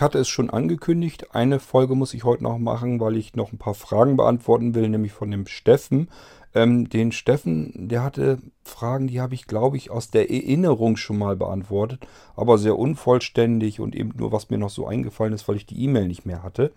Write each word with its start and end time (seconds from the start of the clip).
Ich 0.00 0.02
hatte 0.02 0.16
es 0.16 0.30
schon 0.30 0.48
angekündigt. 0.48 1.34
Eine 1.34 1.60
Folge 1.60 1.94
muss 1.94 2.14
ich 2.14 2.24
heute 2.24 2.44
noch 2.44 2.56
machen, 2.56 3.00
weil 3.00 3.18
ich 3.18 3.36
noch 3.36 3.52
ein 3.52 3.58
paar 3.58 3.74
Fragen 3.74 4.16
beantworten 4.16 4.74
will, 4.74 4.88
nämlich 4.88 5.12
von 5.12 5.30
dem 5.30 5.46
Steffen. 5.46 6.08
Ähm, 6.54 6.88
den 6.88 7.12
Steffen, 7.12 7.86
der 7.90 8.02
hatte 8.02 8.38
Fragen, 8.64 9.08
die 9.08 9.20
habe 9.20 9.34
ich, 9.34 9.46
glaube 9.46 9.76
ich, 9.76 9.90
aus 9.90 10.10
der 10.10 10.30
Erinnerung 10.30 10.96
schon 10.96 11.18
mal 11.18 11.36
beantwortet, 11.36 12.06
aber 12.34 12.56
sehr 12.56 12.78
unvollständig 12.78 13.78
und 13.78 13.94
eben 13.94 14.14
nur, 14.16 14.32
was 14.32 14.48
mir 14.48 14.56
noch 14.56 14.70
so 14.70 14.86
eingefallen 14.86 15.34
ist, 15.34 15.46
weil 15.48 15.56
ich 15.56 15.66
die 15.66 15.84
E-Mail 15.84 16.08
nicht 16.08 16.24
mehr 16.24 16.42
hatte. 16.42 16.72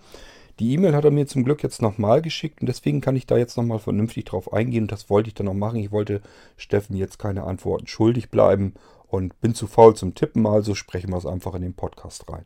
Die 0.60 0.74
E-Mail 0.74 0.94
hat 0.94 1.06
er 1.06 1.12
mir 1.12 1.26
zum 1.26 1.46
Glück 1.46 1.64
jetzt 1.64 1.82
nochmal 1.82 2.22
geschickt 2.22 2.60
und 2.60 2.68
deswegen 2.68 3.00
kann 3.00 3.16
ich 3.16 3.26
da 3.26 3.38
jetzt 3.38 3.56
nochmal 3.56 3.80
vernünftig 3.80 4.26
drauf 4.26 4.52
eingehen 4.52 4.84
und 4.84 4.92
das 4.92 5.10
wollte 5.10 5.30
ich 5.30 5.34
dann 5.34 5.46
noch 5.46 5.54
machen. 5.54 5.80
Ich 5.80 5.94
wollte 5.94 6.22
Steffen 6.58 6.98
jetzt 6.98 7.20
keine 7.20 7.44
Antworten 7.46 7.88
schuldig 7.88 8.32
bleiben 8.32 8.74
und 9.08 9.40
bin 9.40 9.56
zu 9.56 9.66
faul 9.66 9.96
zum 9.96 10.14
Tippen, 10.14 10.46
also 10.46 10.76
sprechen 10.76 11.12
wir 11.12 11.18
es 11.20 11.26
einfach 11.26 11.56
in 11.56 11.62
den 11.62 11.74
Podcast 11.74 12.30
rein. 12.30 12.44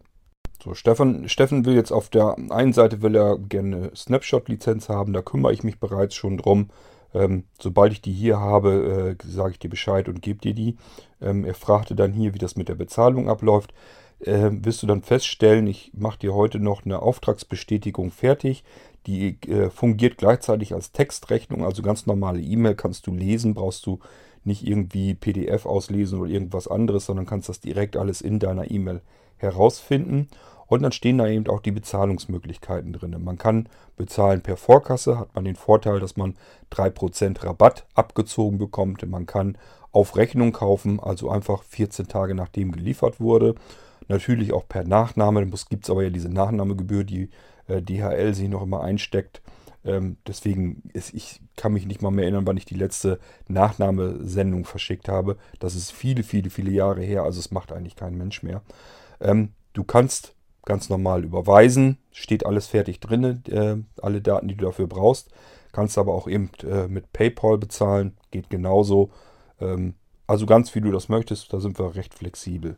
So, 0.64 0.74
Steffen, 0.74 1.30
Steffen 1.30 1.66
will 1.66 1.76
jetzt 1.76 1.92
auf 1.92 2.10
der 2.10 2.36
einen 2.50 2.74
Seite 2.74 3.02
will 3.02 3.16
er 3.16 3.38
gerne 3.38 3.92
Snapshot-Lizenz 3.96 4.90
haben, 4.90 5.14
da 5.14 5.22
kümmere 5.22 5.54
ich 5.54 5.64
mich 5.64 5.80
bereits 5.80 6.16
schon 6.16 6.38
drum. 6.38 6.70
Ähm, 7.14 7.46
sobald 7.60 7.94
ich 7.94 8.02
die 8.02 8.12
hier 8.12 8.40
habe, 8.40 9.16
äh, 9.20 9.28
sage 9.28 9.52
ich 9.52 9.60
dir 9.60 9.70
Bescheid 9.70 10.10
und 10.10 10.22
gebe 10.22 10.40
dir 10.40 10.54
die. 10.54 10.78
Ähm, 11.22 11.46
er 11.46 11.54
fragte 11.54 11.96
dann 11.96 12.12
hier, 12.12 12.34
wie 12.34 12.40
das 12.40 12.56
mit 12.56 12.70
der 12.70 12.76
Bezahlung 12.76 13.30
abläuft 13.30 13.74
äh, 14.20 14.50
wirst 14.52 14.82
du 14.84 14.88
dann 14.88 15.04
feststellen, 15.04 15.68
ich 15.68 15.92
mache 15.94 16.20
dir 16.20 16.34
heute 16.34 16.60
noch 16.60 16.86
eine 16.86 17.02
Auftragsbestätigung 17.02 18.12
fertig. 18.12 18.64
Die 19.05 19.38
äh, 19.48 19.70
fungiert 19.70 20.18
gleichzeitig 20.18 20.74
als 20.74 20.92
Textrechnung, 20.92 21.64
also 21.64 21.82
ganz 21.82 22.05
normale 22.05 22.42
E-Mail 22.42 22.76
kannst 22.76 23.08
du 23.08 23.14
lesen, 23.14 23.54
brauchst 23.54 23.86
du 23.86 23.99
nicht 24.44 24.66
irgendwie 24.66 25.14
PDF 25.14 25.66
auslesen 25.66 26.20
oder 26.20 26.30
irgendwas 26.30 26.68
anderes, 26.68 27.05
sondern 27.05 27.26
kannst 27.26 27.49
das 27.49 27.60
direkt 27.60 27.96
alles 27.98 28.21
in 28.21 28.40
deiner 28.40 28.70
E-Mail 28.71 29.02
herausfinden. 29.38 30.27
Und 30.68 30.82
dann 30.82 30.91
stehen 30.91 31.18
da 31.18 31.27
eben 31.27 31.48
auch 31.48 31.62
die 31.62 31.71
Bezahlungsmöglichkeiten 31.71 32.91
drin. 32.91 33.16
Man 33.24 33.38
kann 33.38 33.70
bezahlen 33.96 34.41
per 34.41 34.57
Vorkasse, 34.57 35.18
hat 35.18 35.34
man 35.34 35.46
den 35.46 35.55
Vorteil, 35.55 35.99
dass 35.99 36.18
man 36.18 36.35
3% 36.71 37.43
Rabatt 37.46 37.85
abgezogen 37.96 38.58
bekommt. 38.58 39.08
Man 39.08 39.26
kann 39.26 39.58
auf 39.91 40.18
Rechnung 40.18 40.52
kaufen, 40.52 40.99
also 40.99 41.30
einfach 41.30 41.63
14 41.63 42.08
Tage 42.08 42.35
nachdem 42.35 42.74
geliefert 42.74 43.21
wurde. 43.21 43.55
Natürlich 44.10 44.54
auch 44.54 44.68
per 44.68 44.84
Nachname. 44.84 45.49
Es 45.54 45.70
gibt 45.70 45.90
aber 45.90 46.04
ja 46.04 46.10
diese 46.10 46.30
Nachnahmegebühr, 46.30 47.05
die 47.05 47.30
äh, 47.68 47.82
DHL 47.82 48.34
sich 48.34 48.49
noch 48.49 48.62
immer 48.62 48.82
einsteckt. 48.82 49.41
Ähm, 49.85 50.18
deswegen 50.27 50.84
ist, 50.93 51.13
ich 51.13 51.41
kann 51.55 51.74
mich 51.74 51.85
nicht 51.85 52.02
mal 52.02 52.12
mehr 52.12 52.26
erinnern, 52.26 52.46
wann 52.46 52.58
ich 52.58 52.65
die 52.65 52.76
letzte 52.76 53.20
Nachnahmesendung 53.48 54.65
verschickt 54.65 55.08
habe. 55.08 55.38
Das 55.60 55.76
ist 55.76 55.91
viele, 55.91 56.24
viele, 56.24 56.49
viele 56.49 56.71
Jahre 56.71 57.02
her. 57.02 57.24
Also 57.24 57.40
es 57.40 57.52
macht 57.52 57.71
eigentlich 57.71 57.96
kein 57.96 58.18
Mensch 58.18 58.43
mehr. 58.43 58.62
Ähm, 59.21 59.54
du 59.73 59.84
kannst 59.84 60.35
ganz 60.65 60.90
normal 60.90 61.23
überweisen. 61.23 61.98
Steht 62.12 62.46
alles 62.46 62.68
fertig 62.68 62.99
drin, 62.99 63.43
äh, 63.49 63.77
alle 64.01 64.22
Daten, 64.22 64.47
die 64.47 64.56
du 64.56 64.66
dafür 64.66 64.88
brauchst. 64.88 65.31
Kannst 65.72 65.97
aber 65.97 66.13
auch 66.13 66.28
eben 66.28 66.51
äh, 66.63 66.88
mit 66.88 67.13
PayPal 67.13 67.57
bezahlen. 67.57 68.18
Geht 68.31 68.50
genauso. 68.50 69.09
Ähm, 69.59 69.96
also 70.28 70.46
ganz 70.46 70.75
wie 70.75 70.81
du 70.81 70.91
das 70.91 71.09
möchtest. 71.09 71.53
Da 71.53 71.59
sind 71.59 71.79
wir 71.79 71.96
recht 71.96 72.13
flexibel. 72.13 72.78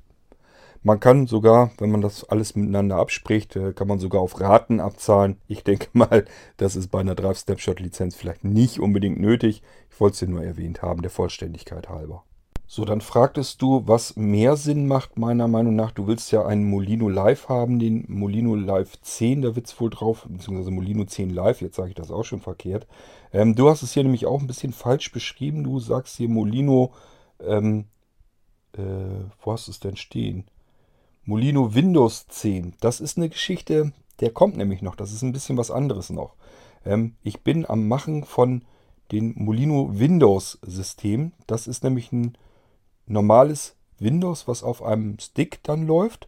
Man 0.82 1.02
kann 1.02 1.28
sogar, 1.28 1.72
wenn 1.78 1.92
man 1.92 2.02
das 2.02 2.24
alles 2.24 2.56
miteinander 2.56 2.96
abspricht, 2.98 3.56
äh, 3.58 3.74
kann 3.74 3.88
man 3.88 4.00
sogar 4.00 4.22
auf 4.22 4.40
Raten 4.40 4.80
abzahlen. 4.80 5.38
Ich 5.48 5.64
denke 5.64 5.88
mal, 5.94 6.26
das 6.58 6.76
ist 6.76 6.90
bei 6.90 7.00
einer 7.00 7.16
Drive-Snapshot-Lizenz 7.16 8.16
vielleicht 8.16 8.44
nicht 8.44 8.80
unbedingt 8.80 9.20
nötig. 9.20 9.62
Ich 9.92 10.00
wollte 10.00 10.14
es 10.14 10.20
dir 10.20 10.28
nur 10.30 10.44
erwähnt 10.44 10.82
haben, 10.82 11.02
der 11.02 11.12
Vollständigkeit 11.12 11.90
halber. 11.90 12.24
So, 12.72 12.86
dann 12.86 13.02
fragtest 13.02 13.64
du, 13.64 13.88
was 13.88 14.16
mehr 14.16 14.56
Sinn 14.56 14.86
macht, 14.86 15.18
meiner 15.18 15.48
Meinung 15.48 15.76
nach. 15.76 15.90
Du 15.90 16.06
willst 16.06 16.32
ja 16.32 16.46
einen 16.46 16.70
Molino 16.70 17.10
Live 17.10 17.50
haben, 17.50 17.80
den 17.80 18.06
Molino 18.08 18.54
Live 18.54 19.02
10, 19.02 19.42
da 19.42 19.56
wird 19.56 19.66
es 19.66 19.82
wohl 19.82 19.90
drauf, 19.90 20.28
beziehungsweise 20.30 20.70
Molino 20.70 21.04
10 21.04 21.32
Live, 21.32 21.62
jetzt 21.62 21.78
sage 21.78 21.90
ich 21.90 21.96
das 21.96 22.12
auch 22.12 22.26
schon 22.26 22.42
verkehrt. 22.42 22.86
Ähm, 23.34 23.56
du 23.56 23.72
hast 23.72 23.82
es 23.82 23.94
hier 23.94 24.04
nämlich 24.04 24.28
auch 24.28 24.40
ein 24.40 24.46
bisschen 24.46 24.72
falsch 24.72 25.12
beschrieben. 25.12 25.64
Du 25.64 25.80
sagst 25.80 26.16
hier 26.18 26.30
Molino, 26.30 26.94
ähm, 27.44 27.86
äh, 28.74 28.84
wo 29.42 29.52
hast 29.52 29.66
du 29.66 29.72
es 29.72 29.80
denn 29.80 29.96
stehen? 29.96 30.46
Molino 31.24 31.74
Windows 31.74 32.28
10. 32.28 32.76
Das 32.82 33.00
ist 33.00 33.18
eine 33.18 33.30
Geschichte, 33.30 33.94
der 34.20 34.30
kommt 34.30 34.58
nämlich 34.58 34.84
noch. 34.84 34.96
Das 34.96 35.12
ist 35.12 35.24
ein 35.24 35.34
bisschen 35.34 35.58
was 35.58 35.72
anderes 35.72 36.12
noch. 36.12 36.36
Ähm, 36.86 37.16
ich 37.24 37.42
bin 37.42 37.68
am 37.68 37.88
Machen 37.88 38.26
von 38.26 38.64
dem 39.12 39.34
Molino 39.38 39.90
Windows 39.92 40.60
System. 40.62 41.32
Das 41.48 41.66
ist 41.66 41.84
nämlich 41.84 42.12
ein 42.12 42.38
normales 43.10 43.76
Windows, 44.00 44.48
was 44.48 44.64
auf 44.64 44.82
einem 44.82 45.20
Stick 45.20 45.62
dann 45.64 45.86
läuft. 45.86 46.28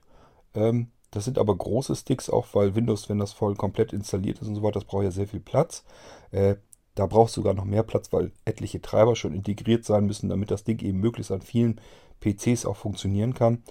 Ähm, 0.54 0.88
das 1.12 1.26
sind 1.26 1.38
aber 1.38 1.56
große 1.56 1.96
Sticks 1.96 2.30
auch, 2.30 2.48
weil 2.54 2.76
Windows, 2.76 3.10
wenn 3.10 3.20
das 3.20 3.34
voll 3.34 3.56
komplett 3.56 3.94
installiert 3.94 4.42
ist 4.42 4.48
und 4.48 4.56
so 4.56 4.64
weiter, 4.64 4.80
das 4.80 4.86
braucht 4.86 5.04
ja 5.04 5.12
sehr 5.12 5.28
viel 5.28 5.40
Platz. 5.40 5.84
Äh, 6.32 6.56
da 6.96 7.06
braucht 7.06 7.32
sogar 7.32 7.54
noch 7.54 7.66
mehr 7.66 7.84
Platz, 7.84 8.12
weil 8.12 8.32
etliche 8.44 8.82
Treiber 8.82 9.16
schon 9.16 9.34
integriert 9.34 9.86
sein 9.86 10.06
müssen, 10.06 10.30
damit 10.30 10.52
das 10.52 10.64
Ding 10.64 10.80
eben 10.80 11.00
möglichst 11.00 11.32
an 11.32 11.42
vielen 11.42 11.80
PCs 12.20 12.66
auch 12.66 12.76
funktionieren 12.76 13.34
kann 13.34 13.64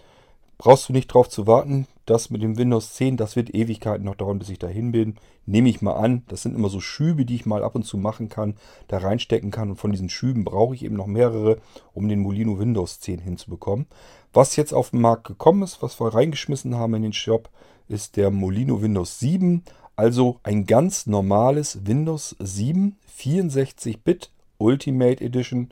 brauchst 0.61 0.91
du 0.91 0.93
nicht 0.93 1.07
drauf 1.07 1.31
zu 1.31 1.47
warten. 1.47 1.87
Das 2.05 2.29
mit 2.29 2.43
dem 2.43 2.59
Windows 2.59 2.93
10, 2.93 3.17
das 3.17 3.35
wird 3.35 3.55
Ewigkeiten 3.55 4.05
noch 4.05 4.15
dauern, 4.15 4.39
bis 4.39 4.51
ich 4.51 4.59
dahin 4.59 4.93
bin. 4.93 5.15
Nehme 5.47 5.71
ich 5.71 5.81
mal 5.81 5.95
an. 5.95 6.23
Das 6.29 6.43
sind 6.43 6.55
immer 6.55 6.69
so 6.69 6.81
Schübe, 6.81 7.25
die 7.25 7.35
ich 7.35 7.47
mal 7.47 7.65
ab 7.65 7.75
und 7.75 7.85
zu 7.85 7.97
machen 7.97 8.29
kann, 8.29 8.57
da 8.87 8.99
reinstecken 8.99 9.51
kann. 9.51 9.71
Und 9.71 9.77
von 9.77 9.91
diesen 9.91 10.11
Schüben 10.11 10.45
brauche 10.45 10.75
ich 10.75 10.85
eben 10.85 10.97
noch 10.97 11.07
mehrere, 11.07 11.57
um 11.95 12.09
den 12.09 12.21
Molino 12.21 12.59
Windows 12.59 13.01
10 13.01 13.21
hinzubekommen. 13.21 13.87
Was 14.35 14.57
jetzt 14.57 14.75
auf 14.75 14.91
den 14.91 15.01
Markt 15.01 15.27
gekommen 15.27 15.63
ist, 15.63 15.83
was 15.83 15.99
wir 15.99 16.13
reingeschmissen 16.13 16.77
haben 16.77 16.93
in 16.93 17.05
den 17.05 17.15
Shop, 17.15 17.49
ist 17.89 18.19
der 18.19 18.31
Molino 18.31 18.83
Windows 18.83 19.19
7. 19.19 19.63
Also 19.97 20.41
ein 20.43 20.67
ganz 20.67 21.07
normales 21.07 21.87
Windows 21.87 22.37
7 22.39 22.97
64-Bit 23.19 24.31
Ultimate 24.59 25.25
Edition 25.25 25.71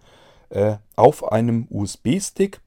äh, 0.49 0.76
auf 0.97 1.31
einem 1.31 1.66
USB-Stick 1.69 2.62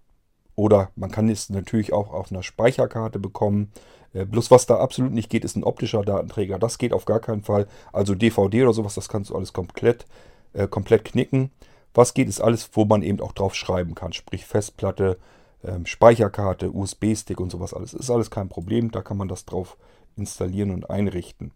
oder 0.61 0.91
man 0.95 1.09
kann 1.09 1.27
es 1.27 1.49
natürlich 1.49 1.91
auch 1.91 2.13
auf 2.13 2.31
einer 2.31 2.43
Speicherkarte 2.43 3.17
bekommen. 3.17 3.71
Äh, 4.13 4.25
bloß 4.25 4.51
was 4.51 4.67
da 4.67 4.77
absolut 4.77 5.11
nicht 5.11 5.31
geht, 5.31 5.43
ist 5.43 5.55
ein 5.55 5.63
optischer 5.63 6.03
Datenträger. 6.03 6.59
Das 6.59 6.77
geht 6.77 6.93
auf 6.93 7.05
gar 7.05 7.19
keinen 7.19 7.41
Fall. 7.41 7.65
Also 7.91 8.13
DVD 8.13 8.61
oder 8.61 8.73
sowas, 8.73 8.93
das 8.93 9.09
kannst 9.09 9.31
du 9.31 9.35
alles 9.35 9.53
komplett, 9.53 10.05
äh, 10.53 10.67
komplett 10.67 11.03
knicken. 11.03 11.49
Was 11.95 12.13
geht, 12.13 12.29
ist 12.29 12.41
alles, 12.41 12.69
wo 12.73 12.85
man 12.85 13.01
eben 13.01 13.21
auch 13.21 13.31
drauf 13.31 13.55
schreiben 13.55 13.95
kann. 13.95 14.13
Sprich 14.13 14.45
Festplatte, 14.45 15.17
ähm, 15.63 15.87
Speicherkarte, 15.87 16.69
USB-Stick 16.69 17.39
und 17.39 17.51
sowas 17.51 17.73
alles. 17.73 17.95
Ist 17.95 18.11
alles 18.11 18.29
kein 18.29 18.47
Problem. 18.47 18.91
Da 18.91 19.01
kann 19.01 19.17
man 19.17 19.27
das 19.27 19.45
drauf 19.45 19.77
installieren 20.15 20.69
und 20.69 20.91
einrichten. 20.91 21.53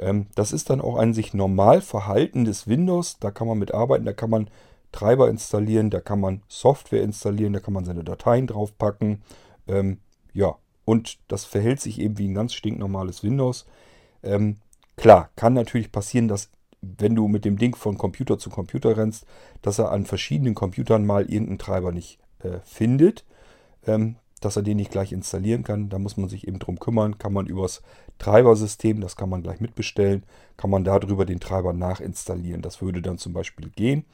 Ähm, 0.00 0.26
das 0.34 0.50
ist 0.50 0.70
dann 0.70 0.80
auch 0.80 0.96
ein 0.96 1.14
sich 1.14 1.34
normal 1.34 1.82
verhaltendes 1.82 2.66
Windows. 2.66 3.18
Da 3.20 3.30
kann 3.30 3.46
man 3.46 3.58
mit 3.58 3.72
arbeiten. 3.72 4.06
Da 4.06 4.12
kann 4.12 4.30
man 4.30 4.50
Treiber 4.92 5.28
installieren, 5.28 5.90
da 5.90 6.00
kann 6.00 6.20
man 6.20 6.42
Software 6.48 7.02
installieren, 7.02 7.52
da 7.52 7.60
kann 7.60 7.74
man 7.74 7.84
seine 7.84 8.04
Dateien 8.04 8.46
draufpacken. 8.46 9.22
Ähm, 9.68 9.98
ja, 10.32 10.56
und 10.84 11.18
das 11.28 11.44
verhält 11.44 11.80
sich 11.80 12.00
eben 12.00 12.18
wie 12.18 12.28
ein 12.28 12.34
ganz 12.34 12.52
stinknormales 12.54 13.22
Windows. 13.22 13.66
Ähm, 14.22 14.56
klar, 14.96 15.30
kann 15.36 15.54
natürlich 15.54 15.92
passieren, 15.92 16.28
dass 16.28 16.50
wenn 16.82 17.14
du 17.14 17.28
mit 17.28 17.44
dem 17.44 17.58
Ding 17.58 17.76
von 17.76 17.98
Computer 17.98 18.38
zu 18.38 18.50
Computer 18.50 18.96
rennst, 18.96 19.26
dass 19.62 19.78
er 19.78 19.92
an 19.92 20.06
verschiedenen 20.06 20.54
Computern 20.54 21.04
mal 21.04 21.22
irgendeinen 21.22 21.58
Treiber 21.58 21.92
nicht 21.92 22.18
äh, 22.40 22.58
findet, 22.64 23.24
ähm, 23.86 24.16
dass 24.40 24.56
er 24.56 24.62
den 24.62 24.78
nicht 24.78 24.90
gleich 24.90 25.12
installieren 25.12 25.62
kann. 25.62 25.90
Da 25.90 25.98
muss 25.98 26.16
man 26.16 26.30
sich 26.30 26.48
eben 26.48 26.58
drum 26.58 26.78
kümmern. 26.78 27.18
Kann 27.18 27.34
man 27.34 27.46
übers 27.46 27.82
Treibersystem, 28.18 29.00
das 29.00 29.16
kann 29.16 29.28
man 29.28 29.42
gleich 29.42 29.60
mitbestellen, 29.60 30.24
kann 30.56 30.70
man 30.70 30.84
darüber 30.84 31.26
den 31.26 31.40
Treiber 31.40 31.74
nachinstallieren. 31.74 32.62
Das 32.62 32.80
würde 32.80 33.02
dann 33.02 33.18
zum 33.18 33.34
Beispiel 33.34 33.68
gehen. 33.68 34.06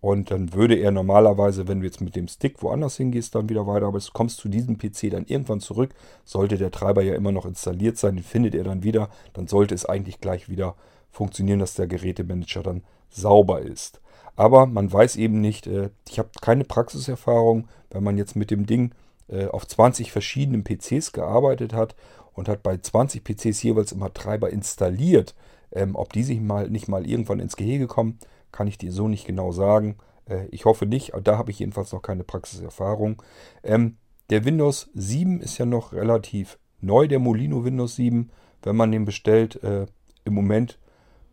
Und 0.00 0.30
dann 0.30 0.52
würde 0.52 0.76
er 0.76 0.92
normalerweise, 0.92 1.66
wenn 1.66 1.80
du 1.80 1.86
jetzt 1.86 2.00
mit 2.00 2.14
dem 2.14 2.28
Stick 2.28 2.62
woanders 2.62 2.96
hingehst, 2.96 3.34
dann 3.34 3.48
wieder 3.48 3.66
weiter, 3.66 3.86
aber 3.86 3.98
du 3.98 4.06
kommst 4.12 4.38
zu 4.38 4.48
diesem 4.48 4.78
PC 4.78 5.10
dann 5.10 5.26
irgendwann 5.26 5.60
zurück, 5.60 5.90
sollte 6.24 6.56
der 6.56 6.70
Treiber 6.70 7.02
ja 7.02 7.14
immer 7.14 7.32
noch 7.32 7.46
installiert 7.46 7.98
sein, 7.98 8.14
den 8.14 8.24
findet 8.24 8.54
er 8.54 8.64
dann 8.64 8.84
wieder, 8.84 9.08
dann 9.32 9.48
sollte 9.48 9.74
es 9.74 9.86
eigentlich 9.86 10.20
gleich 10.20 10.48
wieder 10.48 10.76
funktionieren, 11.10 11.58
dass 11.58 11.74
der 11.74 11.88
Gerätemanager 11.88 12.62
dann 12.62 12.82
sauber 13.10 13.60
ist. 13.60 14.00
Aber 14.36 14.66
man 14.66 14.92
weiß 14.92 15.16
eben 15.16 15.40
nicht, 15.40 15.66
äh, 15.66 15.90
ich 16.08 16.20
habe 16.20 16.28
keine 16.40 16.64
Praxiserfahrung, 16.64 17.66
wenn 17.90 18.04
man 18.04 18.18
jetzt 18.18 18.36
mit 18.36 18.52
dem 18.52 18.66
Ding 18.66 18.92
äh, 19.28 19.46
auf 19.46 19.66
20 19.66 20.12
verschiedenen 20.12 20.62
PCs 20.62 21.12
gearbeitet 21.12 21.72
hat 21.72 21.96
und 22.34 22.48
hat 22.48 22.62
bei 22.62 22.76
20 22.76 23.24
PCs 23.24 23.62
jeweils 23.64 23.90
immer 23.90 24.14
Treiber 24.14 24.50
installiert, 24.50 25.34
ähm, 25.72 25.96
ob 25.96 26.12
die 26.12 26.22
sich 26.22 26.40
mal 26.40 26.70
nicht 26.70 26.86
mal 26.86 27.04
irgendwann 27.04 27.40
ins 27.40 27.56
Gehege 27.56 27.88
kommen, 27.88 28.18
kann 28.52 28.66
ich 28.66 28.78
dir 28.78 28.92
so 28.92 29.08
nicht 29.08 29.26
genau 29.26 29.52
sagen. 29.52 29.96
Äh, 30.28 30.46
ich 30.50 30.64
hoffe 30.64 30.86
nicht, 30.86 31.12
da 31.24 31.38
habe 31.38 31.50
ich 31.50 31.58
jedenfalls 31.58 31.92
noch 31.92 32.02
keine 32.02 32.24
Praxiserfahrung. 32.24 33.22
Ähm, 33.62 33.96
der 34.30 34.44
Windows 34.44 34.90
7 34.94 35.40
ist 35.40 35.58
ja 35.58 35.66
noch 35.66 35.92
relativ 35.92 36.58
neu, 36.80 37.08
der 37.08 37.18
Molino 37.18 37.64
Windows 37.64 37.96
7. 37.96 38.30
Wenn 38.62 38.76
man 38.76 38.92
den 38.92 39.04
bestellt, 39.04 39.62
äh, 39.62 39.86
im 40.24 40.34
Moment, 40.34 40.78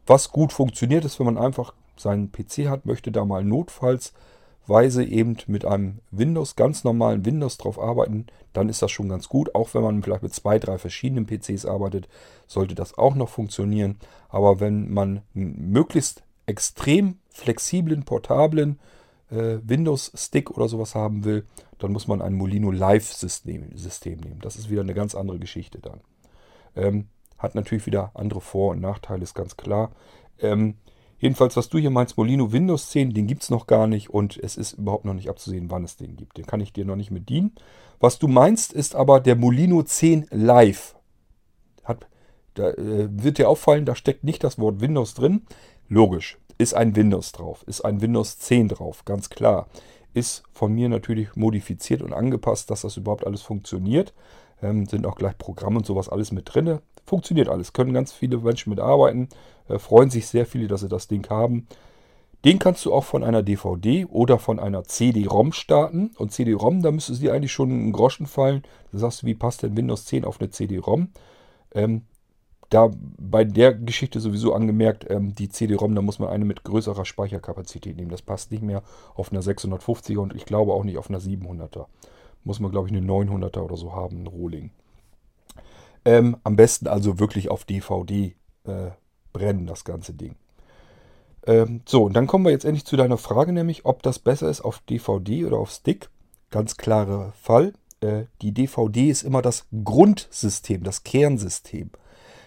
was 0.06 0.32
gut 0.32 0.54
funktioniert 0.54 1.06
ist, 1.06 1.20
wenn 1.20 1.26
man 1.26 1.38
einfach 1.38 1.74
seinen 1.98 2.32
PC 2.32 2.68
hat, 2.68 2.86
möchte 2.86 3.12
da 3.12 3.26
mal 3.26 3.44
notfalls 3.44 4.14
Weise 4.68 5.04
eben 5.04 5.38
mit 5.48 5.66
einem 5.66 6.00
Windows, 6.12 6.56
ganz 6.56 6.84
normalen 6.84 7.26
Windows 7.26 7.58
drauf 7.58 7.80
arbeiten, 7.80 8.26
dann 8.54 8.70
ist 8.70 8.82
das 8.82 8.92
schon 8.92 9.10
ganz 9.10 9.30
gut. 9.30 9.54
Auch 9.54 9.74
wenn 9.74 9.84
man 9.84 10.02
vielleicht 10.02 10.24
mit 10.24 10.34
zwei, 10.34 10.58
drei 10.60 10.78
verschiedenen 10.78 11.28
PCs 11.28 11.66
arbeitet, 11.66 12.08
sollte 12.48 12.74
das 12.76 12.98
auch 12.98 13.16
noch 13.16 13.30
funktionieren. 13.30 14.00
Aber 14.30 14.60
wenn 14.60 14.92
man 14.92 15.22
möglichst 15.34 16.24
extrem 16.46 17.20
flexiblen, 17.30 18.04
portablen 18.04 18.80
äh, 19.30 19.58
Windows-Stick 19.64 20.52
oder 20.52 20.68
sowas 20.68 20.96
haben 20.96 21.24
will, 21.24 21.46
dann 21.80 21.92
muss 21.92 22.08
man 22.08 22.22
ein 22.22 22.34
Molino 22.34 22.72
Live-System 22.72 23.76
System 23.76 24.20
nehmen. 24.20 24.40
Das 24.42 24.56
ist 24.56 24.70
wieder 24.70 24.82
eine 24.82 24.94
ganz 24.94 25.16
andere 25.16 25.40
Geschichte 25.40 25.80
dann. 25.80 26.02
Ähm, 26.76 27.08
hat 27.38 27.56
natürlich 27.56 27.86
wieder 27.86 28.12
andere 28.14 28.42
Vor- 28.42 28.72
und 28.72 28.82
Nachteile, 28.82 29.24
ist 29.24 29.34
ganz 29.34 29.58
klar. 29.58 29.92
Ähm, 30.40 30.76
Jedenfalls, 31.18 31.56
was 31.56 31.70
du 31.70 31.78
hier 31.78 31.92
meinst, 31.92 32.18
Molino 32.18 32.52
Windows 32.52 32.90
10, 32.90 33.14
den 33.14 33.28
gibt 33.28 33.44
es 33.44 33.50
noch 33.50 33.68
gar 33.68 33.88
nicht 33.88 34.10
und 34.10 34.38
es 34.38 34.58
ist 34.58 34.74
überhaupt 34.74 35.06
noch 35.06 35.14
nicht 35.14 35.30
abzusehen, 35.30 35.72
wann 35.72 35.84
es 35.84 35.96
den 35.96 36.18
gibt. 36.18 36.38
Den 36.38 36.46
kann 36.46 36.60
ich 36.60 36.74
dir 36.74 36.86
noch 36.86 36.98
nicht 36.98 37.12
mit 37.12 37.30
dienen. 37.30 37.56
Was 38.00 38.20
du 38.20 38.28
meinst, 38.28 38.74
ist 38.74 38.96
aber 38.96 39.22
der 39.22 39.36
Molino 39.36 39.82
10 39.82 40.28
Live. 40.32 40.96
Hat, 41.84 42.06
da 42.56 42.72
äh, 42.72 43.08
wird 43.12 43.38
dir 43.38 43.50
auffallen, 43.50 43.86
da 43.86 43.96
steckt 43.96 44.24
nicht 44.24 44.44
das 44.44 44.58
Wort 44.60 44.82
Windows 44.82 45.14
drin. 45.14 45.44
Logisch, 45.88 46.38
ist 46.58 46.74
ein 46.74 46.96
Windows 46.96 47.32
drauf, 47.32 47.64
ist 47.68 47.82
ein 47.82 48.02
Windows 48.02 48.40
10 48.40 48.70
drauf, 48.70 49.06
ganz 49.06 49.30
klar. 49.30 49.68
Ist 50.14 50.44
von 50.54 50.74
mir 50.74 50.90
natürlich 50.90 51.36
modifiziert 51.36 52.02
und 52.02 52.14
angepasst, 52.14 52.72
dass 52.72 52.82
das 52.82 52.98
überhaupt 52.98 53.28
alles 53.28 53.42
funktioniert. 53.42 54.14
Ähm, 54.62 54.86
sind 54.86 55.06
auch 55.06 55.16
gleich 55.16 55.38
Programme 55.38 55.78
und 55.78 55.86
sowas 55.86 56.08
alles 56.08 56.32
mit 56.32 56.54
drin. 56.54 56.80
Funktioniert 57.06 57.50
alles, 57.50 57.74
können 57.74 57.94
ganz 57.94 58.14
viele 58.14 58.38
Menschen 58.38 58.70
mitarbeiten. 58.70 59.28
Äh, 59.68 59.78
freuen 59.78 60.10
sich 60.10 60.28
sehr 60.28 60.46
viele, 60.46 60.68
dass 60.68 60.82
sie 60.82 60.90
das 60.90 61.08
Ding 61.08 61.30
haben. 61.30 61.68
Den 62.46 62.60
kannst 62.60 62.86
du 62.86 62.94
auch 62.94 63.04
von 63.04 63.24
einer 63.24 63.42
DVD 63.42 64.06
oder 64.06 64.38
von 64.38 64.60
einer 64.60 64.84
CD-ROM 64.84 65.52
starten. 65.52 66.12
Und 66.18 66.32
CD-ROM, 66.32 66.84
da 66.84 66.92
müsste 66.92 67.14
dir 67.14 67.34
eigentlich 67.34 67.52
schon 67.52 67.72
einen 67.72 67.92
Groschen 67.92 68.28
fallen. 68.28 68.64
Da 68.92 69.00
sagst 69.00 69.24
du, 69.24 69.26
wie 69.26 69.34
passt 69.34 69.64
denn 69.64 69.76
Windows 69.76 70.06
10 70.06 70.24
auf 70.24 70.40
eine 70.40 70.52
CD-ROM? 70.52 71.10
Ähm, 71.74 72.04
da 72.70 72.92
bei 73.18 73.44
der 73.44 73.74
Geschichte 73.74 74.20
sowieso 74.20 74.54
angemerkt, 74.54 75.06
ähm, 75.10 75.36
die 75.36 75.50
CD-ROM, 75.50 75.96
da 75.96 76.02
muss 76.02 76.20
man 76.20 76.30
eine 76.30 76.46
mit 76.46 76.64
größerer 76.64 77.06
Speicherkapazität 77.06 77.96
nehmen. 77.96 78.12
Das 78.12 78.22
passt 78.22 78.52
nicht 78.52 78.64
mehr 78.64 78.84
auf 79.14 79.32
einer 79.32 79.42
650er 79.42 80.18
und 80.18 80.36
ich 80.36 80.46
glaube 80.46 80.74
auch 80.74 80.84
nicht 80.84 80.98
auf 80.98 81.10
einer 81.10 81.20
700er. 81.20 81.86
Muss 82.44 82.60
man, 82.60 82.72
glaube 82.72 82.88
ich, 82.88 82.96
eine 82.96 83.06
900er 83.06 83.62
oder 83.62 83.78
so 83.78 83.94
haben, 83.94 84.24
ein 84.24 84.28
Rohling. 84.28 84.72
Ähm, 86.06 86.38
am 86.44 86.56
besten 86.56 86.88
also 86.88 87.20
wirklich 87.20 87.50
auf 87.50 87.66
DVD 87.66 88.36
äh, 88.66 88.92
brennen, 89.34 89.68
das 89.68 89.84
ganze 89.84 90.14
Ding. 90.14 90.36
Ähm, 91.48 91.82
so, 91.86 92.04
und 92.04 92.14
dann 92.14 92.28
kommen 92.28 92.46
wir 92.46 92.52
jetzt 92.52 92.66
endlich 92.66 92.86
zu 92.86 92.96
deiner 92.96 93.18
Frage, 93.18 93.54
nämlich 93.54 93.86
ob 93.86 94.04
das 94.04 94.20
besser 94.20 94.50
ist 94.50 94.62
auf 94.62 94.80
DVD 94.90 95.46
oder 95.46 95.58
auf 95.58 95.72
Stick. 95.72 96.10
Ganz 96.52 96.78
klarer 96.78 97.34
Fall. 97.34 97.74
Äh, 98.02 98.26
die 98.42 98.52
DVD 98.52 99.10
ist 99.10 99.24
immer 99.24 99.42
das 99.42 99.68
Grundsystem, 99.84 100.84
das 100.84 101.04
Kernsystem. 101.04 101.90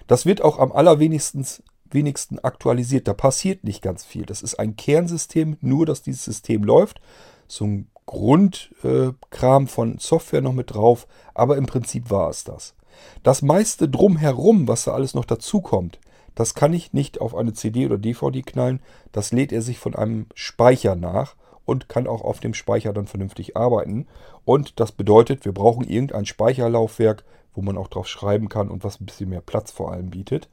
Das 0.08 0.26
wird 0.26 0.42
auch 0.42 0.58
am 0.58 0.72
allerwenigsten 0.72 1.46
wenigsten 1.90 2.38
aktualisiert. 2.40 3.08
Da 3.08 3.14
passiert 3.14 3.64
nicht 3.64 3.82
ganz 3.82 4.04
viel. 4.04 4.26
Das 4.26 4.42
ist 4.42 4.58
ein 4.58 4.76
Kernsystem, 4.76 5.56
nur 5.60 5.86
dass 5.86 6.02
dieses 6.02 6.24
System 6.24 6.64
läuft. 6.64 7.00
So 7.46 7.64
ein 7.64 7.90
Grundkram 8.06 9.64
äh, 9.64 9.68
von 9.68 9.98
Software 9.98 10.40
noch 10.40 10.52
mit 10.52 10.74
drauf, 10.74 11.06
aber 11.34 11.56
im 11.56 11.66
Prinzip 11.66 12.10
war 12.10 12.30
es 12.30 12.44
das. 12.44 12.74
Das 13.22 13.42
meiste 13.42 13.88
drumherum, 13.88 14.66
was 14.66 14.84
da 14.84 14.92
alles 14.92 15.14
noch 15.14 15.24
dazukommt, 15.24 16.00
das 16.34 16.54
kann 16.54 16.72
ich 16.72 16.92
nicht 16.92 17.20
auf 17.20 17.34
eine 17.34 17.52
CD 17.52 17.84
oder 17.86 17.98
DVD 17.98 18.42
knallen. 18.42 18.80
Das 19.12 19.32
lädt 19.32 19.52
er 19.52 19.60
sich 19.60 19.78
von 19.78 19.94
einem 19.94 20.26
Speicher 20.34 20.94
nach 20.94 21.36
und 21.68 21.88
kann 21.88 22.06
auch 22.06 22.22
auf 22.22 22.40
dem 22.40 22.54
Speicher 22.54 22.92
dann 22.92 23.06
vernünftig 23.06 23.56
arbeiten. 23.56 24.06
Und 24.44 24.80
das 24.80 24.92
bedeutet, 24.92 25.44
wir 25.44 25.52
brauchen 25.52 25.84
irgendein 25.84 26.26
Speicherlaufwerk, 26.26 27.24
wo 27.54 27.62
man 27.62 27.76
auch 27.76 27.88
drauf 27.88 28.08
schreiben 28.08 28.48
kann 28.48 28.68
und 28.68 28.84
was 28.84 29.00
ein 29.00 29.06
bisschen 29.06 29.30
mehr 29.30 29.40
Platz 29.40 29.70
vor 29.70 29.92
allem 29.92 30.10
bietet. 30.10 30.48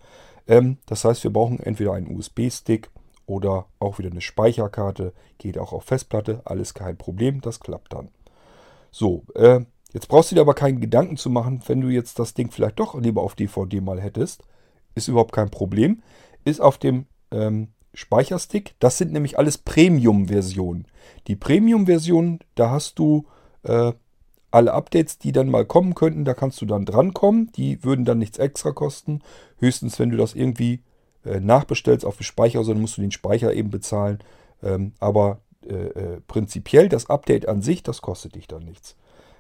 Ähm, 0.47 0.77
das 0.85 1.06
heißt, 1.06 1.23
wir 1.23 1.31
brauchen 1.31 1.59
entweder 1.59 1.94
einen 1.94 2.15
USB-Stick 2.15 2.89
oder 3.25 3.65
auch 3.79 3.97
wieder 4.00 4.12
eine 4.12 4.21
Speicherkarte. 4.21 5.13
Geht 5.38 5.57
auch 5.57 5.73
auf 5.73 5.85
Festplatte, 5.85 6.41
alles 6.45 6.73
kein 6.73 6.97
Problem, 6.97 7.41
das 7.41 7.59
klappt 7.59 7.94
dann. 7.94 8.09
So, 8.91 9.23
äh, 9.35 9.62
jetzt 9.94 10.07
brauchst 10.07 10.31
du 10.31 10.35
dir 10.35 10.41
aber 10.41 10.53
keinen 10.53 10.81
Gedanken 10.81 11.17
zu 11.17 11.29
machen, 11.29 11.62
wenn 11.67 11.81
du 11.81 11.89
jetzt 11.89 12.19
das 12.19 12.33
Ding 12.33 12.51
vielleicht 12.51 12.79
doch 12.79 13.00
lieber 13.00 13.21
auf 13.21 13.35
DVD 13.35 13.81
mal 13.81 14.01
hättest 14.01 14.44
ist 14.95 15.09
überhaupt 15.09 15.33
kein 15.33 15.51
Problem. 15.51 16.01
Ist 16.44 16.62
auf 16.62 16.77
dem 16.77 17.06
ähm, 17.31 17.67
Speicherstick. 17.95 18.75
Das 18.80 18.97
sind 18.97 19.12
nämlich 19.12 19.38
alles 19.39 19.57
Premium-Versionen. 19.57 20.86
Die 21.27 21.36
Premium-Version, 21.36 22.39
da 22.56 22.69
hast 22.69 23.00
du 23.00 23.25
äh, 23.63 23.94
alle 24.51 24.74
Updates, 24.74 25.18
die 25.18 25.31
dann 25.31 25.50
mal 25.50 25.65
kommen 25.65 25.95
könnten. 25.95 26.25
Da 26.25 26.33
kannst 26.33 26.62
du 26.62 26.65
dann 26.65 26.86
drankommen. 26.86 27.51
Die 27.56 27.83
würden 27.83 28.06
dann 28.06 28.19
nichts 28.19 28.38
extra 28.38 28.71
kosten. 28.71 29.21
Höchstens, 29.57 30.00
wenn 30.00 30.09
du 30.09 30.18
das 30.18 30.33
irgendwie 30.36 30.81
äh, 31.25 31.39
nachbestellst 31.39 32.06
auf 32.06 32.18
dem 32.18 32.24
Speicher, 32.24 32.63
dann 32.63 32.81
musst 32.81 32.97
du 32.97 33.01
den 33.01 33.12
Speicher 33.12 33.53
eben 33.53 33.69
bezahlen. 33.69 34.19
Ähm, 34.63 34.94
aber 35.00 35.39
äh, 35.65 35.74
äh, 35.74 36.21
prinzipiell 36.27 36.89
das 36.89 37.09
Update 37.09 37.48
an 37.48 37.62
sich, 37.62 37.81
das 37.83 38.01
kostet 38.01 38.36
dich 38.36 38.48
dann 38.48 38.63
nichts. 38.63 38.95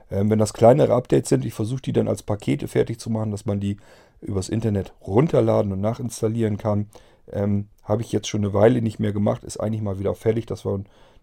Ähm, 0.09 0.29
wenn 0.29 0.39
das 0.39 0.53
kleinere 0.53 0.93
Updates 0.93 1.29
sind, 1.29 1.45
ich 1.45 1.53
versuche 1.53 1.81
die 1.81 1.93
dann 1.93 2.07
als 2.07 2.23
Pakete 2.23 2.67
fertig 2.67 2.99
zu 2.99 3.09
machen, 3.09 3.31
dass 3.31 3.45
man 3.45 3.59
die 3.59 3.77
übers 4.21 4.49
Internet 4.49 4.93
runterladen 5.05 5.71
und 5.71 5.81
nachinstallieren 5.81 6.57
kann. 6.57 6.89
Ähm, 7.31 7.67
Habe 7.83 8.01
ich 8.01 8.11
jetzt 8.11 8.27
schon 8.27 8.43
eine 8.43 8.53
Weile 8.53 8.81
nicht 8.81 8.99
mehr 8.99 9.13
gemacht, 9.13 9.43
ist 9.43 9.57
eigentlich 9.57 9.81
mal 9.81 9.99
wieder 9.99 10.15
fertig. 10.15 10.45
Das 10.45 10.65
war 10.65 10.77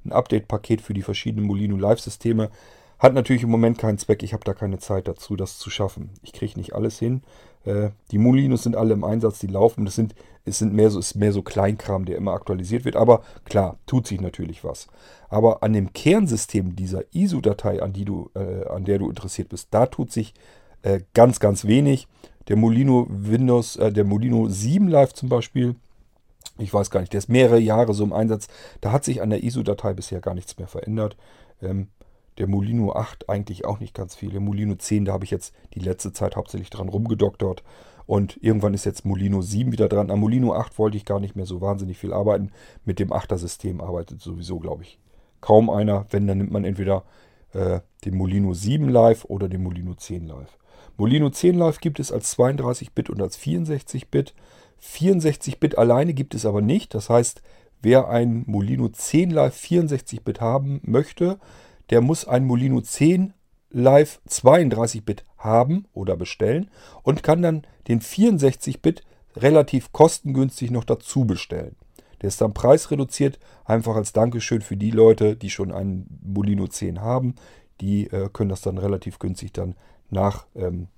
ein 0.04 0.12
Update-Paket 0.12 0.80
für 0.80 0.94
die 0.94 1.02
verschiedenen 1.02 1.46
Molino 1.46 1.76
Live-Systeme. 1.76 2.50
Hat 2.98 3.14
natürlich 3.14 3.42
im 3.42 3.50
Moment 3.50 3.78
keinen 3.78 3.98
Zweck, 3.98 4.22
ich 4.22 4.32
habe 4.32 4.44
da 4.44 4.54
keine 4.54 4.78
Zeit 4.78 5.08
dazu, 5.08 5.34
das 5.34 5.58
zu 5.58 5.70
schaffen. 5.70 6.10
Ich 6.22 6.32
kriege 6.32 6.56
nicht 6.56 6.72
alles 6.72 7.00
hin. 7.00 7.22
Äh, 7.64 7.90
die 8.12 8.18
Molinos 8.18 8.62
sind 8.62 8.76
alle 8.76 8.94
im 8.94 9.02
Einsatz, 9.02 9.40
die 9.40 9.48
laufen. 9.48 9.84
Das 9.84 9.96
sind, 9.96 10.14
es 10.44 10.60
sind 10.60 10.72
mehr 10.72 10.88
so, 10.88 11.00
ist 11.00 11.16
mehr 11.16 11.32
so 11.32 11.42
Kleinkram, 11.42 12.04
der 12.04 12.16
immer 12.16 12.32
aktualisiert 12.32 12.84
wird. 12.84 12.94
Aber 12.94 13.22
klar, 13.44 13.78
tut 13.86 14.06
sich 14.06 14.20
natürlich 14.20 14.62
was. 14.62 14.86
Aber 15.28 15.64
an 15.64 15.72
dem 15.72 15.92
Kernsystem 15.92 16.76
dieser 16.76 17.02
ISO-Datei, 17.12 17.82
an, 17.82 17.92
die 17.92 18.04
äh, 18.34 18.68
an 18.68 18.84
der 18.84 18.98
du 18.98 19.08
interessiert 19.08 19.48
bist, 19.48 19.68
da 19.72 19.86
tut 19.86 20.12
sich 20.12 20.34
äh, 20.82 21.00
ganz, 21.14 21.40
ganz 21.40 21.64
wenig. 21.64 22.06
Der 22.48 22.56
Molino 22.56 23.06
Windows, 23.08 23.76
äh, 23.76 23.92
der 23.92 24.04
Molino 24.04 24.48
7 24.48 24.86
Live 24.88 25.12
zum 25.14 25.28
Beispiel, 25.28 25.76
ich 26.58 26.72
weiß 26.72 26.90
gar 26.90 27.00
nicht, 27.00 27.12
der 27.12 27.18
ist 27.18 27.28
mehrere 27.28 27.58
Jahre 27.58 27.94
so 27.94 28.04
im 28.04 28.12
Einsatz. 28.12 28.48
Da 28.80 28.92
hat 28.92 29.04
sich 29.04 29.22
an 29.22 29.30
der 29.30 29.42
ISO-Datei 29.42 29.94
bisher 29.94 30.20
gar 30.20 30.34
nichts 30.34 30.58
mehr 30.58 30.68
verändert. 30.68 31.16
Ähm, 31.60 31.88
der 32.38 32.46
Molino 32.46 32.92
8 32.92 33.28
eigentlich 33.28 33.64
auch 33.64 33.80
nicht 33.80 33.94
ganz 33.94 34.14
viel. 34.14 34.30
Der 34.30 34.40
Molino 34.40 34.74
10, 34.74 35.04
da 35.04 35.12
habe 35.12 35.24
ich 35.24 35.30
jetzt 35.30 35.54
die 35.74 35.80
letzte 35.80 36.12
Zeit 36.12 36.36
hauptsächlich 36.36 36.70
dran 36.70 36.88
rumgedoktert. 36.88 37.62
Und 38.06 38.38
irgendwann 38.42 38.74
ist 38.74 38.84
jetzt 38.84 39.04
Molino 39.04 39.42
7 39.42 39.72
wieder 39.72 39.88
dran. 39.88 40.10
Am 40.10 40.20
Molino 40.20 40.54
8 40.54 40.78
wollte 40.78 40.96
ich 40.96 41.04
gar 41.04 41.20
nicht 41.20 41.36
mehr 41.36 41.46
so 41.46 41.60
wahnsinnig 41.60 41.98
viel 41.98 42.12
arbeiten. 42.12 42.50
Mit 42.84 42.98
dem 42.98 43.12
8er 43.12 43.38
System 43.38 43.80
arbeitet 43.80 44.20
sowieso, 44.20 44.58
glaube 44.58 44.82
ich, 44.82 44.98
kaum 45.40 45.70
einer. 45.70 46.06
Wenn, 46.10 46.26
dann 46.26 46.38
nimmt 46.38 46.52
man 46.52 46.64
entweder 46.64 47.04
äh, 47.52 47.80
den 48.04 48.16
Molino 48.16 48.54
7 48.54 48.88
Live 48.88 49.24
oder 49.26 49.48
den 49.48 49.62
Molino 49.62 49.94
10 49.94 50.26
Live. 50.26 50.58
Molino 50.96 51.30
10 51.30 51.56
Live 51.56 51.80
gibt 51.80 52.00
es 52.00 52.12
als 52.12 52.36
32-Bit 52.36 53.10
und 53.10 53.22
als 53.22 53.38
64-Bit. 53.38 54.34
64-Bit 54.82 55.78
alleine 55.78 56.14
gibt 56.14 56.34
es 56.34 56.44
aber 56.44 56.60
nicht. 56.60 56.94
Das 56.94 57.08
heißt, 57.08 57.42
wer 57.80 58.08
ein 58.08 58.44
Molino 58.46 58.88
10 58.88 59.30
Live 59.30 59.56
64-Bit 59.56 60.40
haben 60.40 60.80
möchte, 60.84 61.38
der 61.90 62.00
muss 62.00 62.26
ein 62.26 62.44
Molino 62.44 62.80
10 62.80 63.34
Live 63.70 64.20
32-Bit 64.28 65.24
haben 65.38 65.86
oder 65.92 66.16
bestellen 66.16 66.70
und 67.02 67.22
kann 67.22 67.42
dann 67.42 67.62
den 67.88 68.00
64-Bit 68.00 69.02
relativ 69.36 69.92
kostengünstig 69.92 70.70
noch 70.70 70.84
dazu 70.84 71.24
bestellen. 71.24 71.76
Der 72.20 72.28
ist 72.28 72.40
dann 72.40 72.54
preisreduziert, 72.54 73.38
einfach 73.64 73.96
als 73.96 74.12
Dankeschön 74.12 74.62
für 74.62 74.76
die 74.76 74.90
Leute, 74.90 75.36
die 75.36 75.50
schon 75.50 75.72
einen 75.72 76.20
Molino 76.22 76.68
10 76.68 77.00
haben. 77.00 77.34
Die 77.80 78.06
äh, 78.08 78.28
können 78.32 78.50
das 78.50 78.60
dann 78.60 78.78
relativ 78.78 79.18
günstig 79.18 79.52
dann 79.52 79.74
nachbekommen. 80.10 80.82
Ähm, 80.82 80.88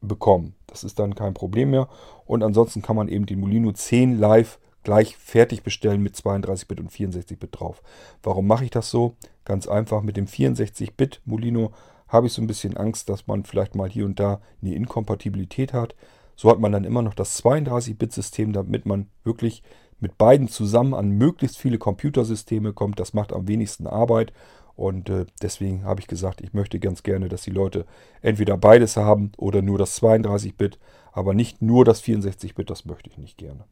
das 0.00 0.84
ist 0.84 0.98
dann 0.98 1.14
kein 1.14 1.34
Problem 1.34 1.70
mehr. 1.70 1.88
Und 2.26 2.42
ansonsten 2.42 2.82
kann 2.82 2.96
man 2.96 3.08
eben 3.08 3.26
den 3.26 3.40
Molino 3.40 3.72
10 3.72 4.18
live 4.18 4.58
gleich 4.82 5.16
fertig 5.16 5.62
bestellen 5.62 6.02
mit 6.02 6.14
32-Bit 6.16 6.80
und 6.80 6.90
64-Bit 6.90 7.60
drauf. 7.60 7.82
Warum 8.22 8.46
mache 8.46 8.64
ich 8.64 8.70
das 8.70 8.90
so? 8.90 9.14
Ganz 9.44 9.68
einfach, 9.68 10.02
mit 10.02 10.16
dem 10.16 10.26
64-Bit 10.26 11.20
Molino 11.24 11.72
habe 12.08 12.26
ich 12.26 12.32
so 12.32 12.42
ein 12.42 12.46
bisschen 12.46 12.76
Angst, 12.76 13.08
dass 13.08 13.26
man 13.26 13.44
vielleicht 13.44 13.74
mal 13.74 13.88
hier 13.88 14.04
und 14.04 14.18
da 14.18 14.40
eine 14.62 14.74
Inkompatibilität 14.74 15.72
hat. 15.72 15.94
So 16.34 16.50
hat 16.50 16.58
man 16.58 16.72
dann 16.72 16.84
immer 16.84 17.02
noch 17.02 17.14
das 17.14 17.42
32-Bit-System, 17.44 18.52
damit 18.52 18.86
man 18.86 19.08
wirklich 19.24 19.62
mit 20.00 20.16
beiden 20.16 20.48
zusammen 20.48 20.94
an 20.94 21.10
möglichst 21.10 21.58
viele 21.58 21.78
Computersysteme 21.78 22.72
kommt. 22.72 22.98
Das 22.98 23.12
macht 23.12 23.32
am 23.32 23.46
wenigsten 23.46 23.86
Arbeit. 23.86 24.32
Und 24.80 25.10
äh, 25.10 25.26
deswegen 25.42 25.84
habe 25.84 26.00
ich 26.00 26.06
gesagt, 26.06 26.40
ich 26.40 26.54
möchte 26.54 26.78
ganz 26.78 27.02
gerne, 27.02 27.28
dass 27.28 27.42
die 27.42 27.50
Leute 27.50 27.84
entweder 28.22 28.56
beides 28.56 28.96
haben 28.96 29.30
oder 29.36 29.60
nur 29.60 29.76
das 29.76 30.00
32-Bit, 30.00 30.78
aber 31.12 31.34
nicht 31.34 31.60
nur 31.60 31.84
das 31.84 32.02
64-Bit, 32.02 32.70
das 32.70 32.86
möchte 32.86 33.10
ich 33.10 33.18
nicht 33.18 33.36
gerne. 33.36 33.64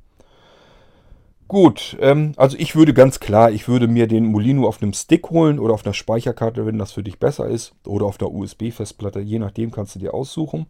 Gut, 1.49 1.97
ähm, 2.03 2.33
also 2.37 2.59
ich 2.61 2.77
würde 2.77 2.93
ganz 2.93 3.21
klar, 3.21 3.51
ich 3.51 3.69
würde 3.69 3.89
mir 3.89 4.07
den 4.07 4.27
Molino 4.27 4.69
auf 4.69 4.83
einem 4.83 4.93
Stick 4.93 5.31
holen 5.31 5.59
oder 5.59 5.73
auf 5.73 5.87
einer 5.87 5.95
Speicherkarte, 5.95 6.67
wenn 6.67 6.77
das 6.77 6.93
für 6.93 7.03
dich 7.03 7.19
besser 7.19 7.47
ist, 7.47 7.73
oder 7.87 8.05
auf 8.05 8.21
einer 8.21 8.31
USB-Festplatte, 8.31 9.21
je 9.21 9.39
nachdem 9.39 9.71
kannst 9.71 9.95
du 9.95 10.01
dir 10.01 10.13
aussuchen. 10.13 10.67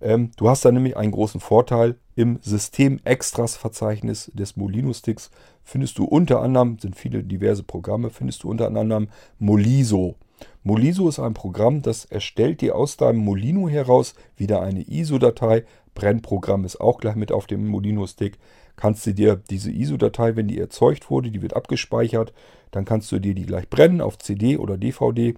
Ähm, 0.00 0.30
du 0.36 0.48
hast 0.48 0.64
da 0.64 0.72
nämlich 0.72 0.96
einen 0.96 1.12
großen 1.12 1.40
Vorteil. 1.40 1.96
Im 2.14 2.38
System-Extras-Verzeichnis 2.42 4.30
des 4.34 4.56
Molino-Sticks 4.56 5.30
findest 5.64 5.98
du 5.98 6.04
unter 6.04 6.40
anderem, 6.40 6.78
sind 6.78 6.96
viele 6.96 7.22
diverse 7.22 7.62
Programme, 7.62 8.10
findest 8.10 8.42
du 8.42 8.50
unter 8.50 8.66
anderem 8.66 9.08
Moliso. 9.38 10.16
Moliso 10.62 11.08
ist 11.08 11.18
ein 11.18 11.34
Programm, 11.34 11.82
das 11.82 12.04
erstellt 12.04 12.60
dir 12.60 12.76
aus 12.76 12.96
deinem 12.96 13.18
Molino 13.18 13.68
heraus 13.68 14.14
wieder 14.36 14.62
eine 14.62 14.82
ISO-Datei. 14.82 15.64
Brennprogramm 15.94 16.64
ist 16.64 16.80
auch 16.80 16.98
gleich 16.98 17.16
mit 17.16 17.32
auf 17.32 17.46
dem 17.46 17.66
Molino-Stick 17.68 18.38
kannst 18.76 19.06
du 19.06 19.14
dir 19.14 19.36
diese 19.36 19.70
ISO-Datei, 19.70 20.36
wenn 20.36 20.48
die 20.48 20.60
erzeugt 20.60 21.10
wurde, 21.10 21.30
die 21.30 21.42
wird 21.42 21.56
abgespeichert, 21.56 22.32
dann 22.70 22.84
kannst 22.84 23.10
du 23.10 23.18
dir 23.18 23.34
die 23.34 23.46
gleich 23.46 23.68
brennen 23.68 24.00
auf 24.00 24.18
CD 24.18 24.58
oder 24.58 24.76
DVD 24.76 25.34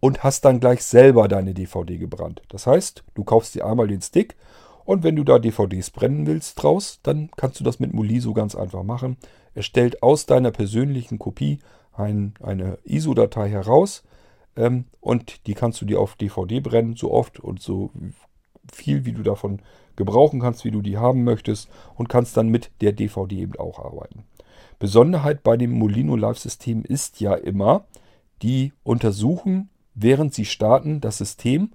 und 0.00 0.22
hast 0.22 0.44
dann 0.44 0.60
gleich 0.60 0.84
selber 0.84 1.28
deine 1.28 1.54
DVD 1.54 1.98
gebrannt. 1.98 2.42
Das 2.48 2.66
heißt, 2.66 3.04
du 3.14 3.24
kaufst 3.24 3.54
dir 3.54 3.66
einmal 3.66 3.88
den 3.88 4.02
Stick 4.02 4.36
und 4.84 5.02
wenn 5.02 5.16
du 5.16 5.24
da 5.24 5.38
DVDs 5.38 5.90
brennen 5.90 6.26
willst 6.26 6.62
draus, 6.62 7.00
dann 7.02 7.30
kannst 7.36 7.58
du 7.60 7.64
das 7.64 7.80
mit 7.80 7.92
Moliso 7.92 8.34
ganz 8.34 8.54
einfach 8.54 8.82
machen. 8.82 9.16
Er 9.54 9.62
stellt 9.62 10.02
aus 10.02 10.26
deiner 10.26 10.52
persönlichen 10.52 11.18
Kopie 11.18 11.58
ein, 11.92 12.34
eine 12.42 12.78
ISO-Datei 12.84 13.48
heraus 13.48 14.04
ähm, 14.54 14.84
und 15.00 15.46
die 15.46 15.54
kannst 15.54 15.80
du 15.80 15.86
dir 15.86 16.00
auf 16.00 16.14
DVD 16.14 16.60
brennen, 16.60 16.94
so 16.94 17.10
oft 17.10 17.40
und 17.40 17.60
so 17.60 17.90
viel, 18.72 19.04
wie 19.04 19.12
du 19.12 19.22
davon 19.22 19.60
gebrauchen 19.96 20.40
kannst, 20.40 20.64
wie 20.64 20.70
du 20.70 20.82
die 20.82 20.98
haben 20.98 21.24
möchtest 21.24 21.68
und 21.94 22.08
kannst 22.08 22.36
dann 22.36 22.48
mit 22.48 22.70
der 22.80 22.92
DVD 22.92 23.36
eben 23.36 23.56
auch 23.56 23.78
arbeiten. 23.78 24.24
Besonderheit 24.78 25.42
bei 25.42 25.56
dem 25.56 25.70
Molino 25.70 26.16
Live-System 26.16 26.84
ist 26.84 27.20
ja 27.20 27.34
immer, 27.34 27.86
die 28.42 28.72
untersuchen, 28.82 29.70
während 29.96 30.32
sie 30.34 30.44
starten, 30.44 31.00
das 31.00 31.18
System, 31.18 31.72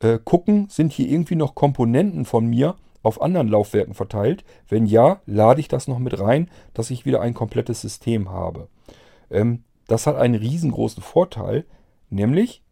äh, 0.00 0.18
gucken, 0.22 0.66
sind 0.68 0.92
hier 0.92 1.08
irgendwie 1.08 1.36
noch 1.36 1.54
Komponenten 1.54 2.26
von 2.26 2.46
mir 2.46 2.76
auf 3.02 3.22
anderen 3.22 3.48
Laufwerken 3.48 3.94
verteilt. 3.94 4.44
Wenn 4.68 4.86
ja, 4.86 5.20
lade 5.24 5.60
ich 5.60 5.68
das 5.68 5.88
noch 5.88 5.98
mit 5.98 6.18
rein, 6.18 6.50
dass 6.74 6.90
ich 6.90 7.06
wieder 7.06 7.20
ein 7.20 7.34
komplettes 7.34 7.80
System 7.80 8.30
habe. 8.30 8.68
Ähm, 9.30 9.64
das 9.86 10.06
hat 10.06 10.16
einen 10.16 10.34
riesengroßen 10.34 11.02
Vorteil, 11.02 11.64
nämlich, 12.10 12.62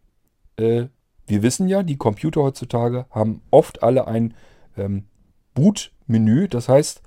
äh, 0.57 0.85
wir 1.25 1.41
wissen 1.41 1.67
ja, 1.67 1.83
die 1.83 1.97
Computer 1.97 2.41
heutzutage 2.41 3.05
haben 3.09 3.41
oft 3.49 3.81
alle 3.81 4.07
ein 4.07 4.33
ähm, 4.75 5.05
Boot-Menü. 5.53 6.47
Das 6.49 6.67
heißt, 6.67 7.01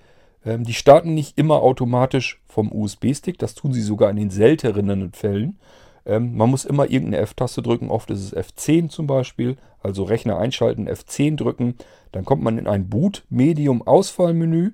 ähm, 0.45 0.65
die 0.65 0.73
starten 0.73 1.15
nicht 1.15 1.37
immer 1.37 1.63
automatisch 1.63 2.41
vom 2.47 2.73
USB-Stick. 2.73 3.39
Das 3.39 3.55
tun 3.55 3.73
sie 3.73 3.83
sogar 3.83 4.11
in 4.11 4.17
den 4.17 4.31
selteneren 4.31 5.13
Fällen. 5.13 5.59
Ähm, 6.07 6.37
man 6.37 6.49
muss 6.49 6.65
immer 6.65 6.89
irgendeine 6.89 7.19
F-Taste 7.19 7.63
drücken. 7.63 7.91
Oft 7.91 8.11
ist 8.11 8.33
es 8.33 8.37
F10 8.37 8.89
zum 8.89 9.07
Beispiel. 9.07 9.57
Also 9.81 10.05
Rechner 10.05 10.39
einschalten, 10.39 10.89
F10 10.89 11.37
drücken. 11.37 11.75
Dann 12.13 12.25
kommt 12.25 12.43
man 12.43 12.59
in 12.59 12.67
ein 12.67 12.89
Boot-Medium-Auswahlmenü. 12.89 14.73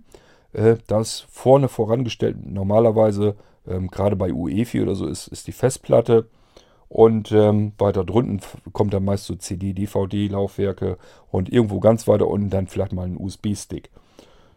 Äh, 0.52 0.76
das 0.86 1.20
vorne 1.30 1.68
vorangestellt 1.68 2.36
normalerweise, 2.44 3.36
ähm, 3.66 3.88
gerade 3.88 4.16
bei 4.16 4.32
UEFI 4.32 4.82
oder 4.82 4.94
so, 4.94 5.06
ist, 5.06 5.28
ist 5.28 5.46
die 5.46 5.52
Festplatte. 5.52 6.28
Und 6.88 7.32
ähm, 7.32 7.72
weiter 7.78 8.04
drunten 8.04 8.42
kommt 8.74 8.92
dann 8.92 9.06
meist 9.06 9.24
so 9.24 9.34
CD, 9.34 9.72
DVD-Laufwerke 9.72 10.98
und 11.30 11.50
irgendwo 11.50 11.80
ganz 11.80 12.06
weiter 12.06 12.28
unten 12.28 12.50
dann 12.50 12.66
vielleicht 12.66 12.92
mal 12.92 13.06
ein 13.06 13.16
USB-Stick. 13.16 13.88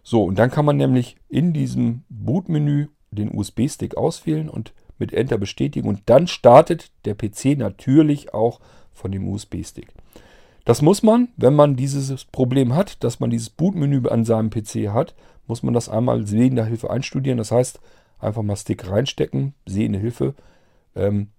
So, 0.03 0.25
und 0.25 0.37
dann 0.37 0.51
kann 0.51 0.65
man 0.65 0.75
nämlich 0.75 1.15
in 1.29 1.53
diesem 1.53 2.03
Bootmenü 2.09 2.87
den 3.11 3.33
USB-Stick 3.33 3.95
auswählen 3.95 4.49
und 4.49 4.73
mit 4.97 5.13
Enter 5.13 5.37
bestätigen 5.37 5.87
und 5.87 6.01
dann 6.05 6.27
startet 6.27 6.91
der 7.05 7.15
PC 7.15 7.57
natürlich 7.57 8.33
auch 8.33 8.59
von 8.93 9.11
dem 9.11 9.27
USB-Stick. 9.27 9.87
Das 10.63 10.81
muss 10.81 11.03
man, 11.03 11.29
wenn 11.37 11.53
man 11.53 11.75
dieses 11.75 12.25
Problem 12.25 12.75
hat, 12.75 13.03
dass 13.03 13.19
man 13.19 13.29
dieses 13.29 13.49
Bootmenü 13.49 14.07
an 14.07 14.25
seinem 14.25 14.49
PC 14.49 14.89
hat, 14.89 15.13
muss 15.47 15.61
man 15.61 15.73
das 15.75 15.89
einmal 15.89 16.25
sehender 16.25 16.65
Hilfe 16.65 16.89
einstudieren. 16.89 17.37
Das 17.37 17.51
heißt, 17.51 17.79
einfach 18.19 18.41
mal 18.41 18.55
Stick 18.55 18.89
reinstecken, 18.89 19.53
sehende 19.67 19.99
Hilfe. 19.99 20.33
Ähm, 20.95 21.29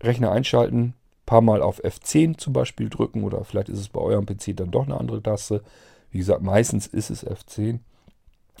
Rechner 0.00 0.30
einschalten, 0.30 0.94
paar 1.26 1.40
Mal 1.40 1.60
auf 1.60 1.84
F10 1.84 2.38
zum 2.38 2.52
Beispiel 2.52 2.88
drücken 2.88 3.24
oder 3.24 3.44
vielleicht 3.44 3.68
ist 3.68 3.80
es 3.80 3.88
bei 3.88 4.00
eurem 4.00 4.26
PC 4.26 4.56
dann 4.56 4.70
doch 4.70 4.84
eine 4.84 4.98
andere 4.98 5.22
Taste. 5.22 5.62
Wie 6.10 6.18
gesagt, 6.18 6.42
meistens 6.42 6.86
ist 6.86 7.10
es 7.10 7.26
F10. 7.26 7.80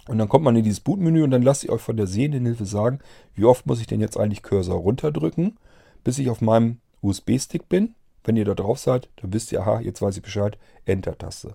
Und 0.06 0.18
dann 0.18 0.28
kommt 0.28 0.44
man 0.44 0.56
in 0.56 0.64
dieses 0.64 0.80
Bootmenü 0.80 1.22
und 1.22 1.30
dann 1.30 1.42
lasst 1.42 1.64
ihr 1.64 1.72
euch 1.72 1.80
von 1.80 1.96
der 1.96 2.06
sehenden 2.06 2.46
Hilfe 2.46 2.64
sagen, 2.64 3.00
wie 3.34 3.44
oft 3.44 3.66
muss 3.66 3.80
ich 3.80 3.86
denn 3.86 4.00
jetzt 4.00 4.16
eigentlich 4.16 4.42
Cursor 4.42 4.76
runterdrücken, 4.76 5.58
bis 6.04 6.18
ich 6.18 6.30
auf 6.30 6.40
meinem 6.40 6.78
USB-Stick 7.02 7.68
bin. 7.68 7.94
Wenn 8.24 8.36
ihr 8.36 8.44
da 8.44 8.54
drauf 8.54 8.78
seid, 8.78 9.08
dann 9.16 9.32
wisst 9.32 9.52
ihr, 9.52 9.60
aha, 9.60 9.80
jetzt 9.80 10.00
weiß 10.00 10.16
ich 10.16 10.22
Bescheid, 10.22 10.58
Enter-Taste. 10.86 11.54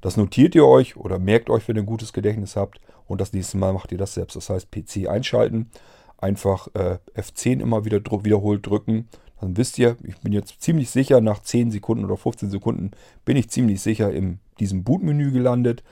Das 0.00 0.16
notiert 0.16 0.54
ihr 0.54 0.66
euch 0.66 0.96
oder 0.96 1.18
merkt 1.18 1.48
euch, 1.48 1.68
wenn 1.68 1.76
ihr 1.76 1.82
ein 1.82 1.86
gutes 1.86 2.12
Gedächtnis 2.12 2.56
habt 2.56 2.80
und 3.06 3.20
das 3.20 3.32
nächste 3.32 3.56
Mal 3.56 3.72
macht 3.72 3.92
ihr 3.92 3.98
das 3.98 4.14
selbst. 4.14 4.36
Das 4.36 4.50
heißt, 4.50 4.70
PC 4.70 5.08
einschalten, 5.08 5.70
einfach 6.18 6.68
äh, 6.74 6.98
F10 7.16 7.60
immer 7.60 7.84
wieder 7.84 8.00
wiederholt 8.00 8.66
drücken 8.66 9.08
dann 9.42 9.56
wisst 9.56 9.76
ihr, 9.80 9.96
ich 10.04 10.16
bin 10.18 10.32
jetzt 10.32 10.62
ziemlich 10.62 10.88
sicher, 10.90 11.20
nach 11.20 11.42
10 11.42 11.72
Sekunden 11.72 12.04
oder 12.04 12.16
15 12.16 12.48
Sekunden 12.48 12.92
bin 13.24 13.36
ich 13.36 13.50
ziemlich 13.50 13.80
sicher 13.80 14.12
in 14.12 14.38
diesem 14.60 14.84
Bootmenü 14.84 15.32
gelandet. 15.32 15.82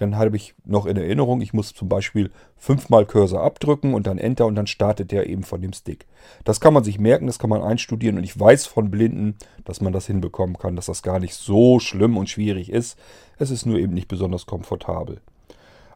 Dann 0.00 0.16
habe 0.16 0.34
ich 0.34 0.54
noch 0.64 0.86
in 0.86 0.96
Erinnerung, 0.96 1.42
ich 1.42 1.52
muss 1.52 1.74
zum 1.74 1.90
Beispiel 1.90 2.30
fünfmal 2.56 3.04
Cursor 3.04 3.42
abdrücken 3.42 3.92
und 3.92 4.06
dann 4.06 4.16
Enter 4.16 4.46
und 4.46 4.54
dann 4.54 4.66
startet 4.66 5.12
der 5.12 5.28
eben 5.28 5.42
von 5.42 5.60
dem 5.60 5.74
Stick. 5.74 6.06
Das 6.44 6.58
kann 6.58 6.72
man 6.72 6.84
sich 6.84 6.98
merken, 6.98 7.26
das 7.26 7.38
kann 7.38 7.50
man 7.50 7.62
einstudieren 7.62 8.16
und 8.16 8.24
ich 8.24 8.40
weiß 8.40 8.64
von 8.64 8.90
Blinden, 8.90 9.36
dass 9.66 9.82
man 9.82 9.92
das 9.92 10.06
hinbekommen 10.06 10.56
kann, 10.56 10.74
dass 10.74 10.86
das 10.86 11.02
gar 11.02 11.20
nicht 11.20 11.34
so 11.34 11.80
schlimm 11.80 12.16
und 12.16 12.30
schwierig 12.30 12.72
ist. 12.72 12.98
Es 13.38 13.50
ist 13.50 13.66
nur 13.66 13.78
eben 13.78 13.92
nicht 13.92 14.08
besonders 14.08 14.46
komfortabel. 14.46 15.20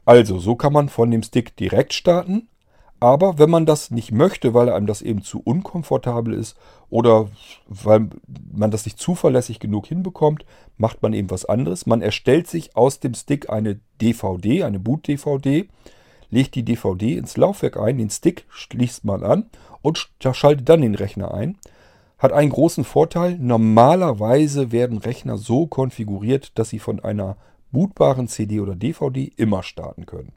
Also, 0.04 0.38
so 0.38 0.54
kann 0.54 0.74
man 0.74 0.90
von 0.90 1.10
dem 1.10 1.22
Stick 1.22 1.56
direkt 1.56 1.94
starten. 1.94 2.48
Aber 3.04 3.38
wenn 3.38 3.50
man 3.50 3.66
das 3.66 3.90
nicht 3.90 4.12
möchte, 4.12 4.54
weil 4.54 4.70
einem 4.70 4.86
das 4.86 5.02
eben 5.02 5.20
zu 5.20 5.38
unkomfortabel 5.38 6.32
ist 6.32 6.56
oder 6.88 7.28
weil 7.68 8.08
man 8.50 8.70
das 8.70 8.86
nicht 8.86 8.98
zuverlässig 8.98 9.60
genug 9.60 9.88
hinbekommt, 9.88 10.46
macht 10.78 11.02
man 11.02 11.12
eben 11.12 11.28
was 11.30 11.44
anderes. 11.44 11.84
Man 11.84 12.00
erstellt 12.00 12.46
sich 12.46 12.78
aus 12.78 13.00
dem 13.00 13.12
Stick 13.12 13.50
eine 13.50 13.78
DVD, 14.00 14.64
eine 14.64 14.80
Boot-DVD, 14.80 15.68
legt 16.30 16.54
die 16.54 16.62
DVD 16.62 17.18
ins 17.18 17.36
Laufwerk 17.36 17.76
ein, 17.76 17.98
den 17.98 18.08
Stick 18.08 18.46
schließt 18.48 19.04
man 19.04 19.22
an 19.22 19.50
und 19.82 20.08
schaltet 20.18 20.66
dann 20.70 20.80
den 20.80 20.94
Rechner 20.94 21.34
ein. 21.34 21.58
Hat 22.16 22.32
einen 22.32 22.52
großen 22.52 22.84
Vorteil. 22.84 23.36
Normalerweise 23.38 24.72
werden 24.72 24.96
Rechner 24.96 25.36
so 25.36 25.66
konfiguriert, 25.66 26.58
dass 26.58 26.70
sie 26.70 26.78
von 26.78 27.00
einer 27.00 27.36
bootbaren 27.70 28.28
CD 28.28 28.60
oder 28.60 28.74
DVD 28.74 29.30
immer 29.36 29.62
starten 29.62 30.06
können. 30.06 30.32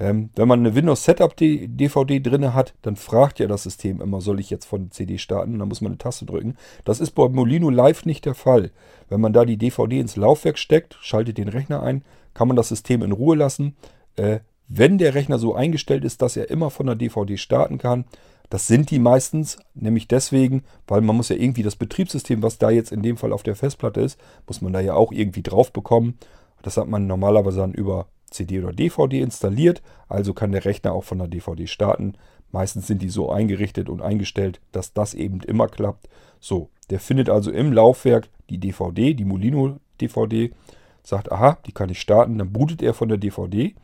Ähm, 0.00 0.30
wenn 0.36 0.48
man 0.48 0.60
eine 0.60 0.74
Windows 0.74 1.04
Setup 1.04 1.34
DVD 1.36 2.20
drin 2.20 2.54
hat, 2.54 2.74
dann 2.82 2.96
fragt 2.96 3.40
ja 3.40 3.46
das 3.46 3.64
System 3.64 4.00
immer, 4.00 4.20
soll 4.20 4.38
ich 4.38 4.50
jetzt 4.50 4.66
von 4.66 4.90
CD 4.90 5.18
starten? 5.18 5.58
Dann 5.58 5.68
muss 5.68 5.80
man 5.80 5.92
eine 5.92 5.98
Taste 5.98 6.24
drücken. 6.24 6.56
Das 6.84 7.00
ist 7.00 7.12
bei 7.12 7.28
Molino 7.28 7.68
Live 7.70 8.04
nicht 8.04 8.24
der 8.24 8.34
Fall. 8.34 8.70
Wenn 9.08 9.20
man 9.20 9.32
da 9.32 9.44
die 9.44 9.56
DVD 9.56 9.98
ins 9.98 10.16
Laufwerk 10.16 10.58
steckt, 10.58 10.96
schaltet 11.00 11.38
den 11.38 11.48
Rechner 11.48 11.82
ein, 11.82 12.04
kann 12.34 12.48
man 12.48 12.56
das 12.56 12.68
System 12.68 13.02
in 13.02 13.12
Ruhe 13.12 13.36
lassen. 13.36 13.76
Äh, 14.16 14.40
wenn 14.68 14.98
der 14.98 15.14
Rechner 15.14 15.38
so 15.38 15.54
eingestellt 15.54 16.04
ist, 16.04 16.22
dass 16.22 16.36
er 16.36 16.50
immer 16.50 16.70
von 16.70 16.86
der 16.86 16.94
DVD 16.94 17.36
starten 17.36 17.78
kann, 17.78 18.04
das 18.50 18.66
sind 18.66 18.90
die 18.90 18.98
meistens, 18.98 19.58
nämlich 19.74 20.08
deswegen, 20.08 20.62
weil 20.86 21.00
man 21.00 21.16
muss 21.16 21.28
ja 21.28 21.36
irgendwie 21.36 21.62
das 21.62 21.76
Betriebssystem, 21.76 22.42
was 22.42 22.58
da 22.58 22.70
jetzt 22.70 22.92
in 22.92 23.02
dem 23.02 23.16
Fall 23.16 23.32
auf 23.32 23.42
der 23.42 23.56
Festplatte 23.56 24.00
ist, 24.00 24.18
muss 24.46 24.62
man 24.62 24.72
da 24.72 24.80
ja 24.80 24.94
auch 24.94 25.12
irgendwie 25.12 25.42
drauf 25.42 25.72
bekommen. 25.72 26.18
Das 26.62 26.76
hat 26.76 26.88
man 26.88 27.06
normalerweise 27.06 27.58
dann 27.58 27.72
über 27.72 28.06
CD 28.30 28.60
oder 28.60 28.72
DVD 28.72 29.20
installiert, 29.20 29.82
also 30.08 30.34
kann 30.34 30.52
der 30.52 30.64
Rechner 30.64 30.92
auch 30.92 31.04
von 31.04 31.18
der 31.18 31.28
DVD 31.28 31.66
starten. 31.66 32.14
Meistens 32.50 32.86
sind 32.86 33.02
die 33.02 33.10
so 33.10 33.30
eingerichtet 33.30 33.88
und 33.88 34.00
eingestellt, 34.00 34.60
dass 34.72 34.92
das 34.92 35.14
eben 35.14 35.40
immer 35.40 35.68
klappt. 35.68 36.08
So, 36.40 36.70
der 36.90 37.00
findet 37.00 37.28
also 37.28 37.50
im 37.50 37.72
Laufwerk 37.72 38.28
die 38.48 38.58
DVD, 38.58 39.14
die 39.14 39.24
Molino 39.24 39.78
DVD, 40.00 40.50
sagt, 41.02 41.30
aha, 41.32 41.58
die 41.66 41.72
kann 41.72 41.90
ich 41.90 42.00
starten, 42.00 42.38
dann 42.38 42.52
bootet 42.52 42.82
er 42.82 42.94
von 42.94 43.08
der 43.08 43.18
DVD. 43.18 43.74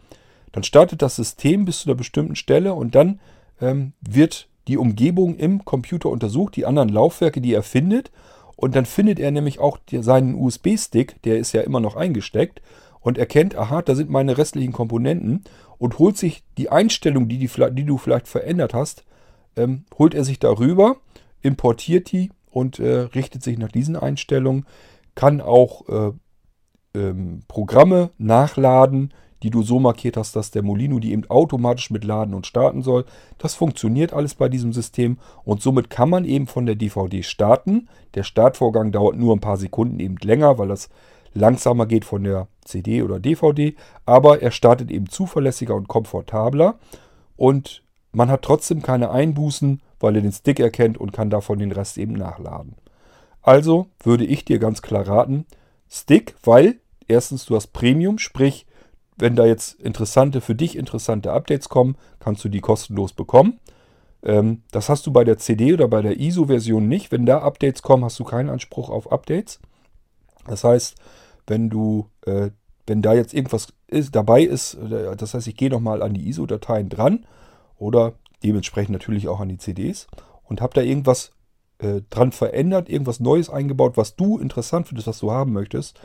Dann 0.53 0.63
startet 0.63 1.03
das 1.03 1.17
System 1.17 1.65
bis 1.65 1.81
zu 1.81 1.89
einer 1.89 1.97
bestimmten 1.97 2.37
Stelle 2.37 2.75
und 2.75 2.95
dann 2.95 3.21
ähm, 3.61 3.93
wird 4.01 4.49
die 4.69 4.79
Umgebung 4.79 5.37
im 5.37 5.65
Computer 5.65 6.09
untersucht, 6.09 6.57
die 6.57 6.67
anderen 6.67 6.89
Laufwerke, 6.89 7.41
die 7.41 7.53
er 7.53 7.63
findet. 7.63 8.11
Und 8.57 8.77
dann 8.77 8.87
findet 8.87 9.19
er 9.19 9.31
nämlich 9.31 9.59
auch 9.59 9.79
seinen 9.91 10.35
USB-Stick, 10.37 11.21
der 11.23 11.39
ist 11.39 11.53
ja 11.53 11.63
immer 11.63 11.81
noch 11.81 11.97
eingesteckt 11.97 12.63
und 13.05 13.19
erkennt, 13.19 13.55
aha, 13.55 13.83
da 13.83 13.95
sind 13.95 14.11
meine 14.11 14.39
restlichen 14.39 14.73
Komponenten 14.73 15.45
und 15.79 15.99
holt 15.99 16.17
sich 16.17 16.43
die 16.57 16.71
Einstellung, 16.71 17.29
die, 17.29 17.39
die, 17.39 17.51
die 17.73 17.85
du 17.85 17.99
vielleicht 17.99 18.27
verändert 18.27 18.73
hast, 18.73 19.05
ähm, 19.57 19.85
holt 19.99 20.15
er 20.15 20.25
sich 20.25 20.39
darüber, 20.39 20.97
importiert 21.43 22.11
die 22.11 22.31
und 22.51 22.79
äh, 22.79 23.01
richtet 23.01 23.43
sich 23.43 23.59
nach 23.59 23.71
diesen 23.71 23.97
Einstellungen, 23.97 24.65
kann 25.15 25.43
auch 25.43 25.87
äh, 25.89 26.13
ähm, 26.99 27.41
Programme 27.47 28.11
nachladen, 28.17 29.13
die 29.43 29.51
du 29.51 29.63
so 29.63 29.79
markiert 29.79 30.17
hast, 30.17 30.35
dass 30.35 30.51
der 30.51 30.63
Molino 30.63 30.99
die 30.99 31.13
eben 31.13 31.29
automatisch 31.29 31.91
mit 31.91 32.05
laden 32.05 32.33
und 32.33 32.47
starten 32.47 32.81
soll. 32.83 33.05
Das 33.37 33.55
funktioniert 33.55 34.15
alles 34.15 34.35
bei 34.35 34.49
diesem 34.49 34.73
System 34.73 35.19
und 35.45 35.61
somit 35.61 35.91
kann 35.91 36.09
man 36.09 36.25
eben 36.25 36.47
von 36.47 36.65
der 36.65 36.75
DVD 36.75 37.23
starten. 37.23 37.91
Der 38.15 38.23
Startvorgang 38.23 38.93
dauert 38.93 39.19
nur 39.19 39.37
ein 39.37 39.41
paar 39.41 39.59
Sekunden 39.59 40.01
eben 40.01 40.17
länger, 40.23 40.57
weil 40.57 40.69
das 40.69 40.89
langsamer 41.35 41.87
geht 41.87 42.05
von 42.05 42.25
der 42.25 42.49
CD 42.65 43.03
oder 43.03 43.21
DVD, 43.21 43.75
aber 44.07 44.43
er 44.43 44.51
startet 44.51 44.91
eben 44.91 45.09
zuverlässiger 45.09 45.75
und 45.75 45.89
komfortabler 45.89 46.79
und 47.37 47.83
man 48.13 48.31
hat 48.31 48.43
trotzdem 48.43 48.81
keine 48.81 49.11
Einbußen, 49.11 49.83
weil 49.99 50.17
er 50.17 50.23
den 50.23 50.33
Stick 50.33 50.61
erkennt 50.61 50.99
und 50.99 51.13
kann 51.13 51.31
davon 51.31 51.59
den 51.59 51.73
Rest 51.73 51.99
eben 51.99 52.15
nachladen. 52.15 52.77
Also 53.43 53.89
würde 54.03 54.25
ich 54.25 54.45
dir 54.45 54.59
ganz 54.59 54.83
klar 54.83 55.07
raten, 55.07 55.47
Stick, 55.91 56.35
weil 56.45 56.77
erstens 57.09 57.45
du 57.45 57.57
hast 57.57 57.69
Premium, 57.69 58.19
sprich, 58.19 58.67
wenn 59.17 59.37
da 59.37 59.45
jetzt 59.45 59.81
interessante, 59.81 60.41
für 60.41 60.55
dich 60.55 60.77
interessante 60.77 61.33
Updates 61.33 61.69
kommen, 61.69 61.97
kannst 62.21 62.45
du 62.45 62.49
die 62.49 62.61
kostenlos 62.61 63.13
bekommen. 63.13 63.61
Ähm, 64.25 64.63
das 64.73 64.89
hast 64.89 65.07
du 65.07 65.13
bei 65.13 65.25
der 65.25 65.39
CD 65.39 65.73
oder 65.73 65.89
bei 65.89 66.03
der 66.03 66.19
ISO-Version 66.19 66.89
nicht. 66.89 67.13
Wenn 67.13 67.27
da 67.27 67.39
Updates 67.39 67.83
kommen, 67.83 68.05
hast 68.05 68.19
du 68.19 68.25
keinen 68.25 68.51
Anspruch 68.51 68.91
auf 68.91 69.13
Updates. 69.13 69.61
Das 70.47 70.65
heißt, 70.65 70.97
wenn 71.47 71.71
du, 71.71 72.11
äh, 72.27 72.51
wenn 72.87 73.03
da 73.03 73.15
jetzt 73.15 73.35
irgendwas 73.35 73.69
ist, 73.87 74.15
dabei 74.15 74.43
ist, 74.43 74.77
das 75.17 75.35
heißt, 75.35 75.47
ich 75.47 75.57
gehe 75.57 75.71
nochmal 75.71 76.03
an 76.03 76.15
die 76.15 76.29
ISO-Dateien 76.29 76.89
dran 76.89 77.27
oder 77.77 78.15
dementsprechend 78.43 78.93
natürlich 78.93 79.29
auch 79.29 79.41
an 79.41 79.49
die 79.49 79.59
CDs 79.59 80.07
und 80.43 80.61
habe 80.61 80.75
da 80.75 80.83
irgendwas 80.83 81.33
äh, 81.79 82.03
dran 82.11 82.33
verändert, 82.33 82.89
irgendwas 82.89 83.21
Neues 83.21 83.51
eingebaut, 83.51 83.97
was 83.97 84.17
du 84.17 84.39
interessant 84.39 84.89
findest, 84.89 85.09
was 85.09 85.19
du 85.21 85.31
haben 85.31 85.53
möchtest, 85.53 86.01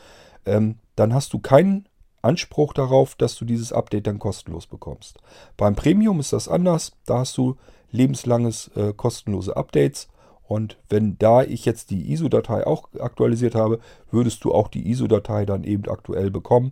ähm, 0.45 0.75
dann 0.95 1.13
hast 1.13 1.33
du 1.33 1.39
keinen 1.39 1.87
Anspruch 2.21 2.73
darauf, 2.73 3.15
dass 3.15 3.35
du 3.35 3.45
dieses 3.45 3.71
Update 3.71 4.07
dann 4.07 4.19
kostenlos 4.19 4.67
bekommst. 4.67 5.19
Beim 5.57 5.75
Premium 5.75 6.19
ist 6.19 6.33
das 6.33 6.47
anders. 6.47 6.91
Da 7.05 7.19
hast 7.19 7.37
du 7.37 7.55
lebenslanges 7.91 8.69
äh, 8.75 8.93
kostenlose 8.93 9.55
Updates. 9.55 10.09
Und 10.49 10.79
wenn 10.89 11.15
da 11.19 11.43
ich 11.43 11.65
jetzt 11.65 11.91
die 11.91 12.11
ISO-Datei 12.11 12.65
auch 12.65 12.89
aktualisiert 12.99 13.53
habe, 13.53 13.79
würdest 14.09 14.43
du 14.43 14.51
auch 14.51 14.67
die 14.67 14.89
ISO-Datei 14.89 15.45
dann 15.45 15.63
eben 15.63 15.87
aktuell 15.87 16.31
bekommen. 16.31 16.71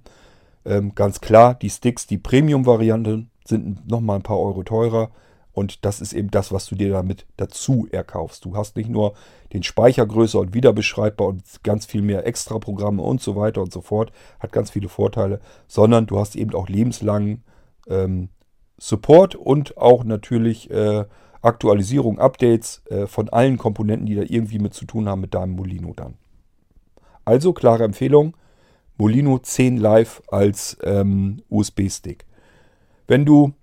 Ähm, 0.65 0.96
ganz 0.96 1.22
klar, 1.22 1.53
die 1.53 1.69
Sticks, 1.69 2.07
die 2.07 2.17
Premium-Varianten 2.17 3.29
sind 3.46 3.88
nochmal 3.88 4.15
ein 4.15 4.24
paar 4.24 4.39
Euro 4.39 4.63
teurer. 4.63 5.12
Und 5.53 5.86
das 5.86 6.01
ist 6.01 6.13
eben 6.13 6.31
das, 6.31 6.51
was 6.51 6.65
du 6.65 6.74
dir 6.74 6.89
damit 6.89 7.27
dazu 7.38 7.88
erkaufst. 7.91 8.46
Du 8.46 8.55
hast 8.55 8.77
nicht 8.77 8.89
nur 8.89 9.13
den 9.53 9.62
Speicher 9.62 10.07
größer 10.07 10.39
und 10.39 10.55
wiederbeschreibbar 10.55 11.27
und 11.27 11.43
ganz 11.62 11.86
viel 11.86 12.01
mehr 12.01 12.25
Extra-Programme 12.25 13.03
und 13.03 13.22
so 13.22 13.36
weiter 13.36 13.62
und 13.62 13.72
so 13.72 13.81
fort. 13.81 14.12
Hat 14.39 14.51
ganz 14.51 14.72
viele 14.72 14.89
Vorteile, 14.89 15.39
sondern 15.67 16.07
du 16.07 16.17
hast 16.17 16.36
eben 16.36 16.55
auch 16.55 16.67
lebenslangen 16.67 17.43
ähm, 17.88 18.29
Support 18.79 19.36
und 19.36 19.77
auch 19.77 20.03
natürlich 20.03 20.72
äh, 20.72 21.05
Aktualisierung, 21.48 22.20
Updates 22.20 22.84
äh, 22.89 23.08
von 23.08 23.30
allen 23.30 23.58
Komponenten, 23.58 24.06
die 24.06 24.16
da 24.16 24.24
irgendwie 24.24 24.60
mit 24.60 24.74
zu 24.74 24.86
tun 24.86 25.08
haben 25.08 25.22
mit 25.22 25.34
deinem 25.34 25.56
Molino 25.56 25.94
dann. 25.96 26.16
Also 27.25 27.54
klare 27.54 27.84
Empfehlung, 27.84 28.36
Molino 28.98 29.39
10 29.39 29.77
Live 29.77 30.22
als 30.27 30.77
ähm, 30.84 31.42
USB-Stick. 31.50 32.25
Wenn 33.08 33.25
du 33.25 33.54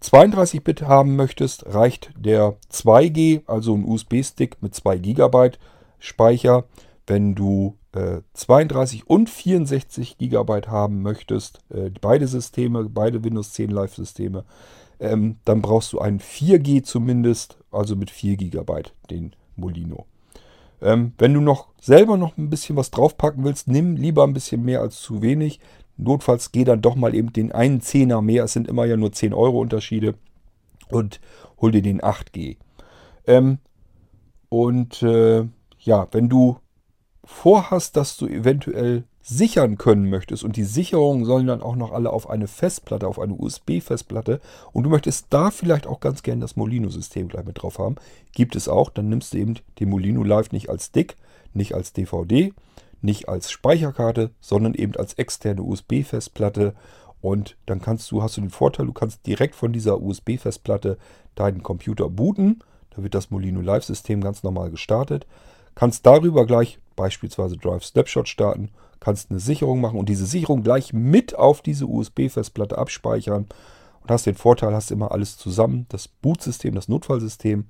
32-Bit 0.00 0.82
haben 0.82 1.16
möchtest, 1.16 1.66
reicht 1.66 2.12
der 2.16 2.56
2G, 2.72 3.42
also 3.46 3.74
ein 3.74 3.84
USB-Stick 3.84 4.62
mit 4.62 4.74
2 4.74 4.98
GB 4.98 5.50
Speicher. 5.98 6.64
Wenn 7.06 7.34
du 7.34 7.76
äh, 7.92 8.20
32 8.34 9.08
und 9.08 9.28
64 9.28 10.18
GB 10.18 10.62
haben 10.66 11.02
möchtest, 11.02 11.60
äh, 11.70 11.90
beide 12.00 12.26
Systeme, 12.26 12.88
beide 12.88 13.22
Windows 13.24 13.52
10 13.52 13.70
Live-Systeme, 13.70 14.44
ähm, 15.02 15.36
dann 15.44 15.62
brauchst 15.62 15.92
du 15.92 15.98
einen 15.98 16.20
4G 16.20 16.84
zumindest, 16.84 17.58
also 17.72 17.96
mit 17.96 18.10
4 18.10 18.36
GB 18.36 18.82
den 19.10 19.34
Molino. 19.56 20.06
Ähm, 20.80 21.12
wenn 21.18 21.34
du 21.34 21.40
noch 21.40 21.68
selber 21.80 22.16
noch 22.16 22.38
ein 22.38 22.50
bisschen 22.50 22.76
was 22.76 22.90
draufpacken 22.90 23.44
willst, 23.44 23.66
nimm 23.68 23.96
lieber 23.96 24.24
ein 24.24 24.32
bisschen 24.32 24.64
mehr 24.64 24.80
als 24.80 25.00
zu 25.00 25.20
wenig. 25.20 25.60
Notfalls 25.96 26.52
geh 26.52 26.64
dann 26.64 26.82
doch 26.82 26.94
mal 26.94 27.14
eben 27.14 27.32
den 27.32 27.52
einen 27.52 27.80
Zehner 27.80 28.22
mehr. 28.22 28.44
Es 28.44 28.52
sind 28.52 28.68
immer 28.68 28.84
ja 28.84 28.96
nur 28.96 29.12
10 29.12 29.34
Euro 29.34 29.60
Unterschiede. 29.60 30.14
Und 30.88 31.20
hol 31.60 31.72
dir 31.72 31.82
den 31.82 32.00
8G. 32.00 32.56
Ähm, 33.26 33.58
und 34.48 35.02
äh, 35.02 35.44
ja, 35.78 36.08
wenn 36.12 36.28
du 36.28 36.58
vorhast, 37.24 37.96
dass 37.96 38.16
du 38.16 38.26
eventuell 38.26 39.04
sichern 39.22 39.78
können 39.78 40.10
möchtest 40.10 40.42
und 40.42 40.56
die 40.56 40.64
Sicherungen 40.64 41.24
sollen 41.24 41.46
dann 41.46 41.62
auch 41.62 41.76
noch 41.76 41.92
alle 41.92 42.10
auf 42.10 42.28
eine 42.28 42.48
Festplatte, 42.48 43.06
auf 43.06 43.20
eine 43.20 43.34
USB-Festplatte 43.34 44.40
und 44.72 44.82
du 44.82 44.90
möchtest 44.90 45.26
da 45.30 45.50
vielleicht 45.50 45.86
auch 45.86 46.00
ganz 46.00 46.22
gerne 46.22 46.40
das 46.40 46.56
Molino-System 46.56 47.28
gleich 47.28 47.46
mit 47.46 47.62
drauf 47.62 47.78
haben, 47.78 47.96
gibt 48.32 48.56
es 48.56 48.68
auch. 48.68 48.90
Dann 48.90 49.08
nimmst 49.08 49.32
du 49.32 49.38
eben 49.38 49.54
den 49.78 49.90
Molino 49.90 50.24
Live 50.24 50.50
nicht 50.50 50.68
als 50.68 50.86
Stick, 50.86 51.16
nicht 51.54 51.74
als 51.74 51.92
DVD, 51.92 52.52
nicht 53.00 53.28
als 53.28 53.50
Speicherkarte, 53.50 54.30
sondern 54.40 54.74
eben 54.74 54.96
als 54.96 55.14
externe 55.14 55.62
USB-Festplatte. 55.62 56.74
Und 57.20 57.56
dann 57.66 57.80
kannst 57.80 58.10
du, 58.10 58.22
hast 58.22 58.36
du 58.36 58.40
den 58.40 58.50
Vorteil, 58.50 58.86
du 58.86 58.92
kannst 58.92 59.26
direkt 59.26 59.54
von 59.54 59.72
dieser 59.72 60.00
USB-Festplatte 60.00 60.98
deinen 61.36 61.62
Computer 61.62 62.08
booten. 62.08 62.60
Da 62.90 63.02
wird 63.02 63.14
das 63.14 63.30
Molino 63.30 63.60
Live-System 63.60 64.20
ganz 64.20 64.42
normal 64.42 64.70
gestartet. 64.70 65.26
Kannst 65.74 66.04
darüber 66.06 66.46
gleich 66.46 66.78
beispielsweise 66.96 67.56
Drive 67.56 67.84
Snapshot 67.84 68.28
starten, 68.28 68.70
kannst 69.00 69.30
eine 69.30 69.40
Sicherung 69.40 69.80
machen 69.80 69.98
und 69.98 70.08
diese 70.08 70.26
Sicherung 70.26 70.62
gleich 70.62 70.92
mit 70.92 71.34
auf 71.34 71.60
diese 71.60 71.86
USB-Festplatte 71.86 72.78
abspeichern. 72.78 73.46
Und 74.02 74.10
hast 74.10 74.26
den 74.26 74.34
Vorteil, 74.34 74.74
hast 74.74 74.90
immer 74.90 75.12
alles 75.12 75.36
zusammen, 75.36 75.86
das 75.88 76.08
Bootsystem, 76.08 76.74
das 76.74 76.88
Notfallsystem, 76.88 77.66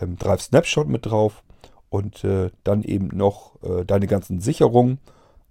ähm, 0.00 0.16
Drive 0.16 0.42
Snapshot 0.42 0.88
mit 0.88 1.06
drauf 1.06 1.42
und 1.90 2.24
äh, 2.24 2.50
dann 2.64 2.82
eben 2.82 3.08
noch 3.08 3.62
äh, 3.62 3.84
deine 3.84 4.06
ganzen 4.06 4.40
Sicherungen. 4.40 4.98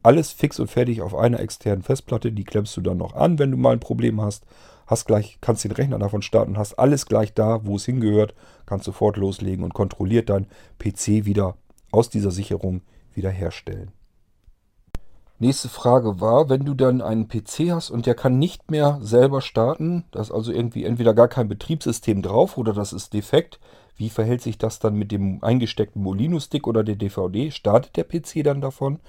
Alles 0.03 0.31
fix 0.31 0.59
und 0.59 0.67
fertig 0.67 1.01
auf 1.01 1.15
einer 1.15 1.39
externen 1.39 1.83
Festplatte. 1.83 2.31
Die 2.31 2.43
klemmst 2.43 2.75
du 2.77 2.81
dann 2.81 2.97
noch 2.97 3.15
an, 3.15 3.39
wenn 3.39 3.51
du 3.51 3.57
mal 3.57 3.73
ein 3.73 3.79
Problem 3.79 4.21
hast. 4.21 4.45
Hast 4.87 5.05
gleich, 5.05 5.39
kannst 5.41 5.63
den 5.63 5.71
Rechner 5.71 5.97
davon 5.97 6.21
starten, 6.21 6.59
hast 6.59 6.77
alles 6.77 7.07
gleich 7.07 7.33
da, 7.33 7.65
wo 7.65 7.75
es 7.75 7.85
hingehört, 7.85 8.35
kannst 8.67 8.85
sofort 8.85 9.17
loslegen 9.17 9.63
und 9.63 9.73
kontrolliert 9.73 10.29
dein 10.29 10.45
PC 10.77 11.25
wieder 11.25 11.55
aus 11.91 12.11
dieser 12.11 12.29
Sicherung 12.29 12.81
wiederherstellen. 13.15 13.91
Nächste 15.37 15.67
Frage 15.67 16.21
war, 16.21 16.47
wenn 16.49 16.63
du 16.63 16.73
dann 16.73 17.01
einen 17.01 17.27
PC 17.27 17.71
hast 17.71 17.89
und 17.89 18.05
der 18.05 18.15
kann 18.15 18.39
nicht 18.39 18.71
mehr 18.71 18.99
selber 19.01 19.41
starten, 19.41 20.05
da 20.11 20.21
ist 20.21 20.31
also 20.31 20.51
irgendwie 20.51 20.85
entweder 20.85 21.13
gar 21.13 21.27
kein 21.27 21.49
Betriebssystem 21.49 22.21
drauf 22.21 22.57
oder 22.57 22.71
das 22.71 22.93
ist 22.93 23.13
defekt, 23.13 23.59
wie 23.97 24.09
verhält 24.09 24.41
sich 24.41 24.57
das 24.57 24.79
dann 24.79 24.95
mit 24.95 25.11
dem 25.11 25.43
eingesteckten 25.43 26.01
Molino-Stick 26.01 26.67
oder 26.67 26.83
der 26.83 26.95
DVD? 26.95 27.51
Startet 27.51 27.97
der 27.97 28.03
PC 28.03 28.43
dann 28.43 28.61
davon? 28.61 28.99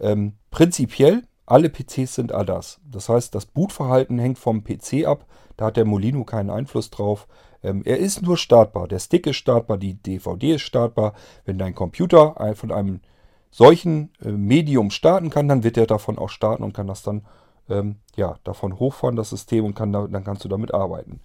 Ähm, 0.00 0.34
prinzipiell, 0.50 1.24
alle 1.46 1.70
PCs 1.70 2.14
sind 2.14 2.32
ADAS. 2.32 2.80
Das 2.84 3.08
heißt, 3.08 3.34
das 3.34 3.46
Bootverhalten 3.46 4.18
hängt 4.18 4.38
vom 4.38 4.62
PC 4.62 5.06
ab. 5.06 5.24
Da 5.56 5.66
hat 5.66 5.76
der 5.76 5.84
Molino 5.84 6.24
keinen 6.24 6.50
Einfluss 6.50 6.90
drauf. 6.90 7.26
Ähm, 7.62 7.82
er 7.84 7.98
ist 7.98 8.22
nur 8.22 8.36
startbar. 8.36 8.86
Der 8.86 8.98
Stick 8.98 9.26
ist 9.26 9.36
startbar, 9.36 9.78
die 9.78 9.94
DVD 9.94 10.54
ist 10.54 10.62
startbar. 10.62 11.14
Wenn 11.44 11.58
dein 11.58 11.74
Computer 11.74 12.54
von 12.54 12.70
einem 12.70 13.00
solchen 13.50 14.12
äh, 14.22 14.30
Medium 14.30 14.90
starten 14.90 15.30
kann, 15.30 15.48
dann 15.48 15.64
wird 15.64 15.76
er 15.76 15.86
davon 15.86 16.18
auch 16.18 16.30
starten 16.30 16.62
und 16.62 16.74
kann 16.74 16.86
das 16.86 17.02
dann 17.02 17.22
ähm, 17.68 17.96
ja, 18.16 18.36
davon 18.44 18.78
hochfahren, 18.78 19.16
das 19.16 19.30
System, 19.30 19.64
und 19.64 19.74
kann 19.74 19.92
da, 19.92 20.06
dann 20.06 20.24
kannst 20.24 20.44
du 20.44 20.48
damit 20.48 20.72
arbeiten. 20.72 21.20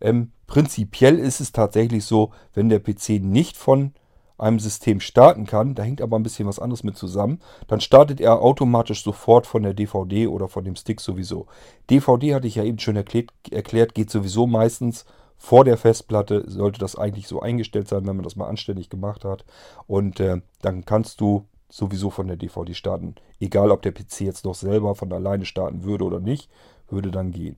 Ähm, 0.00 0.32
prinzipiell 0.46 1.18
ist 1.18 1.40
es 1.40 1.52
tatsächlich 1.52 2.04
so, 2.04 2.32
wenn 2.54 2.68
der 2.68 2.80
PC 2.80 3.20
nicht 3.20 3.56
von 3.56 3.92
einem 4.38 4.58
System 4.58 5.00
starten 5.00 5.46
kann, 5.46 5.74
da 5.74 5.82
hängt 5.82 6.02
aber 6.02 6.18
ein 6.18 6.22
bisschen 6.22 6.46
was 6.46 6.58
anderes 6.58 6.84
mit 6.84 6.98
zusammen, 6.98 7.40
dann 7.68 7.80
startet 7.80 8.20
er 8.20 8.42
automatisch 8.42 9.02
sofort 9.02 9.46
von 9.46 9.62
der 9.62 9.72
DVD 9.72 10.26
oder 10.26 10.48
von 10.48 10.64
dem 10.64 10.76
Stick 10.76 11.00
sowieso. 11.00 11.46
DVD 11.88 12.34
hatte 12.34 12.46
ich 12.46 12.56
ja 12.56 12.64
eben 12.64 12.78
schon 12.78 12.96
erklärt, 12.96 13.30
erklärt 13.50 13.94
geht 13.94 14.10
sowieso 14.10 14.46
meistens 14.46 15.06
vor 15.38 15.64
der 15.64 15.78
Festplatte, 15.78 16.44
sollte 16.46 16.80
das 16.80 16.96
eigentlich 16.96 17.28
so 17.28 17.40
eingestellt 17.40 17.88
sein, 17.88 18.06
wenn 18.06 18.16
man 18.16 18.24
das 18.24 18.36
mal 18.36 18.48
anständig 18.48 18.90
gemacht 18.90 19.24
hat. 19.24 19.44
Und 19.86 20.20
äh, 20.20 20.40
dann 20.60 20.84
kannst 20.84 21.20
du 21.20 21.46
sowieso 21.68 22.10
von 22.10 22.26
der 22.26 22.36
DVD 22.36 22.74
starten. 22.74 23.14
Egal, 23.40 23.70
ob 23.70 23.82
der 23.82 23.92
PC 23.92 24.20
jetzt 24.20 24.44
noch 24.44 24.54
selber 24.54 24.94
von 24.94 25.12
alleine 25.12 25.44
starten 25.44 25.84
würde 25.84 26.04
oder 26.04 26.20
nicht, 26.20 26.50
würde 26.88 27.10
dann 27.10 27.32
gehen. 27.32 27.56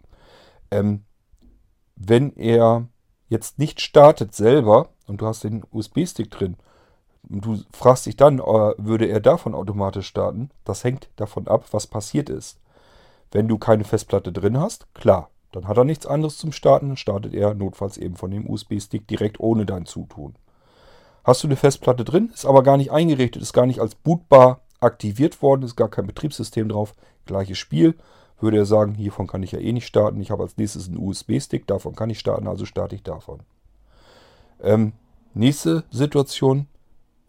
Ähm, 0.70 1.04
wenn 1.96 2.34
er 2.36 2.88
jetzt 3.28 3.58
nicht 3.58 3.80
startet 3.80 4.34
selber 4.34 4.90
und 5.06 5.20
du 5.20 5.26
hast 5.26 5.44
den 5.44 5.64
USB-Stick 5.70 6.30
drin 6.30 6.56
und 7.28 7.44
du 7.44 7.58
fragst 7.72 8.06
dich 8.06 8.16
dann, 8.16 8.38
äh, 8.38 8.42
würde 8.78 9.06
er 9.06 9.20
davon 9.20 9.54
automatisch 9.54 10.06
starten? 10.06 10.50
Das 10.64 10.84
hängt 10.84 11.10
davon 11.16 11.48
ab, 11.48 11.66
was 11.72 11.86
passiert 11.86 12.30
ist. 12.30 12.60
Wenn 13.30 13.48
du 13.48 13.58
keine 13.58 13.84
Festplatte 13.84 14.32
drin 14.32 14.58
hast, 14.58 14.92
klar, 14.94 15.30
dann 15.52 15.68
hat 15.68 15.76
er 15.76 15.84
nichts 15.84 16.06
anderes 16.06 16.38
zum 16.38 16.52
Starten, 16.52 16.88
dann 16.88 16.96
startet 16.96 17.34
er 17.34 17.54
notfalls 17.54 17.98
eben 17.98 18.16
von 18.16 18.30
dem 18.30 18.48
USB-Stick 18.48 19.06
direkt 19.06 19.40
ohne 19.40 19.66
dein 19.66 19.86
Zutun. 19.86 20.34
Hast 21.28 21.42
du 21.42 21.46
eine 21.46 21.56
Festplatte 21.56 22.06
drin, 22.06 22.30
ist 22.32 22.46
aber 22.46 22.62
gar 22.62 22.78
nicht 22.78 22.90
eingerichtet, 22.90 23.42
ist 23.42 23.52
gar 23.52 23.66
nicht 23.66 23.80
als 23.80 23.94
bootbar 23.94 24.62
aktiviert 24.80 25.42
worden, 25.42 25.60
ist 25.60 25.76
gar 25.76 25.90
kein 25.90 26.06
Betriebssystem 26.06 26.70
drauf, 26.70 26.94
gleiches 27.26 27.58
Spiel 27.58 27.96
würde 28.40 28.56
er 28.56 28.64
sagen, 28.64 28.94
hiervon 28.94 29.26
kann 29.26 29.42
ich 29.42 29.52
ja 29.52 29.58
eh 29.58 29.74
nicht 29.74 29.86
starten. 29.86 30.22
Ich 30.22 30.30
habe 30.30 30.42
als 30.42 30.56
nächstes 30.56 30.88
einen 30.88 30.96
USB-Stick, 30.96 31.66
davon 31.66 31.94
kann 31.94 32.08
ich 32.08 32.18
starten, 32.18 32.48
also 32.48 32.64
starte 32.64 32.94
ich 32.94 33.02
davon. 33.02 33.40
Ähm, 34.62 34.94
nächste 35.34 35.84
Situation, 35.90 36.66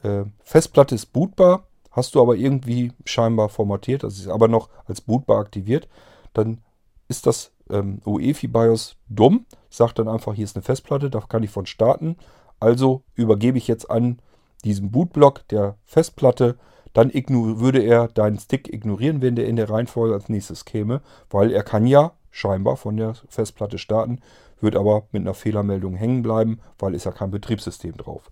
äh, 0.02 0.24
Festplatte 0.46 0.96
ist 0.96 1.08
bootbar, 1.08 1.66
hast 1.92 2.16
du 2.16 2.22
aber 2.22 2.38
irgendwie 2.38 2.94
scheinbar 3.04 3.50
formatiert, 3.50 4.04
das 4.04 4.18
ist 4.18 4.30
aber 4.30 4.48
noch 4.48 4.70
als 4.86 5.02
bootbar 5.02 5.40
aktiviert, 5.40 5.90
dann 6.32 6.62
ist 7.10 7.26
das 7.28 7.52
ähm, 7.70 8.00
UEFI 8.06 8.48
BIOS 8.48 8.96
dumm, 9.10 9.46
sagt 9.70 10.00
dann 10.00 10.08
einfach, 10.08 10.36
hier 10.36 10.46
ist 10.46 10.56
eine 10.56 10.64
Festplatte, 10.64 11.10
da 11.10 11.20
kann 11.20 11.44
ich 11.44 11.50
von 11.50 11.66
starten. 11.66 12.16
Also 12.60 13.04
übergebe 13.16 13.58
ich 13.58 13.68
jetzt 13.68 13.90
an 13.90 14.20
diesen 14.64 14.92
Bootblock 14.92 15.48
der 15.48 15.78
Festplatte, 15.86 16.58
dann 16.94 17.12
würde 17.14 17.80
er 17.80 18.08
deinen 18.08 18.40
Stick 18.40 18.74
ignorieren, 18.74 19.22
wenn 19.22 19.36
der 19.36 19.48
in 19.48 19.56
der 19.56 19.70
Reihenfolge 19.70 20.14
als 20.14 20.28
nächstes 20.28 20.66
käme, 20.66 21.02
weil 21.30 21.52
er 21.52 21.64
kann 21.64 21.86
ja 21.86 22.14
scheinbar 22.32 22.78
von 22.78 22.98
der 22.98 23.14
Festplatte 23.28 23.78
starten, 23.78 24.20
wird 24.60 24.76
aber 24.76 25.08
mit 25.12 25.22
einer 25.22 25.34
Fehlermeldung 25.34 25.96
hängen 25.96 26.22
bleiben, 26.22 26.60
weil 26.78 26.96
ist 26.96 27.06
ja 27.06 27.12
kein 27.12 27.32
Betriebssystem 27.32 27.96
drauf. 27.96 28.32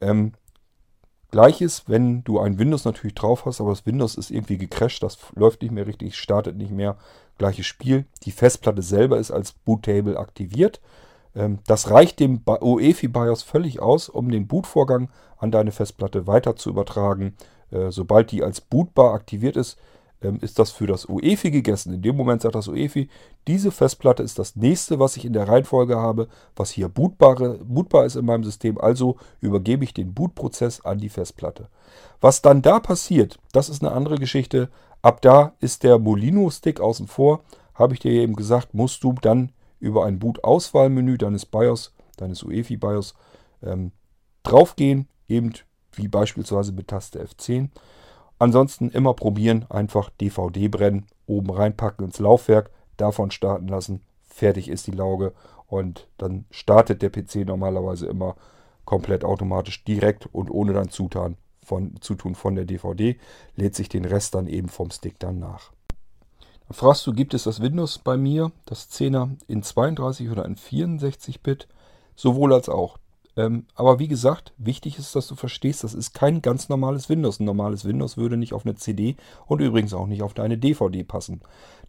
Ähm, 0.00 0.32
Gleiches, 1.30 1.82
wenn 1.88 2.22
du 2.22 2.38
ein 2.38 2.58
Windows 2.58 2.84
natürlich 2.84 3.16
drauf 3.16 3.44
hast, 3.44 3.60
aber 3.60 3.70
das 3.70 3.86
Windows 3.86 4.14
ist 4.14 4.30
irgendwie 4.30 4.56
gecrashed, 4.56 5.02
das 5.02 5.18
läuft 5.34 5.62
nicht 5.62 5.72
mehr 5.72 5.86
richtig, 5.86 6.16
startet 6.16 6.56
nicht 6.56 6.70
mehr. 6.70 6.96
Gleiches 7.38 7.66
Spiel. 7.66 8.04
Die 8.22 8.30
Festplatte 8.30 8.82
selber 8.82 9.18
ist 9.18 9.32
als 9.32 9.50
Boottable 9.50 10.16
aktiviert. 10.16 10.80
Ähm, 11.34 11.58
das 11.66 11.90
reicht 11.90 12.20
dem 12.20 12.42
UEFI 12.46 13.08
BIOS 13.08 13.42
völlig 13.42 13.80
aus, 13.80 14.08
um 14.08 14.30
den 14.30 14.46
Bootvorgang 14.46 15.08
an 15.38 15.50
deine 15.50 15.72
Festplatte 15.72 16.26
weiter 16.26 16.56
zu 16.56 16.70
übertragen. 16.70 17.34
Äh, 17.70 17.90
sobald 17.90 18.30
die 18.30 18.42
als 18.42 18.60
bootbar 18.60 19.14
aktiviert 19.14 19.56
ist, 19.56 19.78
ähm, 20.24 20.38
ist 20.40 20.58
das 20.58 20.70
für 20.70 20.86
das 20.86 21.06
UEFI 21.08 21.50
gegessen. 21.50 21.92
In 21.92 22.02
dem 22.02 22.16
Moment 22.16 22.42
sagt 22.42 22.54
das 22.54 22.68
UEFI, 22.68 23.08
diese 23.46 23.70
Festplatte 23.70 24.22
ist 24.22 24.38
das 24.38 24.56
nächste, 24.56 24.98
was 24.98 25.16
ich 25.16 25.24
in 25.24 25.32
der 25.32 25.48
Reihenfolge 25.48 25.96
habe, 25.96 26.28
was 26.56 26.70
hier 26.70 26.88
bootbare, 26.88 27.58
bootbar 27.62 28.06
ist 28.06 28.16
in 28.16 28.24
meinem 28.24 28.44
System. 28.44 28.78
Also 28.78 29.16
übergebe 29.40 29.84
ich 29.84 29.92
den 29.92 30.14
Bootprozess 30.14 30.80
an 30.80 30.98
die 30.98 31.08
Festplatte. 31.10 31.68
Was 32.20 32.42
dann 32.42 32.62
da 32.62 32.80
passiert, 32.80 33.38
das 33.52 33.68
ist 33.68 33.82
eine 33.82 33.92
andere 33.92 34.16
Geschichte. 34.16 34.70
Ab 35.02 35.20
da 35.20 35.52
ist 35.60 35.82
der 35.82 35.98
Molino-Stick 35.98 36.80
außen 36.80 37.06
vor. 37.06 37.42
Habe 37.74 37.92
ich 37.92 38.00
dir 38.00 38.12
eben 38.12 38.34
gesagt, 38.34 38.72
musst 38.72 39.04
du 39.04 39.14
dann 39.20 39.52
über 39.84 40.06
ein 40.06 40.18
Boot-Auswahlmenü 40.18 41.18
deines 41.18 41.44
BIOS, 41.44 41.92
deines 42.16 42.42
UEFI 42.42 42.78
BIOS, 42.78 43.14
ähm, 43.62 43.92
draufgehen, 44.42 45.08
eben 45.28 45.52
wie 45.92 46.08
beispielsweise 46.08 46.72
mit 46.72 46.88
Taste 46.88 47.22
F10. 47.22 47.68
Ansonsten 48.38 48.90
immer 48.90 49.14
probieren, 49.14 49.66
einfach 49.68 50.10
DVD 50.10 50.68
brennen, 50.68 51.06
oben 51.26 51.50
reinpacken 51.50 52.06
ins 52.06 52.18
Laufwerk, 52.18 52.70
davon 52.96 53.30
starten 53.30 53.68
lassen, 53.68 54.00
fertig 54.22 54.68
ist 54.68 54.86
die 54.86 54.92
Lauge 54.92 55.32
und 55.66 56.08
dann 56.18 56.46
startet 56.50 57.02
der 57.02 57.10
PC 57.10 57.46
normalerweise 57.46 58.06
immer 58.06 58.36
komplett 58.84 59.24
automatisch 59.24 59.84
direkt 59.84 60.26
und 60.32 60.50
ohne 60.50 60.72
dann 60.72 60.88
Zutun 60.88 61.36
von, 61.62 61.94
Zutun 62.00 62.34
von 62.34 62.54
der 62.54 62.64
DVD, 62.64 63.18
lädt 63.56 63.74
sich 63.74 63.88
den 63.88 64.04
Rest 64.04 64.34
dann 64.34 64.46
eben 64.46 64.68
vom 64.68 64.90
Stick 64.90 65.18
dann 65.18 65.38
nach. 65.38 65.72
Dann 66.68 66.76
fragst 66.76 67.06
du, 67.06 67.12
gibt 67.12 67.34
es 67.34 67.44
das 67.44 67.60
Windows 67.60 67.98
bei 67.98 68.16
mir, 68.16 68.52
das 68.66 68.90
10er 68.90 69.36
in 69.48 69.62
32 69.62 70.30
oder 70.30 70.44
in 70.44 70.56
64 70.56 71.42
Bit? 71.42 71.68
Sowohl 72.16 72.52
als 72.52 72.68
auch. 72.68 72.98
Ähm, 73.36 73.66
aber 73.74 73.98
wie 73.98 74.08
gesagt, 74.08 74.52
wichtig 74.58 74.98
ist, 74.98 75.16
dass 75.16 75.26
du 75.26 75.34
verstehst, 75.34 75.82
das 75.82 75.94
ist 75.94 76.14
kein 76.14 76.40
ganz 76.40 76.68
normales 76.68 77.08
Windows. 77.08 77.40
Ein 77.40 77.46
normales 77.46 77.84
Windows 77.84 78.16
würde 78.16 78.36
nicht 78.36 78.52
auf 78.52 78.64
eine 78.64 78.76
CD 78.76 79.16
und 79.46 79.60
übrigens 79.60 79.92
auch 79.92 80.06
nicht 80.06 80.22
auf 80.22 80.34
deine 80.34 80.56
DVD 80.56 81.02
passen. 81.02 81.40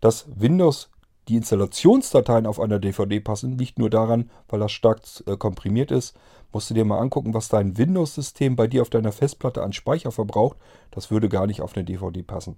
Dass 0.02 0.26
Windows 0.36 0.90
die 1.28 1.38
Installationsdateien 1.38 2.46
auf 2.46 2.60
einer 2.60 2.80
DVD 2.80 3.20
passen, 3.20 3.58
liegt 3.58 3.80
nur 3.80 3.90
daran, 3.90 4.30
weil 4.48 4.60
das 4.60 4.72
stark 4.72 5.02
äh, 5.26 5.38
komprimiert 5.38 5.92
ist. 5.92 6.16
Musst 6.52 6.70
du 6.70 6.74
dir 6.74 6.86
mal 6.86 7.00
angucken, 7.00 7.34
was 7.34 7.50
dein 7.50 7.78
Windows-System 7.78 8.56
bei 8.56 8.68
dir 8.68 8.82
auf 8.82 8.90
deiner 8.90 9.12
Festplatte 9.12 9.64
an 9.64 9.74
Speicher 9.74 10.12
verbraucht. 10.12 10.58
Das 10.92 11.12
würde 11.12 11.28
gar 11.30 11.48
nicht 11.48 11.62
auf 11.62 11.76
eine 11.76 11.84
DVD 11.84 12.24
passen. 12.24 12.58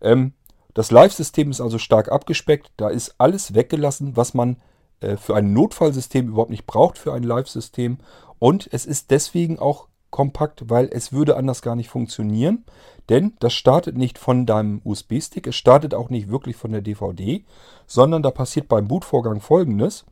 Ähm, 0.00 0.32
das 0.74 0.90
Live-System 0.90 1.50
ist 1.50 1.60
also 1.60 1.78
stark 1.78 2.10
abgespeckt. 2.10 2.70
Da 2.76 2.88
ist 2.88 3.14
alles 3.18 3.54
weggelassen, 3.54 4.16
was 4.16 4.34
man 4.34 4.56
äh, 5.00 5.16
für 5.16 5.34
ein 5.34 5.52
Notfallsystem 5.52 6.28
überhaupt 6.28 6.50
nicht 6.50 6.66
braucht, 6.66 6.98
für 6.98 7.12
ein 7.12 7.22
Live-System. 7.22 7.98
Und 8.38 8.68
es 8.72 8.86
ist 8.86 9.10
deswegen 9.10 9.58
auch 9.58 9.88
kompakt, 10.10 10.68
weil 10.68 10.88
es 10.92 11.12
würde 11.12 11.36
anders 11.36 11.62
gar 11.62 11.76
nicht 11.76 11.88
funktionieren. 11.88 12.64
Denn 13.08 13.34
das 13.40 13.52
startet 13.52 13.96
nicht 13.96 14.18
von 14.18 14.46
deinem 14.46 14.80
USB-Stick, 14.84 15.46
es 15.46 15.56
startet 15.56 15.94
auch 15.94 16.10
nicht 16.10 16.28
wirklich 16.28 16.56
von 16.56 16.72
der 16.72 16.80
DVD, 16.80 17.44
sondern 17.86 18.22
da 18.22 18.30
passiert 18.30 18.68
beim 18.68 18.88
Bootvorgang 18.88 19.40
folgendes. 19.40 20.04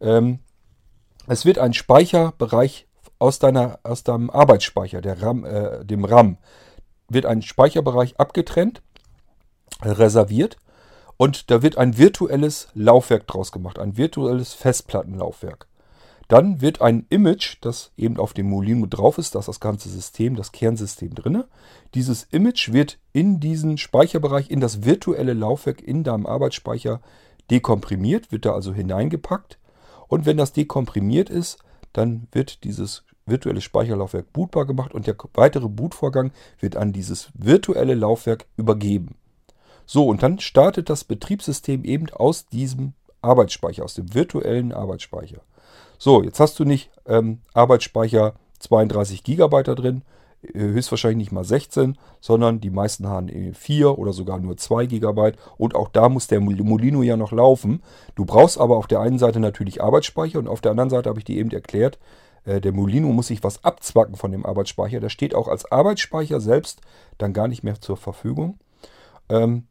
Ähm, 0.00 0.40
es 1.26 1.46
wird 1.46 1.58
ein 1.58 1.72
Speicherbereich 1.72 2.86
aus, 3.18 3.38
deiner, 3.38 3.78
aus 3.82 4.04
deinem 4.04 4.28
Arbeitsspeicher, 4.28 5.00
RAM, 5.22 5.44
äh, 5.44 5.84
dem 5.84 6.04
RAM, 6.04 6.36
wird 7.08 7.26
ein 7.26 7.42
Speicherbereich 7.42 8.18
abgetrennt, 8.18 8.82
reserviert 9.82 10.56
und 11.16 11.50
da 11.50 11.62
wird 11.62 11.78
ein 11.78 11.96
virtuelles 11.98 12.68
Laufwerk 12.74 13.26
draus 13.26 13.52
gemacht, 13.52 13.78
ein 13.78 13.96
virtuelles 13.96 14.54
Festplattenlaufwerk. 14.54 15.66
Dann 16.28 16.60
wird 16.62 16.80
ein 16.80 17.06
Image, 17.10 17.58
das 17.60 17.92
eben 17.96 18.18
auf 18.18 18.32
dem 18.32 18.48
Molino 18.48 18.86
drauf 18.86 19.18
ist, 19.18 19.34
das 19.34 19.42
ist 19.42 19.48
das 19.48 19.60
ganze 19.60 19.88
System, 19.90 20.36
das 20.36 20.52
Kernsystem 20.52 21.14
drin. 21.14 21.44
Dieses 21.94 22.24
Image 22.30 22.72
wird 22.72 22.98
in 23.12 23.40
diesen 23.40 23.76
Speicherbereich, 23.76 24.50
in 24.50 24.60
das 24.60 24.84
virtuelle 24.84 25.34
Laufwerk 25.34 25.82
in 25.82 26.02
deinem 26.02 26.26
Arbeitsspeicher 26.26 27.00
dekomprimiert, 27.50 28.32
wird 28.32 28.46
da 28.46 28.54
also 28.54 28.72
hineingepackt. 28.72 29.58
Und 30.08 30.24
wenn 30.24 30.38
das 30.38 30.52
dekomprimiert 30.52 31.28
ist, 31.28 31.58
dann 31.92 32.26
wird 32.32 32.64
dieses 32.64 33.04
virtuelle 33.26 33.60
Speicherlaufwerk 33.60 34.32
bootbar 34.32 34.66
gemacht 34.66 34.94
und 34.94 35.06
der 35.06 35.16
weitere 35.34 35.68
Bootvorgang 35.68 36.32
wird 36.58 36.76
an 36.76 36.92
dieses 36.92 37.30
virtuelle 37.34 37.94
Laufwerk 37.94 38.46
übergeben. 38.56 39.16
So, 39.86 40.06
und 40.06 40.22
dann 40.22 40.38
startet 40.38 40.88
das 40.90 41.04
Betriebssystem 41.04 41.84
eben 41.84 42.10
aus 42.10 42.46
diesem 42.46 42.94
Arbeitsspeicher, 43.22 43.84
aus 43.84 43.94
dem 43.94 44.14
virtuellen 44.14 44.72
Arbeitsspeicher. 44.72 45.40
So, 45.98 46.22
jetzt 46.22 46.40
hast 46.40 46.58
du 46.58 46.64
nicht 46.64 46.90
ähm, 47.06 47.40
Arbeitsspeicher 47.52 48.34
32 48.60 49.24
GB 49.24 49.62
da 49.62 49.74
drin, 49.74 50.02
äh, 50.42 50.58
höchstwahrscheinlich 50.58 51.18
nicht 51.18 51.32
mal 51.32 51.44
16, 51.44 51.96
sondern 52.20 52.60
die 52.60 52.70
meisten 52.70 53.06
haben 53.08 53.54
4 53.54 53.98
oder 53.98 54.12
sogar 54.12 54.38
nur 54.38 54.56
2 54.56 54.86
GB. 54.86 55.32
Und 55.56 55.74
auch 55.74 55.88
da 55.88 56.08
muss 56.08 56.26
der 56.26 56.40
Molino 56.40 57.02
ja 57.02 57.16
noch 57.16 57.32
laufen. 57.32 57.82
Du 58.14 58.24
brauchst 58.24 58.58
aber 58.58 58.76
auf 58.76 58.86
der 58.86 59.00
einen 59.00 59.18
Seite 59.18 59.40
natürlich 59.40 59.82
Arbeitsspeicher 59.82 60.38
und 60.38 60.48
auf 60.48 60.60
der 60.60 60.72
anderen 60.72 60.90
Seite 60.90 61.08
habe 61.08 61.18
ich 61.18 61.24
dir 61.24 61.36
eben 61.36 61.50
erklärt, 61.50 61.98
äh, 62.44 62.60
der 62.60 62.72
Molino 62.72 63.08
muss 63.08 63.28
sich 63.28 63.42
was 63.42 63.64
abzwacken 63.64 64.16
von 64.16 64.32
dem 64.32 64.44
Arbeitsspeicher. 64.44 65.00
Der 65.00 65.08
steht 65.08 65.34
auch 65.34 65.48
als 65.48 65.70
Arbeitsspeicher 65.70 66.40
selbst 66.40 66.80
dann 67.18 67.32
gar 67.32 67.48
nicht 67.48 67.62
mehr 67.62 67.80
zur 67.80 67.96
Verfügung. 67.96 68.58
Ähm, 69.28 69.66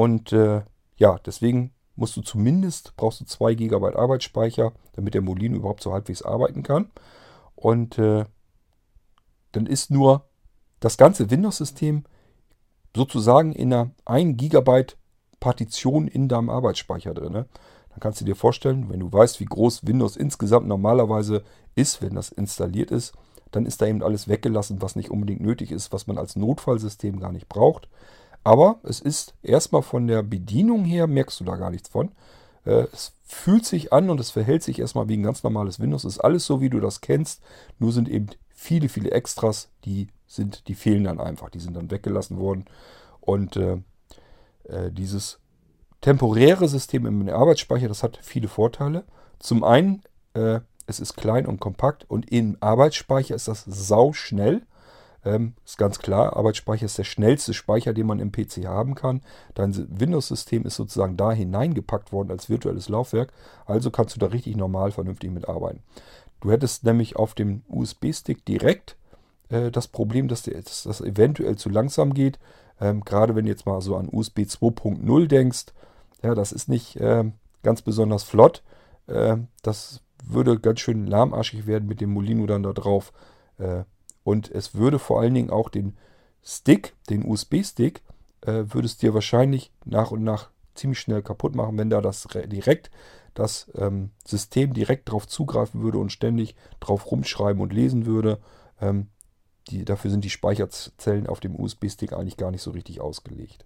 und 0.00 0.32
äh, 0.32 0.62
ja, 0.96 1.18
deswegen 1.26 1.74
musst 1.94 2.16
du 2.16 2.22
zumindest, 2.22 2.96
brauchst 2.96 3.20
du 3.20 3.26
2 3.26 3.52
GB 3.52 3.94
Arbeitsspeicher, 3.94 4.72
damit 4.94 5.12
der 5.12 5.20
Molino 5.20 5.56
überhaupt 5.56 5.82
so 5.82 5.92
halbwegs 5.92 6.22
arbeiten 6.22 6.62
kann. 6.62 6.90
Und 7.54 7.98
äh, 7.98 8.24
dann 9.52 9.66
ist 9.66 9.90
nur 9.90 10.24
das 10.80 10.96
ganze 10.96 11.30
Windows-System 11.30 12.04
sozusagen 12.96 13.52
in 13.52 13.74
einer 13.74 13.90
1 14.06 14.38
GB 14.38 14.86
Partition 15.38 16.08
in 16.08 16.28
deinem 16.28 16.48
Arbeitsspeicher 16.48 17.12
drin. 17.12 17.34
Ne? 17.34 17.46
Dann 17.90 18.00
kannst 18.00 18.22
du 18.22 18.24
dir 18.24 18.36
vorstellen, 18.36 18.88
wenn 18.88 19.00
du 19.00 19.12
weißt, 19.12 19.38
wie 19.38 19.44
groß 19.44 19.86
Windows 19.86 20.16
insgesamt 20.16 20.66
normalerweise 20.66 21.44
ist, 21.74 22.00
wenn 22.00 22.14
das 22.14 22.30
installiert 22.30 22.90
ist, 22.90 23.12
dann 23.50 23.66
ist 23.66 23.82
da 23.82 23.86
eben 23.86 24.02
alles 24.02 24.28
weggelassen, 24.28 24.80
was 24.80 24.96
nicht 24.96 25.10
unbedingt 25.10 25.42
nötig 25.42 25.70
ist, 25.70 25.92
was 25.92 26.06
man 26.06 26.16
als 26.16 26.36
Notfallsystem 26.36 27.20
gar 27.20 27.32
nicht 27.32 27.50
braucht. 27.50 27.90
Aber 28.42 28.80
es 28.82 29.00
ist 29.00 29.34
erstmal 29.42 29.82
von 29.82 30.06
der 30.06 30.22
Bedienung 30.22 30.84
her, 30.84 31.06
merkst 31.06 31.40
du 31.40 31.44
da 31.44 31.56
gar 31.56 31.70
nichts 31.70 31.88
von. 31.88 32.10
Äh, 32.64 32.86
es 32.92 33.12
fühlt 33.22 33.64
sich 33.64 33.92
an 33.92 34.10
und 34.10 34.20
es 34.20 34.30
verhält 34.30 34.62
sich 34.62 34.78
erstmal 34.78 35.08
wie 35.08 35.16
ein 35.16 35.22
ganz 35.22 35.42
normales 35.42 35.80
Windows. 35.80 36.04
Es 36.04 36.14
ist 36.14 36.20
alles 36.20 36.46
so, 36.46 36.60
wie 36.60 36.70
du 36.70 36.80
das 36.80 37.00
kennst. 37.00 37.42
Nur 37.78 37.92
sind 37.92 38.08
eben 38.08 38.26
viele, 38.48 38.88
viele 38.88 39.10
Extras, 39.10 39.70
die 39.84 40.08
sind, 40.26 40.68
die 40.68 40.74
fehlen 40.74 41.04
dann 41.04 41.20
einfach. 41.20 41.50
Die 41.50 41.60
sind 41.60 41.76
dann 41.76 41.90
weggelassen 41.90 42.38
worden. 42.38 42.64
Und 43.20 43.56
äh, 43.56 43.78
äh, 44.64 44.90
dieses 44.90 45.38
temporäre 46.00 46.68
System 46.68 47.06
im 47.06 47.28
Arbeitsspeicher, 47.28 47.88
das 47.88 48.02
hat 48.02 48.18
viele 48.22 48.48
Vorteile. 48.48 49.04
Zum 49.38 49.64
einen, 49.64 50.02
äh, 50.34 50.60
es 50.86 51.00
ist 51.00 51.16
klein 51.16 51.46
und 51.46 51.60
kompakt 51.60 52.04
und 52.08 52.30
im 52.32 52.56
Arbeitsspeicher 52.60 53.34
ist 53.34 53.48
das 53.48 53.64
sau 53.64 54.12
schnell. 54.12 54.62
Ähm, 55.24 55.54
ist 55.64 55.76
ganz 55.76 55.98
klar, 55.98 56.36
Arbeitsspeicher 56.36 56.86
ist 56.86 56.98
der 56.98 57.04
schnellste 57.04 57.52
Speicher, 57.52 57.92
den 57.92 58.06
man 58.06 58.20
im 58.20 58.32
PC 58.32 58.66
haben 58.66 58.94
kann. 58.94 59.22
Dein 59.54 59.74
Windows-System 60.00 60.64
ist 60.64 60.76
sozusagen 60.76 61.16
da 61.16 61.32
hineingepackt 61.32 62.12
worden 62.12 62.30
als 62.30 62.48
virtuelles 62.48 62.88
Laufwerk. 62.88 63.32
Also 63.66 63.90
kannst 63.90 64.16
du 64.16 64.20
da 64.20 64.26
richtig 64.26 64.56
normal 64.56 64.92
vernünftig 64.92 65.30
mitarbeiten. 65.30 65.82
Du 66.40 66.50
hättest 66.50 66.84
nämlich 66.84 67.16
auf 67.16 67.34
dem 67.34 67.62
USB-Stick 67.68 68.44
direkt 68.46 68.96
äh, 69.50 69.70
das 69.70 69.88
Problem, 69.88 70.28
dass, 70.28 70.44
das 70.44 71.00
eventuell 71.00 71.56
zu 71.56 71.68
langsam 71.68 72.14
geht. 72.14 72.38
Ähm, 72.80 73.02
gerade 73.04 73.36
wenn 73.36 73.44
du 73.44 73.50
jetzt 73.50 73.66
mal 73.66 73.82
so 73.82 73.96
an 73.96 74.08
USB 74.10 74.40
2.0 74.40 75.26
denkst, 75.26 75.66
Ja, 76.22 76.34
das 76.34 76.52
ist 76.52 76.68
nicht 76.68 76.96
äh, 76.96 77.24
ganz 77.62 77.82
besonders 77.82 78.22
flott. 78.22 78.62
Äh, 79.06 79.36
das 79.62 80.00
würde 80.24 80.58
ganz 80.58 80.80
schön 80.80 81.06
lahmarschig 81.06 81.66
werden 81.66 81.88
mit 81.88 82.00
dem 82.00 82.10
Molino 82.10 82.46
dann 82.46 82.62
da 82.62 82.72
drauf. 82.72 83.12
Und 84.24 84.50
es 84.50 84.74
würde 84.74 84.98
vor 84.98 85.20
allen 85.20 85.34
Dingen 85.34 85.50
auch 85.50 85.68
den 85.68 85.96
Stick, 86.42 86.94
den 87.08 87.24
USB-Stick, 87.24 88.02
äh, 88.42 88.64
würde 88.68 88.86
es 88.86 88.96
dir 88.96 89.14
wahrscheinlich 89.14 89.72
nach 89.84 90.10
und 90.10 90.22
nach 90.22 90.50
ziemlich 90.74 91.00
schnell 91.00 91.22
kaputt 91.22 91.54
machen, 91.54 91.76
wenn 91.78 91.90
da 91.90 92.00
das 92.00 92.26
direkt 92.46 92.90
das 93.34 93.70
ähm, 93.76 94.10
System 94.26 94.74
direkt 94.74 95.08
darauf 95.08 95.28
zugreifen 95.28 95.82
würde 95.82 95.98
und 95.98 96.10
ständig 96.10 96.56
drauf 96.80 97.10
rumschreiben 97.10 97.62
und 97.62 97.72
lesen 97.72 98.06
würde. 98.06 98.38
Ähm, 98.80 99.08
die, 99.68 99.84
dafür 99.84 100.10
sind 100.10 100.24
die 100.24 100.30
Speicherzellen 100.30 101.26
auf 101.26 101.40
dem 101.40 101.58
USB-Stick 101.58 102.12
eigentlich 102.12 102.36
gar 102.36 102.50
nicht 102.50 102.62
so 102.62 102.70
richtig 102.72 103.00
ausgelegt. 103.00 103.64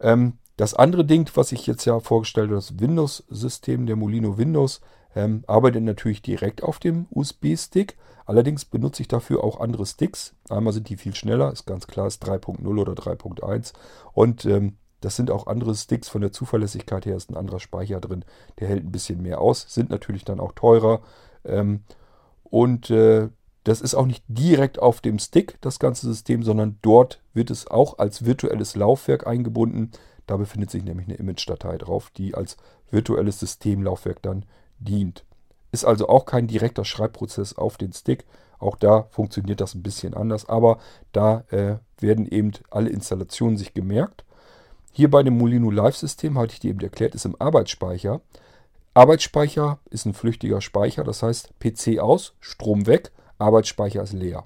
Ähm, 0.00 0.38
das 0.56 0.74
andere 0.74 1.04
Ding, 1.04 1.30
was 1.34 1.52
ich 1.52 1.66
jetzt 1.66 1.84
ja 1.86 1.98
vorgestellt 2.00 2.48
habe, 2.48 2.56
das 2.56 2.78
Windows-System, 2.78 3.86
der 3.86 3.96
Molino 3.96 4.36
Windows, 4.36 4.80
ähm, 5.14 5.44
arbeitet 5.46 5.82
natürlich 5.82 6.22
direkt 6.22 6.62
auf 6.62 6.78
dem 6.78 7.06
USB-Stick. 7.10 7.96
Allerdings 8.26 8.64
benutze 8.64 9.02
ich 9.02 9.08
dafür 9.08 9.42
auch 9.42 9.60
andere 9.60 9.86
Sticks. 9.86 10.34
Einmal 10.48 10.72
sind 10.72 10.88
die 10.88 10.96
viel 10.96 11.14
schneller, 11.14 11.52
ist 11.52 11.66
ganz 11.66 11.86
klar, 11.86 12.06
ist 12.06 12.24
3.0 12.24 12.66
oder 12.66 12.92
3.1. 12.92 13.72
Und 14.12 14.44
ähm, 14.44 14.76
das 15.00 15.16
sind 15.16 15.30
auch 15.30 15.46
andere 15.46 15.74
Sticks 15.74 16.08
von 16.08 16.20
der 16.20 16.32
Zuverlässigkeit 16.32 17.06
her, 17.06 17.16
ist 17.16 17.30
ein 17.30 17.36
anderer 17.36 17.60
Speicher 17.60 18.00
drin. 18.00 18.24
Der 18.60 18.68
hält 18.68 18.84
ein 18.84 18.92
bisschen 18.92 19.20
mehr 19.20 19.40
aus, 19.40 19.66
sind 19.68 19.90
natürlich 19.90 20.24
dann 20.24 20.40
auch 20.40 20.52
teurer. 20.52 21.02
Ähm, 21.44 21.82
und 22.44 22.90
äh, 22.90 23.28
das 23.64 23.80
ist 23.80 23.94
auch 23.94 24.06
nicht 24.06 24.24
direkt 24.28 24.78
auf 24.78 25.00
dem 25.00 25.18
Stick, 25.18 25.60
das 25.60 25.78
ganze 25.78 26.06
System, 26.06 26.42
sondern 26.42 26.78
dort 26.82 27.20
wird 27.32 27.50
es 27.50 27.66
auch 27.66 27.98
als 27.98 28.24
virtuelles 28.24 28.76
Laufwerk 28.76 29.26
eingebunden. 29.26 29.90
Da 30.26 30.36
befindet 30.36 30.70
sich 30.70 30.84
nämlich 30.84 31.08
eine 31.08 31.16
Image-Datei 31.16 31.78
drauf, 31.78 32.10
die 32.16 32.34
als 32.34 32.56
virtuelles 32.90 33.40
Systemlaufwerk 33.40 34.22
dann 34.22 34.44
dient. 34.78 35.24
Ist 35.72 35.84
also 35.84 36.08
auch 36.08 36.26
kein 36.26 36.46
direkter 36.46 36.84
Schreibprozess 36.84 37.56
auf 37.56 37.76
den 37.76 37.92
Stick. 37.92 38.24
Auch 38.58 38.76
da 38.76 39.04
funktioniert 39.10 39.60
das 39.60 39.74
ein 39.74 39.82
bisschen 39.82 40.14
anders, 40.14 40.48
aber 40.48 40.78
da 41.10 41.44
äh, 41.50 41.78
werden 41.98 42.26
eben 42.26 42.52
alle 42.70 42.90
Installationen 42.90 43.56
sich 43.56 43.74
gemerkt. 43.74 44.24
Hier 44.92 45.10
bei 45.10 45.22
dem 45.22 45.38
Molino 45.38 45.70
Live-System, 45.70 46.38
hatte 46.38 46.52
ich 46.52 46.60
dir 46.60 46.70
eben 46.70 46.80
erklärt, 46.80 47.14
ist 47.14 47.24
im 47.24 47.34
Arbeitsspeicher. 47.40 48.20
Arbeitsspeicher 48.94 49.78
ist 49.90 50.04
ein 50.04 50.12
flüchtiger 50.12 50.60
Speicher, 50.60 51.02
das 51.02 51.22
heißt 51.22 51.58
PC 51.58 51.98
aus, 51.98 52.34
Strom 52.40 52.86
weg, 52.86 53.10
Arbeitsspeicher 53.38 54.02
ist 54.02 54.12
leer. 54.12 54.44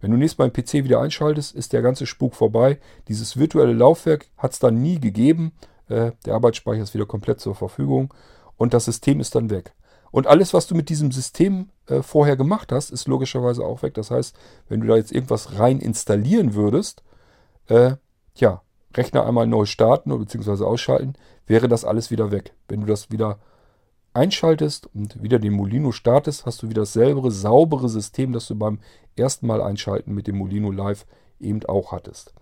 Wenn 0.00 0.10
du 0.10 0.16
nächstes 0.18 0.38
Mal 0.38 0.50
den 0.50 0.64
PC 0.64 0.84
wieder 0.84 1.00
einschaltest, 1.00 1.54
ist 1.54 1.72
der 1.72 1.80
ganze 1.80 2.06
Spuk 2.06 2.34
vorbei. 2.34 2.78
Dieses 3.08 3.38
virtuelle 3.38 3.72
Laufwerk 3.72 4.26
hat 4.36 4.52
es 4.52 4.58
dann 4.58 4.82
nie 4.82 5.00
gegeben. 5.00 5.52
Äh, 5.88 6.12
der 6.26 6.34
Arbeitsspeicher 6.34 6.82
ist 6.82 6.92
wieder 6.92 7.06
komplett 7.06 7.40
zur 7.40 7.54
Verfügung 7.54 8.12
und 8.56 8.74
das 8.74 8.84
System 8.84 9.20
ist 9.20 9.34
dann 9.34 9.48
weg. 9.48 9.72
Und 10.12 10.28
alles, 10.28 10.54
was 10.54 10.68
du 10.68 10.76
mit 10.76 10.88
diesem 10.88 11.10
System 11.10 11.70
äh, 11.86 12.02
vorher 12.02 12.36
gemacht 12.36 12.70
hast, 12.70 12.90
ist 12.90 13.08
logischerweise 13.08 13.64
auch 13.64 13.82
weg. 13.82 13.94
Das 13.94 14.10
heißt, 14.10 14.36
wenn 14.68 14.80
du 14.80 14.86
da 14.86 14.96
jetzt 14.96 15.10
irgendwas 15.10 15.58
rein 15.58 15.80
installieren 15.80 16.54
würdest, 16.54 17.02
äh, 17.66 17.96
ja, 18.36 18.62
Rechner 18.94 19.26
einmal 19.26 19.46
neu 19.46 19.64
starten 19.64 20.12
oder 20.12 20.20
beziehungsweise 20.20 20.66
ausschalten, 20.66 21.14
wäre 21.46 21.66
das 21.66 21.84
alles 21.84 22.10
wieder 22.10 22.30
weg. 22.30 22.52
Wenn 22.68 22.82
du 22.82 22.86
das 22.86 23.10
wieder 23.10 23.38
einschaltest 24.14 24.88
und 24.94 25.22
wieder 25.22 25.38
den 25.38 25.54
Molino 25.54 25.92
startest, 25.92 26.44
hast 26.44 26.62
du 26.62 26.68
wieder 26.68 26.82
dasselbe 26.82 27.30
saubere 27.30 27.88
System, 27.88 28.32
das 28.32 28.46
du 28.46 28.54
beim 28.54 28.80
ersten 29.16 29.46
Mal 29.46 29.62
einschalten 29.62 30.14
mit 30.14 30.26
dem 30.26 30.36
Molino 30.36 30.70
Live 30.70 31.06
eben 31.40 31.64
auch 31.66 31.92
hattest. 31.92 32.34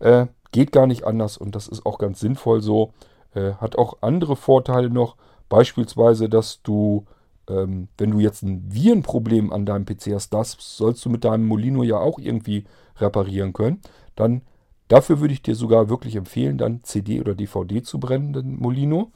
Äh, 0.00 0.26
geht 0.52 0.72
gar 0.72 0.86
nicht 0.86 1.04
anders 1.04 1.36
und 1.36 1.54
das 1.54 1.66
ist 1.68 1.86
auch 1.86 1.98
ganz 1.98 2.20
sinnvoll 2.20 2.60
so. 2.60 2.92
Äh, 3.34 3.54
hat 3.54 3.76
auch 3.76 3.98
andere 4.02 4.36
Vorteile 4.36 4.90
noch. 4.90 5.16
Beispielsweise, 5.48 6.28
dass 6.28 6.62
du, 6.62 7.06
ähm, 7.48 7.88
wenn 7.98 8.10
du 8.10 8.20
jetzt 8.20 8.42
ein 8.42 8.64
Virenproblem 8.72 9.52
an 9.52 9.66
deinem 9.66 9.84
PC 9.84 10.12
hast, 10.14 10.32
das 10.32 10.56
sollst 10.58 11.04
du 11.04 11.10
mit 11.10 11.24
deinem 11.24 11.46
Molino 11.46 11.82
ja 11.82 11.98
auch 11.98 12.18
irgendwie 12.18 12.64
reparieren 12.96 13.52
können. 13.52 13.80
Dann 14.16 14.42
dafür 14.88 15.20
würde 15.20 15.34
ich 15.34 15.42
dir 15.42 15.54
sogar 15.54 15.88
wirklich 15.88 16.16
empfehlen, 16.16 16.58
dann 16.58 16.82
CD 16.84 17.20
oder 17.20 17.34
DVD 17.34 17.82
zu 17.82 17.98
brennen, 17.98 18.32
den 18.32 18.56
Molino. 18.56 19.10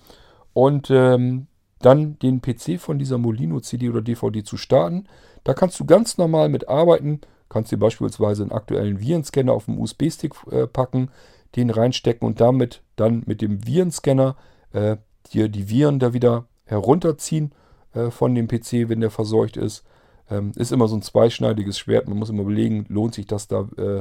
Und 0.52 0.90
ähm, 0.90 1.46
dann 1.80 2.18
den 2.18 2.40
PC 2.42 2.80
von 2.80 2.98
dieser 2.98 3.18
Molino 3.18 3.60
CD 3.60 3.88
oder 3.88 4.02
DVD 4.02 4.42
zu 4.42 4.56
starten. 4.56 5.06
Da 5.44 5.54
kannst 5.54 5.78
du 5.78 5.84
ganz 5.84 6.18
normal 6.18 6.48
mit 6.48 6.68
arbeiten. 6.68 7.20
Kannst 7.48 7.72
dir 7.72 7.78
beispielsweise 7.78 8.42
einen 8.42 8.52
aktuellen 8.52 9.00
Virenscanner 9.00 9.52
auf 9.52 9.66
dem 9.66 9.78
USB-Stick 9.78 10.34
äh, 10.50 10.66
packen, 10.66 11.10
den 11.56 11.70
reinstecken 11.70 12.26
und 12.26 12.40
damit 12.40 12.82
dann 12.96 13.22
mit 13.26 13.40
dem 13.40 13.66
Virenscanner 13.66 14.36
äh, 14.72 14.96
dir 15.32 15.48
die 15.48 15.70
Viren 15.70 15.98
da 15.98 16.12
wieder 16.12 16.46
herunterziehen 16.64 17.52
äh, 17.94 18.10
von 18.10 18.34
dem 18.34 18.48
PC, 18.48 18.88
wenn 18.88 19.00
der 19.00 19.10
verseucht 19.10 19.56
ist. 19.56 19.84
Ähm, 20.30 20.52
ist 20.56 20.72
immer 20.72 20.88
so 20.88 20.96
ein 20.96 21.02
zweischneidiges 21.02 21.78
Schwert. 21.78 22.08
Man 22.08 22.18
muss 22.18 22.30
immer 22.30 22.42
überlegen, 22.42 22.86
lohnt 22.88 23.14
sich 23.14 23.26
das 23.26 23.48
da 23.48 23.68
äh, 23.76 23.98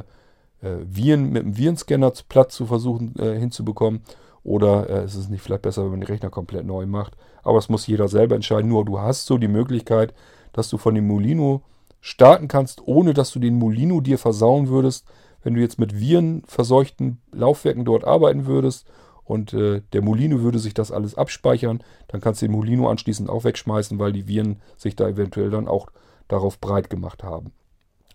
äh, 0.62 0.80
Viren 0.84 1.32
mit 1.32 1.44
dem 1.44 1.58
Virenscanner 1.58 2.12
Platz 2.28 2.56
zu 2.56 2.66
versuchen 2.66 3.16
äh, 3.18 3.38
hinzubekommen. 3.40 4.02
Oder 4.44 5.04
ist 5.04 5.16
es 5.16 5.28
nicht 5.28 5.42
vielleicht 5.42 5.64
besser, 5.64 5.84
wenn 5.84 5.92
man 5.92 6.00
den 6.00 6.08
Rechner 6.08 6.30
komplett 6.30 6.66
neu 6.66 6.86
macht? 6.86 7.18
Aber 7.44 7.58
das 7.58 7.68
muss 7.68 7.86
jeder 7.86 8.08
selber 8.08 8.36
entscheiden. 8.36 8.70
Nur 8.70 8.86
du 8.86 8.98
hast 8.98 9.26
so 9.26 9.38
die 9.38 9.50
Möglichkeit, 9.50 10.14
dass 10.54 10.70
du 10.70 10.78
von 10.78 10.96
dem 10.96 11.06
Molino 11.06 11.64
starten 12.00 12.48
kannst, 12.48 12.82
ohne 12.88 13.14
dass 13.14 13.32
du 13.32 13.40
den 13.40 13.56
Molino 13.56 14.00
dir 14.00 14.18
versauen 14.18 14.70
würdest. 14.70 15.06
Wenn 15.44 15.54
du 15.54 15.60
jetzt 15.60 15.80
mit 15.80 16.00
virenverseuchten 16.00 17.20
Laufwerken 17.34 17.84
dort 17.84 18.06
arbeiten 18.06 18.46
würdest 18.46 18.88
und 19.28 19.54
äh, 19.54 19.82
der 19.92 20.02
Molino 20.02 20.42
würde 20.42 20.60
sich 20.60 20.74
das 20.74 20.92
alles 20.92 21.16
abspeichern, 21.16 21.84
dann 22.08 22.22
kannst 22.22 22.42
du 22.42 22.46
den 22.46 22.54
Molino 22.54 22.90
anschließend 22.90 23.30
auch 23.30 23.44
wegschmeißen, 23.44 24.00
weil 24.00 24.14
die 24.14 24.28
Viren 24.28 24.62
sich 24.78 24.96
da 24.96 25.08
eventuell 25.08 25.50
dann 25.50 25.68
auch 25.68 25.88
darauf 26.30 26.60
breit 26.60 26.90
gemacht 26.90 27.24
haben. 27.24 27.52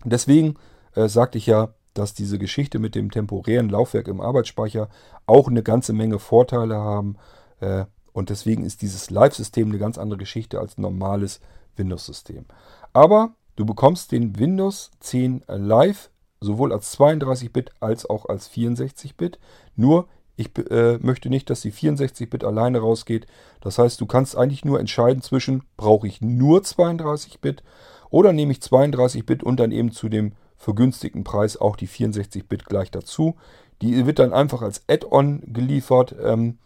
Deswegen 0.05 0.55
äh, 0.94 1.09
sagte 1.09 1.38
ich 1.38 1.46
ja, 1.46 1.75
dass 1.94 2.14
diese 2.14 2.38
Geschichte 2.38 2.79
mit 2.79 2.94
dem 2.94 3.11
temporären 3.11 3.68
Laufwerk 3.68 4.09
im 4.09 4.22
Arbeitsspeicher 4.22 4.88
auch 5.27 5.48
eine 5.48 5.62
ganze 5.62 5.92
Menge 5.92 6.18
Vorteile 6.18 6.77
haben. 6.77 7.16
Äh, 7.61 7.85
und 8.14 8.31
deswegen 8.31 8.64
ist 8.64 8.81
dieses 8.81 9.11
Live-System 9.11 9.68
eine 9.68 9.79
ganz 9.79 9.98
andere 9.98 10.18
Geschichte 10.18 10.61
als 10.61 10.79
normales 10.79 11.40
Windows-System. 11.77 12.46
Aber 12.94 13.35
du 13.57 13.66
bekommst 13.66 14.12
den 14.12 14.38
Windows 14.38 14.90
10 15.01 15.44
Live 15.46 16.11
sowohl 16.40 16.72
als 16.72 16.98
32-Bit 16.98 17.70
als 17.81 18.09
auch 18.09 18.27
als 18.27 18.51
64-Bit. 18.51 19.38
Nur 19.77 20.09
ich 20.37 20.51
äh, 20.71 20.99
möchte 20.99 21.29
nicht, 21.29 21.51
dass 21.51 21.61
die 21.61 21.73
64-Bit 21.73 22.45
alleine 22.45 22.79
rausgeht. 22.79 23.27
Das 23.61 23.79
heißt, 23.79 24.01
du 24.01 24.07
kannst 24.07 24.37
eigentlich 24.37 24.64
nur 24.64 24.81
entscheiden 24.81 25.23
zwischen, 25.23 25.62
brauche 25.77 26.07
ich 26.07 26.21
nur 26.21 26.61
32-Bit 26.61 27.62
oder 28.11 28.33
nehme 28.33 28.53
ich 28.53 28.59
32-Bit 28.59 29.42
und 29.42 29.61
dann 29.61 29.73
eben 29.73 29.92
zu 29.92 30.09
dem 30.09 30.33
vergünstigten 30.57 31.25
Preis 31.25 31.57
auch 31.57 31.77
die 31.77 31.88
64-Bit 31.88 32.66
gleich 32.66 32.90
dazu. 32.90 33.37
Die 33.83 34.07
wird 34.07 34.21
dann 34.21 34.33
einfach 34.33 34.62
als 34.62 34.83
Add-on 34.88 35.42
geliefert, 35.53 36.14
ähm, 36.23 36.59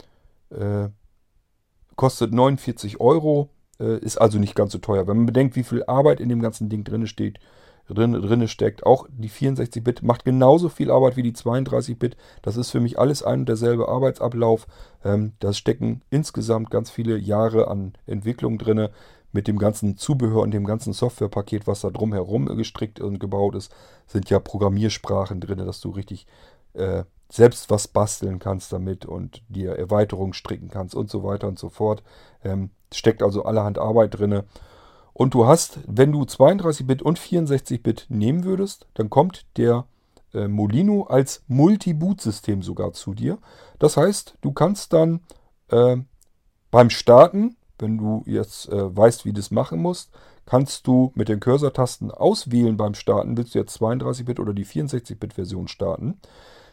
äh, 0.51 0.89
kostet 1.97 2.33
49 2.33 3.01
Euro, 3.01 3.49
äh, 3.81 3.99
ist 3.99 4.19
also 4.19 4.39
nicht 4.39 4.55
ganz 4.55 4.73
so 4.73 4.79
teuer. 4.79 5.07
Wenn 5.07 5.17
man 5.17 5.27
bedenkt, 5.27 5.57
wie 5.57 5.65
viel 5.65 5.83
Arbeit 5.85 6.21
in 6.21 6.29
dem 6.29 6.43
ganzen 6.43 6.69
Ding 6.69 6.85
drin 6.85 7.07
steht, 7.07 7.39
drin, 7.89 8.13
drin 8.13 8.49
steckt, 8.49 8.85
auch 8.85 9.07
die 9.11 9.31
64-Bit 9.31 10.03
macht 10.03 10.25
genauso 10.25 10.69
viel 10.69 10.91
Arbeit 10.91 11.17
wie 11.17 11.23
die 11.23 11.33
32-Bit. 11.33 12.17
Das 12.43 12.57
ist 12.57 12.71
für 12.71 12.81
mich 12.81 12.99
alles 12.99 13.23
ein 13.23 13.41
und 13.41 13.49
derselbe 13.49 13.89
Arbeitsablauf. 13.89 14.67
Ähm, 15.05 15.33
da 15.41 15.53
stecken 15.53 16.03
insgesamt 16.11 16.71
ganz 16.71 16.91
viele 16.91 17.17
Jahre 17.17 17.69
an 17.69 17.93
Entwicklung 18.07 18.59
drin 18.59 18.89
mit 19.33 19.49
dem 19.49 19.59
ganzen 19.59 19.97
Zubehör 19.97 20.43
und 20.43 20.53
dem 20.53 20.65
ganzen 20.65 20.93
Softwarepaket, 20.93 21.67
was 21.67 21.83
da 21.83 21.91
drumherum 21.91 22.47
gestrickt 22.57 23.01
und 23.01 23.21
gebaut 23.21 23.55
ist, 23.55 23.75
sind 24.07 24.31
ja 24.31 24.39
Programmiersprachen 24.39 25.41
drin, 25.41 25.59
dass 25.59 25.81
du 25.81 25.91
richtig 25.91 26.27
äh, 26.73 27.05
selbst 27.31 27.71
was 27.71 27.89
basteln 27.89 28.39
kannst 28.39 28.73
damit 28.73 29.05
und 29.05 29.43
dir 29.49 29.73
Erweiterungen 29.73 30.33
stricken 30.33 30.71
kannst 30.71 30.95
und 30.95 31.11
so 31.11 31.25
weiter 31.25 31.49
und 31.49 31.59
so 31.59 31.69
fort. 31.69 32.03
Ähm, 32.45 32.71
steckt 32.93 33.23
also 33.23 33.45
allerhand 33.45 33.79
Arbeit 33.79 34.19
drin. 34.19 34.43
Und 35.17 35.35
du 35.35 35.47
hast, 35.47 35.79
wenn 35.87 36.13
du 36.13 36.23
32-Bit 36.23 37.03
und 37.03 37.19
64-Bit 37.19 38.07
nehmen 38.09 38.45
würdest, 38.45 38.87
dann 38.95 39.09
kommt 39.09 39.47
der 39.57 39.87
äh, 40.35 40.47
Molino 40.47 41.05
als 41.05 41.43
Multi-Boot-System 41.49 42.63
sogar 42.63 42.93
zu 42.93 43.15
dir. 43.15 43.39
Das 43.79 43.97
heißt, 43.97 44.37
du 44.41 44.53
kannst 44.53 44.93
dann 44.93 45.21
äh, 45.69 45.97
beim 46.71 46.91
Starten 46.91 47.57
wenn 47.79 47.99
du 47.99 48.23
jetzt 48.27 48.69
äh, 48.69 48.97
weißt, 48.97 49.25
wie 49.25 49.33
du 49.33 49.41
das 49.41 49.51
machen 49.51 49.81
musst, 49.81 50.11
kannst 50.45 50.87
du 50.87 51.13
mit 51.15 51.29
den 51.29 51.41
Cursor-Tasten 51.41 52.11
auswählen 52.11 52.77
beim 52.77 52.95
Starten. 52.95 53.37
Willst 53.37 53.55
du 53.55 53.59
jetzt 53.59 53.81
32-Bit 53.81 54.41
oder 54.41 54.55
die 54.55 54.67
64-Bit-Version 54.67 55.69
starten? 55.69 56.19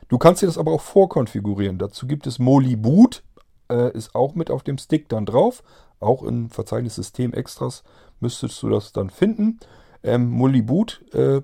Du 0.07 0.17
kannst 0.17 0.41
dir 0.41 0.47
das 0.47 0.57
aber 0.57 0.71
auch 0.71 0.81
vorkonfigurieren. 0.81 1.79
Dazu 1.79 2.07
gibt 2.07 2.27
es 2.27 2.39
Moli 2.39 2.75
Boot, 2.75 3.23
äh, 3.69 3.91
ist 3.93 4.15
auch 4.15 4.35
mit 4.35 4.51
auf 4.51 4.63
dem 4.63 4.77
Stick 4.77 5.09
dann 5.09 5.25
drauf. 5.25 5.63
Auch 5.99 6.23
im 6.23 6.49
Verzeichnis 6.49 6.95
System 6.95 7.33
Extras 7.33 7.83
müsstest 8.19 8.61
du 8.63 8.69
das 8.69 8.91
dann 8.93 9.09
finden. 9.09 9.59
Ähm, 10.03 10.29
Moli 10.29 10.61
Boot 10.61 11.03
äh, 11.13 11.41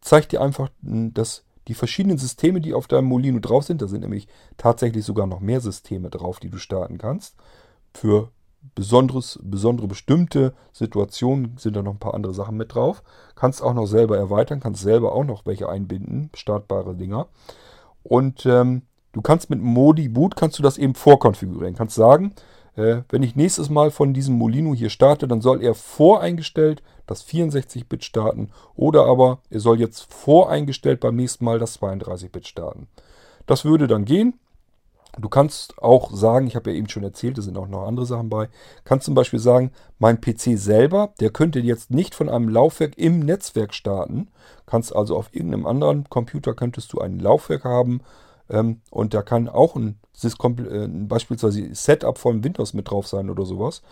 zeigt 0.00 0.32
dir 0.32 0.40
einfach, 0.40 0.68
dass 0.82 1.44
die 1.68 1.74
verschiedenen 1.74 2.18
Systeme, 2.18 2.60
die 2.60 2.74
auf 2.74 2.88
deinem 2.88 3.06
Molino 3.06 3.38
drauf 3.38 3.64
sind, 3.64 3.82
da 3.82 3.86
sind 3.86 4.00
nämlich 4.00 4.26
tatsächlich 4.56 5.04
sogar 5.04 5.26
noch 5.26 5.40
mehr 5.40 5.60
Systeme 5.60 6.10
drauf, 6.10 6.40
die 6.40 6.50
du 6.50 6.58
starten 6.58 6.98
kannst. 6.98 7.36
Für 7.94 8.30
besonderes, 8.74 9.38
besondere 9.42 9.86
bestimmte 9.86 10.54
Situationen 10.72 11.56
sind 11.58 11.76
da 11.76 11.82
noch 11.82 11.92
ein 11.92 11.98
paar 11.98 12.14
andere 12.14 12.34
Sachen 12.34 12.56
mit 12.56 12.74
drauf. 12.74 13.02
Kannst 13.34 13.62
auch 13.62 13.74
noch 13.74 13.86
selber 13.86 14.16
erweitern, 14.16 14.60
kannst 14.60 14.82
selber 14.82 15.12
auch 15.12 15.24
noch 15.24 15.46
welche 15.46 15.68
einbinden, 15.68 16.30
startbare 16.34 16.94
Dinger. 16.94 17.28
Und 18.02 18.46
ähm, 18.46 18.82
du 19.12 19.22
kannst 19.22 19.50
mit 19.50 19.60
Modi 19.60 20.08
Boot 20.08 20.36
kannst 20.36 20.58
du 20.58 20.62
das 20.62 20.78
eben 20.78 20.94
vorkonfigurieren. 20.94 21.74
Kannst 21.74 21.94
sagen, 21.94 22.34
wenn 22.76 23.22
ich 23.22 23.36
nächstes 23.36 23.68
Mal 23.68 23.90
von 23.90 24.14
diesem 24.14 24.36
Molino 24.36 24.74
hier 24.74 24.90
starte, 24.90 25.28
dann 25.28 25.40
soll 25.40 25.62
er 25.62 25.74
voreingestellt 25.74 26.82
das 27.06 27.26
64-Bit 27.26 28.04
starten 28.04 28.50
oder 28.76 29.06
aber 29.06 29.40
er 29.50 29.60
soll 29.60 29.80
jetzt 29.80 30.12
voreingestellt 30.12 31.00
beim 31.00 31.16
nächsten 31.16 31.44
Mal 31.44 31.58
das 31.58 31.80
32-Bit 31.80 32.46
starten. 32.46 32.86
Das 33.46 33.64
würde 33.64 33.88
dann 33.88 34.04
gehen. 34.04 34.38
Du 35.18 35.28
kannst 35.28 35.76
auch 35.78 36.12
sagen, 36.12 36.46
ich 36.46 36.54
habe 36.54 36.70
ja 36.70 36.76
eben 36.76 36.88
schon 36.88 37.02
erzählt, 37.02 37.36
da 37.36 37.42
sind 37.42 37.58
auch 37.58 37.66
noch 37.66 37.86
andere 37.86 38.06
Sachen 38.06 38.28
bei, 38.28 38.48
kannst 38.84 39.06
zum 39.06 39.14
Beispiel 39.14 39.40
sagen, 39.40 39.72
mein 39.98 40.20
PC 40.20 40.56
selber, 40.56 41.12
der 41.18 41.30
könnte 41.30 41.58
jetzt 41.58 41.90
nicht 41.90 42.14
von 42.14 42.28
einem 42.28 42.48
Laufwerk 42.48 42.96
im 42.96 43.18
Netzwerk 43.18 43.74
starten. 43.74 44.28
Kannst 44.66 44.94
also 44.94 45.16
auf 45.16 45.34
irgendeinem 45.34 45.66
anderen 45.66 46.08
Computer 46.08 46.54
könntest 46.54 46.92
du 46.92 47.00
ein 47.00 47.18
Laufwerk 47.18 47.64
haben 47.64 48.02
ähm, 48.50 48.82
und 48.90 49.14
da 49.14 49.22
kann 49.22 49.48
auch 49.48 49.76
ein, 49.76 49.98
äh, 50.22 50.88
beispielsweise 50.88 51.74
Setup 51.74 52.18
von 52.18 52.44
Windows 52.44 52.74
mit 52.74 52.90
drauf 52.90 53.06
sein 53.06 53.30
oder 53.30 53.46
sowas. 53.46 53.82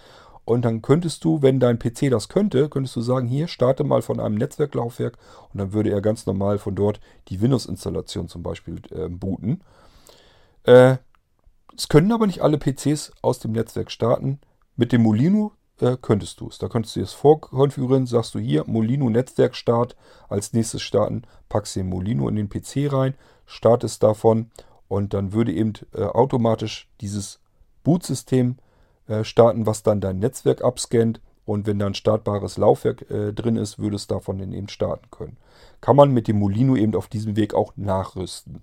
Und 0.45 0.65
dann 0.65 0.81
könntest 0.81 1.25
du, 1.25 1.43
wenn 1.43 1.61
dein 1.61 1.79
PC 1.79 2.11
das 2.11 2.29
könnte, 2.29 2.69
könntest 2.69 2.97
du 2.97 3.03
sagen, 3.03 3.29
hier 3.29 3.49
starte 3.49 3.85
mal 3.85 4.01
von 4.03 4.19
einem 4.19 4.37
Netzwerklaufwerk 4.37 5.19
und 5.53 5.59
dann 5.59 5.73
würde 5.73 5.91
er 5.91 6.01
ganz 6.01 6.25
normal 6.25 6.59
von 6.59 6.75
dort 6.75 7.01
die 7.29 7.41
Windows-Installation 7.41 8.29
zum 8.29 8.43
Beispiel 8.43 8.81
äh, 8.91 9.09
booten. 9.09 9.61
Äh, 10.65 10.97
es 11.77 11.89
können 11.89 12.11
aber 12.13 12.27
nicht 12.27 12.41
alle 12.41 12.59
PCs 12.59 13.13
aus 13.23 13.39
dem 13.39 13.53
Netzwerk 13.53 13.91
starten. 13.91 14.41
Mit 14.75 14.91
dem 14.93 15.03
Molino 15.03 15.53
äh, 15.83 15.97
könntest 16.01 16.41
du 16.41 16.49
es. 16.49 16.59
Da 16.59 16.69
könntest 16.69 16.97
du 16.97 17.01
es 17.01 17.13
vorkonfigurieren, 17.13 18.07
sagst 18.07 18.35
du 18.35 18.39
hier 18.39 18.65
Molino 18.67 19.09
Netzwerkstart 19.11 19.97
als 20.29 20.53
nächstes 20.53 20.83
starten, 20.83 21.23
packst 21.49 21.77
den 21.77 21.89
Molino 21.89 22.29
in 22.29 22.37
den 22.37 22.49
PC 22.49 22.93
rein, 22.93 23.15
startest 23.47 24.03
davon 24.03 24.51
und 24.89 25.15
dann 25.15 25.33
würde 25.33 25.53
eben 25.53 25.75
äh, 25.95 26.03
automatisch 26.03 26.89
dieses 27.01 27.41
Bootsystem 27.85 28.57
äh, 29.07 29.25
starten, 29.25 29.67
was 29.67 29.83
dann 29.83 30.01
dein 30.01 30.19
Netzwerk 30.19 30.63
abscannt 30.63 31.21
und 31.45 31.67
wenn 31.67 31.79
da 31.79 31.87
ein 31.87 31.95
startbares 31.95 32.59
Laufwerk 32.59 33.11
äh, 33.11 33.33
drin 33.33 33.57
ist, 33.57 33.79
würde 33.79 33.97
es 33.97 34.07
davon 34.07 34.39
dann 34.39 34.53
eben 34.53 34.69
starten 34.69 35.11
können. 35.11 35.39
Kann 35.81 35.97
man 35.97 36.13
mit 36.13 36.29
dem 36.29 36.39
Molino 36.39 36.77
eben 36.77 36.95
auf 36.95 37.09
diesem 37.09 37.37
Weg 37.37 37.55
auch 37.55 37.73
nachrüsten. 37.77 38.63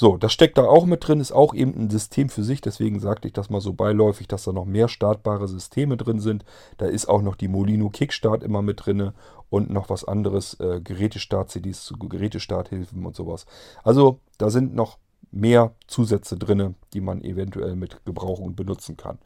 So, 0.00 0.16
das 0.16 0.32
steckt 0.32 0.56
da 0.58 0.62
auch 0.62 0.86
mit 0.86 1.08
drin, 1.08 1.18
ist 1.18 1.32
auch 1.32 1.52
eben 1.54 1.74
ein 1.74 1.90
System 1.90 2.28
für 2.28 2.44
sich. 2.44 2.60
Deswegen 2.60 3.00
sagte 3.00 3.26
ich 3.26 3.34
das 3.34 3.50
mal 3.50 3.60
so 3.60 3.72
beiläufig, 3.72 4.28
dass 4.28 4.44
da 4.44 4.52
noch 4.52 4.64
mehr 4.64 4.86
startbare 4.86 5.48
Systeme 5.48 5.96
drin 5.96 6.20
sind. 6.20 6.44
Da 6.76 6.86
ist 6.86 7.08
auch 7.08 7.20
noch 7.20 7.34
die 7.34 7.48
Molino 7.48 7.90
Kickstart 7.90 8.44
immer 8.44 8.62
mit 8.62 8.86
drin 8.86 9.10
und 9.50 9.70
noch 9.70 9.90
was 9.90 10.04
anderes, 10.04 10.54
äh, 10.60 10.80
Gerätestart-CDs 10.80 11.94
Gerätestarthilfen 11.98 13.04
und 13.04 13.16
sowas. 13.16 13.44
Also 13.82 14.20
da 14.38 14.50
sind 14.50 14.72
noch 14.72 14.98
mehr 15.32 15.74
Zusätze 15.88 16.36
drin, 16.36 16.76
die 16.92 17.00
man 17.00 17.20
eventuell 17.24 17.74
mit 17.74 18.04
gebrauchen 18.04 18.44
und 18.44 18.54
benutzen 18.54 18.96
kann. 18.96 19.18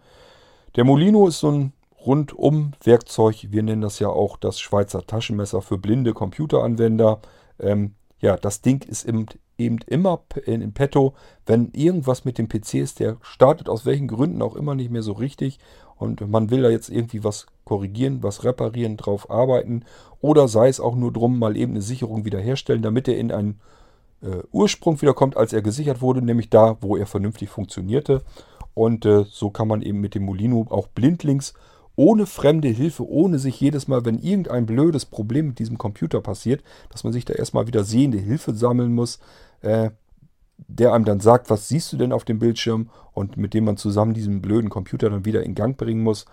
Der 0.77 0.85
Molino 0.85 1.27
ist 1.29 1.41
so 1.41 1.51
ein 1.51 1.75
Rundum-Werkzeug. 2.07 3.49
Wir 3.51 3.63
nennen 3.63 3.83
das 3.83 3.99
ja 3.99 4.09
auch 4.09 4.39
das 4.39 4.59
Schweizer 4.59 5.07
Taschenmesser 5.07 5.61
für 5.61 5.77
blinde 5.77 6.15
Computeranwender. 6.15 7.21
Ähm, 7.61 7.95
ja, 8.21 8.39
das 8.39 8.63
Ding 8.63 8.83
ist 8.89 9.05
im 9.05 9.27
eben 9.65 9.79
immer 9.87 10.23
in 10.45 10.73
petto, 10.73 11.15
wenn 11.47 11.71
irgendwas 11.73 12.25
mit 12.25 12.39
dem 12.39 12.49
PC 12.49 12.75
ist, 12.75 13.01
der 13.01 13.17
startet 13.23 13.69
aus 13.69 13.87
welchen 13.87 14.09
Gründen 14.09 14.43
auch 14.43 14.57
immer 14.57 14.75
nicht 14.75 14.91
mehr 14.91 15.03
so 15.03 15.13
richtig 15.13 15.59
und 15.97 16.29
man 16.29 16.51
will 16.51 16.63
da 16.63 16.71
jetzt 16.71 16.89
irgendwie 16.89 17.25
was 17.25 17.47
korrigieren, 17.65 18.23
was 18.23 18.45
reparieren, 18.45 18.97
drauf 18.97 19.31
arbeiten 19.31 19.85
oder 20.21 20.49
sei 20.49 20.69
es 20.69 20.81
auch 20.81 20.97
nur 20.97 21.13
drum, 21.13 21.39
mal 21.39 21.57
eben 21.57 21.73
eine 21.73 21.83
Sicherung 21.83 22.25
wiederherstellen, 22.25 22.83
damit 22.83 23.09
er 23.09 23.17
in 23.17 23.33
einen 23.33 23.61
äh, 24.23 24.43
Ursprung 24.53 25.01
wiederkommt, 25.01 25.37
als 25.37 25.53
er 25.53 25.63
gesichert 25.63 26.01
wurde, 26.01 26.23
nämlich 26.23 26.51
da, 26.51 26.77
wo 26.81 26.97
er 26.97 27.07
vernünftig 27.07 27.51
funktionierte. 27.51 28.23
Und 28.75 29.05
äh, 29.05 29.25
so 29.29 29.51
kann 29.51 29.69
man 29.69 29.83
eben 29.83 30.01
mit 30.01 30.15
dem 30.15 30.25
Molino 30.25 30.67
auch 30.71 30.89
blindlings 30.89 31.55
ohne 31.95 32.27
fremde 32.27 32.69
Hilfe, 32.69 33.07
ohne 33.07 33.39
sich 33.39 33.61
jedes 33.61 33.87
Mal, 33.87 34.05
wenn 34.05 34.19
irgendein 34.19 34.65
blödes 34.65 35.05
Problem 35.05 35.49
mit 35.49 35.59
diesem 35.59 35.77
Computer 35.77 36.21
passiert, 36.21 36.63
dass 36.91 37.05
man 37.05 37.13
sich 37.13 37.25
da 37.25 37.35
erstmal 37.35 37.67
wieder 37.67 37.85
sehende 37.85 38.19
Hilfe 38.19 38.55
sammeln 38.55 38.95
muss, 38.95 39.19
äh, 39.63 39.91
der 40.69 40.93
einem 40.93 41.05
dann 41.05 41.21
sagt, 41.21 41.51
was 41.51 41.69
siehst 41.69 41.93
du 41.93 41.97
denn 41.97 42.13
auf 42.13 42.25
dem 42.25 42.39
Bildschirm 42.39 42.91
und 43.13 43.37
mit 43.37 43.55
dem 43.55 43.65
man 43.65 43.77
zusammen 43.77 44.15
diesen 44.15 44.41
blöden 44.41 44.71
Computer 44.71 45.11
dann 45.11 45.25
wieder 45.25 45.43
in 45.43 45.55
Gang 45.55 45.77
bringen 45.77 46.03
muss, 46.03 46.25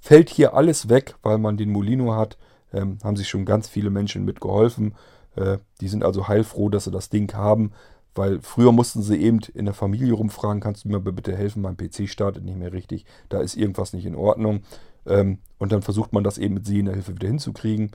fällt 0.00 0.30
hier 0.30 0.54
alles 0.54 0.88
weg, 0.88 1.16
weil 1.22 1.38
man 1.38 1.56
den 1.56 1.70
Molino 1.70 2.14
hat. 2.14 2.36
Ähm, 2.72 2.98
haben 3.04 3.16
sich 3.16 3.28
schon 3.28 3.44
ganz 3.44 3.68
viele 3.68 3.90
Menschen 3.90 4.24
mitgeholfen. 4.24 4.94
Äh, 5.36 5.58
die 5.80 5.88
sind 5.88 6.04
also 6.04 6.28
heilfroh, 6.28 6.68
dass 6.68 6.84
sie 6.84 6.90
das 6.90 7.08
Ding 7.08 7.32
haben, 7.34 7.72
weil 8.14 8.40
früher 8.42 8.72
mussten 8.72 9.02
sie 9.02 9.16
eben 9.16 9.40
in 9.54 9.64
der 9.64 9.74
Familie 9.74 10.12
rumfragen, 10.12 10.60
kannst 10.60 10.84
du 10.84 10.88
mir 10.88 11.00
bitte 11.00 11.36
helfen, 11.36 11.62
mein 11.62 11.76
PC 11.76 12.08
startet 12.08 12.44
nicht 12.44 12.58
mehr 12.58 12.72
richtig, 12.72 13.04
da 13.28 13.40
ist 13.40 13.56
irgendwas 13.56 13.92
nicht 13.92 14.06
in 14.06 14.14
Ordnung. 14.14 14.62
Ähm, 15.06 15.38
und 15.58 15.72
dann 15.72 15.82
versucht 15.82 16.12
man 16.12 16.24
das 16.24 16.38
eben 16.38 16.54
mit 16.54 16.66
sehender 16.66 16.92
Hilfe 16.92 17.14
wieder 17.14 17.28
hinzukriegen. 17.28 17.90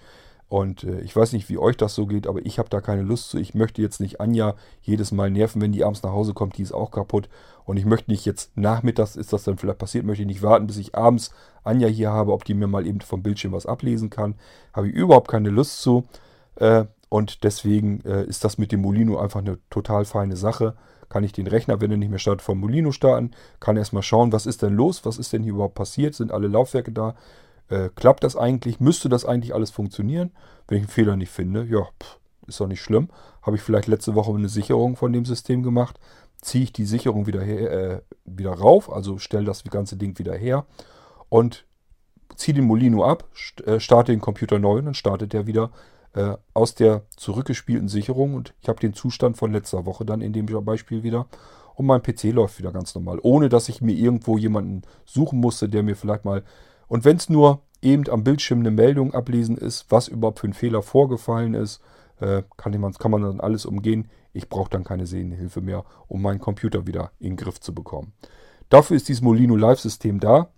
Und 0.49 0.83
äh, 0.83 0.99
ich 1.01 1.15
weiß 1.15 1.33
nicht, 1.33 1.47
wie 1.47 1.59
euch 1.59 1.77
das 1.77 1.93
so 1.93 2.07
geht, 2.07 2.25
aber 2.25 2.43
ich 2.43 2.57
habe 2.57 2.69
da 2.69 2.81
keine 2.81 3.03
Lust 3.03 3.29
zu. 3.29 3.37
Ich 3.37 3.53
möchte 3.53 3.83
jetzt 3.83 4.01
nicht 4.01 4.19
Anja 4.19 4.55
jedes 4.81 5.11
Mal 5.11 5.29
nerven, 5.29 5.61
wenn 5.61 5.71
die 5.71 5.83
abends 5.83 6.01
nach 6.01 6.11
Hause 6.11 6.33
kommt, 6.33 6.57
die 6.57 6.63
ist 6.63 6.73
auch 6.73 6.89
kaputt. 6.89 7.29
Und 7.65 7.77
ich 7.77 7.85
möchte 7.85 8.09
nicht 8.09 8.25
jetzt 8.25 8.57
nachmittags, 8.57 9.15
ist 9.15 9.31
das 9.31 9.43
dann 9.43 9.59
vielleicht 9.59 9.77
passiert, 9.77 10.05
möchte 10.05 10.23
ich 10.23 10.27
nicht 10.27 10.41
warten, 10.41 10.65
bis 10.65 10.77
ich 10.77 10.95
abends 10.95 11.31
Anja 11.63 11.87
hier 11.87 12.11
habe, 12.11 12.33
ob 12.33 12.45
die 12.45 12.55
mir 12.55 12.67
mal 12.67 12.87
eben 12.87 12.99
vom 13.01 13.21
Bildschirm 13.21 13.51
was 13.51 13.67
ablesen 13.67 14.09
kann. 14.09 14.35
Habe 14.73 14.89
ich 14.89 14.95
überhaupt 14.95 15.29
keine 15.29 15.49
Lust 15.49 15.81
zu. 15.83 16.05
Äh, 16.55 16.85
und 17.09 17.43
deswegen 17.43 18.01
äh, 18.01 18.25
ist 18.25 18.43
das 18.43 18.57
mit 18.57 18.71
dem 18.71 18.81
Molino 18.81 19.19
einfach 19.19 19.41
eine 19.41 19.59
total 19.69 20.03
feine 20.05 20.35
Sache 20.35 20.75
kann 21.09 21.23
ich 21.23 21.33
den 21.33 21.47
Rechner, 21.47 21.81
wenn 21.81 21.91
er 21.91 21.97
nicht 21.97 22.09
mehr 22.09 22.19
startet, 22.19 22.43
vom 22.43 22.59
Molino 22.59 22.91
starten, 22.91 23.31
kann 23.59 23.77
erstmal 23.77 24.03
schauen, 24.03 24.31
was 24.31 24.45
ist 24.45 24.61
denn 24.61 24.75
los, 24.75 25.05
was 25.05 25.17
ist 25.17 25.33
denn 25.33 25.43
hier 25.43 25.53
überhaupt 25.53 25.75
passiert, 25.75 26.15
sind 26.15 26.31
alle 26.31 26.47
Laufwerke 26.47 26.91
da, 26.91 27.15
äh, 27.69 27.89
klappt 27.95 28.23
das 28.23 28.35
eigentlich, 28.35 28.79
müsste 28.79 29.09
das 29.09 29.25
eigentlich 29.25 29.53
alles 29.53 29.71
funktionieren? 29.71 30.31
Wenn 30.67 30.77
ich 30.77 30.83
einen 30.83 30.91
Fehler 30.91 31.15
nicht 31.15 31.31
finde, 31.31 31.65
ja, 31.65 31.83
pff, 32.01 32.19
ist 32.47 32.59
doch 32.59 32.67
nicht 32.67 32.81
schlimm. 32.81 33.09
Habe 33.41 33.55
ich 33.55 33.61
vielleicht 33.61 33.87
letzte 33.87 34.15
Woche 34.15 34.33
eine 34.33 34.49
Sicherung 34.49 34.95
von 34.95 35.13
dem 35.13 35.25
System 35.25 35.63
gemacht, 35.63 35.99
ziehe 36.41 36.63
ich 36.63 36.73
die 36.73 36.85
Sicherung 36.85 37.27
wieder, 37.27 37.41
her, 37.41 37.71
äh, 37.71 38.01
wieder 38.25 38.51
rauf, 38.51 38.91
also 38.91 39.17
stelle 39.17 39.45
das 39.45 39.63
ganze 39.63 39.97
Ding 39.97 40.17
wieder 40.19 40.35
her 40.35 40.65
und 41.29 41.65
ziehe 42.35 42.55
den 42.55 42.65
Molino 42.65 43.03
ab, 43.03 43.25
äh, 43.65 43.79
starte 43.79 44.11
den 44.11 44.21
Computer 44.21 44.59
neu 44.59 44.79
und 44.79 44.85
dann 44.85 44.93
startet 44.93 45.33
er 45.33 45.47
wieder 45.47 45.71
äh, 46.13 46.35
aus 46.53 46.75
der 46.75 47.03
zurückgespielten 47.15 47.87
Sicherung 47.87 48.33
und 48.33 48.53
ich 48.61 48.69
habe 48.69 48.79
den 48.79 48.93
Zustand 48.93 49.37
von 49.37 49.51
letzter 49.51 49.85
Woche 49.85 50.05
dann 50.05 50.21
in 50.21 50.33
dem 50.33 50.45
Beispiel 50.45 51.03
wieder 51.03 51.27
und 51.75 51.85
mein 51.85 52.01
PC 52.01 52.25
läuft 52.25 52.59
wieder 52.59 52.71
ganz 52.71 52.95
normal, 52.95 53.19
ohne 53.21 53.49
dass 53.49 53.69
ich 53.69 53.81
mir 53.81 53.93
irgendwo 53.93 54.37
jemanden 54.37 54.81
suchen 55.05 55.39
musste, 55.39 55.69
der 55.69 55.83
mir 55.83 55.95
vielleicht 55.95 56.25
mal 56.25 56.43
und 56.89 57.05
wenn 57.05 57.15
es 57.15 57.29
nur 57.29 57.61
eben 57.81 58.09
am 58.09 58.23
Bildschirm 58.25 58.59
eine 58.59 58.71
Meldung 58.71 59.13
ablesen 59.13 59.57
ist, 59.57 59.85
was 59.89 60.09
überhaupt 60.09 60.39
für 60.39 60.47
ein 60.47 60.53
Fehler 60.53 60.81
vorgefallen 60.81 61.53
ist, 61.53 61.81
äh, 62.19 62.43
kann, 62.57 62.77
man, 62.79 62.93
kann 62.93 63.11
man 63.11 63.21
dann 63.21 63.39
alles 63.39 63.65
umgehen. 63.65 64.09
Ich 64.33 64.49
brauche 64.49 64.69
dann 64.69 64.83
keine 64.83 65.07
Sehenhilfe 65.07 65.61
mehr, 65.61 65.85
um 66.07 66.21
meinen 66.21 66.39
Computer 66.39 66.85
wieder 66.85 67.11
in 67.19 67.31
den 67.31 67.37
Griff 67.37 67.61
zu 67.61 67.73
bekommen. 67.73 68.13
Dafür 68.69 68.97
ist 68.97 69.07
dieses 69.07 69.21
Molino 69.21 69.55
Live-System 69.55 70.19
da. 70.19 70.49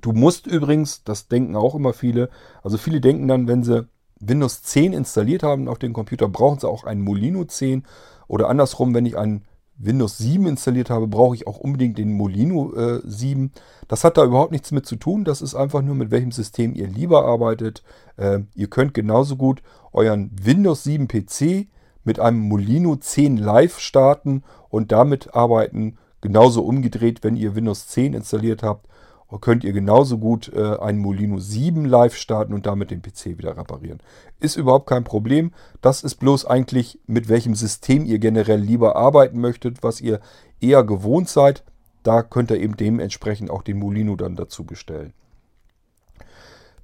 Du 0.00 0.12
musst 0.12 0.46
übrigens, 0.46 1.04
das 1.04 1.28
denken 1.28 1.56
auch 1.56 1.74
immer 1.74 1.92
viele, 1.92 2.30
also 2.62 2.78
viele 2.78 3.00
denken 3.00 3.28
dann, 3.28 3.46
wenn 3.46 3.62
sie 3.62 3.86
Windows 4.20 4.62
10 4.62 4.92
installiert 4.92 5.42
haben 5.42 5.68
auf 5.68 5.78
dem 5.78 5.92
Computer, 5.92 6.28
brauchen 6.28 6.58
sie 6.58 6.68
auch 6.68 6.84
ein 6.84 7.00
Molino 7.00 7.44
10. 7.44 7.84
Oder 8.26 8.48
andersrum, 8.48 8.94
wenn 8.94 9.06
ich 9.06 9.16
ein 9.16 9.44
Windows 9.78 10.18
7 10.18 10.46
installiert 10.46 10.90
habe, 10.90 11.06
brauche 11.06 11.34
ich 11.36 11.46
auch 11.46 11.58
unbedingt 11.58 11.98
den 11.98 12.12
Molino 12.12 12.74
äh, 12.74 13.00
7. 13.04 13.52
Das 13.86 14.04
hat 14.04 14.16
da 14.16 14.24
überhaupt 14.24 14.52
nichts 14.52 14.72
mit 14.72 14.86
zu 14.86 14.96
tun. 14.96 15.24
Das 15.24 15.40
ist 15.40 15.54
einfach 15.54 15.82
nur, 15.82 15.94
mit 15.94 16.10
welchem 16.10 16.32
System 16.32 16.74
ihr 16.74 16.88
lieber 16.88 17.24
arbeitet. 17.24 17.82
Äh, 18.16 18.40
ihr 18.54 18.68
könnt 18.68 18.92
genauso 18.92 19.36
gut 19.36 19.62
euren 19.92 20.30
Windows 20.42 20.82
7 20.82 21.06
PC 21.06 21.68
mit 22.04 22.18
einem 22.18 22.40
Molino 22.40 22.96
10 22.96 23.36
Live 23.36 23.78
starten 23.78 24.42
und 24.68 24.90
damit 24.92 25.34
arbeiten. 25.34 25.96
Genauso 26.20 26.62
umgedreht, 26.62 27.22
wenn 27.22 27.36
ihr 27.36 27.54
Windows 27.54 27.86
10 27.86 28.14
installiert 28.14 28.64
habt, 28.64 28.88
könnt 29.36 29.62
ihr 29.62 29.74
genauso 29.74 30.16
gut 30.16 30.50
äh, 30.54 30.78
einen 30.78 30.98
Molino 30.98 31.38
7 31.38 31.84
live 31.84 32.16
starten 32.16 32.54
und 32.54 32.64
damit 32.64 32.90
den 32.90 33.02
PC 33.02 33.36
wieder 33.38 33.56
reparieren. 33.58 34.00
Ist 34.40 34.56
überhaupt 34.56 34.88
kein 34.88 35.04
Problem. 35.04 35.52
Das 35.82 36.02
ist 36.02 36.14
bloß 36.14 36.46
eigentlich, 36.46 36.98
mit 37.06 37.28
welchem 37.28 37.54
System 37.54 38.06
ihr 38.06 38.18
generell 38.18 38.60
lieber 38.60 38.96
arbeiten 38.96 39.40
möchtet, 39.40 39.82
was 39.82 40.00
ihr 40.00 40.20
eher 40.60 40.82
gewohnt 40.82 41.28
seid. 41.28 41.62
Da 42.02 42.22
könnt 42.22 42.50
ihr 42.50 42.60
eben 42.60 42.76
dementsprechend 42.76 43.50
auch 43.50 43.62
den 43.62 43.78
Molino 43.78 44.16
dann 44.16 44.34
dazu 44.34 44.64
bestellen. 44.64 45.12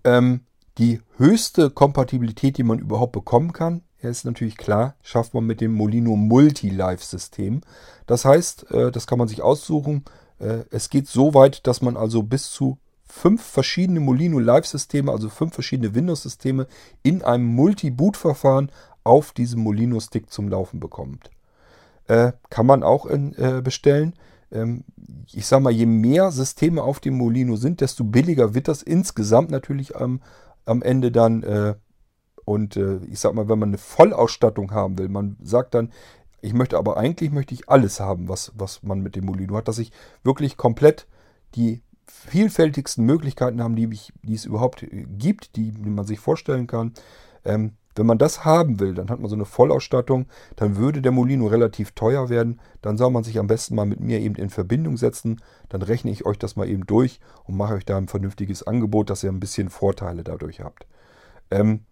Ähm, 0.05 0.41
die 0.77 1.01
höchste 1.17 1.71
Kompatibilität, 1.71 2.59
die 2.59 2.63
man 2.63 2.79
überhaupt 2.79 3.13
bekommen 3.13 3.53
kann, 3.53 3.83
ist 4.03 4.25
natürlich 4.25 4.57
klar, 4.57 4.97
schafft 5.03 5.33
man 5.33 5.47
mit 5.47 5.61
dem 5.61 5.73
Molino 5.73 6.15
Multi-Live-System. 6.17 7.63
Das 8.07 8.25
heißt, 8.25 8.71
äh, 8.71 8.91
das 8.93 9.07
kann 9.07 9.19
man 9.19 9.29
sich 9.29 9.41
aussuchen. 9.41 10.05
Äh, 10.39 10.65
es 10.71 10.91
geht 10.91 11.09
so 11.09 11.35
weit, 11.35 11.67
dass 11.67 11.83
man 11.83 11.97
also 11.97 12.23
bis 12.23 12.51
zu 12.51 12.79
fünf 13.07 13.43
verschiedene 13.43 14.01
Molino 14.01 14.39
Live-Systeme, 14.39 15.13
also 15.13 15.29
fünf 15.29 15.55
verschiedene 15.55 15.95
Windows-Systeme 15.95 16.67
in 17.03 17.23
einem 17.23 17.47
Multi-Boot-Verfahren 17.47 18.71
auf 19.05 19.33
diesem 19.33 19.63
Molino-Stick 19.63 20.31
zum 20.31 20.49
Laufen 20.49 20.81
bekommt. 20.81 21.31
Äh, 22.07 22.33
kann 22.51 22.67
man 22.67 22.83
auch 22.83 23.07
in, 23.07 23.35
äh, 23.37 23.63
bestellen. 23.63 24.15
Ähm, 24.51 24.85
ich 25.33 25.47
sage 25.47 25.63
mal, 25.63 25.73
je 25.73 25.87
mehr 25.87 26.33
Systeme 26.33 26.83
auf 26.83 27.01
dem 27.01 27.15
Molino 27.15 27.57
sind, 27.57 27.81
desto 27.81 28.05
billiger 28.05 28.55
wird 28.55 28.69
das 28.69 28.83
insgesamt 28.83 29.51
natürlich 29.51 29.97
am, 29.97 30.21
am 30.65 30.83
Ende 30.83 31.13
dann. 31.13 31.43
Äh, 31.43 31.75
und 32.45 32.77
äh, 32.77 32.99
ich 33.11 33.21
sage 33.21 33.35
mal, 33.37 33.49
wenn 33.49 33.59
man 33.59 33.71
eine 33.71 33.79
Vollausstattung 33.79 34.73
haben 34.73 34.99
will, 34.99 35.09
man 35.09 35.37
sagt 35.43 35.75
dann, 35.75 35.93
ich 36.45 36.53
möchte 36.53 36.77
aber 36.77 36.97
eigentlich 36.97 37.31
möchte 37.31 37.55
ich 37.55 37.69
alles 37.69 38.01
haben, 38.01 38.29
was, 38.29 38.53
was 38.55 38.83
man 38.83 39.01
mit 39.01 39.17
dem 39.17 39.25
Molino 39.25 39.57
hat, 39.57 39.69
dass 39.69 39.79
ich 39.79 39.93
wirklich 40.23 40.57
komplett 40.57 41.07
die 41.55 41.83
vielfältigsten 42.07 43.05
Möglichkeiten 43.05 43.63
haben, 43.63 43.77
die, 43.77 43.89
ich, 43.91 44.13
die 44.23 44.35
es 44.35 44.45
überhaupt 44.45 44.83
äh, 44.83 45.07
gibt, 45.09 45.57
die, 45.57 45.73
die 45.73 45.91
man 45.91 46.05
sich 46.05 46.21
vorstellen 46.21 46.67
kann. 46.67 46.93
Ähm, 47.45 47.73
wenn 47.97 48.07
man 48.07 48.19
das 48.19 48.45
haben 48.45 48.81
will, 48.81 48.93
dann 48.93 49.09
hat 49.09 49.21
man 49.21 49.31
so 49.31 49.37
eine 49.37 49.45
Vollausstattung, 49.45 50.27
dann 50.57 50.77
würde 50.77 51.01
der 51.01 51.13
Molino 51.13 51.47
relativ 51.47 51.93
teuer 51.93 52.29
werden. 52.29 52.61
Dann 52.83 52.99
soll 52.99 53.11
man 53.11 53.23
sich 53.23 53.39
am 53.39 53.47
besten 53.47 53.77
mal 53.77 53.87
mit 53.87 54.01
mir 54.01 54.19
eben 54.21 54.35
in 54.35 54.51
Verbindung 54.51 54.97
setzen. 54.97 55.41
Dann 55.69 55.81
rechne 55.81 56.11
ich 56.11 56.27
euch 56.27 56.39
das 56.39 56.57
mal 56.57 56.69
eben 56.69 56.87
durch 56.87 57.21
und 57.45 57.57
mache 57.57 57.75
euch 57.75 57.85
da 57.85 57.97
ein 57.97 58.09
vernünftiges 58.09 58.67
Angebot, 58.67 59.11
dass 59.11 59.23
ihr 59.23 59.31
ein 59.31 59.41
bisschen 59.41 59.71
Vorteile 59.71 60.25
dadurch 60.25 60.61
habt. 60.61 60.87
Ähm, 61.51 61.85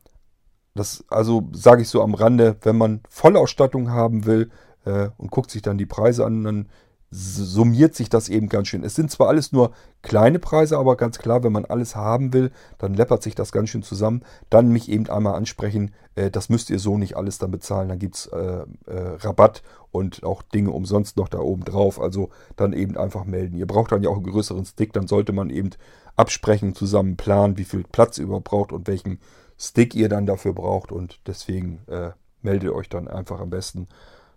das 0.74 1.04
also 1.08 1.48
sage 1.52 1.82
ich 1.82 1.88
so 1.88 2.02
am 2.02 2.14
Rande, 2.14 2.56
wenn 2.62 2.76
man 2.76 3.00
Vollausstattung 3.08 3.90
haben 3.90 4.26
will 4.26 4.50
äh, 4.84 5.08
und 5.18 5.30
guckt 5.30 5.50
sich 5.50 5.62
dann 5.62 5.78
die 5.78 5.86
Preise 5.86 6.24
an, 6.24 6.44
dann 6.44 6.68
summiert 7.14 7.94
sich 7.94 8.08
das 8.08 8.30
eben 8.30 8.48
ganz 8.48 8.68
schön. 8.68 8.82
Es 8.82 8.94
sind 8.94 9.10
zwar 9.10 9.28
alles 9.28 9.52
nur 9.52 9.72
kleine 10.00 10.38
Preise, 10.38 10.78
aber 10.78 10.96
ganz 10.96 11.18
klar, 11.18 11.44
wenn 11.44 11.52
man 11.52 11.66
alles 11.66 11.94
haben 11.94 12.32
will, 12.32 12.50
dann 12.78 12.94
läppert 12.94 13.22
sich 13.22 13.34
das 13.34 13.52
ganz 13.52 13.68
schön 13.68 13.82
zusammen. 13.82 14.22
Dann 14.48 14.68
mich 14.68 14.88
eben 14.88 15.08
einmal 15.10 15.34
ansprechen, 15.34 15.92
äh, 16.14 16.30
das 16.30 16.48
müsst 16.48 16.70
ihr 16.70 16.78
so 16.78 16.96
nicht 16.96 17.14
alles 17.14 17.36
dann 17.36 17.50
bezahlen. 17.50 17.90
Dann 17.90 17.98
gibt 17.98 18.14
es 18.14 18.26
äh, 18.28 18.64
äh, 18.86 19.16
Rabatt 19.18 19.62
und 19.90 20.24
auch 20.24 20.40
Dinge 20.40 20.70
umsonst 20.70 21.18
noch 21.18 21.28
da 21.28 21.38
oben 21.38 21.64
drauf. 21.64 22.00
Also 22.00 22.30
dann 22.56 22.72
eben 22.72 22.96
einfach 22.96 23.26
melden. 23.26 23.58
Ihr 23.58 23.66
braucht 23.66 23.92
dann 23.92 24.02
ja 24.02 24.08
auch 24.08 24.16
einen 24.16 24.24
größeren 24.24 24.64
Stick, 24.64 24.94
dann 24.94 25.06
sollte 25.06 25.32
man 25.32 25.50
eben 25.50 25.70
absprechen, 26.16 26.74
zusammen 26.74 27.18
planen, 27.18 27.58
wie 27.58 27.64
viel 27.64 27.84
Platz 27.84 28.16
ihr 28.16 28.24
überhaupt 28.24 28.48
braucht 28.48 28.72
und 28.72 28.86
welchen 28.86 29.18
Stick 29.62 29.94
ihr 29.94 30.08
dann 30.08 30.26
dafür 30.26 30.52
braucht. 30.52 30.92
Und 30.92 31.20
deswegen 31.26 31.82
äh, 31.86 32.10
meldet 32.42 32.70
euch 32.70 32.88
dann 32.88 33.08
einfach 33.08 33.40
am 33.40 33.50
besten 33.50 33.88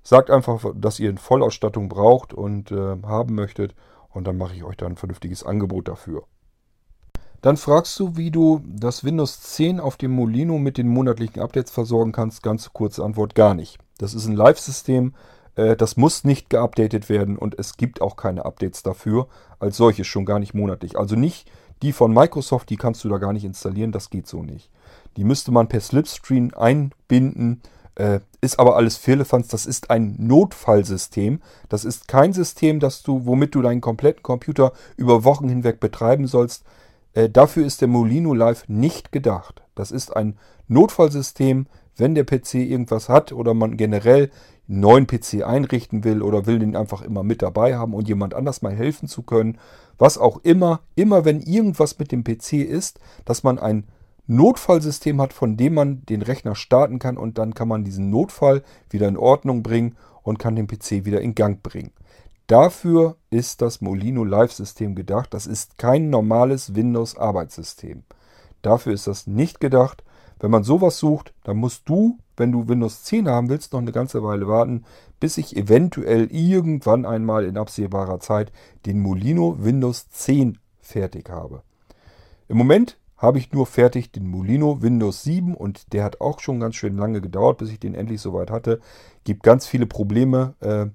Sagt 0.08 0.30
einfach, 0.30 0.64
dass 0.76 1.00
ihr 1.00 1.10
eine 1.10 1.18
Vollausstattung 1.18 1.90
braucht 1.90 2.32
und 2.32 2.72
äh, 2.72 2.96
haben 3.08 3.34
möchtet 3.34 3.74
und 4.12 4.28
dann 4.28 4.38
mache 4.38 4.54
ich 4.54 4.64
euch 4.64 4.78
da 4.78 4.86
ein 4.86 4.98
vernünftiges 4.98 5.44
Angebot 5.44 5.88
dafür. 5.88 6.26
Dann 7.42 7.58
fragst 7.58 8.00
du, 8.00 8.16
wie 8.16 8.30
du 8.30 8.62
das 8.68 9.04
Windows 9.04 9.42
10 9.42 9.80
auf 9.80 9.98
dem 9.98 10.12
Molino 10.12 10.60
mit 10.60 10.78
den 10.78 10.90
monatlichen 10.90 11.42
Updates 11.42 11.72
versorgen 11.72 12.12
kannst. 12.12 12.44
Ganz 12.44 12.72
kurze 12.72 13.04
Antwort, 13.04 13.34
gar 13.34 13.56
nicht. 13.56 13.80
Das 13.98 14.14
ist 14.14 14.28
ein 14.28 14.36
Live-System, 14.36 15.16
äh, 15.56 15.76
das 15.76 15.98
muss 15.98 16.24
nicht 16.24 16.52
geupdatet 16.52 17.10
werden 17.10 17.36
und 17.36 17.58
es 17.58 17.76
gibt 17.76 18.00
auch 18.00 18.16
keine 18.16 18.46
Updates 18.46 18.84
dafür, 18.84 19.28
als 19.58 19.76
solches 19.76 20.06
schon 20.06 20.26
gar 20.26 20.38
nicht 20.38 20.54
monatlich. 20.54 21.00
Also 21.00 21.16
nicht 21.16 21.50
die 21.82 21.94
von 21.94 22.14
Microsoft, 22.14 22.70
die 22.70 22.78
kannst 22.78 23.04
du 23.04 23.10
da 23.10 23.18
gar 23.18 23.34
nicht 23.34 23.44
installieren, 23.44 23.92
das 23.92 24.12
geht 24.12 24.28
so 24.28 24.44
nicht. 24.44 24.70
Die 25.18 25.24
müsste 25.24 25.52
man 25.52 25.68
per 25.68 25.82
Slipstream 25.82 26.52
einbinden 26.56 27.62
äh, 27.96 28.20
ist 28.42 28.60
aber 28.60 28.76
alles 28.76 28.98
Firlefanz. 28.98 29.48
Das 29.48 29.66
ist 29.66 29.90
ein 29.90 30.16
Notfallsystem. 30.20 31.42
Das 31.70 31.86
ist 31.86 32.08
kein 32.08 32.34
System, 32.34 32.80
das 32.80 33.04
du, 33.04 33.26
womit 33.26 33.56
du 33.56 33.62
deinen 33.62 33.82
kompletten 33.82 34.24
Computer 34.24 34.74
über 34.98 35.24
Wochen 35.24 35.50
hinweg 35.50 35.80
betreiben 35.80 36.28
sollst. 36.28 36.64
Äh, 37.14 37.30
dafür 37.30 37.66
ist 37.66 37.82
der 37.82 37.88
Molino 37.88 38.34
Live 38.34 38.68
nicht 38.68 39.12
gedacht. 39.12 39.64
Das 39.76 39.92
ist 39.92 40.16
ein 40.16 40.38
Notfallsystem, 40.68 41.68
wenn 41.98 42.16
der 42.16 42.26
PC 42.26 42.56
irgendwas 42.56 43.08
hat 43.08 43.32
oder 43.32 43.54
man 43.54 43.78
generell 43.78 44.30
einen 44.68 44.80
neuen 44.82 45.08
PC 45.08 45.44
einrichten 45.46 46.04
will 46.04 46.22
oder 46.22 46.46
will 46.46 46.60
den 46.60 46.76
einfach 46.76 47.02
immer 47.02 47.24
mit 47.24 47.42
dabei 47.42 47.78
haben 47.78 47.94
und 47.94 48.10
jemand 48.10 48.34
anders 48.34 48.62
mal 48.62 48.74
helfen 48.74 49.08
zu 49.08 49.22
können. 49.22 49.58
Was 49.98 50.18
auch 50.18 50.40
immer, 50.44 50.82
immer 50.96 51.24
wenn 51.24 51.40
irgendwas 51.40 51.98
mit 51.98 52.12
dem 52.12 52.26
PC 52.26 52.54
ist, 52.54 53.00
dass 53.24 53.44
man 53.44 53.58
ein 53.60 53.86
Notfallsystem 54.28 55.22
hat, 55.22 55.34
von 55.34 55.58
dem 55.58 55.74
man 55.76 56.06
den 56.06 56.22
Rechner 56.22 56.56
starten 56.56 57.00
kann 57.00 57.18
und 57.18 57.38
dann 57.38 57.54
kann 57.54 57.68
man 57.68 57.84
diesen 57.84 58.10
Notfall 58.10 58.64
wieder 58.90 59.08
in 59.08 59.18
Ordnung 59.18 59.64
bringen 59.64 59.96
und 60.24 60.40
kann 60.40 60.56
den 60.56 60.68
PC 60.68 61.06
wieder 61.06 61.22
in 61.22 61.36
Gang 61.36 61.62
bringen. 61.62 61.92
Dafür 62.48 63.18
ist 63.32 63.62
das 63.62 63.82
Molino 63.82 64.24
Live-System 64.24 64.94
gedacht. 64.96 65.34
Das 65.34 65.48
ist 65.48 65.78
kein 65.78 66.10
normales 66.10 66.76
Windows-Arbeitssystem. 66.76 68.04
Dafür 68.62 68.94
ist 68.94 69.08
das 69.08 69.26
nicht 69.26 69.60
gedacht. 69.60 70.04
Wenn 70.40 70.52
man 70.52 70.64
sowas 70.64 71.00
sucht, 71.00 71.34
dann 71.44 71.58
musst 71.58 71.88
du, 71.90 72.18
wenn 72.38 72.52
du 72.52 72.68
Windows 72.68 73.04
10 73.04 73.28
haben 73.30 73.50
willst, 73.50 73.74
noch 73.74 73.80
eine 73.80 73.92
ganze 73.92 74.22
Weile 74.22 74.48
warten, 74.48 74.84
bis 75.20 75.38
ich 75.38 75.56
eventuell 75.56 76.28
irgendwann 76.32 77.06
einmal 77.06 77.46
in 77.46 77.58
absehbarer 77.58 78.20
Zeit 78.20 78.52
den 78.86 79.00
Molino 79.00 79.58
Windows 79.60 80.10
10 80.10 80.60
fertig 80.82 81.30
habe. 81.30 81.64
Im 82.48 82.58
Moment 82.58 82.98
habe 83.18 83.38
ich 83.38 83.54
nur 83.54 83.66
fertig 83.66 84.12
den 84.12 84.28
Molino 84.28 84.82
Windows 84.82 85.24
7 85.24 85.56
und 85.56 85.94
der 85.94 86.04
hat 86.04 86.22
auch 86.22 86.40
schon 86.40 86.60
ganz 86.60 86.76
schön 86.76 86.98
lange 86.98 87.22
gedauert, 87.22 87.58
bis 87.58 87.72
ich 87.72 87.80
den 87.80 87.96
endlich 87.96 88.22
soweit 88.22 88.52
hatte. 88.52 88.80
Gibt 89.24 89.44
ganz 89.44 89.66
viele 89.68 89.86
Probleme, 89.86 90.54
äh, 90.60 90.88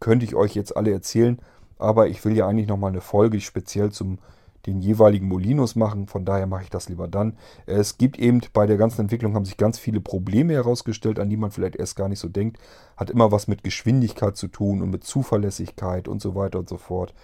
könnte 0.00 0.24
ich 0.24 0.34
euch 0.34 0.54
jetzt 0.54 0.76
alle 0.76 0.92
erzählen, 0.92 1.38
aber 1.78 2.08
ich 2.08 2.24
will 2.24 2.36
ja 2.36 2.46
eigentlich 2.46 2.68
nochmal 2.68 2.90
eine 2.90 3.00
Folge 3.00 3.40
speziell 3.40 3.90
zum 3.90 4.18
den 4.66 4.80
jeweiligen 4.80 5.28
Molinos 5.28 5.76
machen, 5.76 6.06
von 6.06 6.24
daher 6.24 6.46
mache 6.46 6.62
ich 6.62 6.70
das 6.70 6.88
lieber 6.88 7.08
dann. 7.08 7.36
Es 7.66 7.98
gibt 7.98 8.18
eben 8.18 8.40
bei 8.52 8.66
der 8.66 8.76
ganzen 8.76 9.02
Entwicklung 9.02 9.34
haben 9.34 9.44
sich 9.44 9.56
ganz 9.56 9.78
viele 9.78 10.00
Probleme 10.00 10.54
herausgestellt, 10.54 11.18
an 11.18 11.28
die 11.28 11.36
man 11.36 11.50
vielleicht 11.50 11.76
erst 11.76 11.96
gar 11.96 12.08
nicht 12.08 12.18
so 12.18 12.28
denkt. 12.28 12.58
Hat 12.96 13.10
immer 13.10 13.30
was 13.30 13.46
mit 13.46 13.62
Geschwindigkeit 13.62 14.36
zu 14.36 14.48
tun 14.48 14.80
und 14.80 14.90
mit 14.90 15.04
Zuverlässigkeit 15.04 16.08
und 16.08 16.22
so 16.22 16.34
weiter 16.34 16.58
und 16.58 16.68
so 16.68 16.78
fort. 16.78 17.14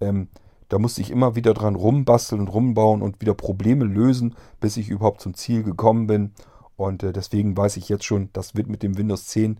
Ähm, 0.00 0.28
da 0.70 0.78
musste 0.78 1.02
ich 1.02 1.10
immer 1.10 1.34
wieder 1.34 1.52
dran 1.52 1.74
rumbasteln 1.74 2.40
und 2.40 2.48
rumbauen 2.48 3.02
und 3.02 3.20
wieder 3.20 3.34
Probleme 3.34 3.84
lösen, 3.84 4.34
bis 4.60 4.76
ich 4.76 4.88
überhaupt 4.88 5.20
zum 5.20 5.34
Ziel 5.34 5.62
gekommen 5.62 6.06
bin. 6.06 6.32
Und 6.76 7.02
äh, 7.02 7.12
deswegen 7.12 7.56
weiß 7.56 7.76
ich 7.76 7.88
jetzt 7.88 8.04
schon, 8.04 8.30
das 8.32 8.54
wird 8.54 8.68
mit 8.68 8.82
dem 8.82 8.96
Windows 8.96 9.26
10 9.26 9.58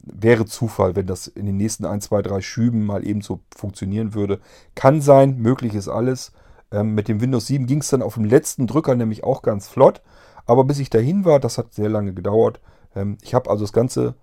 wäre 0.00 0.46
Zufall, 0.46 0.96
wenn 0.96 1.06
das 1.06 1.26
in 1.26 1.46
den 1.46 1.56
nächsten 1.56 1.84
1, 1.84 2.06
2, 2.06 2.22
3 2.22 2.40
Schüben 2.40 2.84
mal 2.84 3.06
eben 3.06 3.20
so 3.20 3.40
funktionieren 3.56 4.14
würde. 4.14 4.40
Kann 4.74 5.00
sein, 5.00 5.38
möglich 5.38 5.74
ist 5.74 5.88
alles. 5.88 6.32
Ähm, 6.70 6.94
mit 6.94 7.08
dem 7.08 7.20
Windows 7.20 7.46
7 7.46 7.66
ging 7.66 7.80
es 7.80 7.88
dann 7.88 8.02
auf 8.02 8.14
dem 8.14 8.24
letzten 8.24 8.66
Drücker 8.66 8.94
nämlich 8.94 9.24
auch 9.24 9.42
ganz 9.42 9.68
flott. 9.68 10.02
Aber 10.44 10.64
bis 10.64 10.78
ich 10.78 10.90
dahin 10.90 11.24
war, 11.24 11.40
das 11.40 11.58
hat 11.58 11.74
sehr 11.74 11.88
lange 11.88 12.14
gedauert. 12.14 12.60
Ähm, 12.94 13.18
ich 13.22 13.34
habe 13.34 13.50
also 13.50 13.64
das 13.64 13.72
ganze 13.72 14.14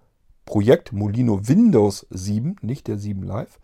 Projekt 0.45 0.91
Molino 0.91 1.47
Windows 1.47 2.05
7, 2.09 2.57
nicht 2.61 2.87
der 2.87 2.97
7 2.97 3.23
Live, 3.23 3.59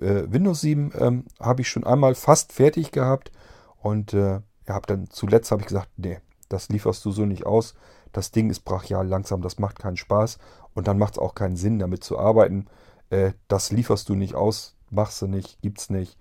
äh, 0.00 0.24
Windows 0.28 0.60
7 0.60 0.92
ähm, 0.98 1.24
habe 1.40 1.62
ich 1.62 1.68
schon 1.68 1.84
einmal 1.84 2.14
fast 2.14 2.52
fertig 2.52 2.92
gehabt 2.92 3.32
und 3.80 4.14
äh, 4.14 4.40
habe 4.68 4.86
dann 4.86 5.08
zuletzt 5.10 5.50
habe 5.50 5.62
ich 5.62 5.68
gesagt, 5.68 5.90
nee, 5.96 6.18
das 6.48 6.68
lieferst 6.68 7.04
du 7.04 7.10
so 7.10 7.24
nicht 7.24 7.46
aus. 7.46 7.74
Das 8.12 8.30
Ding 8.30 8.50
ist 8.50 8.60
brachial 8.60 9.06
langsam, 9.06 9.42
das 9.42 9.58
macht 9.58 9.78
keinen 9.78 9.96
Spaß 9.96 10.38
und 10.74 10.88
dann 10.88 10.98
macht 10.98 11.14
es 11.14 11.18
auch 11.18 11.34
keinen 11.34 11.56
Sinn, 11.56 11.78
damit 11.78 12.04
zu 12.04 12.18
arbeiten. 12.18 12.66
Äh, 13.10 13.32
das 13.48 13.72
lieferst 13.72 14.08
du 14.08 14.14
nicht 14.14 14.34
aus, 14.34 14.76
machst 14.90 15.20
du 15.22 15.26
nicht, 15.26 15.60
gibt's 15.62 15.90
nicht. 15.90 16.16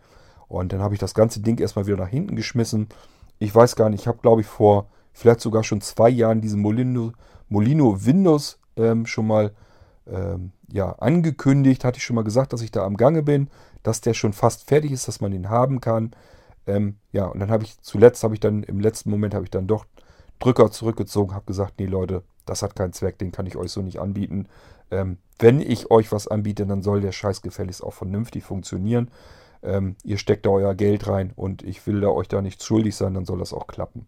Und 0.48 0.74
dann 0.74 0.82
habe 0.82 0.94
ich 0.94 1.00
das 1.00 1.14
ganze 1.14 1.40
Ding 1.40 1.60
erstmal 1.60 1.88
wieder 1.88 1.98
nach 1.98 2.10
hinten 2.10 2.36
geschmissen. 2.36 2.90
Ich 3.40 3.54
weiß 3.54 3.76
gar 3.76 3.90
nicht, 3.90 4.02
ich 4.02 4.08
habe 4.08 4.20
glaube 4.20 4.42
ich 4.42 4.48
vor 4.48 4.88
vielleicht 5.14 5.42
sogar 5.42 5.64
schon 5.64 5.82
zwei 5.82 6.10
Jahren 6.10 6.42
diesen 6.42 6.62
Molino, 6.62 7.14
Molino 7.50 8.06
Windows 8.06 8.60
ähm, 8.76 9.06
schon 9.06 9.28
mal 9.28 9.54
ähm, 10.08 10.52
ja, 10.72 10.92
angekündigt, 10.94 11.84
hatte 11.84 11.98
ich 11.98 12.04
schon 12.04 12.16
mal 12.16 12.24
gesagt, 12.24 12.54
dass 12.54 12.62
ich 12.62 12.72
da 12.72 12.86
am 12.86 12.98
Gange 12.98 13.24
bin, 13.24 13.50
dass 13.84 14.02
der 14.02 14.14
schon 14.14 14.34
fast 14.34 14.68
fertig 14.68 14.92
ist, 14.92 15.08
dass 15.08 15.22
man 15.22 15.32
den 15.32 15.50
haben 15.50 15.82
kann. 15.82 16.12
Ähm, 16.68 16.98
ja, 17.12 17.26
und 17.26 17.40
dann 17.40 17.52
habe 17.52 17.64
ich 17.64 17.80
zuletzt, 17.82 18.24
habe 18.24 18.34
ich 18.34 18.40
dann 18.40 18.64
im 18.64 18.80
letzten 18.80 19.10
Moment, 19.10 19.34
habe 19.34 19.46
ich 19.46 19.52
dann 19.52 19.68
doch 19.68 19.86
Drücker 20.40 20.72
zurückgezogen, 20.72 21.34
habe 21.34 21.46
gesagt, 21.46 21.76
nee 21.80 21.86
Leute, 21.86 22.24
das 22.46 22.62
hat 22.62 22.76
keinen 22.76 22.94
Zweck, 22.94 23.18
den 23.18 23.32
kann 23.32 23.46
ich 23.46 23.56
euch 23.56 23.72
so 23.72 23.82
nicht 23.82 24.00
anbieten. 24.00 24.48
Ähm, 24.92 25.18
wenn 25.40 25.60
ich 25.60 25.92
euch 25.92 26.12
was 26.12 26.28
anbiete, 26.28 26.66
dann 26.66 26.82
soll 26.82 27.02
der 27.02 27.12
Scheiß 27.12 27.42
gefälligst 27.42 27.84
auch 27.84 27.94
vernünftig 27.94 28.44
funktionieren. 28.44 29.10
Ähm, 29.66 29.96
ihr 30.04 30.18
steckt 30.18 30.46
da 30.46 30.52
euer 30.52 30.76
Geld 30.76 31.08
rein 31.08 31.34
und 31.36 31.64
ich 31.64 31.86
will 31.88 32.02
da 32.02 32.10
euch 32.10 32.28
da 32.28 32.42
nicht 32.42 32.64
schuldig 32.64 32.96
sein, 32.96 33.14
dann 33.14 33.26
soll 33.26 33.40
das 33.40 33.54
auch 33.54 33.68
klappen. 33.68 34.06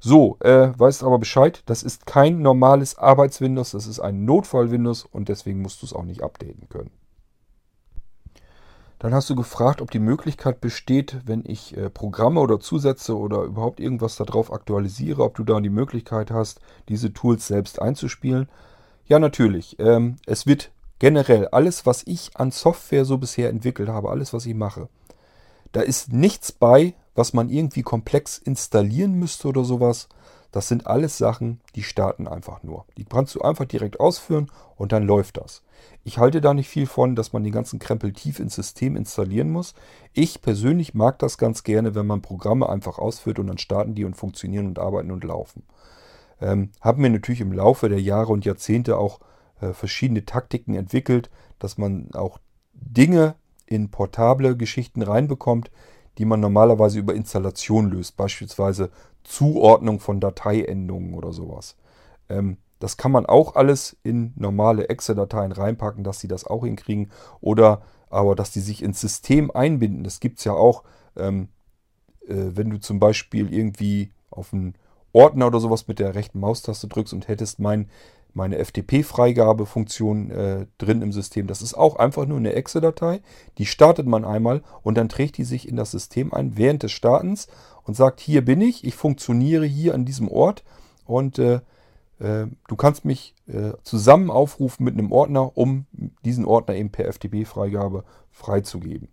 So, 0.00 0.36
äh, 0.40 0.68
weißt 0.76 1.04
aber 1.04 1.18
Bescheid, 1.18 1.62
das 1.66 1.82
ist 1.82 2.06
kein 2.06 2.40
normales 2.40 2.98
Arbeits-Windows, 2.98 3.70
das 3.70 3.86
ist 3.86 4.00
ein 4.00 4.24
Notfall-Windows 4.24 5.04
und 5.04 5.28
deswegen 5.28 5.62
musst 5.62 5.82
du 5.82 5.86
es 5.86 5.92
auch 5.92 6.04
nicht 6.04 6.22
updaten 6.22 6.68
können. 6.68 6.90
Dann 8.98 9.12
hast 9.14 9.28
du 9.28 9.34
gefragt, 9.36 9.82
ob 9.82 9.90
die 9.90 9.98
Möglichkeit 9.98 10.60
besteht, 10.60 11.18
wenn 11.26 11.44
ich 11.46 11.76
äh, 11.76 11.90
Programme 11.90 12.40
oder 12.40 12.60
Zusätze 12.60 13.16
oder 13.16 13.42
überhaupt 13.42 13.78
irgendwas 13.78 14.16
darauf 14.16 14.52
aktualisiere, 14.52 15.22
ob 15.22 15.34
du 15.34 15.44
da 15.44 15.60
die 15.60 15.70
Möglichkeit 15.70 16.30
hast, 16.30 16.60
diese 16.88 17.12
Tools 17.12 17.46
selbst 17.46 17.80
einzuspielen. 17.80 18.48
Ja, 19.04 19.18
natürlich. 19.18 19.78
Ähm, 19.78 20.16
es 20.26 20.46
wird 20.46 20.70
generell 20.98 21.48
alles, 21.48 21.86
was 21.86 22.02
ich 22.06 22.30
an 22.34 22.50
Software 22.50 23.04
so 23.04 23.18
bisher 23.18 23.50
entwickelt 23.50 23.88
habe, 23.88 24.10
alles, 24.10 24.32
was 24.32 24.46
ich 24.46 24.54
mache, 24.54 24.88
da 25.72 25.80
ist 25.80 26.12
nichts 26.12 26.52
bei, 26.52 26.94
was 27.14 27.32
man 27.32 27.48
irgendwie 27.48 27.82
komplex 27.82 28.38
installieren 28.38 29.14
müsste 29.14 29.48
oder 29.48 29.64
sowas. 29.64 30.08
Das 30.52 30.68
sind 30.68 30.86
alles 30.86 31.18
Sachen, 31.18 31.60
die 31.74 31.82
starten 31.82 32.26
einfach 32.26 32.62
nur. 32.62 32.86
Die 32.96 33.04
kannst 33.04 33.34
du 33.34 33.42
einfach 33.42 33.66
direkt 33.66 34.00
ausführen 34.00 34.50
und 34.76 34.92
dann 34.92 35.02
läuft 35.02 35.36
das. 35.36 35.62
Ich 36.04 36.18
halte 36.18 36.40
da 36.40 36.54
nicht 36.54 36.68
viel 36.68 36.86
von, 36.86 37.14
dass 37.14 37.32
man 37.32 37.44
den 37.44 37.52
ganzen 37.52 37.78
Krempel 37.78 38.12
tief 38.12 38.38
ins 38.40 38.54
System 38.54 38.96
installieren 38.96 39.50
muss. 39.50 39.74
Ich 40.14 40.40
persönlich 40.40 40.94
mag 40.94 41.18
das 41.18 41.36
ganz 41.36 41.62
gerne, 41.62 41.94
wenn 41.94 42.06
man 42.06 42.22
Programme 42.22 42.68
einfach 42.68 42.98
ausführt 42.98 43.38
und 43.38 43.48
dann 43.48 43.58
starten 43.58 43.94
die 43.94 44.04
und 44.04 44.16
funktionieren 44.16 44.66
und 44.66 44.78
arbeiten 44.78 45.10
und 45.10 45.24
laufen. 45.24 45.64
Ähm, 46.40 46.70
haben 46.80 47.02
mir 47.02 47.10
natürlich 47.10 47.40
im 47.40 47.52
Laufe 47.52 47.88
der 47.88 48.00
Jahre 48.00 48.32
und 48.32 48.44
Jahrzehnte 48.44 48.98
auch 48.98 49.20
verschiedene 49.58 50.24
Taktiken 50.24 50.74
entwickelt, 50.74 51.30
dass 51.58 51.78
man 51.78 52.10
auch 52.12 52.38
Dinge 52.72 53.36
in 53.66 53.90
portable 53.90 54.56
Geschichten 54.56 55.02
reinbekommt, 55.02 55.70
die 56.18 56.24
man 56.24 56.40
normalerweise 56.40 56.98
über 56.98 57.14
Installation 57.14 57.90
löst, 57.90 58.16
beispielsweise 58.16 58.90
Zuordnung 59.24 60.00
von 60.00 60.20
Dateiendungen 60.20 61.14
oder 61.14 61.32
sowas. 61.32 61.76
Ähm, 62.28 62.58
das 62.78 62.96
kann 62.96 63.12
man 63.12 63.26
auch 63.26 63.56
alles 63.56 63.96
in 64.02 64.32
normale 64.36 64.88
Excel-Dateien 64.88 65.52
reinpacken, 65.52 66.04
dass 66.04 66.20
sie 66.20 66.28
das 66.28 66.46
auch 66.46 66.64
hinkriegen. 66.64 67.10
Oder 67.40 67.82
aber, 68.10 68.34
dass 68.34 68.50
die 68.50 68.60
sich 68.60 68.82
ins 68.82 69.00
System 69.00 69.50
einbinden. 69.50 70.04
Das 70.04 70.20
gibt 70.20 70.38
es 70.38 70.44
ja 70.44 70.52
auch, 70.52 70.84
ähm, 71.16 71.48
äh, 72.28 72.34
wenn 72.34 72.70
du 72.70 72.78
zum 72.78 73.00
Beispiel 73.00 73.52
irgendwie 73.52 74.12
auf 74.30 74.52
einen 74.52 74.74
Ordner 75.16 75.46
oder 75.46 75.60
sowas 75.60 75.88
mit 75.88 75.98
der 75.98 76.14
rechten 76.14 76.38
Maustaste 76.38 76.88
drückst 76.88 77.14
und 77.14 77.26
hättest 77.26 77.58
mein 77.58 77.88
meine 78.34 78.62
FTP-Freigabefunktion 78.62 80.30
äh, 80.30 80.66
drin 80.76 81.00
im 81.00 81.10
System. 81.10 81.46
Das 81.46 81.62
ist 81.62 81.72
auch 81.72 81.96
einfach 81.96 82.26
nur 82.26 82.36
eine 82.36 82.52
Excel-Datei. 82.52 83.22
Die 83.56 83.64
startet 83.64 84.06
man 84.06 84.26
einmal 84.26 84.62
und 84.82 84.98
dann 84.98 85.08
trägt 85.08 85.38
die 85.38 85.44
sich 85.44 85.66
in 85.66 85.76
das 85.76 85.90
System 85.90 86.34
ein 86.34 86.58
während 86.58 86.82
des 86.82 86.92
Startens 86.92 87.48
und 87.84 87.96
sagt, 87.96 88.20
hier 88.20 88.44
bin 88.44 88.60
ich, 88.60 88.84
ich 88.84 88.94
funktioniere 88.94 89.64
hier 89.64 89.94
an 89.94 90.04
diesem 90.04 90.28
Ort 90.28 90.64
und 91.06 91.38
äh, 91.38 91.60
äh, 92.18 92.46
du 92.68 92.76
kannst 92.76 93.06
mich 93.06 93.34
äh, 93.46 93.72
zusammen 93.82 94.30
aufrufen 94.30 94.84
mit 94.84 94.94
einem 94.94 95.12
Ordner, 95.12 95.56
um 95.56 95.86
diesen 96.24 96.44
Ordner 96.44 96.74
eben 96.74 96.90
per 96.90 97.10
FTP-Freigabe 97.10 98.04
freizugeben. 98.30 99.08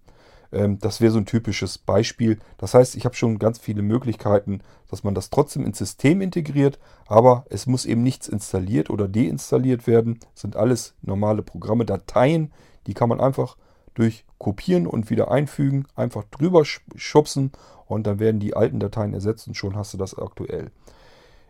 Ähm, 0.54 0.80
das 0.80 1.02
wäre 1.02 1.12
so 1.12 1.18
ein 1.18 1.26
typisches 1.26 1.78
Beispiel. 1.78 2.40
Das 2.58 2.74
heißt, 2.74 2.96
ich 2.96 3.06
habe 3.06 3.16
schon 3.16 3.40
ganz 3.40 3.60
viele 3.60 3.82
Möglichkeiten, 3.82 4.62
dass 4.90 5.04
man 5.04 5.16
das 5.16 5.30
trotzdem 5.30 5.66
ins 5.66 5.80
System 5.80 6.22
integriert, 6.22 6.80
aber 7.08 7.46
es 7.50 7.66
muss 7.66 7.86
eben 7.86 8.04
nichts 8.04 8.28
installiert 8.28 8.90
oder 8.90 9.08
deinstalliert 9.08 9.88
werden. 9.88 10.20
Das 10.34 10.42
sind 10.42 10.56
alles 10.56 10.96
normale 11.02 11.42
Programme, 11.42 11.86
Dateien, 11.86 12.54
die 12.88 12.94
kann 12.94 13.10
man 13.10 13.20
einfach 13.20 13.58
durch 13.96 14.26
Kopieren 14.38 14.88
und 14.88 15.10
wieder 15.10 15.32
einfügen, 15.32 15.86
einfach 15.96 16.24
drüber 16.26 16.64
schubsen 16.96 17.52
und 17.86 18.08
dann 18.08 18.20
werden 18.20 18.40
die 18.40 18.56
alten 18.56 18.80
Dateien 18.80 19.14
ersetzt 19.14 19.48
und 19.48 19.56
schon 19.56 19.76
hast 19.76 19.94
du 19.94 19.98
das 19.98 20.18
aktuell. 20.18 20.72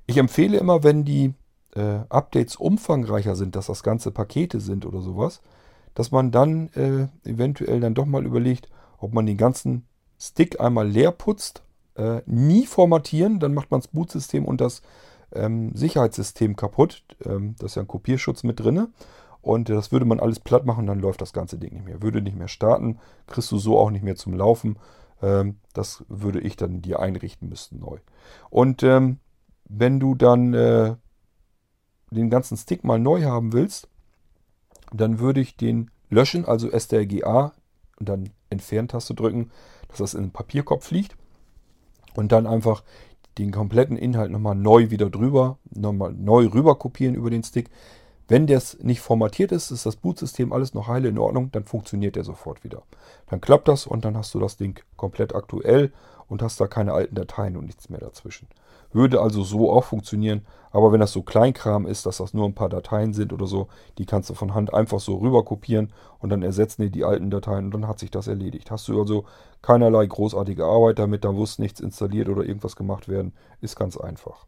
Ich 0.05 0.17
empfehle 0.17 0.57
immer, 0.57 0.83
wenn 0.83 1.05
die 1.05 1.33
äh, 1.75 1.99
Updates 2.09 2.55
umfangreicher 2.55 3.35
sind, 3.35 3.55
dass 3.55 3.67
das 3.67 3.83
ganze 3.83 4.11
Pakete 4.11 4.59
sind 4.59 4.85
oder 4.85 5.01
sowas, 5.01 5.41
dass 5.95 6.11
man 6.11 6.31
dann 6.31 6.69
äh, 6.73 7.07
eventuell 7.27 7.79
dann 7.79 7.93
doch 7.93 8.05
mal 8.05 8.25
überlegt, 8.25 8.69
ob 9.03 9.13
man 9.13 9.25
den 9.25 9.37
ganzen 9.37 9.85
Stick 10.19 10.59
einmal 10.59 10.87
leer 10.87 11.11
putzt, 11.11 11.63
äh, 11.95 12.21
nie 12.25 12.65
formatieren, 12.65 13.39
dann 13.39 13.53
macht 13.53 13.71
man 13.71 13.81
das 13.81 13.89
Bootsystem 13.89 14.45
und 14.45 14.61
das 14.61 14.81
ähm, 15.33 15.75
Sicherheitssystem 15.75 16.55
kaputt. 16.55 17.03
Ähm, 17.25 17.55
das 17.59 17.71
ist 17.71 17.75
ja 17.75 17.83
ein 17.83 17.87
Kopierschutz 17.87 18.43
mit 18.43 18.59
drin. 18.59 18.87
Und 19.41 19.67
das 19.67 19.91
würde 19.91 20.05
man 20.05 20.21
alles 20.21 20.39
platt 20.39 20.65
machen, 20.65 20.87
dann 20.87 20.99
läuft 20.99 21.21
das 21.21 21.33
ganze 21.33 21.57
Ding 21.57 21.73
nicht 21.73 21.85
mehr. 21.85 22.01
Würde 22.01 22.21
nicht 22.21 22.37
mehr 22.37 22.47
starten, 22.47 22.99
kriegst 23.27 23.51
du 23.51 23.57
so 23.57 23.77
auch 23.77 23.91
nicht 23.91 24.03
mehr 24.03 24.15
zum 24.15 24.33
Laufen. 24.33 24.77
Ähm, 25.21 25.57
das 25.73 26.05
würde 26.07 26.39
ich 26.39 26.55
dann 26.55 26.81
dir 26.81 26.99
einrichten 26.99 27.49
müssen 27.49 27.79
neu. 27.79 27.97
Und 28.49 28.83
ähm, 28.83 29.19
wenn 29.65 29.99
du 29.99 30.15
dann 30.15 30.53
äh, 30.53 30.95
den 32.11 32.29
ganzen 32.29 32.55
Stick 32.55 32.83
mal 32.83 32.99
neu 32.99 33.23
haben 33.23 33.51
willst, 33.51 33.89
dann 34.93 35.19
würde 35.19 35.41
ich 35.41 35.57
den 35.57 35.91
löschen, 36.09 36.45
also 36.45 36.69
STRGA 36.69 37.53
und 37.99 38.09
dann 38.09 38.29
Entfernt-Taste 38.49 39.13
drücken, 39.13 39.51
dass 39.87 39.97
das 39.97 40.13
in 40.13 40.23
den 40.23 40.31
Papierkopf 40.31 40.85
fliegt. 40.85 41.15
Und 42.15 42.31
dann 42.31 42.45
einfach 42.45 42.83
den 43.37 43.51
kompletten 43.51 43.97
Inhalt 43.97 44.31
nochmal 44.31 44.55
neu 44.55 44.91
wieder 44.91 45.09
drüber, 45.09 45.57
nochmal 45.73 46.13
neu 46.13 46.45
rüber 46.47 46.75
kopieren 46.75 47.15
über 47.15 47.29
den 47.29 47.43
Stick. 47.43 47.69
Wenn 48.27 48.47
das 48.47 48.77
nicht 48.79 49.01
formatiert 49.01 49.51
ist, 49.51 49.71
ist 49.71 49.85
das 49.85 49.95
Bootsystem 49.95 50.53
alles 50.53 50.73
noch 50.73 50.87
heile 50.87 51.09
in 51.09 51.17
Ordnung, 51.17 51.51
dann 51.51 51.65
funktioniert 51.65 52.15
der 52.15 52.23
sofort 52.23 52.63
wieder. 52.63 52.83
Dann 53.27 53.41
klappt 53.41 53.67
das 53.67 53.85
und 53.85 54.05
dann 54.05 54.15
hast 54.15 54.33
du 54.33 54.39
das 54.39 54.57
Ding 54.57 54.79
komplett 54.95 55.35
aktuell 55.35 55.91
und 56.27 56.41
hast 56.41 56.59
da 56.59 56.67
keine 56.67 56.93
alten 56.93 57.15
Dateien 57.15 57.57
und 57.57 57.65
nichts 57.65 57.89
mehr 57.89 57.99
dazwischen. 57.99 58.47
Würde 58.91 59.21
also 59.21 59.43
so 59.43 59.71
auch 59.71 59.83
funktionieren. 59.83 60.45
Aber 60.71 60.91
wenn 60.91 60.99
das 60.99 61.11
so 61.11 61.23
Kleinkram 61.23 61.85
ist, 61.85 62.05
dass 62.05 62.17
das 62.17 62.33
nur 62.33 62.45
ein 62.45 62.55
paar 62.55 62.69
Dateien 62.69 63.13
sind 63.13 63.33
oder 63.33 63.47
so, 63.47 63.67
die 63.97 64.05
kannst 64.05 64.29
du 64.29 64.33
von 64.33 64.53
Hand 64.53 64.73
einfach 64.73 64.99
so 64.99 65.15
rüber 65.17 65.43
kopieren 65.43 65.91
und 66.19 66.29
dann 66.29 66.43
ersetzen 66.43 66.83
die 66.83 66.89
die 66.89 67.03
alten 67.03 67.29
Dateien 67.29 67.65
und 67.65 67.71
dann 67.73 67.87
hat 67.87 67.99
sich 67.99 68.11
das 68.11 68.27
erledigt. 68.27 68.71
Hast 68.71 68.87
du 68.87 68.99
also 68.99 69.25
keinerlei 69.61 70.05
großartige 70.05 70.65
Arbeit 70.65 70.99
damit, 70.99 71.23
da 71.23 71.31
muss 71.31 71.59
nichts 71.59 71.79
installiert 71.79 72.29
oder 72.29 72.43
irgendwas 72.43 72.75
gemacht 72.75 73.07
werden. 73.07 73.33
Ist 73.61 73.75
ganz 73.75 73.97
einfach. 73.97 74.45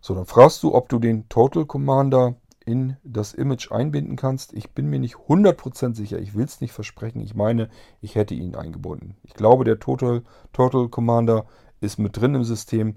So, 0.00 0.14
dann 0.14 0.26
fragst 0.26 0.62
du, 0.62 0.74
ob 0.74 0.88
du 0.88 0.98
den 0.98 1.28
Total 1.28 1.64
Commander 1.64 2.34
in 2.66 2.96
das 3.04 3.32
Image 3.32 3.70
einbinden 3.70 4.16
kannst. 4.16 4.52
Ich 4.52 4.72
bin 4.72 4.90
mir 4.90 4.98
nicht 4.98 5.14
100% 5.14 5.94
sicher. 5.94 6.18
Ich 6.18 6.34
will 6.34 6.44
es 6.44 6.60
nicht 6.60 6.72
versprechen. 6.72 7.20
Ich 7.22 7.34
meine, 7.34 7.70
ich 8.02 8.16
hätte 8.16 8.34
ihn 8.34 8.56
eingebunden. 8.56 9.14
Ich 9.22 9.34
glaube, 9.34 9.64
der 9.64 9.78
Total, 9.78 10.22
Total 10.52 10.88
Commander 10.88 11.46
ist 11.80 11.98
mit 11.98 12.16
drin 12.16 12.34
im 12.34 12.44
System. 12.44 12.96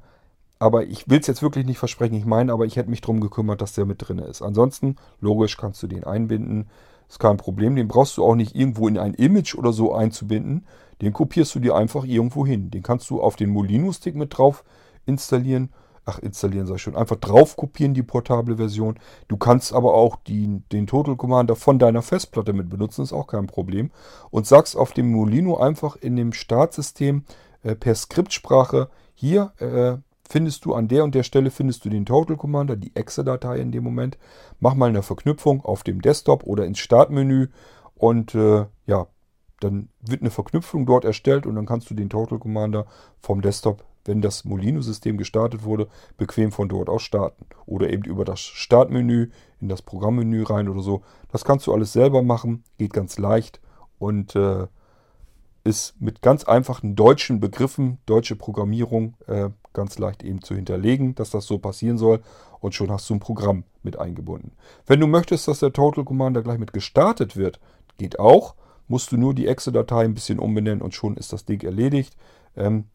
Aber 0.57 0.87
ich 0.87 1.07
will 1.07 1.19
es 1.19 1.27
jetzt 1.27 1.43
wirklich 1.43 1.67
nicht 1.67 1.77
versprechen. 1.77 2.15
Ich 2.15 2.25
meine, 2.25 2.51
aber 2.51 2.65
ich 2.65 2.75
hätte 2.75 2.89
mich 2.89 3.01
darum 3.01 3.21
gekümmert, 3.21 3.61
dass 3.61 3.73
der 3.73 3.85
mit 3.85 4.05
drin 4.05 4.17
ist. 4.17 4.41
Ansonsten, 4.41 4.95
logisch, 5.21 5.55
kannst 5.55 5.81
du 5.83 5.87
den 5.87 6.03
einbinden. 6.03 6.67
Ist 7.07 7.19
kein 7.19 7.37
Problem. 7.37 7.75
Den 7.75 7.87
brauchst 7.87 8.17
du 8.17 8.25
auch 8.25 8.35
nicht 8.35 8.55
irgendwo 8.55 8.87
in 8.87 8.97
ein 8.97 9.13
Image 9.13 9.55
oder 9.55 9.71
so 9.71 9.93
einzubinden. 9.93 10.65
Den 11.01 11.13
kopierst 11.13 11.53
du 11.53 11.59
dir 11.59 11.75
einfach 11.75 12.05
irgendwo 12.05 12.45
hin. 12.45 12.71
Den 12.71 12.81
kannst 12.81 13.09
du 13.11 13.21
auf 13.21 13.35
den 13.35 13.51
Molino-Stick 13.51 14.15
mit 14.15 14.35
drauf 14.37 14.63
installieren. 15.05 15.69
Ach, 16.05 16.19
installieren 16.19 16.73
ich 16.73 16.81
schon. 16.81 16.95
Einfach 16.95 17.17
drauf 17.17 17.55
kopieren, 17.55 17.93
die 17.93 18.03
portable 18.03 18.57
Version. 18.57 18.99
Du 19.27 19.37
kannst 19.37 19.73
aber 19.73 19.93
auch 19.93 20.15
die, 20.15 20.61
den 20.71 20.87
Total 20.87 21.15
Commander 21.15 21.55
von 21.55 21.79
deiner 21.79 22.01
Festplatte 22.01 22.53
mit 22.53 22.69
benutzen. 22.69 23.03
Ist 23.03 23.13
auch 23.13 23.27
kein 23.27 23.47
Problem. 23.47 23.91
Und 24.31 24.47
sagst 24.47 24.75
auf 24.75 24.93
dem 24.93 25.11
Molino 25.11 25.57
einfach 25.57 25.95
in 25.95 26.15
dem 26.15 26.33
Startsystem 26.33 27.23
äh, 27.63 27.75
per 27.75 27.95
Skriptsprache 27.95 28.89
hier 29.13 29.51
äh, 29.57 29.97
findest 30.29 30.63
du 30.65 30.75
an 30.75 30.87
der 30.87 31.03
und 31.03 31.15
der 31.15 31.23
Stelle 31.23 31.51
findest 31.51 31.83
du 31.83 31.89
den 31.89 32.05
Total 32.05 32.37
Commander, 32.37 32.75
die 32.75 32.95
Exe-Datei 32.95 33.57
in 33.57 33.71
dem 33.71 33.83
Moment. 33.83 34.17
Mach 34.59 34.75
mal 34.75 34.89
eine 34.89 35.01
Verknüpfung 35.01 35.65
auf 35.65 35.83
dem 35.83 36.01
Desktop 36.01 36.43
oder 36.43 36.65
ins 36.65 36.79
Startmenü 36.79 37.47
und 37.95 38.35
äh, 38.35 38.65
ja, 38.85 39.07
dann 39.59 39.89
wird 39.99 40.21
eine 40.21 40.29
Verknüpfung 40.29 40.85
dort 40.85 41.03
erstellt 41.03 41.45
und 41.45 41.55
dann 41.55 41.65
kannst 41.65 41.89
du 41.89 41.95
den 41.95 42.09
Total 42.09 42.39
Commander 42.39 42.85
vom 43.19 43.41
Desktop, 43.41 43.83
wenn 44.05 44.21
das 44.21 44.45
Molino-System 44.45 45.17
gestartet 45.17 45.63
wurde, 45.63 45.87
bequem 46.17 46.51
von 46.51 46.69
dort 46.69 46.89
aus 46.89 47.03
starten. 47.03 47.45
Oder 47.65 47.89
eben 47.89 48.03
über 48.03 48.25
das 48.25 48.39
Startmenü 48.39 49.29
in 49.59 49.69
das 49.69 49.81
Programmmenü 49.81 50.43
rein 50.43 50.69
oder 50.69 50.81
so. 50.81 51.01
Das 51.31 51.43
kannst 51.43 51.67
du 51.67 51.73
alles 51.73 51.93
selber 51.93 52.21
machen, 52.23 52.63
geht 52.77 52.93
ganz 52.93 53.17
leicht 53.17 53.59
und 53.97 54.35
äh, 54.35 54.67
ist 55.63 55.99
mit 56.01 56.21
ganz 56.21 56.45
einfachen 56.45 56.95
deutschen 56.95 57.39
Begriffen, 57.39 57.99
deutsche 58.05 58.35
Programmierung, 58.35 59.15
äh, 59.27 59.49
ganz 59.73 59.99
leicht 59.99 60.23
eben 60.23 60.41
zu 60.41 60.55
hinterlegen, 60.55 61.15
dass 61.15 61.29
das 61.29 61.45
so 61.45 61.59
passieren 61.59 61.97
soll. 61.97 62.21
Und 62.59 62.75
schon 62.75 62.91
hast 62.91 63.09
du 63.09 63.13
ein 63.13 63.19
Programm 63.19 63.63
mit 63.83 63.99
eingebunden. 63.99 64.51
Wenn 64.85 64.99
du 64.99 65.07
möchtest, 65.07 65.47
dass 65.47 65.59
der 65.59 65.71
Total 65.71 66.03
Commander 66.03 66.41
gleich 66.41 66.57
mit 66.57 66.73
gestartet 66.73 67.37
wird, 67.37 67.59
geht 67.97 68.19
auch. 68.19 68.55
Musst 68.87 69.11
du 69.11 69.17
nur 69.17 69.35
die 69.35 69.47
Exe-Datei 69.47 70.03
ein 70.03 70.15
bisschen 70.15 70.39
umbenennen 70.39 70.81
und 70.81 70.95
schon 70.95 71.15
ist 71.15 71.31
das 71.31 71.45
Ding 71.45 71.61
erledigt. 71.61 72.17
Ähm, 72.57 72.85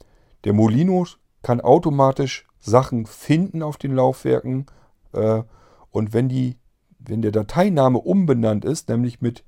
der 0.44 0.52
Molino 0.52 1.06
kann 1.42 1.60
automatisch 1.60 2.46
Sachen 2.60 3.06
finden 3.06 3.62
auf 3.62 3.76
den 3.76 3.94
Laufwerken. 3.94 4.66
Äh, 5.12 5.42
und 5.90 6.12
wenn, 6.12 6.28
die, 6.28 6.56
wenn 6.98 7.22
der 7.22 7.32
Dateiname 7.32 7.98
umbenannt 7.98 8.64
ist, 8.64 8.88
nämlich 8.88 9.20
mit 9.20 9.44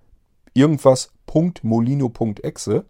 irgendwas 0.54 1.12
.molino.exe, 1.62 2.84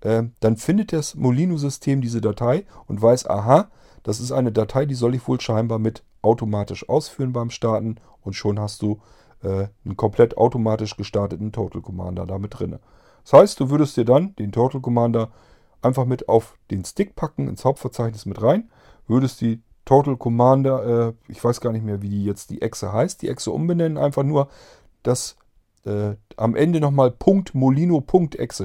äh, 0.00 0.22
dann 0.40 0.56
findet 0.56 0.92
das 0.92 1.14
Molino-System 1.14 2.00
diese 2.00 2.20
Datei 2.20 2.64
und 2.86 3.00
weiß, 3.02 3.28
aha, 3.28 3.70
das 4.02 4.20
ist 4.20 4.32
eine 4.32 4.52
Datei, 4.52 4.86
die 4.86 4.94
soll 4.94 5.14
ich 5.14 5.26
wohl 5.26 5.40
scheinbar 5.40 5.78
mit 5.78 6.02
automatisch 6.22 6.88
ausführen 6.88 7.32
beim 7.32 7.50
Starten 7.50 7.96
und 8.22 8.34
schon 8.34 8.58
hast 8.58 8.82
du 8.82 9.00
äh, 9.42 9.68
einen 9.84 9.96
komplett 9.96 10.36
automatisch 10.36 10.96
gestarteten 10.96 11.52
Total 11.52 11.82
Commander 11.82 12.26
damit 12.26 12.58
drin. 12.58 12.78
Das 13.24 13.32
heißt, 13.32 13.60
du 13.60 13.70
würdest 13.70 13.96
dir 13.96 14.04
dann 14.04 14.34
den 14.36 14.52
Total 14.52 14.80
Commander 14.80 15.30
einfach 15.82 16.04
mit 16.04 16.28
auf 16.28 16.56
den 16.70 16.84
Stick 16.84 17.14
packen, 17.16 17.48
ins 17.48 17.64
Hauptverzeichnis 17.64 18.26
mit 18.26 18.42
rein, 18.42 18.70
würdest 19.06 19.40
die 19.40 19.60
Total 19.84 20.16
Commander, 20.16 21.08
äh, 21.08 21.12
ich 21.32 21.42
weiß 21.42 21.60
gar 21.60 21.72
nicht 21.72 21.84
mehr, 21.84 22.02
wie 22.02 22.10
die 22.10 22.24
jetzt 22.24 22.50
die 22.50 22.60
Echse 22.60 22.92
heißt, 22.92 23.22
die 23.22 23.28
Echse 23.28 23.50
umbenennen, 23.50 23.96
einfach 23.96 24.22
nur, 24.22 24.48
dass 25.02 25.36
äh, 25.86 26.14
am 26.36 26.54
Ende 26.54 26.80
nochmal 26.80 27.10
Punkt 27.10 27.54
Molino 27.54 28.04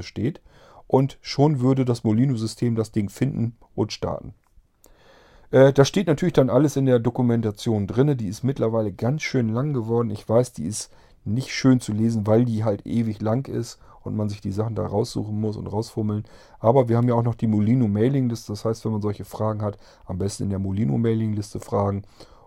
steht 0.01 0.41
und 0.87 1.17
schon 1.21 1.61
würde 1.61 1.85
das 1.85 2.03
Molino-System 2.03 2.75
das 2.75 2.91
Ding 2.91 3.09
finden 3.09 3.55
und 3.73 3.93
starten. 3.93 4.33
Äh, 5.51 5.71
da 5.71 5.85
steht 5.85 6.07
natürlich 6.07 6.33
dann 6.33 6.49
alles 6.49 6.75
in 6.75 6.85
der 6.85 6.99
Dokumentation 6.99 7.87
drin. 7.87 8.17
Die 8.17 8.27
ist 8.27 8.43
mittlerweile 8.43 8.91
ganz 8.91 9.21
schön 9.21 9.49
lang 9.49 9.73
geworden. 9.73 10.09
Ich 10.09 10.27
weiß, 10.27 10.53
die 10.53 10.65
ist 10.65 10.91
nicht 11.25 11.53
schön 11.53 11.79
zu 11.79 11.93
lesen, 11.93 12.27
weil 12.27 12.43
die 12.43 12.63
halt 12.63 12.85
ewig 12.85 13.21
lang 13.21 13.47
ist 13.47 13.79
und 14.03 14.15
man 14.15 14.29
sich 14.29 14.41
die 14.41 14.51
Sachen 14.51 14.75
da 14.75 14.85
raussuchen 14.85 15.39
muss 15.39 15.57
und 15.57 15.67
rausfummeln. 15.67 16.23
Aber 16.59 16.89
wir 16.89 16.97
haben 16.97 17.07
ja 17.07 17.15
auch 17.15 17.23
noch 17.23 17.35
die 17.35 17.47
Molino 17.47 17.87
Mailingliste. 17.87 18.51
Das 18.51 18.65
heißt, 18.65 18.85
wenn 18.85 18.91
man 18.91 19.01
solche 19.01 19.25
Fragen 19.25 19.61
hat, 19.61 19.77
am 20.05 20.17
besten 20.17 20.43
in 20.43 20.49
der 20.49 20.59
Molino 20.59 20.97
Mailingliste 20.97 21.59
fragen. 21.59 22.03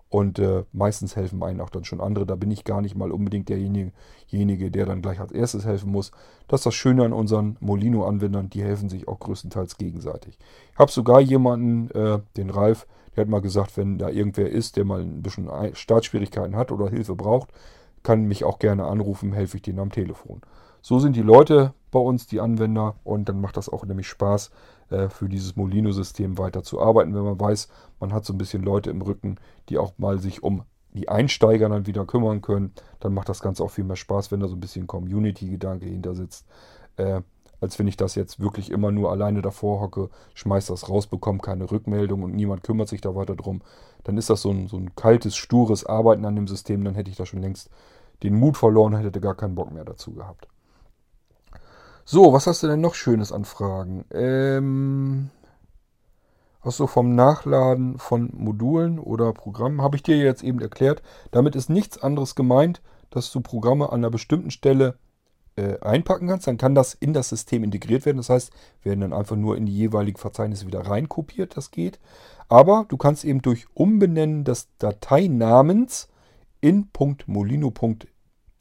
Und 0.09 0.39
äh, 0.39 0.65
meistens 0.73 1.17
helfen 1.17 1.43
einen 1.43 1.61
auch 1.61 1.71
dann 1.71 1.85
schon 1.85 2.01
andere. 2.01 2.27
Da 2.27 2.37
bin 2.37 2.51
ich 2.51 2.65
gar 2.65 2.81
nicht 2.81 2.95
mal 2.95 3.11
unbedingt 3.11 3.49
derjenige, 3.49 4.71
der 4.71 4.87
dann 4.87 5.03
gleich 5.03 5.21
als 5.21 5.33
erstes 5.33 5.65
helfen 5.65 5.91
muss. 5.91 6.13
Das 6.47 6.61
ist 6.61 6.67
das 6.67 6.75
Schöne 6.75 7.05
an 7.05 7.13
unseren 7.13 7.57
Molino-Anwendern, 7.61 8.49
die 8.49 8.63
helfen 8.63 8.89
sich 8.89 9.09
auch 9.09 9.19
größtenteils 9.19 9.79
gegenseitig. 9.79 10.39
Ich 10.73 10.79
habe 10.79 10.93
sogar 10.93 11.21
jemanden, 11.21 11.91
äh, 11.91 12.21
den 12.37 12.51
Ralf, 12.51 12.87
der 13.17 13.23
hat 13.23 13.29
mal 13.29 13.41
gesagt, 13.41 13.77
wenn 13.77 13.99
da 13.99 14.09
irgendwer 14.09 14.49
ist, 14.49 14.77
der 14.77 14.85
mal 14.85 15.01
ein 15.01 15.23
bisschen 15.23 15.51
Startschwierigkeiten 15.73 16.55
hat 16.55 16.71
oder 16.71 16.89
Hilfe 16.89 17.17
braucht, 17.17 17.51
kann 18.03 18.27
mich 18.27 18.45
auch 18.45 18.61
gerne 18.61 18.85
anrufen, 18.85 19.33
helfe 19.33 19.57
ich 19.57 19.63
denen 19.63 19.81
am 19.81 19.91
Telefon. 19.91 20.41
So 20.89 21.01
sind 21.01 21.17
die 21.17 21.23
Leute 21.23 21.75
bei 21.91 21.99
uns, 21.99 22.29
die 22.29 22.41
Anwender, 22.41 22.95
und 23.03 23.29
dann 23.29 23.41
macht 23.41 23.57
das 23.57 23.69
auch 23.69 23.85
nämlich 23.85 24.07
Spaß, 24.07 24.53
äh, 24.91 25.09
für 25.09 25.29
dieses 25.29 25.57
Molino-System 25.57 26.39
weiter 26.39 26.63
zu 26.63 26.81
arbeiten, 26.81 27.13
wenn 27.13 27.25
man 27.25 27.41
weiß, 27.41 27.67
man 27.99 28.13
hat 28.13 28.25
so 28.25 28.33
ein 28.33 28.39
bisschen 28.39 28.63
Leute 28.63 28.91
im 28.91 29.03
Rücken, 29.03 29.35
die 29.69 29.79
auch 29.79 29.95
mal 29.99 30.21
sich 30.21 30.45
um 30.45 30.63
die 30.93 31.09
Einsteiger 31.09 31.69
dann 31.69 31.89
wieder 31.89 32.05
kümmern 32.07 32.41
können. 32.41 32.73
Dann 33.01 33.15
macht 33.15 33.29
das 33.29 33.41
Ganze 33.41 33.65
auch 33.65 33.73
viel 33.73 33.83
mehr 33.83 33.97
Spaß, 33.97 34.31
wenn 34.31 34.39
da 34.39 34.47
so 34.47 34.55
ein 34.55 34.61
bisschen 34.61 34.87
Community-Gedanke 34.87 35.87
hinter 35.87 36.15
sitzt. 36.15 36.47
Äh, 36.99 37.23
als 37.61 37.81
wenn 37.81 37.89
ich 37.89 37.97
das 37.97 38.15
jetzt 38.15 38.39
wirklich 38.39 38.71
immer 38.71 38.93
nur 38.93 39.11
alleine 39.11 39.43
davor 39.43 39.81
hocke, 39.81 40.09
schmeiß 40.35 40.67
das 40.67 40.89
raus, 40.89 41.09
bekomme 41.09 41.41
keine 41.41 41.69
Rückmeldung 41.69 42.23
und 42.23 42.37
niemand 42.37 42.63
kümmert 42.63 42.87
sich 42.87 43.01
da 43.01 43.17
weiter 43.17 43.35
drum. 43.35 43.61
Dann 44.05 44.17
ist 44.19 44.31
das 44.31 44.41
so 44.41 44.51
ein, 44.51 44.69
so 44.69 44.77
ein 44.77 44.95
kaltes, 44.95 45.35
stures 45.35 45.85
Arbeiten 45.85 46.25
an 46.27 46.37
dem 46.37 46.47
System. 46.47 46.85
Dann 46.85 46.95
hätte 46.95 47.11
ich 47.11 47.17
da 47.17 47.27
schon 47.27 47.43
längst 47.43 47.71
den 48.23 48.37
Mut 48.37 48.57
verloren, 48.57 48.95
hätte 48.95 49.21
gar 49.21 49.35
keinen 49.35 49.57
Bock 49.57 49.73
mehr 49.73 49.85
dazu 49.85 50.13
gehabt. 50.13 50.47
So, 52.09 52.33
was 52.33 52.47
hast 52.47 52.63
du 52.63 52.69
denn 52.69 52.81
noch 52.81 52.95
Schönes 52.95 53.33
an 53.33 53.45
Fragen? 53.45 54.05
Ähm, 54.13 55.31
Achso, 56.61 56.87
vom 56.87 57.17
Nachladen 57.17 57.99
von 57.99 58.31
Modulen 58.33 59.01
oder 59.01 59.33
Programmen 59.33 59.83
habe 59.83 59.97
ich 59.97 60.05
dir 60.05 60.17
jetzt 60.17 60.45
eben 60.45 60.61
erklärt. 60.61 61.03
Damit 61.33 61.57
ist 61.57 61.69
nichts 61.69 62.01
anderes 62.01 62.37
gemeint, 62.37 62.81
dass 63.11 63.33
du 63.33 63.41
Programme 63.41 63.89
an 63.91 63.97
einer 63.97 64.11
bestimmten 64.11 64.53
Stelle 64.53 64.99
äh, 65.57 65.81
einpacken 65.81 66.29
kannst. 66.29 66.47
Dann 66.47 66.59
kann 66.59 66.77
das 66.77 66.95
in 66.95 67.13
das 67.13 67.29
System 67.29 67.65
integriert 67.65 68.07
werden. 68.07 68.19
Das 68.19 68.31
heißt, 68.31 68.53
werden 68.85 69.01
dann 69.01 69.13
einfach 69.13 69.35
nur 69.35 69.57
in 69.57 69.67
die 69.67 69.77
jeweiligen 69.77 70.19
Verzeichnisse 70.19 70.69
wieder 70.69 70.87
reinkopiert. 70.87 71.57
Das 71.57 71.73
geht. 71.73 71.99
Aber 72.49 72.87
du 72.89 72.97
kannst 72.97 73.25
eben 73.25 73.43
durch 73.43 73.67
Umbenennen 73.75 74.45
des 74.45 74.69
Dateinamens 74.79 76.09
in 76.61 76.89
.molino. 77.27 77.73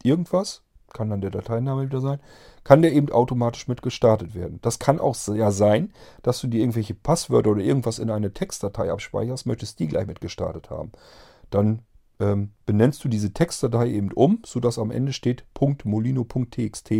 irgendwas, 0.02 0.65
kann 0.96 1.12
dann 1.12 1.22
der 1.22 1.30
Dateiname 1.30 1.84
wieder 1.84 2.02
sein, 2.02 2.20
kann 2.64 2.82
der 2.82 2.94
eben 2.94 3.12
automatisch 3.12 3.68
mit 3.68 3.84
gestartet 3.84 4.34
werden. 4.34 4.60
Das 4.64 4.80
kann 4.80 5.00
auch 5.00 5.16
ja 5.28 5.52
sein, 5.52 5.94
dass 6.24 6.42
du 6.42 6.48
dir 6.48 6.62
irgendwelche 6.62 6.96
Passwörter 6.96 7.52
oder 7.52 7.62
irgendwas 7.62 8.00
in 8.00 8.10
eine 8.10 8.34
Textdatei 8.34 8.92
abspeicherst, 8.92 9.46
möchtest 9.46 9.80
die 9.80 9.88
gleich 9.88 10.08
mit 10.08 10.22
gestartet 10.22 10.72
haben. 10.72 10.92
Dann 11.52 11.82
ähm, 12.20 12.52
benennst 12.66 13.04
du 13.04 13.10
diese 13.10 13.34
Textdatei 13.34 13.90
eben 13.90 14.12
um, 14.14 14.40
sodass 14.46 14.80
am 14.80 14.90
Ende 14.90 15.14
steht 15.14 15.46
.molino.txt 15.84 16.92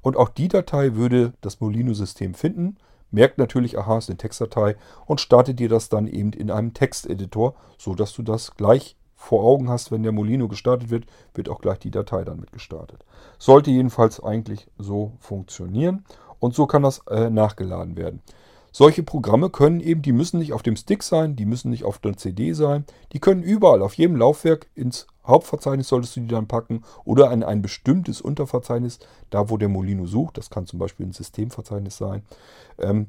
und 0.00 0.16
auch 0.16 0.30
die 0.30 0.48
Datei 0.48 0.94
würde 0.94 1.34
das 1.42 1.60
Molino-System 1.60 2.34
finden, 2.34 2.78
merkt 3.10 3.38
natürlich, 3.38 3.78
aha, 3.78 3.98
ist 3.98 4.08
eine 4.08 4.16
Textdatei 4.16 4.76
und 5.04 5.20
startet 5.20 5.58
dir 5.58 5.68
das 5.68 5.88
dann 5.88 6.06
eben 6.06 6.32
in 6.32 6.50
einem 6.50 6.74
Texteditor, 6.74 7.54
sodass 7.78 8.12
du 8.14 8.22
das 8.22 8.56
gleich 8.56 8.96
vor 9.16 9.42
Augen 9.42 9.68
hast, 9.68 9.90
wenn 9.90 10.02
der 10.02 10.12
Molino 10.12 10.46
gestartet 10.46 10.90
wird, 10.90 11.06
wird 11.34 11.48
auch 11.48 11.60
gleich 11.60 11.78
die 11.78 11.90
Datei 11.90 12.22
dann 12.24 12.38
mit 12.38 12.52
gestartet. 12.52 13.04
Sollte 13.38 13.70
jedenfalls 13.70 14.22
eigentlich 14.22 14.68
so 14.78 15.12
funktionieren 15.18 16.04
und 16.38 16.54
so 16.54 16.66
kann 16.66 16.82
das 16.82 17.00
äh, 17.08 17.30
nachgeladen 17.30 17.96
werden. 17.96 18.22
Solche 18.70 19.02
Programme 19.02 19.48
können 19.48 19.80
eben, 19.80 20.02
die 20.02 20.12
müssen 20.12 20.38
nicht 20.38 20.52
auf 20.52 20.62
dem 20.62 20.76
Stick 20.76 21.02
sein, 21.02 21.34
die 21.34 21.46
müssen 21.46 21.70
nicht 21.70 21.84
auf 21.84 21.98
der 21.98 22.18
CD 22.18 22.52
sein, 22.52 22.84
die 23.12 23.20
können 23.20 23.42
überall, 23.42 23.80
auf 23.80 23.94
jedem 23.94 24.16
Laufwerk 24.16 24.66
ins 24.74 25.06
Hauptverzeichnis 25.26 25.88
solltest 25.88 26.14
du 26.16 26.20
die 26.20 26.28
dann 26.28 26.46
packen 26.46 26.82
oder 27.04 27.32
in 27.32 27.42
ein 27.42 27.62
bestimmtes 27.62 28.20
Unterverzeichnis, 28.20 28.98
da 29.30 29.48
wo 29.48 29.56
der 29.56 29.68
Molino 29.68 30.06
sucht, 30.06 30.36
das 30.36 30.50
kann 30.50 30.66
zum 30.66 30.78
Beispiel 30.78 31.06
ein 31.06 31.12
Systemverzeichnis 31.12 31.96
sein. 31.96 32.22
Ähm, 32.78 33.06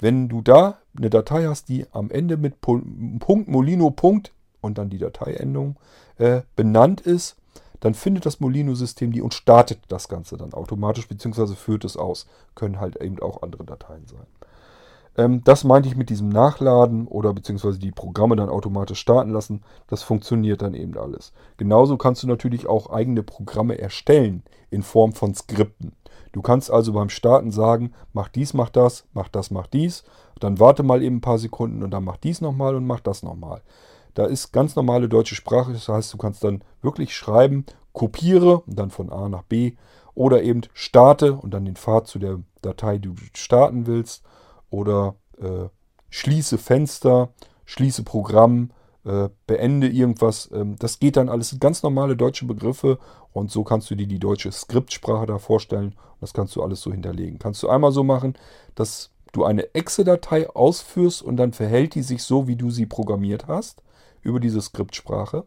wenn 0.00 0.28
du 0.28 0.42
da 0.42 0.78
eine 0.98 1.10
Datei 1.10 1.46
hast, 1.46 1.68
die 1.68 1.86
am 1.92 2.10
Ende 2.10 2.36
mit 2.36 2.60
Punkt 2.60 3.48
Molino 3.48 3.90
Punkt 3.90 4.32
und 4.64 4.78
dann 4.78 4.90
die 4.90 4.98
Dateiendung 4.98 5.76
äh, 6.18 6.42
benannt 6.56 7.00
ist, 7.00 7.36
dann 7.80 7.94
findet 7.94 8.24
das 8.24 8.40
Molino-System 8.40 9.12
die 9.12 9.20
und 9.20 9.34
startet 9.34 9.80
das 9.88 10.08
Ganze 10.08 10.36
dann 10.36 10.54
automatisch, 10.54 11.06
beziehungsweise 11.06 11.54
führt 11.54 11.84
es 11.84 11.96
aus. 11.96 12.26
Können 12.54 12.80
halt 12.80 12.96
eben 12.96 13.20
auch 13.20 13.42
andere 13.42 13.64
Dateien 13.64 14.06
sein. 14.06 14.26
Ähm, 15.16 15.44
das 15.44 15.64
meinte 15.64 15.88
ich 15.88 15.96
mit 15.96 16.10
diesem 16.10 16.28
Nachladen 16.28 17.06
oder 17.06 17.32
beziehungsweise 17.32 17.78
die 17.78 17.92
Programme 17.92 18.36
dann 18.36 18.48
automatisch 18.48 19.00
starten 19.00 19.30
lassen. 19.30 19.62
Das 19.88 20.02
funktioniert 20.02 20.62
dann 20.62 20.74
eben 20.74 20.96
alles. 20.96 21.32
Genauso 21.56 21.96
kannst 21.96 22.22
du 22.22 22.26
natürlich 22.26 22.66
auch 22.66 22.90
eigene 22.90 23.22
Programme 23.22 23.78
erstellen 23.78 24.42
in 24.70 24.82
Form 24.82 25.12
von 25.12 25.34
Skripten. 25.34 25.92
Du 26.32 26.42
kannst 26.42 26.70
also 26.70 26.92
beim 26.92 27.10
Starten 27.10 27.52
sagen, 27.52 27.92
mach 28.12 28.28
dies, 28.28 28.54
mach 28.54 28.68
das, 28.70 29.04
mach 29.12 29.28
das, 29.28 29.50
mach 29.50 29.68
dies. 29.68 30.02
Dann 30.40 30.58
warte 30.58 30.82
mal 30.82 31.02
eben 31.02 31.16
ein 31.16 31.20
paar 31.20 31.38
Sekunden 31.38 31.82
und 31.84 31.92
dann 31.92 32.02
mach 32.02 32.16
dies 32.16 32.40
nochmal 32.40 32.74
und 32.74 32.86
mach 32.86 33.00
das 33.00 33.22
nochmal. 33.22 33.62
Da 34.14 34.26
ist 34.26 34.52
ganz 34.52 34.76
normale 34.76 35.08
deutsche 35.08 35.34
Sprache. 35.34 35.72
Das 35.72 35.88
heißt, 35.88 36.12
du 36.12 36.18
kannst 36.18 36.42
dann 36.44 36.62
wirklich 36.82 37.14
schreiben, 37.14 37.66
kopiere 37.92 38.60
und 38.60 38.78
dann 38.78 38.90
von 38.90 39.12
A 39.12 39.28
nach 39.28 39.42
B 39.42 39.74
oder 40.14 40.42
eben 40.42 40.62
starte 40.72 41.34
und 41.34 41.52
dann 41.52 41.64
den 41.64 41.76
Pfad 41.76 42.06
zu 42.06 42.18
der 42.18 42.40
Datei, 42.62 42.98
die 42.98 43.08
du 43.08 43.14
starten 43.34 43.86
willst 43.86 44.22
oder 44.70 45.16
äh, 45.40 45.68
schließe 46.10 46.58
Fenster, 46.58 47.30
schließe 47.64 48.04
Programm, 48.04 48.70
äh, 49.04 49.28
beende 49.46 49.88
irgendwas. 49.88 50.48
Ähm, 50.52 50.76
das 50.78 51.00
geht 51.00 51.16
dann 51.16 51.28
alles 51.28 51.56
ganz 51.58 51.82
normale 51.82 52.16
deutsche 52.16 52.46
Begriffe 52.46 52.98
und 53.32 53.50
so 53.50 53.64
kannst 53.64 53.90
du 53.90 53.96
dir 53.96 54.06
die 54.06 54.20
deutsche 54.20 54.52
Skriptsprache 54.52 55.26
da 55.26 55.38
vorstellen. 55.38 55.96
Das 56.20 56.32
kannst 56.32 56.54
du 56.56 56.62
alles 56.62 56.80
so 56.80 56.92
hinterlegen. 56.92 57.38
Kannst 57.38 57.62
du 57.62 57.68
einmal 57.68 57.92
so 57.92 58.04
machen, 58.04 58.34
dass 58.76 59.10
du 59.32 59.44
eine 59.44 59.74
Exe-Datei 59.74 60.48
ausführst 60.48 61.22
und 61.22 61.36
dann 61.36 61.52
verhält 61.52 61.96
die 61.96 62.02
sich 62.02 62.22
so, 62.22 62.46
wie 62.46 62.56
du 62.56 62.70
sie 62.70 62.86
programmiert 62.86 63.48
hast 63.48 63.83
über 64.24 64.40
diese 64.40 64.60
Skriptsprache. 64.60 65.44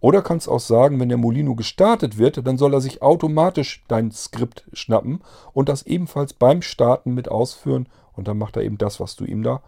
Oder 0.00 0.22
kannst 0.22 0.48
auch 0.48 0.60
sagen, 0.60 0.98
wenn 0.98 1.10
der 1.10 1.18
Molino 1.18 1.54
gestartet 1.54 2.16
wird, 2.16 2.46
dann 2.46 2.56
soll 2.56 2.72
er 2.72 2.80
sich 2.80 3.02
automatisch 3.02 3.84
dein 3.88 4.10
Skript 4.10 4.64
schnappen 4.72 5.20
und 5.52 5.68
das 5.68 5.82
ebenfalls 5.82 6.32
beim 6.32 6.62
Starten 6.62 7.12
mit 7.12 7.28
ausführen 7.28 7.88
und 8.14 8.26
dann 8.28 8.38
macht 8.38 8.56
er 8.56 8.62
eben 8.62 8.78
das, 8.78 8.98
was 8.98 9.16
du 9.16 9.24
ihm 9.24 9.42
da 9.42 9.62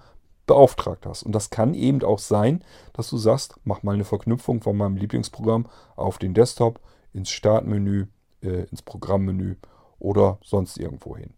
beauftragt 0.46 1.06
hast. 1.06 1.22
Und 1.22 1.32
das 1.32 1.50
kann 1.50 1.74
eben 1.74 2.02
auch 2.02 2.18
sein, 2.18 2.64
dass 2.92 3.08
du 3.08 3.16
sagst, 3.16 3.54
mach 3.64 3.82
mal 3.82 3.94
eine 3.94 4.04
Verknüpfung 4.04 4.60
von 4.60 4.76
meinem 4.76 4.96
Lieblingsprogramm 4.96 5.66
auf 5.96 6.18
den 6.18 6.34
Desktop, 6.34 6.80
ins 7.12 7.30
Startmenü, 7.30 8.06
äh, 8.42 8.64
ins 8.70 8.82
Programmmenü 8.82 9.56
oder 9.98 10.38
sonst 10.42 10.78
irgendwo 10.78 11.16
hin. 11.16 11.34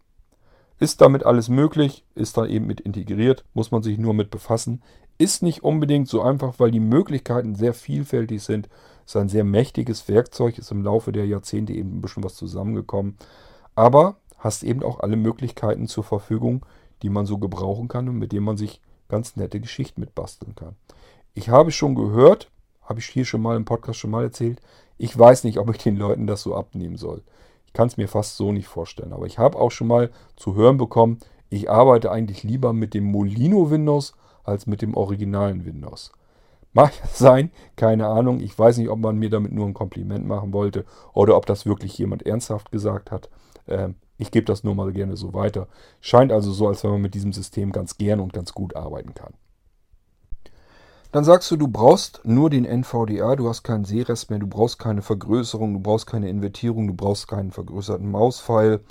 Ist 0.79 0.99
damit 0.99 1.25
alles 1.25 1.47
möglich, 1.47 2.03
ist 2.15 2.37
da 2.37 2.45
eben 2.45 2.67
mit 2.67 2.81
integriert, 2.81 3.45
muss 3.53 3.71
man 3.71 3.83
sich 3.83 3.97
nur 3.97 4.13
mit 4.13 4.29
befassen. 4.29 4.81
Ist 5.17 5.43
nicht 5.43 5.63
unbedingt 5.63 6.07
so 6.07 6.21
einfach, 6.21 6.55
weil 6.57 6.71
die 6.71 6.79
Möglichkeiten 6.79 7.55
sehr 7.55 7.73
vielfältig 7.73 8.43
sind. 8.43 8.69
Ist 9.05 9.15
ein 9.15 9.29
sehr 9.29 9.43
mächtiges 9.43 10.07
Werkzeug, 10.09 10.57
ist 10.57 10.71
im 10.71 10.83
Laufe 10.83 11.11
der 11.11 11.25
Jahrzehnte 11.25 11.73
eben 11.73 11.97
ein 11.97 12.01
bisschen 12.01 12.23
was 12.23 12.35
zusammengekommen. 12.35 13.17
Aber 13.75 14.17
hast 14.37 14.63
eben 14.63 14.83
auch 14.83 14.99
alle 14.99 15.15
Möglichkeiten 15.15 15.87
zur 15.87 16.03
Verfügung, 16.03 16.65
die 17.01 17.09
man 17.09 17.25
so 17.25 17.37
gebrauchen 17.37 17.87
kann 17.87 18.09
und 18.09 18.17
mit 18.17 18.31
denen 18.31 18.45
man 18.45 18.57
sich 18.57 18.81
ganz 19.07 19.35
nette 19.35 19.59
Geschichten 19.59 20.01
mitbasteln 20.01 20.55
kann. 20.55 20.75
Ich 21.33 21.49
habe 21.49 21.71
schon 21.71 21.95
gehört, 21.95 22.49
habe 22.81 22.99
ich 22.99 23.05
hier 23.05 23.25
schon 23.25 23.41
mal 23.41 23.55
im 23.55 23.65
Podcast 23.65 23.99
schon 23.99 24.11
mal 24.11 24.23
erzählt, 24.23 24.61
ich 24.97 25.17
weiß 25.17 25.43
nicht, 25.43 25.59
ob 25.59 25.69
ich 25.69 25.77
den 25.77 25.97
Leuten 25.97 26.27
das 26.27 26.41
so 26.41 26.55
abnehmen 26.55 26.97
soll 26.97 27.21
kann 27.75 27.87
es 27.87 27.97
mir 27.97 28.07
fast 28.07 28.37
so 28.37 28.51
nicht 28.51 28.67
vorstellen. 28.67 29.13
Aber 29.13 29.27
ich 29.27 29.37
habe 29.37 29.59
auch 29.59 29.69
schon 29.69 29.87
mal 29.87 30.09
zu 30.35 30.55
hören 30.55 30.77
bekommen, 30.77 31.19
ich 31.49 31.69
arbeite 31.69 32.11
eigentlich 32.11 32.41
lieber 32.41 32.73
mit 32.73 32.95
dem 32.95 33.03
Molino 33.03 33.69
Windows 33.69 34.13
als 34.45 34.67
mit 34.67 34.81
dem 34.81 34.95
originalen 34.95 35.65
Windows. 35.65 36.11
Mag 36.73 36.91
sein, 37.13 37.51
keine 37.77 38.07
Ahnung. 38.07 38.41
Ich 38.41 38.57
weiß 38.57 38.77
nicht, 38.77 38.89
ob 38.89 38.99
man 38.99 39.17
mir 39.17 39.29
damit 39.29 39.53
nur 39.53 39.65
ein 39.65 39.73
Kompliment 39.73 40.27
machen 40.27 40.53
wollte 40.53 40.85
oder 41.13 41.37
ob 41.37 41.45
das 41.45 41.65
wirklich 41.65 41.97
jemand 41.97 42.25
ernsthaft 42.25 42.71
gesagt 42.71 43.11
hat. 43.11 43.29
Ähm, 43.67 43.95
ich 44.17 44.31
gebe 44.31 44.45
das 44.45 44.63
nur 44.63 44.75
mal 44.75 44.91
gerne 44.91 45.17
so 45.17 45.33
weiter. 45.33 45.67
Scheint 46.01 46.31
also 46.31 46.51
so, 46.51 46.67
als 46.67 46.83
wenn 46.83 46.91
man 46.91 47.01
mit 47.01 47.13
diesem 47.13 47.33
System 47.33 47.71
ganz 47.71 47.97
gern 47.97 48.19
und 48.19 48.33
ganz 48.33 48.53
gut 48.53 48.75
arbeiten 48.75 49.13
kann. 49.13 49.33
Dann 51.11 51.23
sagst 51.23 51.49
du, 51.49 51.55
du 51.55 51.69
brauchst 51.69 52.19
nur 52.25 52.49
den 52.49 52.65
NVDA, 52.65 53.37
du 53.37 53.47
hast 53.47 53.63
keinen 53.63 53.85
Sehrest 53.85 54.29
mehr, 54.29 54.39
du 54.39 54.47
brauchst 54.47 54.79
keine 54.79 55.01
Vergrößerung, 55.01 55.73
du 55.73 55.79
brauchst 55.79 56.07
keine 56.07 56.29
Invertierung, 56.29 56.87
du 56.87 56.93
brauchst 56.93 57.29
keinen 57.29 57.51
vergrößerten 57.51 58.11
Mauspfeil. 58.11 58.81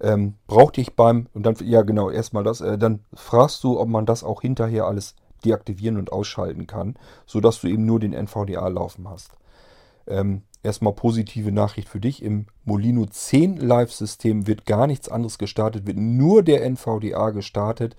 Ähm, 0.00 0.34
braucht 0.46 0.76
dich 0.76 0.94
beim, 0.94 1.26
und 1.34 1.44
dann, 1.44 1.56
ja 1.64 1.82
genau, 1.82 2.10
erstmal 2.10 2.44
das, 2.44 2.60
äh, 2.60 2.78
dann 2.78 3.04
fragst 3.14 3.64
du, 3.64 3.80
ob 3.80 3.88
man 3.88 4.06
das 4.06 4.22
auch 4.22 4.42
hinterher 4.42 4.86
alles 4.86 5.16
deaktivieren 5.44 5.96
und 5.96 6.12
ausschalten 6.12 6.66
kann, 6.66 6.96
sodass 7.26 7.60
du 7.60 7.68
eben 7.68 7.84
nur 7.84 8.00
den 8.00 8.12
NVDA 8.12 8.68
laufen 8.68 9.08
hast. 9.08 9.32
Ähm, 10.06 10.42
erstmal 10.62 10.92
positive 10.92 11.52
Nachricht 11.52 11.88
für 11.88 12.00
dich. 12.00 12.22
Im 12.22 12.46
Molino 12.64 13.06
10 13.06 13.56
Live-System 13.56 14.46
wird 14.46 14.66
gar 14.66 14.86
nichts 14.86 15.08
anderes 15.08 15.38
gestartet, 15.38 15.86
wird 15.86 15.96
nur 15.96 16.42
der 16.42 16.64
NVDA 16.64 17.30
gestartet. 17.30 17.96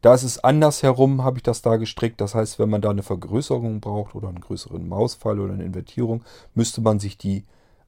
Da 0.00 0.14
ist 0.14 0.22
es 0.22 0.42
andersherum, 0.42 1.24
habe 1.24 1.38
ich 1.38 1.42
das 1.42 1.60
da 1.60 1.76
gestrickt. 1.76 2.20
Das 2.20 2.34
heißt, 2.34 2.58
wenn 2.58 2.70
man 2.70 2.80
da 2.80 2.90
eine 2.90 3.02
Vergrößerung 3.02 3.80
braucht 3.80 4.14
oder 4.14 4.28
einen 4.28 4.40
größeren 4.40 4.88
Mausfall 4.88 5.40
oder 5.40 5.54
eine 5.54 5.64
Invertierung, 5.64 6.22
müsste 6.54 6.80
man 6.80 7.00
sich 7.00 7.18
die 7.18 7.44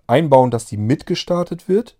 einbauen, 0.07 0.51
dass 0.51 0.67
die 0.67 0.77
mitgestartet 0.77 1.69
wird. 1.69 1.97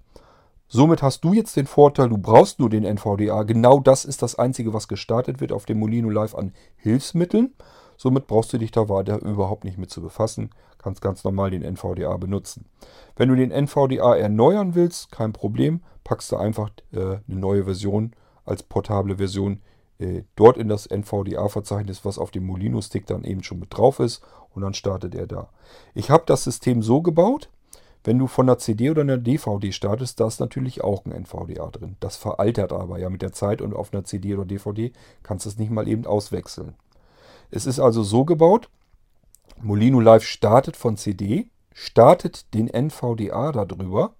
Somit 0.73 1.03
hast 1.03 1.25
du 1.25 1.33
jetzt 1.33 1.57
den 1.57 1.67
Vorteil, 1.67 2.11
du 2.11 2.17
brauchst 2.17 2.61
nur 2.61 2.71
den 2.71 2.85
NVDA. 2.85 3.43
Genau 3.43 3.81
das 3.81 4.05
ist 4.05 4.23
das 4.23 4.37
Einzige, 4.37 4.73
was 4.73 4.87
gestartet 4.87 5.41
wird 5.41 5.51
auf 5.51 5.67
dem 5.67 5.81
Molino 5.81 6.09
Live 6.09 6.37
an 6.37 6.53
Hilfsmitteln. 6.77 7.55
Somit 7.97 8.29
brauchst 8.29 8.53
du 8.53 8.59
dich 8.59 8.71
da 8.71 8.89
weiter 8.89 9.21
überhaupt 9.21 9.65
nicht 9.65 9.79
mit 9.79 9.91
zu 9.91 10.01
befassen. 10.01 10.51
Kannst 10.79 11.03
ganz 11.03 11.25
normal 11.25 11.51
den 11.51 11.65
NVDA 11.65 12.17
benutzen. 12.19 12.67
Wenn 13.17 13.31
du 13.31 13.35
den 13.35 13.51
NVDA 13.51 14.15
erneuern 14.15 14.77
willst, 14.77 15.11
kein 15.11 15.33
Problem, 15.33 15.83
packst 16.05 16.31
du 16.31 16.37
einfach 16.37 16.71
äh, 16.93 17.01
eine 17.01 17.21
neue 17.27 17.65
Version 17.65 18.13
als 18.45 18.63
portable 18.63 19.17
Version 19.17 19.63
äh, 19.99 20.23
dort 20.37 20.57
in 20.57 20.69
das 20.69 20.87
NVDA-Verzeichnis, 20.87 22.05
was 22.05 22.17
auf 22.17 22.31
dem 22.31 22.47
Molino-Stick 22.47 23.07
dann 23.07 23.25
eben 23.25 23.43
schon 23.43 23.59
mit 23.59 23.77
drauf 23.77 23.99
ist 23.99 24.23
und 24.55 24.63
dann 24.63 24.75
startet 24.75 25.17
er 25.17 25.27
da. 25.27 25.49
Ich 25.95 26.11
habe 26.11 26.23
das 26.27 26.45
System 26.45 26.81
so 26.81 27.03
gebaut, 27.03 27.51
wenn 28.05 28.19
du 28.19 28.27
von 28.27 28.49
einer 28.49 28.59
CD 28.59 28.91
oder 28.91 29.03
einer 29.03 29.19
DVD 29.19 29.73
startest, 29.73 30.21
da 30.21 30.27
ist 30.27 30.41
natürlich 30.41 30.83
auch 30.83 31.05
ein 31.05 31.13
NVDA 31.13 31.67
drin. 31.71 31.97
Das 32.01 32.17
veraltert 32.17 32.73
aber 32.73 32.99
ja 32.99 33.11
mit 33.11 33.23
der 33.23 33.33
Zeit 33.33 33.61
und 33.61 33.75
auf 33.75 33.93
einer 33.93 34.05
CD 34.05 34.35
oder 34.35 34.45
DVD 34.45 34.93
kannst 35.23 35.45
du 35.45 35.51
es 35.51 35.59
nicht 35.59 35.71
mal 35.71 35.89
eben 35.89 36.07
auswechseln. 36.07 36.75
Es 37.51 37.67
ist 37.67 37.81
also 37.81 38.03
so 38.03 38.25
gebaut, 38.25 38.71
Molino 39.61 40.01
Live 40.01 40.25
startet 40.25 40.77
von 40.77 40.97
CD, 40.97 41.51
startet 41.73 42.55
den 42.55 42.69
NVDA 42.69 43.53
darüber, 43.53 44.15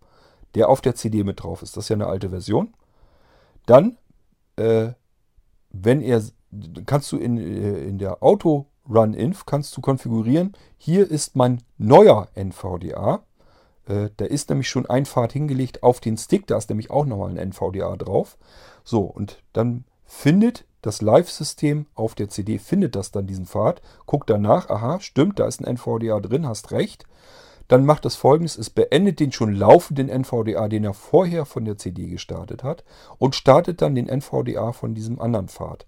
der 0.55 0.69
auf 0.69 0.81
der 0.81 0.95
CD 0.95 1.25
mit 1.25 1.43
drauf 1.43 1.63
ist. 1.63 1.77
Das 1.77 1.85
ist 1.85 1.89
ja 1.89 1.97
eine 1.97 2.07
alte 2.07 2.31
Version. 2.31 2.75
Dann 3.67 3.97
äh, 4.57 4.93
wenn 5.73 6.01
er, 6.01 6.23
kannst 6.87 7.13
du 7.13 7.17
in, 7.17 7.39
äh, 7.39 7.85
in 7.85 7.99
der 7.99 8.23
Auto 8.23 8.67
Run 8.89 9.15
Inf 9.15 9.47
kannst 9.47 9.77
du 9.77 9.81
konfigurieren, 9.81 10.53
hier 10.77 11.09
ist 11.09 11.37
mein 11.37 11.63
neuer 11.79 12.29
NVDA. 12.35 13.23
Äh, 13.91 14.11
da 14.17 14.25
ist 14.25 14.49
nämlich 14.49 14.69
schon 14.69 14.87
ein 14.87 15.05
Pfad 15.05 15.33
hingelegt 15.33 15.83
auf 15.83 16.01
den 16.01 16.17
Stick, 16.17 16.47
da 16.47 16.57
ist 16.57 16.71
nämlich 16.71 16.91
auch 16.91 17.05
nochmal 17.05 17.31
ein 17.31 17.37
NVDA 17.51 17.97
drauf. 17.97 18.39
So, 18.85 19.03
und 19.03 19.43
dann 19.53 19.85
findet 20.05 20.65
das 20.83 21.03
Live-System 21.03 21.87
auf 21.95 22.15
der 22.15 22.29
CD, 22.29 22.59
findet 22.59 22.95
das 22.95 23.11
dann 23.11 23.27
diesen 23.27 23.47
Pfad, 23.47 23.83
guckt 24.07 24.31
danach, 24.31 24.71
aha, 24.71 25.01
stimmt, 25.01 25.39
da 25.39 25.47
ist 25.47 25.61
ein 25.61 25.77
NVDA 25.77 26.21
drin, 26.21 26.47
hast 26.47 26.71
recht. 26.71 27.07
Dann 27.69 27.85
macht 27.85 28.05
es 28.05 28.17
folgendes, 28.17 28.57
es 28.57 28.71
beendet 28.71 29.21
den 29.21 29.31
schon 29.31 29.55
laufenden 29.55 30.09
NVDA, 30.09 30.69
den 30.69 30.85
er 30.85 30.95
vorher 30.95 31.45
von 31.45 31.65
der 31.65 31.77
CD 31.77 32.07
gestartet 32.07 32.65
hat 32.65 32.85
und 33.19 33.37
startet 33.37 33.83
dann 33.83 33.95
den 33.95 34.09
NVDA 34.09 34.73
von 34.73 34.95
diesem 34.95 35.21
anderen 35.21 35.49
Pfad. 35.49 35.87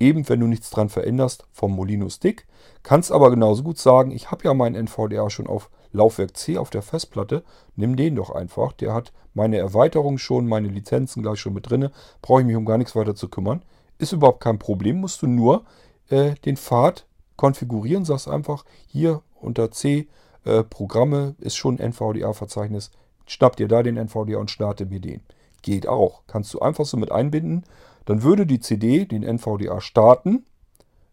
Eben, 0.00 0.28
wenn 0.28 0.40
du 0.40 0.46
nichts 0.46 0.70
dran 0.70 0.88
veränderst, 0.88 1.46
vom 1.52 1.72
Molino 1.72 2.08
Stick. 2.08 2.46
Kannst 2.82 3.12
aber 3.12 3.30
genauso 3.30 3.62
gut 3.62 3.78
sagen, 3.78 4.10
ich 4.10 4.32
habe 4.32 4.44
ja 4.44 4.54
meinen 4.54 4.74
NVDA 4.74 5.30
schon 5.30 5.46
auf 5.46 5.70
Laufwerk 5.94 6.36
C 6.36 6.58
auf 6.58 6.70
der 6.70 6.82
Festplatte, 6.82 7.44
nimm 7.76 7.96
den 7.96 8.16
doch 8.16 8.30
einfach. 8.30 8.72
Der 8.72 8.92
hat 8.92 9.12
meine 9.32 9.58
Erweiterung 9.58 10.18
schon, 10.18 10.46
meine 10.46 10.68
Lizenzen 10.68 11.22
gleich 11.22 11.38
schon 11.38 11.54
mit 11.54 11.70
drin. 11.70 11.88
Brauche 12.20 12.40
ich 12.40 12.46
mich 12.46 12.56
um 12.56 12.66
gar 12.66 12.78
nichts 12.78 12.96
weiter 12.96 13.14
zu 13.14 13.28
kümmern. 13.28 13.62
Ist 13.98 14.12
überhaupt 14.12 14.40
kein 14.40 14.58
Problem, 14.58 15.00
musst 15.00 15.22
du 15.22 15.26
nur 15.26 15.64
äh, 16.10 16.34
den 16.44 16.56
Pfad 16.56 17.06
konfigurieren. 17.36 18.04
Sagst 18.04 18.28
einfach 18.28 18.64
hier 18.86 19.22
unter 19.40 19.70
C 19.70 20.08
äh, 20.44 20.64
Programme, 20.64 21.36
ist 21.38 21.56
schon 21.56 21.78
ein 21.78 21.92
NVDA-Verzeichnis. 21.92 22.90
Schnapp 23.26 23.56
dir 23.56 23.68
da 23.68 23.82
den 23.82 23.96
NVDA 23.96 24.38
und 24.38 24.50
starte 24.50 24.86
mir 24.86 25.00
den. 25.00 25.22
Geht 25.62 25.86
auch. 25.86 26.22
Kannst 26.26 26.52
du 26.52 26.60
einfach 26.60 26.84
so 26.84 26.96
mit 26.96 27.12
einbinden. 27.12 27.64
Dann 28.04 28.22
würde 28.22 28.46
die 28.46 28.60
CD 28.60 29.06
den 29.06 29.22
NVDA 29.22 29.80
starten 29.80 30.44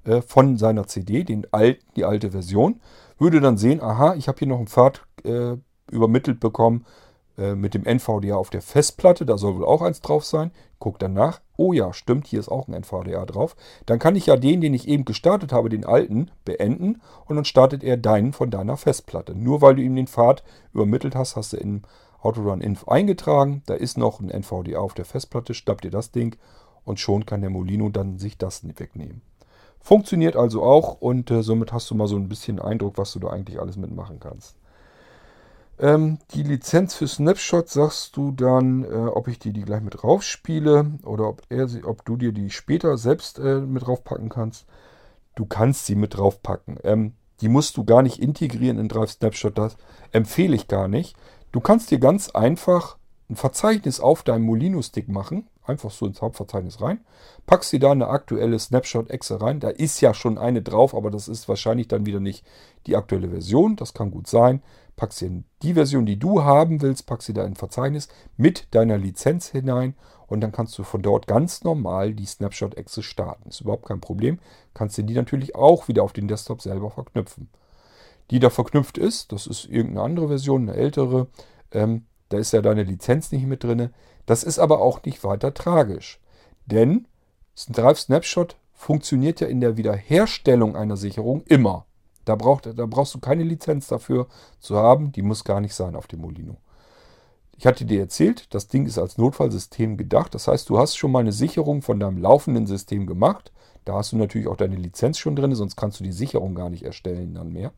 äh, 0.06 0.22
von 0.22 0.58
seiner 0.58 0.88
CD, 0.88 1.24
den 1.24 1.48
alten, 1.52 1.84
die 1.96 2.06
alte 2.06 2.32
Version. 2.32 2.80
Würde 3.18 3.40
dann 3.40 3.58
sehen, 3.58 3.82
aha, 3.82 4.16
ich 4.16 4.28
habe 4.28 4.40
hier 4.40 4.48
noch 4.48 4.58
einen 4.58 4.68
Pfad 4.68 5.06
äh, 5.24 5.56
übermittelt 5.92 6.40
bekommen 6.40 6.86
äh, 7.38 7.56
mit 7.56 7.74
dem 7.74 7.86
NVDA 7.86 8.36
auf 8.36 8.50
der 8.50 8.62
Festplatte. 8.62 9.26
Da 9.26 9.38
soll 9.38 9.56
wohl 9.56 9.66
auch 9.66 9.82
eins 9.82 10.02
drauf 10.02 10.26
sein. 10.26 10.52
Guck 10.80 11.00
dann 11.00 11.14
nach. 11.14 11.42
Oh 11.58 11.74
ja, 11.74 11.94
stimmt, 11.94 12.28
hier 12.28 12.40
ist 12.40 12.50
auch 12.50 12.68
ein 12.68 12.74
NVDA 12.74 13.26
drauf. 13.26 13.56
Dann 13.86 14.00
kann 14.00 14.16
ich 14.16 14.26
ja 14.26 14.36
den, 14.36 14.62
den 14.62 14.74
ich 14.74 14.88
eben 14.88 15.06
gestartet 15.06 15.54
habe, 15.54 15.70
den 15.70 15.86
alten, 15.86 16.32
beenden 16.46 17.02
und 17.28 17.36
dann 17.36 17.46
startet 17.46 17.84
er 17.84 17.98
deinen 17.98 18.34
von 18.34 18.50
deiner 18.50 18.78
Festplatte. 18.78 19.36
Nur 19.36 19.62
weil 19.62 19.76
du 19.76 19.84
ihm 19.84 19.96
den 19.96 20.08
Pfad 20.08 20.44
übermittelt 20.74 21.16
hast, 21.16 21.36
hast 21.36 21.54
du 21.54 21.58
in 21.58 21.84
Autorun 22.20 22.62
Inf 22.62 22.88
eingetragen. 22.88 23.64
Da 23.66 23.76
ist 23.76 23.98
noch 23.98 24.20
ein 24.20 24.30
NVDA 24.30 24.80
auf 24.80 24.94
der 24.94 25.06
Festplatte. 25.06 25.54
Schnappt 25.54 25.84
dir 25.84 25.92
das 25.92 26.12
Ding 26.12 26.36
und 26.84 27.00
schon 27.00 27.26
kann 27.26 27.42
der 27.42 27.50
Molino 27.50 27.90
dann 27.90 28.18
sich 28.18 28.38
das 28.38 28.64
wegnehmen. 28.80 29.22
Funktioniert 29.82 30.36
also 30.36 30.64
auch 30.64 31.02
und 31.02 31.32
äh, 31.32 31.42
somit 31.42 31.74
hast 31.74 31.90
du 31.90 31.96
mal 31.96 32.08
so 32.08 32.16
ein 32.16 32.30
bisschen 32.30 32.60
Eindruck, 32.60 32.98
was 32.98 33.14
du 33.14 33.20
da 33.20 33.30
eigentlich 33.30 33.60
alles 33.60 33.78
mitmachen 33.78 34.20
kannst. 34.20 34.56
Ähm, 35.80 36.20
die 36.36 36.44
Lizenz 36.44 36.94
für 36.94 37.08
Snapshot 37.08 37.68
sagst 37.68 38.16
du 38.16 38.32
dann, 38.32 38.84
äh, 38.84 38.88
ob 38.88 39.28
ich 39.28 39.40
dir 39.40 39.52
die 39.52 39.64
gleich 39.64 39.82
mit 39.82 40.04
raufspiele 40.04 40.92
oder 41.04 41.28
ob, 41.28 41.42
er, 41.50 41.68
ob 41.86 42.06
du 42.06 42.18
dir 42.18 42.32
die 42.32 42.52
später 42.52 42.98
selbst 42.98 43.40
äh, 43.40 43.60
mit 43.60 43.88
draufpacken 43.88 44.30
kannst. 44.30 44.68
Du 45.34 45.46
kannst 45.46 45.88
sie 45.88 45.96
mit 45.96 46.16
draufpacken. 46.16 46.78
Ähm, 46.84 47.14
die 47.42 47.50
musst 47.50 47.78
du 47.78 47.84
gar 47.84 48.04
nicht 48.04 48.20
integrieren 48.20 48.78
in 48.78 48.88
Drive 48.88 49.12
Snapshot. 49.12 49.58
Das 49.58 49.76
empfehle 50.12 50.56
ich 50.56 50.68
gar 50.68 50.88
nicht. 50.88 51.16
Du 51.52 51.60
kannst 51.60 51.90
dir 51.90 52.00
ganz 52.00 52.30
einfach 52.30 52.98
ein 53.32 53.36
Verzeichnis 53.36 54.00
auf 54.00 54.24
deinem 54.24 54.46
Molino-Stick 54.46 55.08
machen. 55.08 55.48
Einfach 55.64 55.92
so 55.92 56.06
ins 56.06 56.22
Hauptverzeichnis 56.22 56.82
rein. 56.82 57.00
Packst 57.46 57.72
dir 57.72 57.80
da 57.80 57.92
eine 57.92 58.08
aktuelle 58.08 58.60
Snapshot-Exe 58.60 59.42
rein. 59.42 59.60
Da 59.60 59.70
ist 59.70 60.02
ja 60.02 60.14
schon 60.14 60.38
eine 60.38 60.62
drauf, 60.62 60.94
aber 60.94 61.10
das 61.10 61.28
ist 61.28 61.48
wahrscheinlich 61.48 61.88
dann 61.88 62.06
wieder 62.06 62.20
nicht 62.20 62.46
die 62.88 62.96
aktuelle 62.96 63.30
Version. 63.30 63.76
Das 63.76 63.94
kann 63.94 64.12
gut 64.12 64.28
sein 64.28 64.62
packst 65.02 65.22
dir 65.22 65.44
die 65.64 65.74
Version, 65.74 66.06
die 66.06 66.20
du 66.20 66.44
haben 66.44 66.82
willst, 66.84 67.08
packst 67.08 67.26
sie 67.26 67.34
da 67.34 67.42
in 67.42 67.54
ein 67.54 67.56
Verzeichnis 67.56 68.08
mit 68.38 68.68
deiner 68.76 69.00
Lizenz 69.00 69.48
hinein 69.48 69.96
und 70.28 70.42
dann 70.42 70.52
kannst 70.52 70.78
du 70.78 70.84
von 70.84 71.02
dort 71.02 71.26
ganz 71.26 71.64
normal 71.64 72.14
die 72.14 72.28
Snapshot-Exe 72.28 73.02
starten. 73.02 73.50
Ist 73.50 73.62
überhaupt 73.62 73.88
kein 73.88 74.00
Problem. 74.00 74.38
Kannst 74.76 75.00
du 75.00 75.02
die 75.02 75.16
natürlich 75.16 75.56
auch 75.56 75.88
wieder 75.88 76.04
auf 76.04 76.14
den 76.14 76.28
Desktop 76.28 76.62
selber 76.62 76.92
verknüpfen. 76.92 77.50
Die 78.30 78.40
da 78.40 78.52
verknüpft 78.52 79.00
ist, 79.00 79.32
das 79.32 79.48
ist 79.48 79.66
irgendeine 79.66 80.04
andere 80.06 80.28
Version, 80.28 80.70
eine 80.70 80.78
ältere, 80.78 81.28
ähm, 81.72 82.06
da 82.32 82.38
ist 82.38 82.54
ja 82.54 82.62
deine 82.62 82.84
Lizenz 82.84 83.32
nicht 83.32 83.46
mit 83.46 83.64
drin. 83.64 83.90
Das 84.26 84.44
ist 84.44 84.60
aber 84.60 84.82
auch 84.82 85.04
nicht 85.04 85.24
weiter 85.24 85.54
tragisch. 85.54 86.20
Denn 86.66 87.08
Drive 87.70 88.00
Snapshot 88.00 88.56
funktioniert 88.74 89.42
ja 89.42 89.48
in 89.48 89.62
der 89.62 89.78
Wiederherstellung 89.78 90.76
einer 90.76 90.98
Sicherung 90.98 91.44
immer. 91.46 91.86
Da, 92.26 92.36
braucht, 92.36 92.66
da 92.66 92.86
brauchst 92.86 93.14
du 93.14 93.20
keine 93.20 93.44
Lizenz 93.44 93.88
dafür 93.88 94.28
zu 94.60 94.78
haben. 94.78 95.12
Die 95.12 95.22
muss 95.22 95.44
gar 95.44 95.60
nicht 95.60 95.76
sein 95.76 95.96
auf 95.96 96.08
dem 96.08 96.22
Molino. 96.22 96.58
Ich 97.58 97.68
hatte 97.68 97.86
dir 97.86 98.00
erzählt, 98.00 98.54
das 98.56 98.68
Ding 98.68 98.86
ist 98.88 98.98
als 98.98 99.18
Notfallsystem 99.18 99.98
gedacht. 99.98 100.34
Das 100.34 100.48
heißt, 100.48 100.70
du 100.70 100.80
hast 100.80 100.98
schon 100.98 101.12
mal 101.12 101.20
eine 101.20 101.32
Sicherung 101.32 101.82
von 101.82 102.00
deinem 102.00 102.18
laufenden 102.18 102.66
System 102.66 103.06
gemacht. 103.06 103.52
Da 103.86 103.94
hast 103.94 104.12
du 104.12 104.18
natürlich 104.18 104.48
auch 104.48 104.58
deine 104.58 104.76
Lizenz 104.76 105.20
schon 105.20 105.36
drin, 105.36 105.54
sonst 105.54 105.76
kannst 105.76 106.00
du 106.00 106.04
die 106.04 106.12
Sicherung 106.12 106.56
gar 106.56 106.70
nicht 106.70 106.84
erstellen 106.84 107.36
dann 107.36 107.52
mehr. 107.52 107.72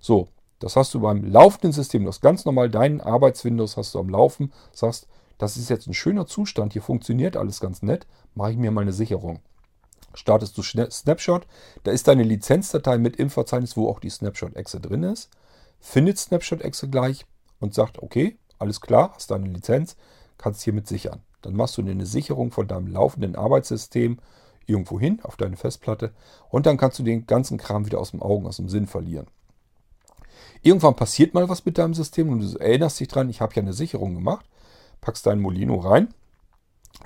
So, 0.00 0.28
das 0.58 0.76
hast 0.76 0.94
du 0.94 1.00
beim 1.00 1.24
laufenden 1.24 1.72
System. 1.72 2.04
Das 2.04 2.20
ganz 2.20 2.44
normal 2.44 2.70
deinen 2.70 3.00
Arbeitswindows 3.00 3.76
hast 3.76 3.94
du 3.94 4.00
am 4.00 4.08
Laufen. 4.08 4.52
Sagst, 4.72 5.06
das 5.38 5.56
ist 5.56 5.70
jetzt 5.70 5.86
ein 5.86 5.94
schöner 5.94 6.26
Zustand, 6.26 6.72
hier 6.72 6.82
funktioniert 6.82 7.36
alles 7.36 7.60
ganz 7.60 7.82
nett. 7.82 8.06
Mache 8.34 8.52
ich 8.52 8.56
mir 8.56 8.70
mal 8.70 8.82
eine 8.82 8.92
Sicherung 8.92 9.40
startest 10.14 10.58
du 10.58 10.62
Snapshot. 10.62 11.46
Da 11.84 11.92
ist 11.92 12.08
deine 12.08 12.22
Lizenzdatei 12.22 12.98
mit 12.98 13.16
im 13.16 13.30
Verzeichnis, 13.30 13.76
wo 13.76 13.88
auch 13.88 14.00
die 14.00 14.10
Snapshot-Exe 14.10 14.80
drin 14.80 15.04
ist. 15.04 15.30
Findet 15.80 16.18
Snapshot-Exe 16.18 16.88
gleich 16.88 17.24
und 17.60 17.74
sagt, 17.74 18.02
okay, 18.02 18.36
alles 18.58 18.80
klar, 18.80 19.12
hast 19.14 19.30
deine 19.30 19.48
Lizenz, 19.48 19.96
kannst 20.36 20.62
hiermit 20.62 20.88
sichern. 20.88 21.22
Dann 21.42 21.54
machst 21.54 21.76
du 21.76 21.82
eine 21.82 22.06
Sicherung 22.06 22.50
von 22.50 22.66
deinem 22.66 22.88
laufenden 22.88 23.36
Arbeitssystem 23.36 24.18
irgendwo 24.66 24.98
hin 24.98 25.20
auf 25.22 25.36
deine 25.36 25.56
Festplatte 25.56 26.12
und 26.50 26.66
dann 26.66 26.76
kannst 26.76 26.98
du 26.98 27.02
den 27.02 27.26
ganzen 27.26 27.56
Kram 27.58 27.86
wieder 27.86 28.00
aus 28.00 28.10
dem 28.10 28.20
Augen, 28.20 28.46
aus 28.46 28.56
dem 28.56 28.68
Sinn 28.68 28.86
verlieren. 28.86 29.26
Irgendwann 30.62 30.96
passiert 30.96 31.34
mal 31.34 31.48
was 31.48 31.64
mit 31.64 31.78
deinem 31.78 31.94
System 31.94 32.30
und 32.30 32.40
du 32.40 32.58
erinnerst 32.58 33.00
dich 33.00 33.08
dran, 33.08 33.30
ich 33.30 33.40
habe 33.40 33.54
ja 33.54 33.62
eine 33.62 33.72
Sicherung 33.72 34.14
gemacht, 34.14 34.46
packst 35.00 35.26
dein 35.26 35.40
Molino 35.40 35.76
rein, 35.76 36.14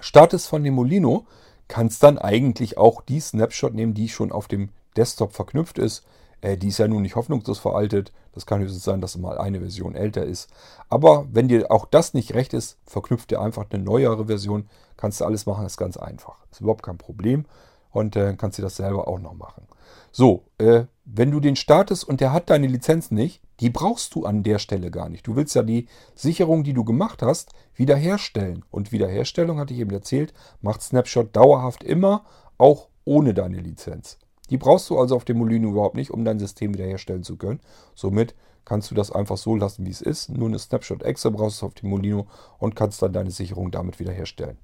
startest 0.00 0.48
von 0.48 0.64
dem 0.64 0.74
Molino 0.74 1.26
kannst 1.68 2.03
dann 2.03 2.18
eigentlich 2.18 2.76
auch 2.76 3.03
die 3.03 3.20
Snapshot 3.20 3.74
nehmen, 3.74 3.94
die 3.94 4.09
schon 4.09 4.32
auf 4.32 4.48
dem 4.48 4.70
Desktop 4.96 5.32
verknüpft 5.32 5.78
ist, 5.78 6.05
äh, 6.42 6.59
die 6.59 6.68
ist 6.68 6.78
ja 6.78 6.86
nun 6.86 7.03
nicht 7.03 7.16
hoffnungslos 7.16 7.59
veraltet. 7.59 8.12
Das 8.32 8.44
kann 8.44 8.61
höchstens 8.61 8.84
sein, 8.84 9.00
dass 9.00 9.16
mal 9.16 9.38
eine 9.38 9.61
Version 9.61 9.94
älter 9.94 10.24
ist. 10.24 10.50
Aber 10.90 11.26
wenn 11.32 11.48
dir 11.48 11.70
auch 11.70 11.86
das 11.86 12.12
nicht 12.12 12.34
recht 12.34 12.53
ist, 12.53 12.78
verknüpft 12.84 13.30
dir 13.30 13.40
einfach 13.40 13.66
eine 13.70 13.82
neuere 13.82 14.26
Version. 14.26 14.68
Kannst 14.96 15.20
du 15.20 15.24
alles 15.24 15.46
machen, 15.46 15.64
ist 15.64 15.78
ganz 15.78 15.96
einfach. 15.96 16.44
Ist 16.50 16.61
überhaupt 16.61 16.82
kein 16.82 16.98
Problem. 16.98 17.46
Und 17.90 18.16
äh, 18.16 18.34
kannst 18.36 18.59
du 18.59 18.62
das 18.62 18.76
selber 18.76 19.09
auch 19.09 19.18
noch 19.18 19.34
machen. 19.34 19.66
So, 20.11 20.44
äh, 20.59 20.84
wenn 21.05 21.30
du 21.30 21.40
den 21.40 21.57
startest 21.57 22.05
und 22.05 22.20
der 22.20 22.32
hat 22.32 22.48
deine 22.48 22.66
Lizenz 22.66 23.11
nicht, 23.11 23.42
die 23.61 23.70
brauchst 23.70 24.14
du 24.14 24.24
an 24.24 24.42
der 24.42 24.59
Stelle 24.59 24.90
gar 24.90 25.09
nicht. 25.09 25.26
Du 25.26 25.36
willst 25.36 25.55
ja 25.55 25.62
die 25.62 25.88
Sicherung, 26.14 26.64
die 26.64 26.72
du 26.72 26.84
gemacht 26.84 27.22
hast, 27.22 27.50
wiederherstellen. 27.74 28.64
Und 28.70 28.92
Wiederherstellung, 28.92 29.59
hatte 29.59 29.74
ich 29.74 29.80
eben 29.80 29.90
erzählt, 29.90 30.32
macht 30.61 30.82
Snapshot 30.82 31.34
dauerhaft 31.34 31.82
immer, 31.82 32.24
auch 32.57 32.88
ohne 33.05 33.34
deine 33.34 33.59
Lizenz. 33.59 34.18
Die 34.50 34.59
brauchst 34.59 34.90
du 34.90 34.98
also 34.98 35.16
auf 35.16 35.24
dem 35.24 35.38
Molino 35.38 35.70
überhaupt 35.70 35.96
nicht, 35.96 36.11
um 36.11 36.24
dein 36.24 36.38
System 36.38 36.74
wiederherstellen 36.74 37.24
zu 37.24 37.36
können. 37.36 37.61
Somit 37.94 38.34
kannst 38.64 38.90
du 38.90 38.94
das 38.94 39.11
einfach 39.11 39.38
so 39.38 39.57
lassen, 39.57 39.86
wie 39.86 39.90
es 39.90 40.03
ist. 40.03 40.28
Nur 40.28 40.48
eine 40.48 40.59
Snapshot 40.59 41.03
Exe 41.03 41.30
brauchst 41.30 41.62
du 41.62 41.66
auf 41.66 41.74
dem 41.74 41.90
Molino 41.90 42.26
und 42.59 42.76
kannst 42.76 43.03
dann 43.03 43.12
deine 43.12 43.30
Sicherung 43.30 43.70
damit 43.70 43.98
wiederherstellen. 43.98 44.59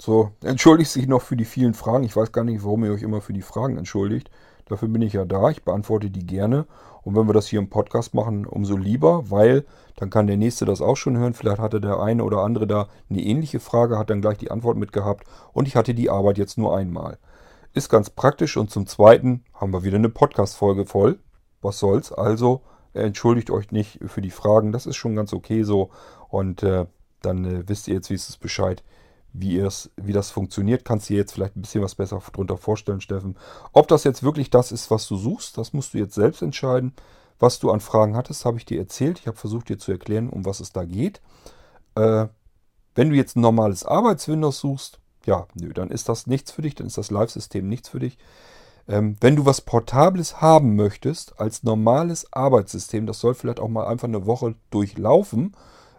So, 0.00 0.30
entschuldigt 0.44 0.92
sich 0.92 1.08
noch 1.08 1.22
für 1.22 1.36
die 1.36 1.44
vielen 1.44 1.74
Fragen. 1.74 2.04
Ich 2.04 2.14
weiß 2.14 2.30
gar 2.30 2.44
nicht, 2.44 2.62
warum 2.62 2.84
ihr 2.84 2.92
euch 2.92 3.02
immer 3.02 3.20
für 3.20 3.32
die 3.32 3.42
Fragen 3.42 3.76
entschuldigt. 3.78 4.30
Dafür 4.66 4.86
bin 4.86 5.02
ich 5.02 5.14
ja 5.14 5.24
da. 5.24 5.50
Ich 5.50 5.64
beantworte 5.64 6.08
die 6.08 6.24
gerne. 6.24 6.66
Und 7.02 7.16
wenn 7.16 7.26
wir 7.26 7.32
das 7.32 7.48
hier 7.48 7.58
im 7.58 7.68
Podcast 7.68 8.14
machen, 8.14 8.46
umso 8.46 8.76
lieber, 8.76 9.28
weil 9.28 9.64
dann 9.96 10.10
kann 10.10 10.28
der 10.28 10.36
Nächste 10.36 10.66
das 10.66 10.80
auch 10.80 10.96
schon 10.96 11.16
hören. 11.16 11.34
Vielleicht 11.34 11.58
hatte 11.58 11.80
der 11.80 11.98
eine 11.98 12.22
oder 12.22 12.42
andere 12.42 12.68
da 12.68 12.88
eine 13.10 13.22
ähnliche 13.22 13.58
Frage, 13.58 13.98
hat 13.98 14.10
dann 14.10 14.20
gleich 14.20 14.38
die 14.38 14.52
Antwort 14.52 14.76
mitgehabt. 14.76 15.26
Und 15.52 15.66
ich 15.66 15.74
hatte 15.74 15.94
die 15.94 16.10
Arbeit 16.10 16.38
jetzt 16.38 16.58
nur 16.58 16.76
einmal. 16.76 17.18
Ist 17.74 17.88
ganz 17.88 18.08
praktisch. 18.08 18.56
Und 18.56 18.70
zum 18.70 18.86
Zweiten 18.86 19.42
haben 19.52 19.72
wir 19.72 19.82
wieder 19.82 19.96
eine 19.96 20.10
Podcast-Folge 20.10 20.86
voll. 20.86 21.18
Was 21.60 21.80
soll's? 21.80 22.12
Also 22.12 22.60
entschuldigt 22.92 23.50
euch 23.50 23.72
nicht 23.72 23.98
für 24.06 24.20
die 24.20 24.30
Fragen. 24.30 24.70
Das 24.70 24.86
ist 24.86 24.96
schon 24.96 25.16
ganz 25.16 25.32
okay 25.32 25.64
so. 25.64 25.90
Und 26.28 26.62
äh, 26.62 26.86
dann 27.20 27.44
äh, 27.44 27.68
wisst 27.68 27.88
ihr 27.88 27.94
jetzt, 27.94 28.10
wie 28.10 28.14
es 28.14 28.28
ist 28.28 28.38
Bescheid 28.38 28.84
wie, 29.32 29.66
wie 29.96 30.12
das 30.12 30.30
funktioniert, 30.30 30.84
kannst 30.84 31.08
du 31.08 31.14
dir 31.14 31.20
jetzt 31.20 31.32
vielleicht 31.32 31.56
ein 31.56 31.62
bisschen 31.62 31.82
was 31.82 31.94
besser 31.94 32.20
darunter 32.32 32.56
vorstellen, 32.56 33.00
Steffen. 33.00 33.36
Ob 33.72 33.88
das 33.88 34.04
jetzt 34.04 34.22
wirklich 34.22 34.50
das 34.50 34.72
ist, 34.72 34.90
was 34.90 35.06
du 35.06 35.16
suchst, 35.16 35.58
das 35.58 35.72
musst 35.72 35.94
du 35.94 35.98
jetzt 35.98 36.14
selbst 36.14 36.42
entscheiden. 36.42 36.94
Was 37.38 37.60
du 37.60 37.70
an 37.70 37.80
Fragen 37.80 38.16
hattest, 38.16 38.44
habe 38.44 38.58
ich 38.58 38.64
dir 38.64 38.80
erzählt. 38.80 39.20
Ich 39.20 39.28
habe 39.28 39.36
versucht 39.36 39.68
dir 39.68 39.78
zu 39.78 39.92
erklären, 39.92 40.28
um 40.28 40.44
was 40.44 40.60
es 40.60 40.72
da 40.72 40.84
geht. 40.84 41.20
Äh, 41.94 42.26
wenn 42.94 43.10
du 43.10 43.16
jetzt 43.16 43.36
ein 43.36 43.42
normales 43.42 43.84
Arbeitswindows 43.84 44.58
suchst, 44.58 44.98
ja, 45.24 45.46
nö, 45.54 45.72
dann 45.72 45.90
ist 45.90 46.08
das 46.08 46.26
nichts 46.26 46.50
für 46.50 46.62
dich, 46.62 46.74
dann 46.74 46.88
ist 46.88 46.98
das 46.98 47.10
Live-System 47.10 47.68
nichts 47.68 47.88
für 47.90 48.00
dich. 48.00 48.18
Ähm, 48.88 49.16
wenn 49.20 49.36
du 49.36 49.44
was 49.44 49.60
Portables 49.60 50.40
haben 50.40 50.74
möchtest, 50.74 51.38
als 51.38 51.62
normales 51.62 52.32
Arbeitssystem, 52.32 53.06
das 53.06 53.20
soll 53.20 53.34
vielleicht 53.34 53.60
auch 53.60 53.68
mal 53.68 53.86
einfach 53.86 54.08
eine 54.08 54.26
Woche 54.26 54.56
durchlaufen, 54.70 55.54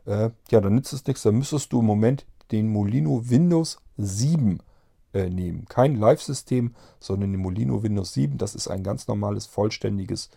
äh, 0.06 0.32
ja, 0.50 0.60
dann 0.60 0.76
nützt 0.76 0.92
es 0.92 1.06
nichts. 1.06 1.22
Dann 1.22 1.36
müsstest 1.36 1.72
du 1.72 1.80
im 1.80 1.86
Moment 1.86 2.26
den 2.52 2.70
Molino 2.70 3.30
Windows 3.30 3.80
7 3.98 4.60
äh, 5.14 5.30
nehmen. 5.30 5.66
Kein 5.68 5.96
Live-System, 5.96 6.76
sondern 7.00 7.32
den 7.32 7.42
Molino 7.42 7.84
Windows 7.84 8.14
7. 8.14 8.38
Das 8.38 8.56
ist 8.56 8.68
ein 8.68 8.84
ganz 8.84 9.08
normales, 9.08 9.46
vollständiges, 9.46 10.30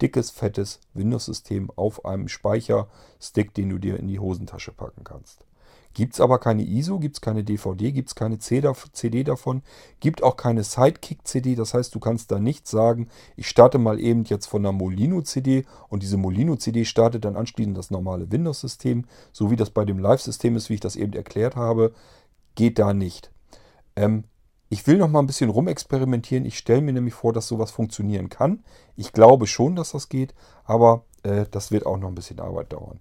dickes, 0.00 0.30
fettes 0.30 0.80
Windows-System 0.94 1.70
auf 1.76 2.04
einem 2.04 2.28
Speicherstick, 2.28 3.54
den 3.54 3.70
du 3.70 3.78
dir 3.78 3.98
in 3.98 4.08
die 4.08 4.18
Hosentasche 4.18 4.72
packen 4.72 5.04
kannst. 5.04 5.44
Gibt 5.92 6.14
es 6.14 6.20
aber 6.20 6.38
keine 6.38 6.62
ISO, 6.62 7.00
gibt 7.00 7.16
es 7.16 7.20
keine 7.20 7.42
DVD, 7.42 7.90
gibt 7.90 8.10
es 8.10 8.14
keine 8.14 8.38
CD 8.38 9.24
davon, 9.24 9.62
gibt 9.98 10.22
auch 10.22 10.36
keine 10.36 10.62
Sidekick-CD. 10.62 11.56
Das 11.56 11.74
heißt, 11.74 11.92
du 11.94 11.98
kannst 11.98 12.30
da 12.30 12.38
nicht 12.38 12.68
sagen, 12.68 13.08
ich 13.36 13.48
starte 13.48 13.78
mal 13.78 13.98
eben 13.98 14.24
jetzt 14.24 14.46
von 14.46 14.64
einer 14.64 14.72
Molino-CD 14.72 15.64
und 15.88 16.04
diese 16.04 16.16
Molino-CD 16.16 16.84
startet 16.84 17.24
dann 17.24 17.36
anschließend 17.36 17.76
das 17.76 17.90
normale 17.90 18.30
Windows-System, 18.30 19.04
so 19.32 19.50
wie 19.50 19.56
das 19.56 19.70
bei 19.70 19.84
dem 19.84 19.98
Live-System 19.98 20.54
ist, 20.56 20.70
wie 20.70 20.74
ich 20.74 20.80
das 20.80 20.94
eben 20.94 21.12
erklärt 21.12 21.56
habe. 21.56 21.92
Geht 22.54 22.78
da 22.78 22.94
nicht. 22.94 23.32
Ähm, 23.96 24.24
ich 24.68 24.86
will 24.86 24.98
noch 24.98 25.08
mal 25.08 25.18
ein 25.18 25.26
bisschen 25.26 25.50
rumexperimentieren. 25.50 26.44
Ich 26.44 26.56
stelle 26.56 26.82
mir 26.82 26.92
nämlich 26.92 27.14
vor, 27.14 27.32
dass 27.32 27.48
sowas 27.48 27.72
funktionieren 27.72 28.28
kann. 28.28 28.62
Ich 28.94 29.12
glaube 29.12 29.48
schon, 29.48 29.74
dass 29.74 29.90
das 29.90 30.08
geht, 30.08 30.34
aber 30.64 31.04
äh, 31.24 31.46
das 31.50 31.72
wird 31.72 31.84
auch 31.84 31.98
noch 31.98 32.06
ein 32.06 32.14
bisschen 32.14 32.38
Arbeit 32.38 32.72
dauern. 32.72 33.00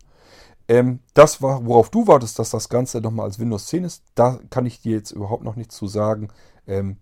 Ähm, 0.69 0.99
das, 1.15 1.41
war, 1.41 1.65
worauf 1.65 1.89
du 1.89 2.05
wartest, 2.07 2.37
dass 2.37 2.51
das 2.51 2.69
Ganze 2.69 3.01
nochmal 3.01 3.25
als 3.25 3.39
Windows 3.39 3.65
10 3.65 3.83
ist, 3.83 4.03
da 4.13 4.39
kann 4.51 4.67
ich 4.67 4.79
dir 4.81 4.95
jetzt 4.95 5.11
überhaupt 5.11 5.43
noch 5.43 5.55
nichts 5.55 5.75
zu 5.75 5.87
sagen. 5.87 6.29
Ähm, 6.67 6.97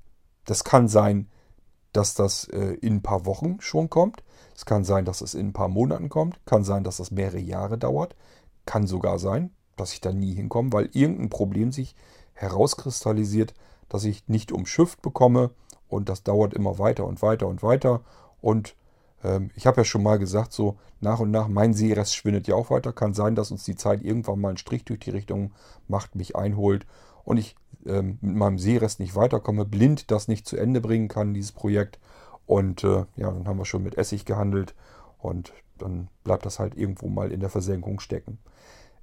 das 0.46 0.64
kann 0.64 0.88
sein, 0.88 1.30
dass 1.92 2.16
das 2.16 2.46
äh, 2.46 2.78
in 2.82 2.96
ein 2.96 3.02
paar 3.04 3.26
Wochen 3.26 3.58
schon 3.60 3.90
kommt. 3.90 4.24
Es 4.56 4.66
kann 4.66 4.86
sein, 4.86 5.04
dass 5.04 5.20
es 5.20 5.34
in 5.34 5.48
ein 5.48 5.54
paar 5.54 5.68
Monaten 5.68 6.08
kommt. 6.08 6.40
Kann 6.46 6.64
sein, 6.64 6.86
dass 6.86 6.98
das 6.98 7.12
mehrere 7.12 7.40
Jahre 7.40 7.78
dauert. 7.78 8.16
Kann 8.66 8.88
sogar 8.88 9.20
sein, 9.20 9.52
dass 9.76 9.92
ich 9.92 10.00
da 10.00 10.14
nie 10.14 10.34
hinkomme, 10.34 10.72
weil 10.72 10.90
irgendein 10.94 11.30
Problem 11.30 11.74
sich 11.74 11.94
herauskristallisiert, 12.36 13.54
dass 13.90 14.06
ich 14.06 14.30
nicht 14.30 14.54
umschifft 14.54 15.02
bekomme. 15.02 15.52
Und 15.90 16.08
das 16.08 16.24
dauert 16.24 16.54
immer 16.54 16.80
weiter 16.80 17.06
und 17.06 17.22
weiter 17.22 17.48
und 17.48 17.64
weiter. 17.64 18.02
Und 18.40 18.76
ich 19.56 19.66
habe 19.66 19.82
ja 19.82 19.86
schon 19.86 20.04
mal 20.04 20.20
gesagt, 20.20 20.54
so 20.54 20.78
nach 21.02 21.20
und 21.20 21.32
nach, 21.32 21.48
mein 21.48 21.74
Seerest 21.74 22.16
schwindet 22.16 22.48
ja 22.48 22.56
auch 22.56 22.70
weiter. 22.70 22.94
Kann 22.94 23.14
sein, 23.14 23.36
dass 23.36 23.52
uns 23.52 23.64
die 23.64 23.76
Zeit 23.76 24.04
irgendwann 24.04 24.40
mal 24.40 24.50
einen 24.50 24.58
Strich 24.58 24.86
durch 24.86 25.00
die 25.00 25.10
Richtung 25.10 25.52
macht, 25.88 26.16
mich 26.16 26.36
einholt 26.36 26.86
und 27.24 27.38
ich 27.38 27.56
ähm, 27.86 28.20
mit 28.22 28.36
meinem 28.36 28.60
Seerest 28.60 29.00
nicht 29.00 29.16
weiterkomme, 29.16 29.66
blind 29.66 30.12
das 30.12 30.28
nicht 30.28 30.48
zu 30.48 30.58
Ende 30.58 30.82
bringen 30.82 31.08
kann, 31.08 31.34
dieses 31.34 31.52
Projekt. 31.52 32.00
Und 32.46 32.84
äh, 32.84 33.06
ja, 33.16 33.32
dann 33.32 33.48
haben 33.48 33.58
wir 33.58 33.66
schon 33.66 33.84
mit 33.84 33.98
Essig 33.98 34.26
gehandelt 34.26 34.76
und 35.18 35.54
dann 35.78 36.08
bleibt 36.24 36.46
das 36.46 36.60
halt 36.60 36.76
irgendwo 36.76 37.08
mal 37.08 37.32
in 37.32 37.40
der 37.40 37.50
Versenkung 37.50 38.00
stecken. 38.00 38.40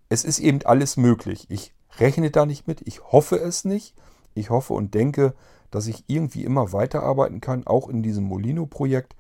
Es 0.09 0.25
ist 0.25 0.39
eben 0.39 0.61
alles 0.65 0.97
möglich. 0.97 1.47
Ich 1.51 1.75
rechne 1.99 2.31
da 2.31 2.47
nicht 2.47 2.67
mit, 2.67 2.83
ich 2.87 3.03
hoffe 3.05 3.37
es 3.37 3.65
nicht. 3.65 3.95
Ich 4.35 4.51
hoffe 4.51 4.73
und 4.73 4.95
denke, 4.95 5.35
dass 5.71 5.87
ich 5.87 6.05
irgendwie 6.07 6.45
immer 6.45 6.73
weiterarbeiten 6.73 7.41
kann, 7.41 7.67
auch 7.67 7.89
in 7.89 8.03
diesem 8.03 8.25
Molino-Projekt. 8.25 9.15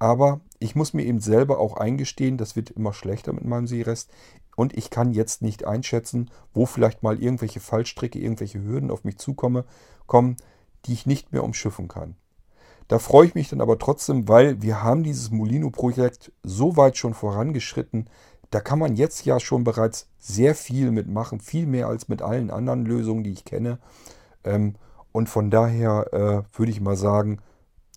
Aber 0.00 0.40
ich 0.58 0.74
muss 0.74 0.94
mir 0.94 1.04
eben 1.04 1.20
selber 1.20 1.60
auch 1.60 1.76
eingestehen, 1.76 2.38
das 2.38 2.56
wird 2.56 2.70
immer 2.70 2.92
schlechter 2.92 3.32
mit 3.32 3.44
meinem 3.44 3.68
Seerest. 3.68 4.10
Und 4.56 4.76
ich 4.76 4.90
kann 4.90 5.12
jetzt 5.12 5.42
nicht 5.42 5.64
einschätzen, 5.64 6.30
wo 6.52 6.66
vielleicht 6.66 7.02
mal 7.02 7.22
irgendwelche 7.22 7.60
Fallstricke, 7.60 8.18
irgendwelche 8.18 8.62
Hürden 8.62 8.90
auf 8.90 9.04
mich 9.04 9.18
zukommen, 9.18 9.62
kommen, 10.06 10.36
die 10.86 10.94
ich 10.94 11.06
nicht 11.06 11.32
mehr 11.32 11.44
umschiffen 11.44 11.86
kann. 11.86 12.16
Da 12.88 12.98
freue 12.98 13.26
ich 13.26 13.34
mich 13.34 13.50
dann 13.50 13.60
aber 13.60 13.78
trotzdem, 13.78 14.26
weil 14.26 14.62
wir 14.62 14.82
haben 14.82 15.04
dieses 15.04 15.30
Molino-Projekt 15.30 16.32
so 16.42 16.76
weit 16.76 16.96
schon 16.96 17.14
vorangeschritten. 17.14 18.08
Da 18.50 18.60
kann 18.60 18.80
man 18.80 18.96
jetzt 18.96 19.24
ja 19.26 19.38
schon 19.38 19.64
bereits 19.64 20.08
sehr 20.18 20.54
viel 20.54 20.90
mitmachen, 20.90 21.40
viel 21.40 21.66
mehr 21.66 21.86
als 21.86 22.08
mit 22.08 22.22
allen 22.22 22.50
anderen 22.50 22.84
Lösungen, 22.84 23.22
die 23.22 23.32
ich 23.32 23.44
kenne. 23.44 23.78
Ähm, 24.44 24.74
und 25.12 25.28
von 25.28 25.50
daher 25.50 26.12
äh, 26.12 26.58
würde 26.58 26.72
ich 26.72 26.80
mal 26.80 26.96
sagen, 26.96 27.40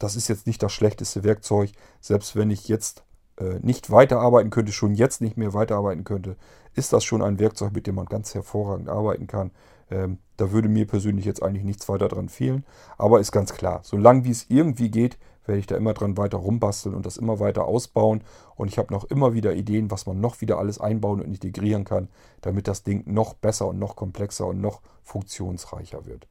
das 0.04 0.18
ist 0.18 0.28
jetzt 0.28 0.48
nicht 0.48 0.62
das 0.62 0.74
schlechteste 0.74 1.24
Werkzeug. 1.24 1.72
Selbst 2.02 2.36
wenn 2.36 2.52
ich 2.52 2.68
jetzt 2.68 3.04
äh, 3.38 3.60
nicht 3.62 3.90
weiterarbeiten 3.90 4.50
könnte, 4.50 4.74
schon 4.74 4.96
jetzt 4.96 5.22
nicht 5.22 5.38
mehr 5.38 5.54
weiterarbeiten 5.54 6.04
könnte, 6.04 6.36
ist 6.76 6.92
das 6.92 7.06
schon 7.06 7.22
ein 7.22 7.40
Werkzeug, 7.40 7.72
mit 7.72 7.88
dem 7.88 7.96
man 7.96 8.08
ganz 8.08 8.36
hervorragend 8.36 8.90
arbeiten 8.90 9.28
kann. 9.28 9.52
Ähm, 9.90 10.18
da 10.36 10.52
würde 10.52 10.68
mir 10.68 10.88
persönlich 10.88 11.24
jetzt 11.24 11.42
eigentlich 11.42 11.64
nichts 11.64 11.88
weiter 11.88 12.10
dran 12.10 12.28
fehlen. 12.28 12.66
Aber 12.98 13.22
ist 13.22 13.32
ganz 13.32 13.54
klar, 13.54 13.80
solange 13.84 14.26
wie 14.26 14.32
es 14.32 14.50
irgendwie 14.50 14.92
geht, 14.92 15.18
werde 15.46 15.60
ich 15.60 15.68
da 15.68 15.78
immer 15.78 15.94
dran 15.94 16.18
weiter 16.18 16.38
rumbasteln 16.38 16.96
und 16.96 17.06
das 17.06 17.16
immer 17.16 17.40
weiter 17.40 17.64
ausbauen. 17.64 18.26
Und 18.56 18.68
ich 18.68 18.78
habe 18.78 18.94
noch 18.94 19.06
immer 19.06 19.34
wieder 19.34 19.54
Ideen, 19.54 19.90
was 19.90 20.06
man 20.06 20.20
noch 20.20 20.42
wieder 20.42 20.58
alles 20.58 20.82
einbauen 20.82 21.22
und 21.22 21.28
integrieren 21.28 21.86
kann, 21.86 22.10
damit 22.42 22.68
das 22.68 22.84
Ding 22.84 23.04
noch 23.06 23.36
besser 23.36 23.68
und 23.68 23.80
noch 23.80 23.96
komplexer 23.96 24.48
und 24.48 24.60
noch 24.60 24.82
funktionsreicher 25.04 26.06
wird. 26.06 26.28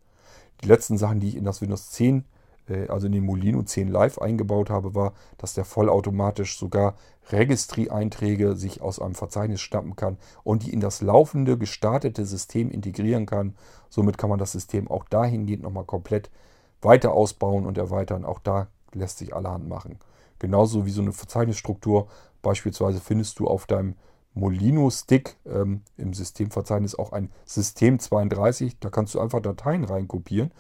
Die 0.63 0.69
letzten 0.69 0.99
Sachen, 0.99 1.21
die 1.21 1.29
ich 1.29 1.37
in 1.37 1.45
das 1.45 1.63
Windows 1.63 1.91
10 1.91 2.19
äh, 2.19 2.23
also 2.89 3.07
in 3.07 3.13
den 3.13 3.25
Molino 3.25 3.63
10 3.63 3.89
Live 3.89 4.19
eingebaut 4.19 4.71
habe, 4.71 4.95
war, 4.95 5.13
dass 5.39 5.55
der 5.55 5.65
vollautomatisch 5.65 6.59
sogar 6.59 6.95
Registry-Einträge 7.31 8.57
sich 8.57 8.81
aus 8.81 9.01
einem 9.01 9.15
Verzeichnis 9.15 9.61
schnappen 9.61 9.97
kann 9.97 10.19
und 10.45 10.65
die 10.65 10.73
in 10.73 10.81
das 10.81 11.01
laufende, 11.01 11.59
gestartete 11.59 12.25
System 12.25 12.71
integrieren 12.71 13.27
kann. 13.27 13.55
Somit 13.89 14.19
kann 14.19 14.31
man 14.31 14.39
das 14.39 14.53
System 14.53 14.89
auch 14.89 15.05
dahingehend 15.05 15.63
nochmal 15.63 15.85
komplett 15.85 16.31
weiter 16.81 17.13
ausbauen 17.13 17.67
und 17.67 17.79
erweitern. 17.79 18.25
Auch 18.25 18.39
da 18.39 18.69
lässt 18.93 19.19
sich 19.19 19.35
allerhand 19.35 19.69
machen. 19.69 19.99
Genauso 20.39 20.87
wie 20.87 20.91
so 20.91 21.03
eine 21.03 21.13
Verzeichnisstruktur. 21.13 22.09
Beispielsweise 22.43 23.01
findest 23.01 23.39
du 23.39 23.47
auf 23.47 23.67
deinem 23.67 23.95
Molino-Stick 24.35 25.37
ähm, 25.47 25.83
im 25.97 26.15
Systemverzeichnis 26.15 26.95
auch 26.95 27.13
ein 27.13 27.31
System 27.45 27.99
32. 27.99 28.79
Da 28.81 28.91
kannst 28.91 29.15
du 29.15 29.21
einfach 29.21 29.41
Dateien 29.41 29.85
reinkopieren 29.85 30.53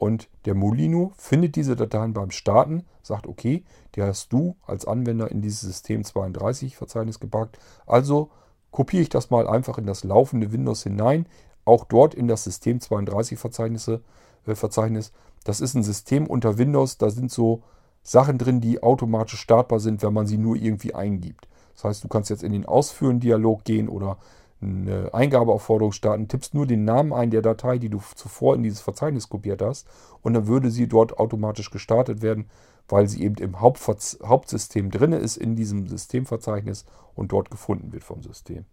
und 0.00 0.30
der 0.46 0.54
Molino 0.54 1.12
findet 1.18 1.56
diese 1.56 1.76
Dateien 1.76 2.14
beim 2.14 2.30
Starten, 2.30 2.86
sagt, 3.02 3.26
okay, 3.26 3.64
die 3.94 4.02
hast 4.02 4.32
du 4.32 4.56
als 4.66 4.86
Anwender 4.86 5.30
in 5.30 5.42
dieses 5.42 5.60
System 5.60 6.04
32 6.04 6.74
Verzeichnis 6.74 7.20
gepackt. 7.20 7.58
Also 7.86 8.30
kopiere 8.70 9.02
ich 9.02 9.10
das 9.10 9.28
mal 9.28 9.46
einfach 9.46 9.76
in 9.76 9.84
das 9.84 10.02
laufende 10.02 10.52
Windows 10.52 10.84
hinein, 10.84 11.26
auch 11.66 11.84
dort 11.84 12.14
in 12.14 12.28
das 12.28 12.44
System 12.44 12.80
32 12.80 13.38
Verzeichnisse, 13.38 14.00
äh, 14.46 14.54
Verzeichnis. 14.54 15.12
das 15.44 15.60
ist 15.60 15.74
ein 15.74 15.82
System 15.82 16.26
unter 16.26 16.56
Windows, 16.56 16.96
da 16.96 17.10
sind 17.10 17.30
so 17.30 17.62
Sachen 18.02 18.38
drin, 18.38 18.62
die 18.62 18.82
automatisch 18.82 19.40
startbar 19.40 19.80
sind, 19.80 20.02
wenn 20.02 20.14
man 20.14 20.26
sie 20.26 20.38
nur 20.38 20.56
irgendwie 20.56 20.94
eingibt. 20.94 21.46
Das 21.74 21.84
heißt, 21.84 22.04
du 22.04 22.08
kannst 22.08 22.30
jetzt 22.30 22.42
in 22.42 22.52
den 22.52 22.64
Ausführen-Dialog 22.64 23.64
gehen 23.64 23.90
oder 23.90 24.16
eine 24.62 25.14
Eingabeaufforderung 25.14 25.92
starten, 25.92 26.28
tippst 26.28 26.54
nur 26.54 26.66
den 26.66 26.84
Namen 26.84 27.12
ein 27.12 27.30
der 27.30 27.42
Datei, 27.42 27.78
die 27.78 27.88
du 27.88 28.00
zuvor 28.14 28.54
in 28.54 28.62
dieses 28.62 28.80
Verzeichnis 28.80 29.28
kopiert 29.28 29.62
hast 29.62 29.86
und 30.22 30.34
dann 30.34 30.46
würde 30.46 30.70
sie 30.70 30.86
dort 30.86 31.18
automatisch 31.18 31.70
gestartet 31.70 32.22
werden, 32.22 32.50
weil 32.88 33.08
sie 33.08 33.22
eben 33.22 33.36
im 33.36 33.60
Hauptverz 33.60 34.18
Hauptsystem 34.24 34.90
drin 34.90 35.12
ist, 35.12 35.36
in 35.36 35.56
diesem 35.56 35.86
Systemverzeichnis 35.86 36.84
und 37.14 37.32
dort 37.32 37.50
gefunden 37.50 37.92
wird 37.92 38.04
vom 38.04 38.22
System. 38.22 38.64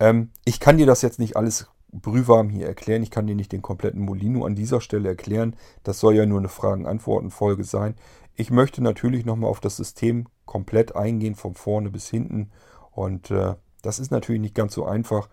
Ähm, 0.00 0.30
ich 0.44 0.60
kann 0.60 0.76
dir 0.76 0.86
das 0.86 1.02
jetzt 1.02 1.18
nicht 1.18 1.36
alles 1.36 1.68
brühwarm 1.92 2.50
hier 2.50 2.66
erklären. 2.66 3.02
Ich 3.02 3.10
kann 3.10 3.26
dir 3.26 3.34
nicht 3.34 3.52
den 3.52 3.62
kompletten 3.62 4.02
Molino 4.02 4.44
an 4.44 4.54
dieser 4.54 4.80
Stelle 4.80 5.08
erklären. 5.08 5.56
Das 5.84 6.00
soll 6.00 6.14
ja 6.14 6.26
nur 6.26 6.38
eine 6.38 6.48
Fragen-Antworten-Folge 6.48 7.64
sein. 7.64 7.94
Ich 8.34 8.50
möchte 8.50 8.82
natürlich 8.82 9.24
nochmal 9.24 9.50
auf 9.50 9.60
das 9.60 9.76
System 9.76 10.26
komplett 10.44 10.94
eingehen, 10.96 11.34
von 11.34 11.54
vorne 11.54 11.90
bis 11.90 12.08
hinten. 12.08 12.50
Und 12.90 13.30
äh, 13.30 13.54
das 13.82 13.98
ist 13.98 14.10
natürlich 14.10 14.40
nicht 14.40 14.54
ganz 14.54 14.74
so 14.74 14.84
einfach. 14.84 15.28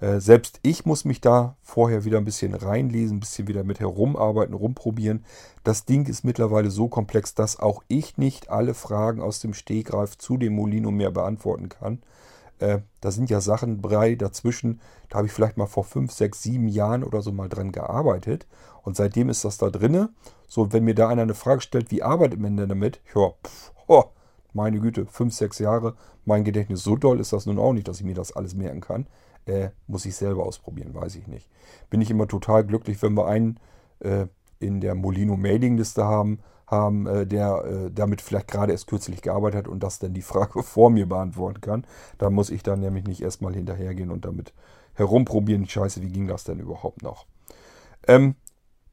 Äh, 0.00 0.20
selbst 0.20 0.58
ich 0.62 0.84
muss 0.84 1.04
mich 1.04 1.20
da 1.20 1.56
vorher 1.62 2.04
wieder 2.04 2.18
ein 2.18 2.24
bisschen 2.24 2.54
reinlesen, 2.54 3.16
ein 3.16 3.20
bisschen 3.20 3.48
wieder 3.48 3.64
mit 3.64 3.80
herumarbeiten, 3.80 4.54
rumprobieren. 4.54 5.24
Das 5.62 5.84
Ding 5.84 6.06
ist 6.06 6.24
mittlerweile 6.24 6.70
so 6.70 6.88
komplex, 6.88 7.34
dass 7.34 7.58
auch 7.58 7.82
ich 7.88 8.18
nicht 8.18 8.50
alle 8.50 8.74
Fragen 8.74 9.22
aus 9.22 9.40
dem 9.40 9.54
Stegreif 9.54 10.18
zu 10.18 10.36
dem 10.36 10.54
Molino 10.54 10.90
mehr 10.90 11.10
beantworten 11.10 11.68
kann. 11.68 12.02
Äh, 12.58 12.80
da 13.00 13.10
sind 13.10 13.30
ja 13.30 13.40
Sachen 13.40 13.80
brei 13.80 14.14
dazwischen. 14.14 14.80
Da 15.08 15.18
habe 15.18 15.26
ich 15.26 15.32
vielleicht 15.32 15.56
mal 15.56 15.66
vor 15.66 15.84
fünf, 15.84 16.12
sechs, 16.12 16.42
sieben 16.42 16.68
Jahren 16.68 17.04
oder 17.04 17.22
so 17.22 17.32
mal 17.32 17.48
dran 17.48 17.72
gearbeitet. 17.72 18.46
Und 18.82 18.96
seitdem 18.96 19.28
ist 19.28 19.44
das 19.44 19.58
da 19.58 19.70
drinne. 19.70 20.10
So, 20.48 20.72
wenn 20.72 20.84
mir 20.84 20.94
da 20.94 21.08
einer 21.08 21.22
eine 21.22 21.34
Frage 21.34 21.60
stellt, 21.62 21.90
wie 21.90 22.02
arbeitet 22.02 22.38
man 22.38 22.56
denn 22.56 22.68
damit? 22.68 23.00
Ja, 23.14 23.30
pff, 23.44 23.72
oh, 23.86 24.04
meine 24.54 24.80
Güte, 24.80 25.06
fünf, 25.06 25.34
sechs 25.34 25.58
Jahre. 25.58 25.94
Mein 26.24 26.44
Gedächtnis 26.44 26.82
so 26.82 26.96
doll 26.96 27.20
ist 27.20 27.32
das 27.32 27.46
nun 27.46 27.58
auch 27.58 27.72
nicht, 27.72 27.88
dass 27.88 28.00
ich 28.00 28.06
mir 28.06 28.14
das 28.14 28.32
alles 28.32 28.54
merken 28.54 28.80
kann. 28.80 29.06
Äh, 29.46 29.70
muss 29.86 30.06
ich 30.06 30.16
selber 30.16 30.44
ausprobieren, 30.46 30.94
weiß 30.94 31.16
ich 31.16 31.26
nicht. 31.26 31.50
Bin 31.90 32.00
ich 32.00 32.10
immer 32.10 32.26
total 32.26 32.64
glücklich, 32.64 33.02
wenn 33.02 33.14
wir 33.14 33.26
einen 33.26 33.60
äh, 34.00 34.26
in 34.58 34.80
der 34.80 34.94
Molino 34.94 35.36
Mailingliste 35.36 36.04
haben, 36.04 36.38
haben, 36.66 37.06
äh, 37.06 37.26
der 37.26 37.64
äh, 37.64 37.90
damit 37.90 38.22
vielleicht 38.22 38.48
gerade 38.48 38.72
erst 38.72 38.86
kürzlich 38.86 39.20
gearbeitet 39.20 39.58
hat 39.58 39.68
und 39.68 39.82
das 39.82 39.98
dann 39.98 40.14
die 40.14 40.22
Frage 40.32 40.62
vor 40.62 40.90
mir 40.90 41.06
beantworten 41.06 41.60
kann. 41.60 41.86
Da 42.18 42.30
muss 42.30 42.50
ich 42.50 42.62
dann 42.62 42.80
nämlich 42.80 43.04
nicht 43.04 43.20
erstmal 43.20 43.54
hinterhergehen 43.54 44.10
und 44.10 44.24
damit 44.24 44.54
herumprobieren. 44.94 45.68
Scheiße, 45.68 46.00
wie 46.02 46.08
ging 46.08 46.26
das 46.26 46.44
denn 46.44 46.60
überhaupt 46.60 47.02
noch? 47.02 47.26
Ähm, 48.06 48.36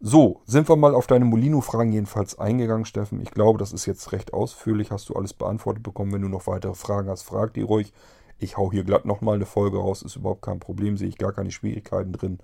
so, 0.04 0.42
sind 0.46 0.68
wir 0.68 0.76
mal 0.78 0.96
auf 0.96 1.06
deine 1.06 1.26
Molino-Fragen 1.26 1.92
jedenfalls 1.92 2.40
eingegangen, 2.40 2.86
Steffen. 2.86 3.22
Ich 3.22 3.30
glaube, 3.30 3.60
das 3.60 3.72
ist 3.72 3.86
jetzt 3.86 4.12
recht 4.12 4.34
ausführlich. 4.34 4.90
Hast 4.90 5.10
du 5.10 5.14
alles 5.14 5.34
beantwortet 5.34 5.84
bekommen. 5.84 6.12
Wenn 6.12 6.24
du 6.24 6.28
noch 6.28 6.48
weitere 6.48 6.74
Fragen 6.74 7.08
hast, 7.08 7.22
frag 7.22 7.54
die 7.54 7.62
ruhig. 7.62 7.94
Ich 8.40 8.58
hau 8.58 8.72
hier 8.72 8.84
glatt 8.84 9.06
nochmal 9.06 9.36
eine 9.36 9.46
Folge 9.46 9.78
raus. 9.78 10.02
Ist 10.02 10.16
überhaupt 10.16 10.42
kein 10.42 10.60
Problem. 10.60 10.98
Sehe 10.98 11.08
ich 11.08 11.20
gar 11.20 11.34
keine 11.34 11.52
Schwierigkeiten 11.52 12.14
drin. 12.14 12.40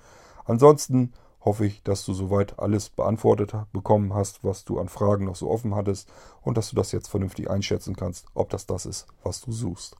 Ansonsten 0.45 1.13
hoffe 1.41 1.65
ich, 1.65 1.81
dass 1.81 2.05
du 2.05 2.13
soweit 2.13 2.59
alles 2.59 2.89
beantwortet 2.89 3.55
bekommen 3.73 4.13
hast, 4.13 4.43
was 4.43 4.63
du 4.63 4.79
an 4.79 4.87
Fragen 4.87 5.25
noch 5.25 5.35
so 5.35 5.49
offen 5.49 5.73
hattest 5.73 6.11
und 6.43 6.57
dass 6.57 6.69
du 6.69 6.75
das 6.75 6.91
jetzt 6.91 7.07
vernünftig 7.07 7.49
einschätzen 7.49 7.95
kannst, 7.95 8.27
ob 8.35 8.51
das 8.51 8.67
das 8.67 8.85
ist, 8.85 9.07
was 9.23 9.41
du 9.41 9.51
suchst. 9.51 9.95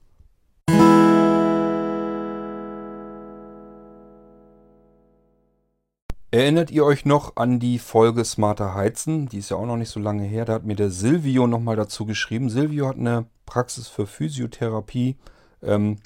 Erinnert 6.30 6.70
ihr 6.70 6.84
euch 6.84 7.06
noch 7.06 7.36
an 7.36 7.58
die 7.58 7.78
Folge 7.78 8.22
Smarter 8.22 8.74
Heizen? 8.74 9.30
Die 9.30 9.38
ist 9.38 9.50
ja 9.50 9.56
auch 9.56 9.64
noch 9.64 9.78
nicht 9.78 9.88
so 9.88 9.98
lange 9.98 10.24
her. 10.24 10.44
Da 10.44 10.52
hat 10.54 10.64
mir 10.64 10.76
der 10.76 10.90
Silvio 10.90 11.46
nochmal 11.46 11.76
dazu 11.76 12.04
geschrieben. 12.04 12.50
Silvio 12.50 12.86
hat 12.86 12.98
eine 12.98 13.24
Praxis 13.46 13.88
für 13.88 14.06
Physiotherapie 14.06 15.16
ähm, 15.62 15.96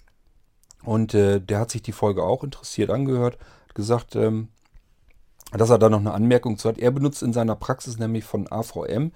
und 0.85 1.13
äh, 1.15 1.41
der 1.41 1.59
hat 1.59 1.73
sich 1.73 1.83
die 1.83 1.91
Folge 1.91 2.23
auch 2.23 2.45
interessiert 2.45 2.91
angehört. 2.91 3.37
Hat 3.67 3.75
gesagt, 3.75 4.15
ähm, 4.15 4.47
dass 5.51 5.71
er 5.71 5.79
da 5.79 5.89
noch 5.89 5.99
eine 5.99 6.15
Anmerkung 6.15 6.57
zu 6.57 6.69
hat. 6.69 6.79
Er 6.79 6.93
benutzt 6.93 7.25
in 7.25 7.33
seiner 7.33 7.57
Praxis 7.57 7.99
nämlich 7.99 8.23
von 8.23 8.47
AVM 8.51 9.11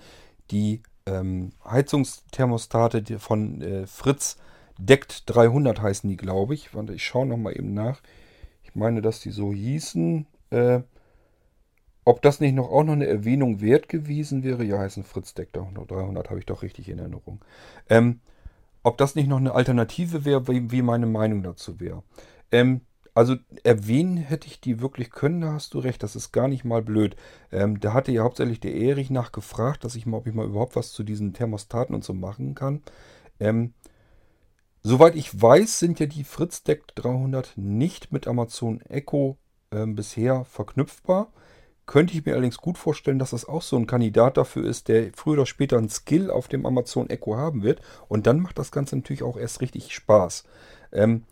die 0.50 0.82
ähm, 1.06 1.52
Heizungsthermostate 1.64 3.20
von 3.20 3.62
äh, 3.62 3.86
Fritz 3.86 4.38
Deckt 4.76 5.22
300 5.26 5.80
heißen 5.80 6.10
die, 6.10 6.16
glaube 6.16 6.54
ich. 6.54 6.74
Warte, 6.74 6.94
ich 6.94 7.06
schaue 7.06 7.26
nochmal 7.26 7.56
eben 7.56 7.74
nach. 7.74 8.00
Ich 8.64 8.74
meine, 8.74 9.02
dass 9.02 9.20
die 9.20 9.30
so 9.30 9.52
hießen. 9.52 10.26
Äh, 10.50 10.80
ob 12.06 12.22
das 12.22 12.38
nicht 12.38 12.54
noch 12.54 12.70
auch 12.70 12.84
noch 12.84 12.92
eine 12.92 13.08
Erwähnung 13.08 13.60
wert 13.60 13.88
gewesen 13.88 14.44
wäre, 14.44 14.62
ja, 14.62 14.78
heißen 14.78 15.02
Fritz 15.02 15.34
Deck 15.34 15.52
300, 15.52 16.30
habe 16.30 16.38
ich 16.38 16.46
doch 16.46 16.62
richtig 16.62 16.88
in 16.88 17.00
Erinnerung. 17.00 17.44
Ähm, 17.90 18.20
ob 18.84 18.96
das 18.96 19.16
nicht 19.16 19.28
noch 19.28 19.38
eine 19.38 19.54
Alternative 19.54 20.24
wäre, 20.24 20.46
wie, 20.46 20.70
wie 20.70 20.82
meine 20.82 21.06
Meinung 21.06 21.42
dazu 21.42 21.80
wäre. 21.80 22.04
Ähm, 22.52 22.82
also 23.12 23.34
erwähnen 23.64 24.18
hätte 24.18 24.46
ich 24.46 24.60
die 24.60 24.80
wirklich 24.80 25.10
können, 25.10 25.40
da 25.40 25.54
hast 25.54 25.74
du 25.74 25.80
recht, 25.80 26.00
das 26.04 26.14
ist 26.14 26.30
gar 26.30 26.46
nicht 26.46 26.64
mal 26.64 26.80
blöd. 26.80 27.16
Ähm, 27.50 27.80
da 27.80 27.92
hatte 27.92 28.12
ja 28.12 28.22
hauptsächlich 28.22 28.60
der 28.60 28.76
Erich 28.76 29.10
nachgefragt, 29.10 29.82
dass 29.82 29.96
ich 29.96 30.06
mal, 30.06 30.18
ob 30.18 30.28
ich 30.28 30.34
mal 30.34 30.46
überhaupt 30.46 30.76
was 30.76 30.92
zu 30.92 31.02
diesen 31.02 31.32
Thermostaten 31.32 31.92
und 31.92 32.04
so 32.04 32.14
machen 32.14 32.54
kann. 32.54 32.82
Ähm, 33.40 33.74
soweit 34.84 35.16
ich 35.16 35.42
weiß, 35.42 35.80
sind 35.80 35.98
ja 35.98 36.06
die 36.06 36.22
Fritz 36.22 36.62
Deck 36.62 36.86
300 36.94 37.54
nicht 37.56 38.12
mit 38.12 38.28
Amazon 38.28 38.80
Echo 38.82 39.38
ähm, 39.72 39.96
bisher 39.96 40.44
verknüpfbar. 40.44 41.32
Könnte 41.86 42.14
ich 42.14 42.26
mir 42.26 42.32
allerdings 42.32 42.58
gut 42.58 42.78
vorstellen, 42.78 43.20
dass 43.20 43.30
das 43.30 43.48
auch 43.48 43.62
so 43.62 43.76
ein 43.76 43.86
Kandidat 43.86 44.36
dafür 44.36 44.64
ist, 44.64 44.88
der 44.88 45.10
früher 45.14 45.34
oder 45.34 45.46
später 45.46 45.78
einen 45.78 45.88
Skill 45.88 46.30
auf 46.30 46.48
dem 46.48 46.66
Amazon 46.66 47.08
Echo 47.08 47.36
haben 47.36 47.62
wird. 47.62 47.80
Und 48.08 48.26
dann 48.26 48.40
macht 48.40 48.58
das 48.58 48.72
Ganze 48.72 48.96
natürlich 48.96 49.22
auch 49.22 49.36
erst 49.36 49.60
richtig 49.60 49.94
Spaß. 49.94 50.44
Ähm, 50.92 51.22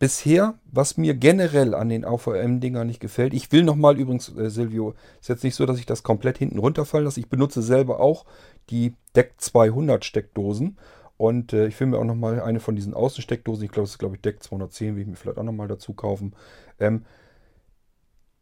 bisher, 0.00 0.54
was 0.72 0.96
mir 0.96 1.14
generell 1.14 1.74
an 1.74 1.88
den 1.88 2.04
AVM-Dingern 2.04 2.88
nicht 2.88 2.98
gefällt, 2.98 3.34
ich 3.34 3.52
will 3.52 3.62
nochmal 3.62 3.96
übrigens, 3.96 4.36
äh, 4.36 4.50
Silvio, 4.50 4.94
ist 5.20 5.28
jetzt 5.28 5.44
nicht 5.44 5.54
so, 5.54 5.64
dass 5.64 5.78
ich 5.78 5.86
das 5.86 6.02
komplett 6.02 6.38
hinten 6.38 6.58
runterfallen 6.58 7.04
lasse. 7.04 7.20
Ich 7.20 7.28
benutze 7.28 7.62
selber 7.62 8.00
auch 8.00 8.24
die 8.70 8.94
Deck 9.14 9.34
200 9.38 10.04
Steckdosen. 10.04 10.76
Und 11.16 11.52
äh, 11.52 11.68
ich 11.68 11.78
will 11.78 11.86
mir 11.86 11.98
auch 11.98 12.04
nochmal 12.04 12.40
eine 12.40 12.58
von 12.58 12.74
diesen 12.74 12.94
Außensteckdosen, 12.94 13.64
ich 13.64 13.70
glaube, 13.70 13.84
das 13.84 13.92
ist 13.92 13.98
glaube 13.98 14.16
ich 14.16 14.22
Deck 14.22 14.42
210, 14.42 14.96
will 14.96 15.02
ich 15.02 15.08
mir 15.08 15.14
vielleicht 15.14 15.38
auch 15.38 15.44
nochmal 15.44 15.68
dazu 15.68 15.92
kaufen. 15.92 16.34
Ähm, 16.80 17.04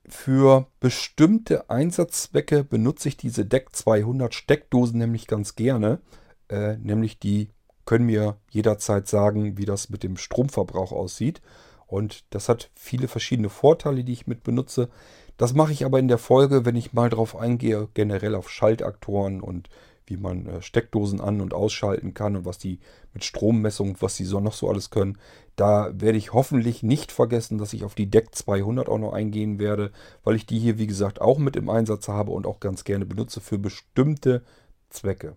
für 0.08 0.66
bestimmte 0.80 1.70
Einsatzzwecke 1.70 2.64
benutze 2.64 3.08
ich 3.08 3.16
diese 3.16 3.44
Deck 3.44 3.74
200 3.74 4.34
Steckdosen 4.34 4.98
nämlich 4.98 5.26
ganz 5.26 5.54
gerne. 5.54 6.00
Äh, 6.48 6.76
nämlich 6.78 7.18
die 7.18 7.50
können 7.84 8.06
mir 8.06 8.36
jederzeit 8.50 9.08
sagen, 9.08 9.58
wie 9.58 9.64
das 9.64 9.90
mit 9.90 10.02
dem 10.02 10.16
Stromverbrauch 10.16 10.92
aussieht. 10.92 11.40
Und 11.86 12.24
das 12.30 12.48
hat 12.48 12.70
viele 12.74 13.06
verschiedene 13.06 13.48
Vorteile, 13.48 14.02
die 14.02 14.12
ich 14.12 14.26
mit 14.26 14.42
benutze. 14.42 14.88
Das 15.36 15.54
mache 15.54 15.72
ich 15.72 15.84
aber 15.84 15.98
in 15.98 16.08
der 16.08 16.18
Folge, 16.18 16.64
wenn 16.64 16.76
ich 16.76 16.92
mal 16.92 17.10
drauf 17.10 17.36
eingehe, 17.36 17.88
generell 17.94 18.34
auf 18.34 18.50
Schaltaktoren 18.50 19.40
und 19.40 19.68
wie 20.06 20.16
man 20.16 20.46
äh, 20.46 20.62
Steckdosen 20.62 21.20
an- 21.20 21.40
und 21.40 21.54
ausschalten 21.54 22.14
kann 22.14 22.36
und 22.36 22.44
was 22.44 22.58
die 22.58 22.80
mit 23.14 23.24
Strommessung, 23.24 23.96
was 24.00 24.16
die 24.16 24.24
so 24.24 24.40
noch 24.40 24.54
so 24.54 24.68
alles 24.68 24.90
können. 24.90 25.18
Da 25.56 25.90
werde 25.94 26.18
ich 26.18 26.32
hoffentlich 26.32 26.82
nicht 26.82 27.12
vergessen, 27.12 27.58
dass 27.58 27.72
ich 27.72 27.84
auf 27.84 27.94
die 27.94 28.10
Deck 28.10 28.34
200 28.34 28.88
auch 28.88 28.98
noch 28.98 29.12
eingehen 29.12 29.58
werde, 29.58 29.92
weil 30.24 30.36
ich 30.36 30.46
die 30.46 30.58
hier, 30.58 30.78
wie 30.78 30.86
gesagt, 30.86 31.20
auch 31.20 31.38
mit 31.38 31.56
im 31.56 31.68
Einsatz 31.68 32.08
habe 32.08 32.30
und 32.30 32.46
auch 32.46 32.60
ganz 32.60 32.84
gerne 32.84 33.04
benutze 33.04 33.40
für 33.40 33.58
bestimmte 33.58 34.42
Zwecke. 34.90 35.36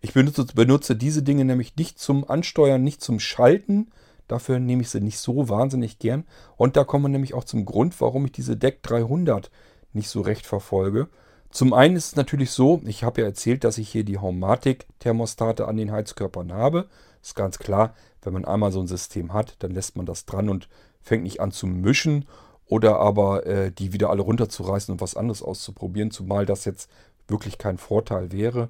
Ich 0.00 0.12
benutze, 0.12 0.44
benutze 0.54 0.96
diese 0.96 1.22
Dinge 1.22 1.44
nämlich 1.44 1.76
nicht 1.76 1.98
zum 1.98 2.28
Ansteuern, 2.28 2.82
nicht 2.82 3.02
zum 3.02 3.20
Schalten. 3.20 3.90
Dafür 4.28 4.58
nehme 4.58 4.82
ich 4.82 4.90
sie 4.90 5.00
nicht 5.00 5.18
so 5.18 5.48
wahnsinnig 5.48 5.98
gern. 5.98 6.24
Und 6.56 6.76
da 6.76 6.84
kommen 6.84 7.04
wir 7.04 7.08
nämlich 7.08 7.34
auch 7.34 7.44
zum 7.44 7.64
Grund, 7.64 8.00
warum 8.00 8.26
ich 8.26 8.32
diese 8.32 8.56
Deck 8.56 8.82
300 8.82 9.50
nicht 9.92 10.08
so 10.08 10.20
recht 10.20 10.46
verfolge. 10.46 11.08
Zum 11.50 11.72
einen 11.72 11.96
ist 11.96 12.06
es 12.06 12.16
natürlich 12.16 12.52
so, 12.52 12.80
ich 12.84 13.02
habe 13.02 13.22
ja 13.22 13.26
erzählt, 13.26 13.64
dass 13.64 13.78
ich 13.78 13.88
hier 13.88 14.04
die 14.04 14.18
Haumatik-Thermostate 14.18 15.66
an 15.66 15.76
den 15.76 15.90
Heizkörpern 15.90 16.52
habe. 16.52 16.88
Ist 17.22 17.34
ganz 17.34 17.58
klar, 17.58 17.94
wenn 18.22 18.32
man 18.32 18.44
einmal 18.44 18.70
so 18.70 18.80
ein 18.80 18.86
System 18.86 19.32
hat, 19.32 19.56
dann 19.58 19.72
lässt 19.72 19.96
man 19.96 20.06
das 20.06 20.26
dran 20.26 20.48
und 20.48 20.68
fängt 21.00 21.24
nicht 21.24 21.40
an 21.40 21.50
zu 21.50 21.66
mischen 21.66 22.26
oder 22.66 23.00
aber 23.00 23.46
äh, 23.46 23.72
die 23.72 23.92
wieder 23.92 24.10
alle 24.10 24.22
runterzureißen 24.22 24.92
und 24.92 25.00
was 25.00 25.16
anderes 25.16 25.42
auszuprobieren, 25.42 26.12
zumal 26.12 26.46
das 26.46 26.64
jetzt 26.64 26.88
wirklich 27.26 27.58
kein 27.58 27.78
Vorteil 27.78 28.30
wäre. 28.30 28.68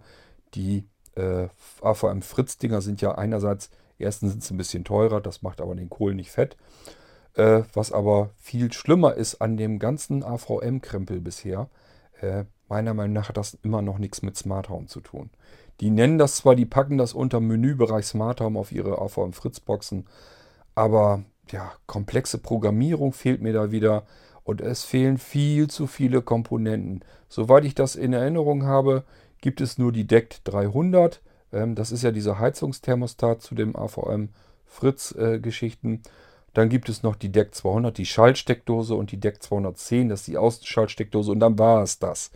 Die 0.55 0.87
äh, 1.17 1.49
AVM 1.83 2.23
Fritz-Dinger 2.23 2.81
sind 2.81 3.03
ja 3.03 3.17
einerseits, 3.17 3.71
erstens 3.99 4.33
sind 4.33 4.43
sie 4.43 4.55
ein 4.55 4.59
bisschen 4.59 4.85
teurer, 4.85 5.21
das 5.21 5.43
macht 5.43 5.61
aber 5.61 5.75
den 5.75 5.91
Kohl 5.91 6.15
nicht 6.15 6.31
fett. 6.31 6.57
Äh, 7.35 7.63
was 7.75 7.93
aber 7.93 8.31
viel 8.39 8.73
schlimmer 8.73 9.15
ist 9.15 9.43
an 9.43 9.59
dem 9.59 9.79
ganzen 9.79 10.25
AVM-Krempel 10.25 11.21
bisher, 11.21 11.69
äh, 12.21 12.45
meiner 12.69 12.95
Meinung 12.95 13.15
nach 13.15 13.29
hat 13.29 13.37
das 13.37 13.59
immer 13.63 13.83
noch 13.83 13.99
nichts 13.99 14.23
mit 14.23 14.37
Smart 14.37 14.69
Home 14.69 14.87
zu 14.87 15.01
tun. 15.01 15.31
Die 15.81 15.91
nennen 15.91 16.19
das 16.19 16.37
zwar, 16.37 16.55
die 16.55 16.67
packen 16.67 16.99
das 16.99 17.15
unter 17.15 17.41
Menübereich 17.41 18.07
Smart 18.07 18.41
Home 18.41 18.59
auf 18.59 18.71
ihre 18.71 19.01
AVM 19.01 19.33
Fritz 19.33 19.61
Boxen, 19.61 20.07
aber 20.75 21.25
ja, 21.51 21.73
komplexe 21.87 22.39
Programmierung 22.39 23.13
fehlt 23.13 23.43
mir 23.43 23.53
da 23.53 23.71
wieder 23.71 24.05
Und 24.43 24.61
es 24.61 24.85
fehlen 24.85 25.19
viel 25.19 25.69
zu 25.69 25.87
viele 25.87 26.23
Komponenten. 26.23 27.05
Soweit 27.29 27.65
ich 27.65 27.75
das 27.75 27.95
in 27.95 28.13
Erinnerung 28.13 28.65
habe, 28.65 29.05
gibt 29.41 29.61
es 29.61 29.79
nur 29.79 29.93
die 29.93 30.07
DECT 30.07 30.41
300. 30.45 31.21
Ähm, 31.53 31.75
das 31.75 31.93
ist 31.93 32.03
ja 32.03 32.11
dieser 32.11 32.39
Heizungsthermostat 32.39 33.43
zu 33.43 33.55
dem 33.55 33.77
AVM 33.77 34.31
Fritz-Geschichten. 34.65 35.95
Äh, 35.95 36.09
dann 36.55 36.69
gibt 36.69 36.89
es 36.89 37.03
noch 37.03 37.17
die 37.17 37.31
DECT 37.31 37.55
200, 37.55 37.97
die 37.97 38.07
Schaltsteckdose 38.07 38.95
und 38.95 39.13
die 39.13 39.21
DECT 39.21 39.43
210, 39.43 40.09
das 40.09 40.21
ist 40.21 40.27
die 40.29 40.39
Außenschaltsteckdose 40.39 41.31
und 41.31 41.41
dann 41.41 41.59
war 41.59 41.83
es 41.83 41.99
das. 41.99 42.31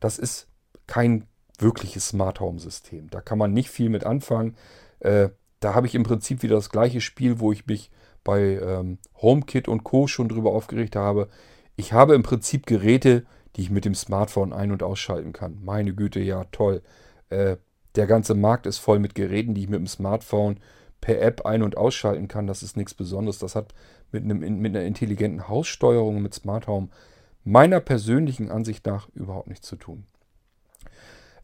Das 0.00 0.18
ist 0.18 0.48
kein 0.86 1.26
wirkliches 1.58 2.08
Smart 2.08 2.40
Home 2.40 2.58
System. 2.58 3.08
Da 3.10 3.20
kann 3.20 3.38
man 3.38 3.52
nicht 3.52 3.70
viel 3.70 3.88
mit 3.88 4.04
anfangen. 4.04 4.56
Äh, 5.00 5.30
da 5.60 5.74
habe 5.74 5.86
ich 5.86 5.94
im 5.94 6.02
Prinzip 6.02 6.42
wieder 6.42 6.56
das 6.56 6.70
gleiche 6.70 7.00
Spiel, 7.00 7.40
wo 7.40 7.50
ich 7.50 7.66
mich 7.66 7.90
bei 8.22 8.58
ähm, 8.58 8.98
HomeKit 9.20 9.68
und 9.68 9.84
Co. 9.84 10.06
schon 10.06 10.28
drüber 10.28 10.52
aufgeregt 10.52 10.96
habe. 10.96 11.28
Ich 11.76 11.92
habe 11.92 12.14
im 12.14 12.22
Prinzip 12.22 12.66
Geräte, 12.66 13.24
die 13.54 13.62
ich 13.62 13.70
mit 13.70 13.84
dem 13.84 13.94
Smartphone 13.94 14.52
ein- 14.52 14.72
und 14.72 14.82
ausschalten 14.82 15.32
kann. 15.32 15.58
Meine 15.62 15.94
Güte, 15.94 16.20
ja, 16.20 16.44
toll. 16.52 16.82
Äh, 17.30 17.56
der 17.94 18.06
ganze 18.06 18.34
Markt 18.34 18.66
ist 18.66 18.78
voll 18.78 18.98
mit 18.98 19.14
Geräten, 19.14 19.54
die 19.54 19.62
ich 19.62 19.68
mit 19.68 19.78
dem 19.78 19.86
Smartphone 19.86 20.60
per 21.00 21.20
App 21.20 21.46
ein- 21.46 21.62
und 21.62 21.76
ausschalten 21.76 22.28
kann. 22.28 22.46
Das 22.46 22.62
ist 22.62 22.76
nichts 22.76 22.94
Besonderes. 22.94 23.38
Das 23.38 23.54
hat 23.54 23.74
mit, 24.12 24.24
einem, 24.24 24.40
mit 24.40 24.74
einer 24.74 24.84
intelligenten 24.84 25.48
Haussteuerung 25.48 26.22
mit 26.22 26.34
Smart 26.34 26.66
Home 26.66 26.88
meiner 27.44 27.80
persönlichen 27.80 28.50
Ansicht 28.50 28.86
nach 28.86 29.08
überhaupt 29.14 29.48
nichts 29.48 29.68
zu 29.68 29.76
tun. 29.76 30.04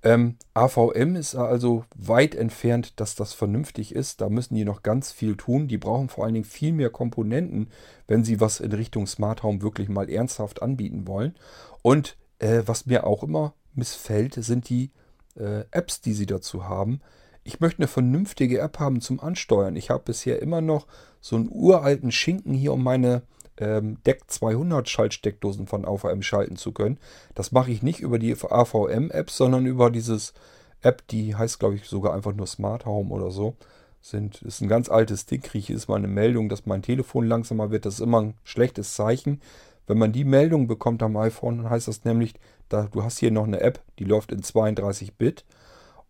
Ähm, 0.05 0.37
AVM 0.53 1.15
ist 1.15 1.37
also 1.37 1.85
weit 1.95 2.35
entfernt, 2.35 2.99
dass 2.99 3.15
das 3.15 3.33
vernünftig 3.33 3.95
ist. 3.95 4.21
Da 4.21 4.29
müssen 4.29 4.57
die 4.57 4.65
noch 4.65 4.83
ganz 4.83 5.13
viel 5.13 5.37
tun. 5.37 5.69
Die 5.69 5.79
brauchen 5.79 6.09
vor 6.09 6.25
allen 6.25 6.35
Dingen 6.35 6.45
viel 6.45 6.73
mehr 6.73 6.91
Komponenten, 6.91 7.69
wenn 8.09 8.25
sie 8.25 8.41
was 8.41 8.59
in 8.59 8.73
Richtung 8.73 9.07
Smart 9.07 9.45
Home 9.45 9.63
wirklich 9.63 9.89
mal 9.89 10.11
ernsthaft 10.11 10.61
anbieten 10.61 11.07
wollen. 11.07 11.37
Und 11.83 12.17
äh, 12.41 12.63
was 12.67 12.87
mir 12.87 13.07
auch 13.07 13.23
immer 13.23 13.55
missfällt, 13.75 14.35
sind 14.35 14.69
die 14.69 14.91
äh, 15.37 15.65
Apps, 15.71 16.01
die 16.01 16.15
sie 16.15 16.27
dazu 16.27 16.65
haben. 16.69 17.01
Ich 17.45 17.61
möchte 17.61 17.80
eine 17.80 17.88
vernünftige 17.88 18.61
App 18.61 18.78
haben 18.78 19.01
zum 19.01 19.20
Ansteuern. 19.20 19.76
Ich 19.76 19.90
habe 19.90 20.05
bisher 20.05 20.40
immer 20.40 20.61
noch 20.61 20.86
so 21.20 21.36
einen 21.36 21.49
uralten 21.51 22.12
Schinken 22.12 22.55
hier, 22.55 22.72
um 22.72 22.82
meine 22.82 23.22
ähm, 23.59 23.99
DEC 24.07 24.22
200 24.28 24.88
Schaltsteckdosen 24.88 25.66
von 25.66 25.84
AVM 25.84 26.22
schalten 26.22 26.57
zu 26.57 26.72
können. 26.72 26.99
Das 27.34 27.53
mache 27.53 27.70
ich 27.70 27.82
nicht 27.82 28.01
über 28.01 28.18
die 28.18 28.34
AVM-App, 28.34 29.30
sondern 29.30 29.66
über 29.66 29.90
dieses 29.90 30.34
App, 30.82 31.07
die 31.09 31.34
heißt, 31.34 31.59
glaube 31.59 31.76
ich, 31.76 31.84
sogar 31.84 32.14
einfach 32.14 32.34
nur 32.34 32.47
Smart 32.47 32.86
Home 32.86 33.11
oder 33.11 33.30
so. 33.30 33.57
Sind, 34.01 34.43
ist 34.43 34.61
ein 34.61 34.68
ganz 34.68 34.88
altes 34.88 35.26
Ding, 35.26 35.43
kriege 35.43 35.59
ich 35.59 35.68
jedes 35.68 35.86
Mal 35.86 35.97
eine 35.97 36.09
Meldung, 36.09 36.49
dass 36.49 36.66
mein 36.66 36.82
Telefon 36.82 37.26
langsamer 37.26 37.70
wird. 37.70 37.86
Das 37.86 37.95
ist 37.95 38.01
immer 38.01 38.20
ein 38.20 38.34
schlechtes 38.43 38.95
Zeichen. 38.95 39.40
Wenn 39.86 39.99
man 39.99 40.12
die 40.12 40.24
Meldung 40.24 40.66
bekommt 40.66 41.03
am 41.03 41.16
iPhone, 41.16 41.59
dann 41.59 41.70
heißt 41.70 41.88
das 41.88 42.05
nämlich, 42.05 42.34
da, 42.68 42.88
du 42.90 43.05
hast 43.05 43.18
hier 43.18 43.30
noch 43.30 43.47
eine 43.47 43.61
App, 43.61 43.80
die 43.99 44.05
läuft 44.05 44.32
in 44.32 44.43
32 44.43 45.14
Bit. 45.14 45.45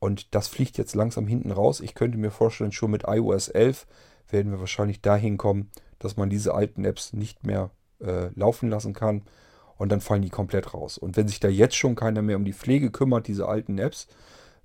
Und 0.03 0.35
das 0.35 0.49
fliegt 0.49 0.79
jetzt 0.79 0.97
langsam 0.97 1.29
hinten 1.29 1.53
raus. 1.53 1.79
Ich 1.79 1.95
könnte 1.95 2.19
mir 2.19 2.33
vorstellen, 2.33 2.73
schon 2.73 2.91
mit 2.91 3.05
iOS 3.07 3.47
11 3.47 3.87
werden 4.31 4.51
wir 4.51 4.59
wahrscheinlich 4.59 5.01
dahin 5.01 5.37
kommen, 5.37 5.71
dass 6.01 6.17
man 6.17 6.29
diese 6.29 6.55
alten 6.55 6.85
Apps 6.85 7.13
nicht 7.13 7.47
mehr 7.47 7.71
äh, 8.01 8.31
laufen 8.35 8.69
lassen 8.69 8.95
kann 8.95 9.23
und 9.77 9.93
dann 9.93 10.01
fallen 10.01 10.23
die 10.23 10.29
komplett 10.29 10.75
raus. 10.75 10.99
Und 10.99 11.17
wenn 11.17 11.29
sich 11.29 11.39
da 11.39 11.47
jetzt 11.47 11.77
schon 11.77 11.95
keiner 11.95 12.21
mehr 12.21 12.37
um 12.37 12.45
die 12.45 12.53
Pflege 12.53 12.91
kümmert, 12.91 13.29
diese 13.29 13.47
alten 13.47 13.79
Apps, 13.79 14.09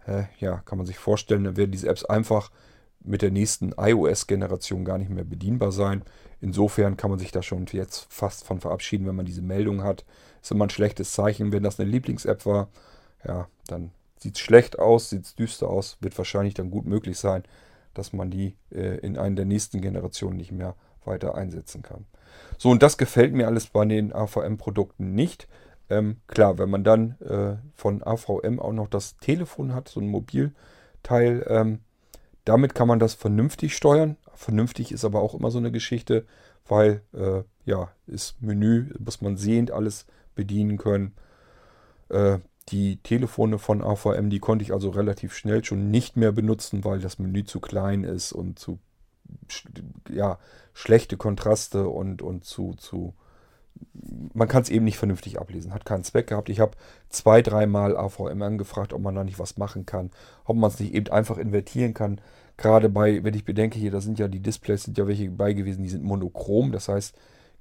äh, 0.08 0.24
ja, 0.40 0.58
kann 0.66 0.80
man 0.80 0.88
sich 0.88 0.98
vorstellen, 0.98 1.44
dann 1.44 1.56
werden 1.56 1.72
diese 1.72 1.88
Apps 1.88 2.04
einfach 2.04 2.50
mit 3.00 3.22
der 3.22 3.30
nächsten 3.30 3.76
iOS-Generation 3.78 4.86
gar 4.86 4.98
nicht 4.98 5.12
mehr 5.12 5.24
bedienbar 5.24 5.72
sein. 5.72 6.02
Insofern 6.42 6.98
kann 6.98 7.12
man 7.12 7.20
sich 7.20 7.32
da 7.32 7.44
schon 7.44 7.68
jetzt 7.72 8.08
fast 8.10 8.44
von 8.44 8.60
verabschieden, 8.60 9.06
wenn 9.06 9.16
man 9.16 9.28
diese 9.28 9.44
Meldung 9.44 9.84
hat. 9.84 10.04
Ist 10.42 10.50
immer 10.50 10.66
ein 10.66 10.72
schlechtes 10.72 11.12
Zeichen, 11.12 11.52
wenn 11.52 11.62
das 11.62 11.80
eine 11.80 11.92
Lieblings-App 11.92 12.48
war. 12.48 12.70
Ja, 13.24 13.48
dann 13.68 13.92
sieht 14.20 14.38
schlecht 14.40 14.80
aus, 14.80 15.10
sieht 15.10 15.38
düster 15.40 15.70
aus, 15.70 15.98
wird 16.02 16.18
wahrscheinlich 16.18 16.54
dann 16.54 16.72
gut 16.72 16.86
möglich 16.86 17.18
sein, 17.18 17.44
dass 17.94 18.14
man 18.14 18.30
die 18.30 18.56
äh, 18.72 18.98
in 18.98 19.18
einer 19.18 19.36
der 19.36 19.46
nächsten 19.46 19.82
Generationen 19.82 20.38
nicht 20.38 20.52
mehr 20.52 20.76
weiter 21.04 21.36
einsetzen 21.36 21.82
kann. 21.82 22.06
So, 22.58 22.70
und 22.70 22.84
das 22.84 22.98
gefällt 22.98 23.34
mir 23.34 23.48
alles 23.48 23.68
bei 23.68 23.86
den 23.86 24.14
AVM-Produkten 24.14 25.14
nicht. 25.14 25.48
Ähm, 25.90 26.18
klar, 26.28 26.58
wenn 26.58 26.70
man 26.70 26.84
dann 26.84 27.20
äh, 27.22 27.56
von 27.76 28.04
AVM 28.04 28.60
auch 28.60 28.74
noch 28.74 28.90
das 28.90 29.18
Telefon 29.18 29.74
hat, 29.74 29.88
so 29.88 30.00
ein 30.00 30.10
Mobilteil, 30.10 31.46
ähm, 31.48 31.80
damit 32.46 32.76
kann 32.76 32.88
man 32.88 33.00
das 33.00 33.14
vernünftig 33.14 33.76
steuern. 33.76 34.18
Vernünftig 34.34 34.92
ist 34.92 35.06
aber 35.06 35.22
auch 35.22 35.34
immer 35.34 35.52
so 35.52 35.58
eine 35.58 35.72
Geschichte, 35.72 36.26
weil, 36.68 37.02
äh, 37.14 37.44
ja, 37.66 37.90
ist 38.06 38.42
Menü, 38.42 38.94
muss 39.00 39.22
man 39.22 39.38
sehend 39.38 39.72
alles 39.72 40.06
bedienen 40.36 40.78
können. 40.78 41.14
Äh, 42.10 42.40
die 42.70 42.98
Telefone 42.98 43.60
von 43.60 43.82
AVM, 43.82 44.30
die 44.30 44.40
konnte 44.40 44.64
ich 44.64 44.74
also 44.74 44.90
relativ 44.90 45.34
schnell 45.34 45.64
schon 45.64 45.90
nicht 45.90 46.18
mehr 46.18 46.32
benutzen, 46.32 46.84
weil 46.84 47.00
das 47.00 47.20
Menü 47.20 47.46
zu 47.46 47.60
klein 47.60 48.04
ist 48.04 48.34
und 48.34 48.60
zu 48.60 48.80
ja, 50.10 50.38
schlechte 50.74 51.18
Kontraste 51.18 51.88
und, 51.88 52.22
und 52.22 52.46
zu, 52.46 52.74
zu 52.74 53.14
man 54.34 54.48
kann 54.48 54.64
es 54.64 54.70
eben 54.70 54.86
nicht 54.86 54.98
vernünftig 54.98 55.40
ablesen, 55.40 55.74
hat 55.74 55.86
keinen 55.86 56.04
Zweck 56.04 56.28
gehabt. 56.28 56.50
Ich 56.50 56.60
habe 56.60 56.72
zwei, 57.10 57.42
dreimal 57.42 57.96
AVM 57.96 58.42
angefragt, 58.42 58.94
ob 58.94 59.02
man 59.02 59.16
da 59.16 59.24
nicht 59.24 59.40
was 59.40 59.58
machen 59.58 59.86
kann, 59.86 60.12
ob 60.46 60.58
man 60.58 60.72
es 60.72 60.80
nicht 60.80 60.94
eben 60.94 61.10
einfach 61.10 61.38
invertieren 61.38 61.94
kann. 61.94 62.20
Gerade 62.58 62.90
bei, 62.90 63.24
wenn 63.24 63.36
ich 63.36 63.46
bedenke, 63.46 63.78
hier, 63.78 63.92
da 63.92 64.02
sind 64.02 64.18
ja 64.18 64.28
die 64.28 64.40
Displays, 64.40 64.84
sind 64.84 64.98
ja 64.98 65.08
welche 65.08 65.30
bei 65.30 65.54
gewesen, 65.54 65.84
die 65.84 65.90
sind 65.90 66.04
monochrom. 66.04 66.72
Das 66.72 66.88
heißt, 66.88 67.16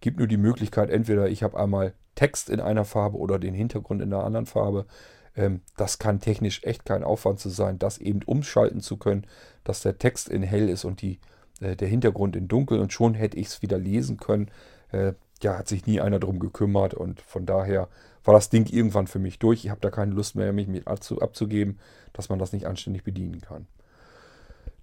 gibt 0.07 0.19
nur 0.19 0.29
die 0.29 0.37
Möglichkeit, 0.37 0.89
entweder 0.89 1.29
ich 1.29 1.43
habe 1.43 1.59
einmal 1.59 1.93
Text 2.15 2.49
in 2.49 2.61
einer 2.61 2.85
Farbe 2.85 3.19
oder 3.19 3.41
den 3.41 3.55
Hintergrund 3.55 4.01
in 4.01 4.13
einer 4.13 4.23
anderen 4.23 4.47
Farbe. 4.47 4.87
Ähm, 5.35 5.63
das 5.77 5.99
kann 5.99 6.21
technisch 6.21 6.63
echt 6.63 6.85
kein 6.85 7.03
Aufwand 7.03 7.41
zu 7.41 7.49
sein, 7.49 7.81
das 7.81 7.99
eben 7.99 8.21
umschalten 8.25 8.81
zu 8.81 8.99
können, 8.99 9.27
dass 9.65 9.81
der 9.81 9.99
Text 9.99 10.29
in 10.29 10.45
hell 10.45 10.69
ist 10.69 10.85
und 10.85 11.03
die 11.03 11.19
äh, 11.61 11.75
der 11.75 11.89
Hintergrund 11.89 12.37
in 12.37 12.47
dunkel 12.47 12.79
und 12.79 12.93
schon 12.93 13.15
hätte 13.15 13.37
ich 13.37 13.49
es 13.49 13.63
wieder 13.63 13.79
lesen 13.79 14.17
können. 14.17 14.49
Äh, 14.93 15.15
ja, 15.43 15.59
hat 15.59 15.67
sich 15.67 15.87
nie 15.87 16.01
einer 16.01 16.21
drum 16.21 16.39
gekümmert 16.39 16.95
und 16.95 17.21
von 17.21 17.45
daher 17.45 17.89
war 18.23 18.35
das 18.35 18.49
Ding 18.49 18.67
irgendwann 18.67 19.09
für 19.09 19.19
mich 19.19 19.41
durch. 19.41 19.65
Ich 19.65 19.71
habe 19.71 19.81
da 19.81 19.91
keine 19.91 20.13
Lust 20.13 20.37
mehr, 20.37 20.53
mich 20.53 20.69
mit 20.69 20.87
abzugeben, 20.87 21.81
dass 22.13 22.29
man 22.29 22.39
das 22.39 22.53
nicht 22.53 22.67
anständig 22.67 23.03
bedienen 23.03 23.41
kann. 23.41 23.67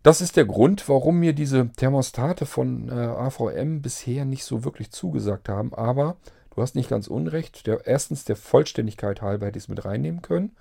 Das 0.03 0.19
ist 0.19 0.35
der 0.35 0.43
Grund, 0.43 0.89
warum 0.89 1.19
mir 1.19 1.31
diese 1.31 1.69
Thermostate 1.69 2.45
von 2.45 2.89
äh, 2.89 2.91
AVM 2.91 3.81
bisher 3.81 4.25
nicht 4.25 4.43
so 4.43 4.65
wirklich 4.65 4.91
zugesagt 4.91 5.47
haben. 5.47 5.73
Aber 5.73 6.17
du 6.53 6.61
hast 6.61 6.75
nicht 6.75 6.89
ganz 6.89 7.07
unrecht. 7.07 7.65
Der, 7.67 7.87
erstens, 7.87 8.25
der 8.25 8.35
Vollständigkeit 8.35 9.21
halber 9.21 9.45
hätte 9.45 9.57
ich 9.57 9.63
es 9.63 9.69
mit 9.69 9.85
reinnehmen 9.85 10.21
können. 10.21 10.51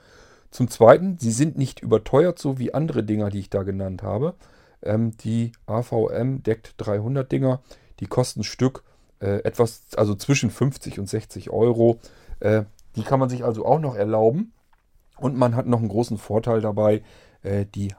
Zum 0.52 0.68
Zweiten, 0.68 1.18
sie 1.18 1.32
sind 1.32 1.58
nicht 1.58 1.80
überteuert, 1.80 2.38
so 2.38 2.60
wie 2.60 2.72
andere 2.72 3.02
Dinger, 3.02 3.30
die 3.30 3.40
ich 3.40 3.50
da 3.50 3.64
genannt 3.64 4.04
habe. 4.04 4.34
Ähm, 4.80 5.16
die 5.16 5.50
AVM 5.66 6.44
deckt 6.44 6.74
300 6.76 7.30
Dinger. 7.30 7.62
Die 7.98 8.06
kosten 8.06 8.44
Stück 8.44 8.84
äh, 9.18 9.42
etwas, 9.42 9.82
also 9.96 10.14
zwischen 10.14 10.52
50 10.52 11.00
und 11.00 11.08
60 11.08 11.50
Euro. 11.50 11.98
Äh, 12.38 12.62
die 12.94 13.02
kann 13.02 13.18
man 13.18 13.28
sich 13.28 13.44
also 13.44 13.66
auch 13.66 13.80
noch 13.80 13.96
erlauben. 13.96 14.52
Und 15.16 15.36
man 15.36 15.56
hat 15.56 15.66
noch 15.66 15.80
einen 15.80 15.88
großen 15.88 16.18
Vorteil 16.18 16.60
dabei. 16.60 17.02
Äh, 17.42 17.66
die 17.74 17.92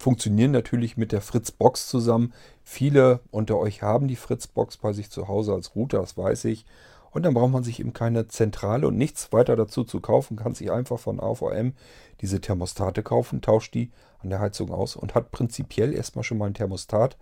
funktionieren 0.00 0.50
natürlich 0.50 0.96
mit 0.96 1.12
der 1.12 1.20
Fritz-Box 1.20 1.86
zusammen. 1.86 2.32
Viele 2.64 3.20
unter 3.30 3.58
euch 3.58 3.82
haben 3.82 4.08
die 4.08 4.16
Fritz-Box 4.16 4.78
bei 4.78 4.94
sich 4.94 5.10
zu 5.10 5.28
Hause 5.28 5.52
als 5.52 5.76
Router, 5.76 5.98
das 5.98 6.16
weiß 6.16 6.46
ich. 6.46 6.64
Und 7.10 7.24
dann 7.24 7.34
braucht 7.34 7.52
man 7.52 7.64
sich 7.64 7.80
eben 7.80 7.92
keine 7.92 8.26
Zentrale 8.26 8.88
und 8.88 8.96
nichts 8.96 9.30
weiter 9.30 9.56
dazu 9.56 9.84
zu 9.84 10.00
kaufen, 10.00 10.36
kann 10.36 10.54
sich 10.54 10.70
einfach 10.70 10.98
von 10.98 11.20
AVM 11.20 11.74
diese 12.22 12.40
Thermostate 12.40 13.02
kaufen, 13.02 13.42
tauscht 13.42 13.74
die 13.74 13.90
an 14.20 14.30
der 14.30 14.40
Heizung 14.40 14.70
aus 14.70 14.96
und 14.96 15.14
hat 15.14 15.32
prinzipiell 15.32 15.92
erstmal 15.92 16.24
schon 16.24 16.38
mal 16.38 16.46
einen 16.46 16.54
Thermostat, 16.54 17.18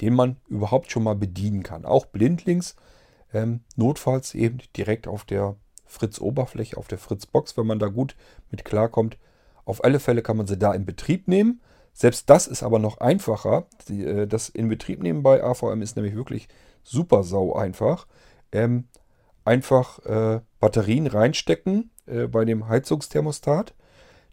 den 0.00 0.14
man 0.14 0.36
überhaupt 0.48 0.92
schon 0.92 1.02
mal 1.02 1.16
bedienen 1.16 1.64
kann. 1.64 1.84
Auch 1.84 2.06
blindlings, 2.06 2.76
ähm, 3.32 3.60
notfalls 3.74 4.34
eben 4.36 4.58
direkt 4.76 5.08
auf 5.08 5.24
der 5.24 5.56
Fritz-Oberfläche, 5.86 6.76
auf 6.76 6.86
der 6.86 6.98
Fritz-Box, 6.98 7.56
wenn 7.56 7.66
man 7.66 7.80
da 7.80 7.88
gut 7.88 8.14
mit 8.52 8.64
klarkommt. 8.64 9.18
Auf 9.64 9.82
alle 9.82 9.98
Fälle 9.98 10.22
kann 10.22 10.36
man 10.36 10.46
sie 10.46 10.58
da 10.58 10.72
in 10.74 10.86
Betrieb 10.86 11.26
nehmen. 11.26 11.60
Selbst 11.92 12.30
das 12.30 12.46
ist 12.46 12.62
aber 12.62 12.78
noch 12.78 12.98
einfacher. 12.98 13.66
Äh, 13.88 14.26
das 14.26 14.48
in 14.48 14.68
Betrieb 14.68 15.02
nehmen 15.02 15.22
bei 15.22 15.42
AVM 15.42 15.82
ist 15.82 15.96
nämlich 15.96 16.14
wirklich 16.14 16.48
super 16.82 17.22
sau 17.22 17.54
einfach. 17.54 18.06
Ähm, 18.52 18.88
einfach 19.44 19.98
äh, 20.04 20.40
Batterien 20.60 21.06
reinstecken 21.06 21.90
äh, 22.06 22.26
bei 22.26 22.44
dem 22.44 22.68
Heizungsthermostat, 22.68 23.74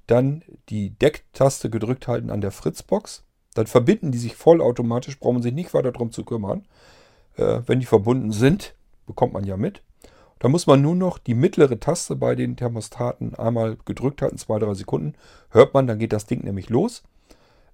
dann 0.06 0.44
die 0.70 0.92
Decktaste 0.92 1.70
gedrückt 1.70 2.08
halten 2.08 2.30
an 2.30 2.42
der 2.42 2.52
Fritzbox, 2.52 3.26
dann 3.54 3.68
verbinden 3.68 4.12
die 4.12 4.18
sich 4.18 4.36
vollautomatisch, 4.36 5.20
braucht 5.20 5.34
man 5.34 5.44
sich 5.44 5.54
nicht 5.54 5.74
weiter 5.74 5.92
darum 5.92 6.12
zu 6.12 6.24
kümmern. 6.24 6.68
Äh, 7.36 7.62
wenn 7.66 7.80
die 7.80 7.86
verbunden 7.86 8.32
sind, 8.32 8.76
bekommt 9.06 9.34
man 9.34 9.44
ja 9.44 9.58
mit. 9.58 9.82
Da 10.40 10.50
muss 10.50 10.68
man 10.68 10.82
nur 10.82 10.96
noch 10.96 11.18
die 11.18 11.34
mittlere 11.34 11.80
Taste 11.80 12.16
bei 12.16 12.36
den 12.36 12.56
Thermostaten 12.56 13.34
einmal 13.36 13.78
gedrückt 13.86 14.22
halten, 14.22 14.38
zwei, 14.38 14.60
drei 14.60 14.74
Sekunden, 14.76 15.16
hört 15.50 15.74
man, 15.74 15.88
dann 15.88 15.98
geht 15.98 16.14
das 16.14 16.28
Ding 16.28 16.44
nämlich 16.44 16.70
los. 16.70 17.04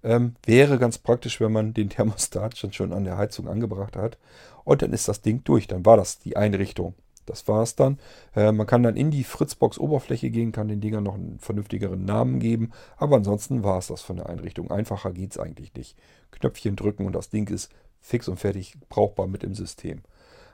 Ähm, 0.04 0.36
wäre 0.46 0.78
ganz 0.78 0.98
praktisch, 0.98 1.40
wenn 1.40 1.52
man 1.52 1.74
den 1.74 1.90
Thermostat 1.90 2.58
schon, 2.58 2.74
schon 2.74 2.94
an 2.94 3.06
der 3.06 3.18
Heizung 3.18 3.48
angebracht 3.48 3.96
hat. 3.96 4.18
Und 4.64 4.82
dann 4.82 4.94
ist 4.94 5.08
das 5.08 5.22
Ding 5.22 5.44
durch. 5.44 5.68
Dann 5.68 5.86
war 5.86 5.98
das 5.98 6.20
die 6.20 6.36
Einrichtung. 6.36 6.94
Das 7.26 7.48
war's 7.48 7.76
dann. 7.76 8.00
Äh, 8.36 8.52
man 8.52 8.68
kann 8.68 8.84
dann 8.84 8.98
in 8.98 9.12
die 9.12 9.24
Fritzbox-Oberfläche 9.24 10.30
gehen, 10.30 10.52
kann 10.52 10.68
den 10.68 10.82
Dingern 10.82 11.04
noch 11.04 11.16
einen 11.16 11.40
vernünftigeren 11.40 12.04
Namen 12.04 12.40
geben. 12.40 12.72
Aber 12.98 13.16
ansonsten 13.16 13.64
war 13.64 13.78
es 13.78 13.88
das 13.88 14.02
von 14.02 14.18
der 14.18 14.28
Einrichtung. 14.30 14.72
Einfacher 14.72 15.14
geht 15.14 15.32
es 15.32 15.38
eigentlich 15.38 15.74
nicht. 15.74 15.98
Knöpfchen 16.32 16.76
drücken 16.76 17.06
und 17.06 17.14
das 17.14 17.30
Ding 17.30 17.50
ist 17.50 17.72
fix 18.02 18.28
und 18.28 18.38
fertig 18.38 18.76
brauchbar 18.90 19.28
mit 19.28 19.44
dem 19.44 19.56
System. 19.56 20.02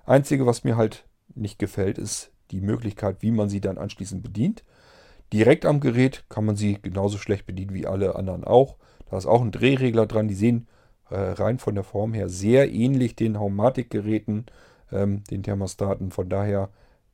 Einzige, 0.05 0.45
was 0.45 0.63
mir 0.63 0.77
halt 0.77 1.05
nicht 1.35 1.59
gefällt, 1.59 1.97
ist 1.97 2.31
die 2.51 2.61
Möglichkeit, 2.61 3.17
wie 3.21 3.31
man 3.31 3.49
sie 3.49 3.61
dann 3.61 3.77
anschließend 3.77 4.23
bedient. 4.23 4.63
Direkt 5.33 5.65
am 5.65 5.79
Gerät 5.79 6.23
kann 6.29 6.45
man 6.45 6.55
sie 6.55 6.79
genauso 6.81 7.17
schlecht 7.17 7.45
bedienen 7.45 7.73
wie 7.73 7.85
alle 7.85 8.15
anderen 8.15 8.43
auch. 8.43 8.75
Da 9.09 9.17
ist 9.17 9.25
auch 9.25 9.41
ein 9.41 9.51
Drehregler 9.51 10.05
dran. 10.05 10.27
Die 10.27 10.35
sehen 10.35 10.67
äh, 11.09 11.17
rein 11.17 11.59
von 11.59 11.75
der 11.75 11.83
Form 11.83 12.13
her 12.13 12.29
sehr 12.29 12.71
ähnlich 12.71 13.15
den 13.15 13.39
Haumatic-Geräten, 13.39 14.45
ähm, 14.91 15.23
den 15.25 15.43
Thermostaten. 15.43 16.11
Von 16.11 16.29
daher 16.29 16.69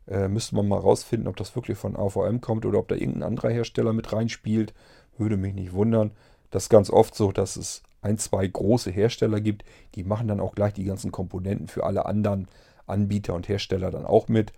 äh, 0.07 0.27
müsste 0.27 0.55
man 0.55 0.67
mal 0.67 0.79
rausfinden, 0.79 1.27
ob 1.27 1.35
das 1.37 1.55
wirklich 1.55 1.77
von 1.77 1.95
AVM 1.95 2.41
kommt 2.41 2.65
oder 2.65 2.79
ob 2.79 2.87
da 2.87 2.95
irgendein 2.95 3.23
anderer 3.23 3.49
Hersteller 3.49 3.93
mit 3.93 4.11
reinspielt. 4.11 4.73
Würde 5.17 5.37
mich 5.37 5.53
nicht 5.53 5.73
wundern. 5.73 6.11
Das 6.51 6.63
ist 6.63 6.69
ganz 6.69 6.89
oft 6.89 7.15
so, 7.15 7.31
dass 7.31 7.55
es 7.55 7.83
ein, 8.01 8.17
zwei 8.17 8.45
große 8.45 8.91
Hersteller 8.91 9.41
gibt. 9.41 9.63
Die 9.95 10.03
machen 10.03 10.27
dann 10.27 10.39
auch 10.39 10.55
gleich 10.55 10.73
die 10.73 10.83
ganzen 10.83 11.11
Komponenten 11.11 11.67
für 11.67 11.83
alle 11.83 12.05
anderen 12.05 12.47
Anbieter 12.85 13.33
und 13.33 13.47
Hersteller 13.47 13.91
dann 13.91 14.05
auch 14.05 14.27
mit. 14.27 14.53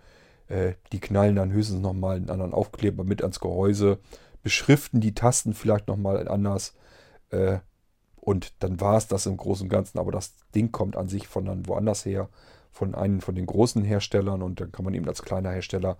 Äh, 0.48 0.74
die 0.92 1.00
knallen 1.00 1.36
dann 1.36 1.52
höchstens 1.52 1.80
nochmal 1.80 2.16
einen 2.16 2.30
anderen 2.30 2.52
Aufkleber 2.52 3.04
mit 3.04 3.22
ans 3.22 3.40
Gehäuse, 3.40 3.98
beschriften 4.42 5.00
die 5.00 5.14
Tasten 5.14 5.54
vielleicht 5.54 5.88
nochmal 5.88 6.28
anders. 6.28 6.74
Äh, 7.30 7.58
und 8.20 8.52
dann 8.62 8.80
war 8.80 8.96
es 8.96 9.06
das 9.06 9.26
im 9.26 9.36
Großen 9.36 9.64
und 9.64 9.70
Ganzen. 9.70 9.98
Aber 9.98 10.12
das 10.12 10.34
Ding 10.54 10.72
kommt 10.72 10.96
an 10.96 11.08
sich 11.08 11.28
von 11.28 11.46
dann 11.46 11.66
woanders 11.66 12.04
her, 12.04 12.28
von 12.72 12.94
einem 12.94 13.20
von 13.20 13.34
den 13.34 13.46
großen 13.46 13.82
Herstellern. 13.84 14.42
Und 14.42 14.60
dann 14.60 14.72
kann 14.72 14.84
man 14.84 14.94
eben 14.94 15.08
als 15.08 15.22
kleiner 15.22 15.50
Hersteller 15.50 15.96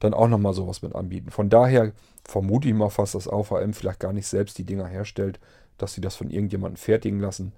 dann 0.00 0.14
auch 0.14 0.28
nochmal 0.28 0.54
sowas 0.54 0.82
mit 0.82 0.94
anbieten. 0.94 1.30
Von 1.30 1.48
daher 1.50 1.92
vermute 2.24 2.68
ich 2.68 2.74
mal 2.74 2.90
fast, 2.90 3.14
dass 3.14 3.28
AVM 3.28 3.72
vielleicht 3.72 4.00
gar 4.00 4.12
nicht 4.12 4.26
selbst 4.26 4.58
die 4.58 4.64
Dinger 4.64 4.86
herstellt, 4.86 5.38
dass 5.78 5.94
sie 5.94 6.00
das 6.00 6.16
von 6.16 6.30
irgendjemandem 6.30 6.76
fertigen 6.76 7.20
lassen, 7.20 7.52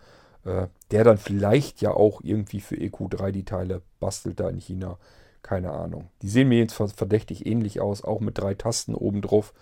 äh, 0.44 0.66
der 0.90 1.04
dann 1.04 1.18
vielleicht 1.18 1.80
ja 1.80 1.92
auch 1.92 2.20
irgendwie 2.22 2.60
für 2.60 2.76
EQ3 2.76 3.30
die 3.30 3.44
Teile 3.44 3.82
bastelt 4.00 4.40
da 4.40 4.48
in 4.48 4.58
China. 4.58 4.98
Keine 5.42 5.72
Ahnung. 5.72 6.08
Die 6.20 6.28
sehen 6.28 6.48
mir 6.48 6.58
jetzt 6.58 6.74
verdächtig 6.74 7.46
ähnlich 7.46 7.80
aus, 7.80 8.04
auch 8.04 8.20
mit 8.20 8.38
drei 8.38 8.54
Tasten 8.54 8.94
oben 8.94 9.22
drauf, 9.22 9.52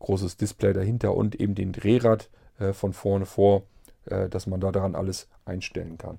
großes 0.00 0.36
Display 0.36 0.72
dahinter 0.72 1.14
und 1.14 1.40
eben 1.40 1.54
den 1.54 1.72
Drehrad 1.72 2.28
äh, 2.58 2.72
von 2.72 2.92
vorne 2.92 3.26
vor, 3.26 3.62
äh, 4.06 4.28
dass 4.28 4.46
man 4.46 4.60
da 4.60 4.72
daran 4.72 4.94
alles 4.94 5.28
einstellen 5.44 5.98
kann. 5.98 6.18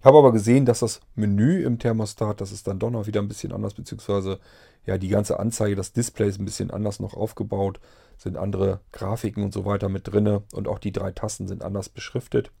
Ich 0.00 0.04
habe 0.04 0.18
aber 0.18 0.32
gesehen, 0.32 0.64
dass 0.64 0.80
das 0.80 1.00
Menü 1.16 1.64
im 1.64 1.78
Thermostat, 1.78 2.40
das 2.40 2.52
ist 2.52 2.68
dann 2.68 2.78
doch 2.78 2.90
noch 2.90 3.06
wieder 3.06 3.20
ein 3.20 3.28
bisschen 3.28 3.52
anders, 3.52 3.74
beziehungsweise 3.74 4.38
ja, 4.86 4.96
die 4.96 5.08
ganze 5.08 5.38
Anzeige, 5.40 5.74
das 5.74 5.92
Display 5.92 6.28
ist 6.28 6.40
ein 6.40 6.44
bisschen 6.44 6.70
anders 6.70 7.00
noch 7.00 7.14
aufgebaut, 7.14 7.80
sind 8.16 8.36
andere 8.36 8.80
Grafiken 8.92 9.42
und 9.42 9.52
so 9.52 9.64
weiter 9.64 9.88
mit 9.88 10.10
drin 10.10 10.40
und 10.52 10.68
auch 10.68 10.78
die 10.78 10.92
drei 10.92 11.10
Tasten 11.10 11.48
sind 11.48 11.62
anders 11.62 11.88
beschriftet. 11.88 12.52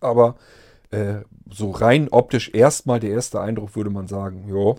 Aber 0.00 0.36
äh, 0.90 1.20
so 1.50 1.70
rein 1.70 2.08
optisch 2.08 2.50
erstmal 2.54 2.98
der 2.98 3.10
erste 3.10 3.40
Eindruck 3.40 3.76
würde 3.76 3.90
man 3.90 4.08
sagen, 4.08 4.48
ja, 4.48 4.74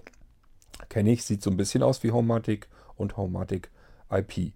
kenne 0.89 1.11
ich, 1.11 1.23
sieht 1.23 1.43
so 1.43 1.51
ein 1.51 1.57
bisschen 1.57 1.83
aus 1.83 2.03
wie 2.03 2.11
Homematic 2.11 2.67
und 2.95 3.15
Homematic 3.15 3.69
IP. 4.11 4.53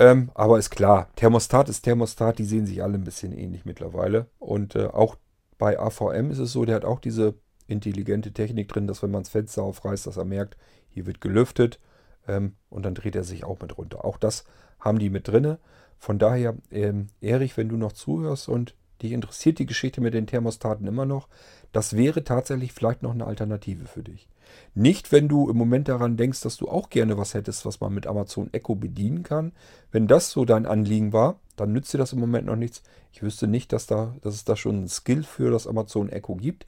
Ähm, 0.00 0.30
aber 0.32 0.58
ist 0.58 0.70
klar, 0.70 1.10
Thermostat 1.14 1.68
ist 1.68 1.82
Thermostat, 1.82 2.38
die 2.38 2.46
sehen 2.46 2.64
sich 2.64 2.82
alle 2.82 2.94
ein 2.94 3.04
bisschen 3.04 3.32
ähnlich 3.32 3.66
mittlerweile. 3.66 4.28
Und 4.38 4.74
äh, 4.74 4.86
auch 4.86 5.16
bei 5.58 5.78
AVM 5.78 6.30
ist 6.30 6.38
es 6.38 6.52
so, 6.52 6.64
der 6.64 6.76
hat 6.76 6.86
auch 6.86 7.00
diese 7.00 7.34
intelligente 7.66 8.32
Technik 8.32 8.68
drin, 8.68 8.86
dass 8.86 9.02
wenn 9.02 9.10
man 9.10 9.24
das 9.24 9.30
Fenster 9.30 9.62
aufreißt, 9.62 10.06
dass 10.06 10.16
er 10.16 10.24
merkt, 10.24 10.56
hier 10.88 11.04
wird 11.04 11.20
gelüftet 11.20 11.80
ähm, 12.26 12.56
und 12.70 12.86
dann 12.86 12.94
dreht 12.94 13.14
er 13.14 13.24
sich 13.24 13.44
auch 13.44 13.60
mit 13.60 13.76
runter. 13.76 14.02
Auch 14.02 14.16
das 14.16 14.44
haben 14.78 14.98
die 14.98 15.10
mit 15.10 15.28
drinne. 15.28 15.58
Von 15.98 16.18
daher, 16.18 16.56
ähm, 16.70 17.08
Erich, 17.20 17.58
wenn 17.58 17.68
du 17.68 17.76
noch 17.76 17.92
zuhörst 17.92 18.48
und 18.48 18.74
dich 19.02 19.12
interessiert 19.12 19.58
die 19.58 19.66
Geschichte 19.66 20.00
mit 20.00 20.14
den 20.14 20.26
Thermostaten 20.26 20.86
immer 20.86 21.06
noch, 21.06 21.28
das 21.72 21.96
wäre 21.96 22.24
tatsächlich 22.24 22.72
vielleicht 22.72 23.02
noch 23.02 23.12
eine 23.12 23.26
Alternative 23.26 23.86
für 23.86 24.02
dich. 24.02 24.28
Nicht, 24.74 25.12
wenn 25.12 25.28
du 25.28 25.48
im 25.48 25.56
Moment 25.56 25.88
daran 25.88 26.16
denkst, 26.16 26.40
dass 26.40 26.56
du 26.56 26.68
auch 26.68 26.90
gerne 26.90 27.16
was 27.16 27.34
hättest, 27.34 27.64
was 27.64 27.80
man 27.80 27.94
mit 27.94 28.06
Amazon 28.06 28.52
Echo 28.52 28.74
bedienen 28.74 29.22
kann. 29.22 29.52
Wenn 29.92 30.08
das 30.08 30.30
so 30.30 30.44
dein 30.44 30.66
Anliegen 30.66 31.12
war, 31.12 31.38
dann 31.56 31.72
nützt 31.72 31.92
dir 31.94 31.98
das 31.98 32.12
im 32.12 32.20
Moment 32.20 32.46
noch 32.46 32.56
nichts. 32.56 32.82
Ich 33.12 33.22
wüsste 33.22 33.46
nicht, 33.46 33.72
dass, 33.72 33.86
da, 33.86 34.14
dass 34.22 34.34
es 34.34 34.44
da 34.44 34.56
schon 34.56 34.76
einen 34.76 34.88
Skill 34.88 35.22
für 35.22 35.50
das 35.50 35.66
Amazon 35.66 36.08
Echo 36.08 36.34
gibt. 36.36 36.66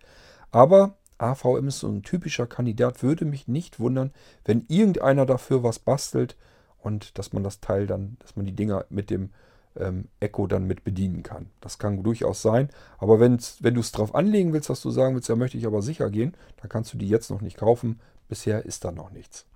Aber 0.50 0.96
AVM 1.18 1.68
ist 1.68 1.80
so 1.80 1.88
ein 1.88 2.02
typischer 2.02 2.46
Kandidat, 2.46 3.02
würde 3.02 3.24
mich 3.24 3.48
nicht 3.48 3.80
wundern, 3.80 4.12
wenn 4.44 4.64
irgendeiner 4.68 5.24
dafür 5.24 5.62
was 5.62 5.78
bastelt 5.78 6.36
und 6.78 7.16
dass 7.18 7.32
man 7.32 7.44
das 7.44 7.60
Teil 7.60 7.86
dann, 7.86 8.16
dass 8.20 8.36
man 8.36 8.44
die 8.44 8.56
Dinger 8.56 8.84
mit 8.90 9.08
dem 9.10 9.30
ähm, 9.78 10.08
Echo 10.20 10.46
dann 10.46 10.66
mit 10.66 10.84
bedienen 10.84 11.22
kann. 11.22 11.50
Das 11.60 11.78
kann 11.78 12.02
durchaus 12.02 12.42
sein. 12.42 12.68
Aber 12.98 13.20
wenn 13.20 13.38
du 13.38 13.80
es 13.80 13.92
drauf 13.92 14.14
anlegen 14.14 14.52
willst, 14.52 14.70
dass 14.70 14.82
du 14.82 14.90
sagen 14.90 15.14
willst, 15.14 15.28
ja 15.28 15.36
möchte 15.36 15.58
ich 15.58 15.66
aber 15.66 15.82
sicher 15.82 16.10
gehen, 16.10 16.34
dann 16.60 16.68
kannst 16.68 16.92
du 16.92 16.98
die 16.98 17.08
jetzt 17.08 17.30
noch 17.30 17.40
nicht 17.40 17.56
kaufen. 17.56 18.00
Bisher 18.28 18.64
ist 18.64 18.84
da 18.84 18.92
noch 18.92 19.10
nichts. 19.10 19.46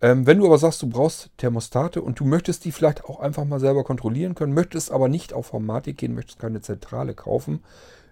Ähm, 0.00 0.26
wenn 0.26 0.38
du 0.38 0.46
aber 0.46 0.58
sagst, 0.58 0.80
du 0.82 0.88
brauchst 0.88 1.30
Thermostate 1.38 2.00
und 2.00 2.20
du 2.20 2.24
möchtest 2.24 2.64
die 2.64 2.72
vielleicht 2.72 3.04
auch 3.04 3.18
einfach 3.18 3.44
mal 3.44 3.58
selber 3.58 3.82
kontrollieren 3.82 4.34
können, 4.36 4.54
möchtest 4.54 4.92
aber 4.92 5.08
nicht 5.08 5.32
auf 5.32 5.46
Formatik 5.46 5.98
gehen, 5.98 6.14
möchtest 6.14 6.38
keine 6.38 6.60
Zentrale 6.60 7.14
kaufen, 7.14 7.64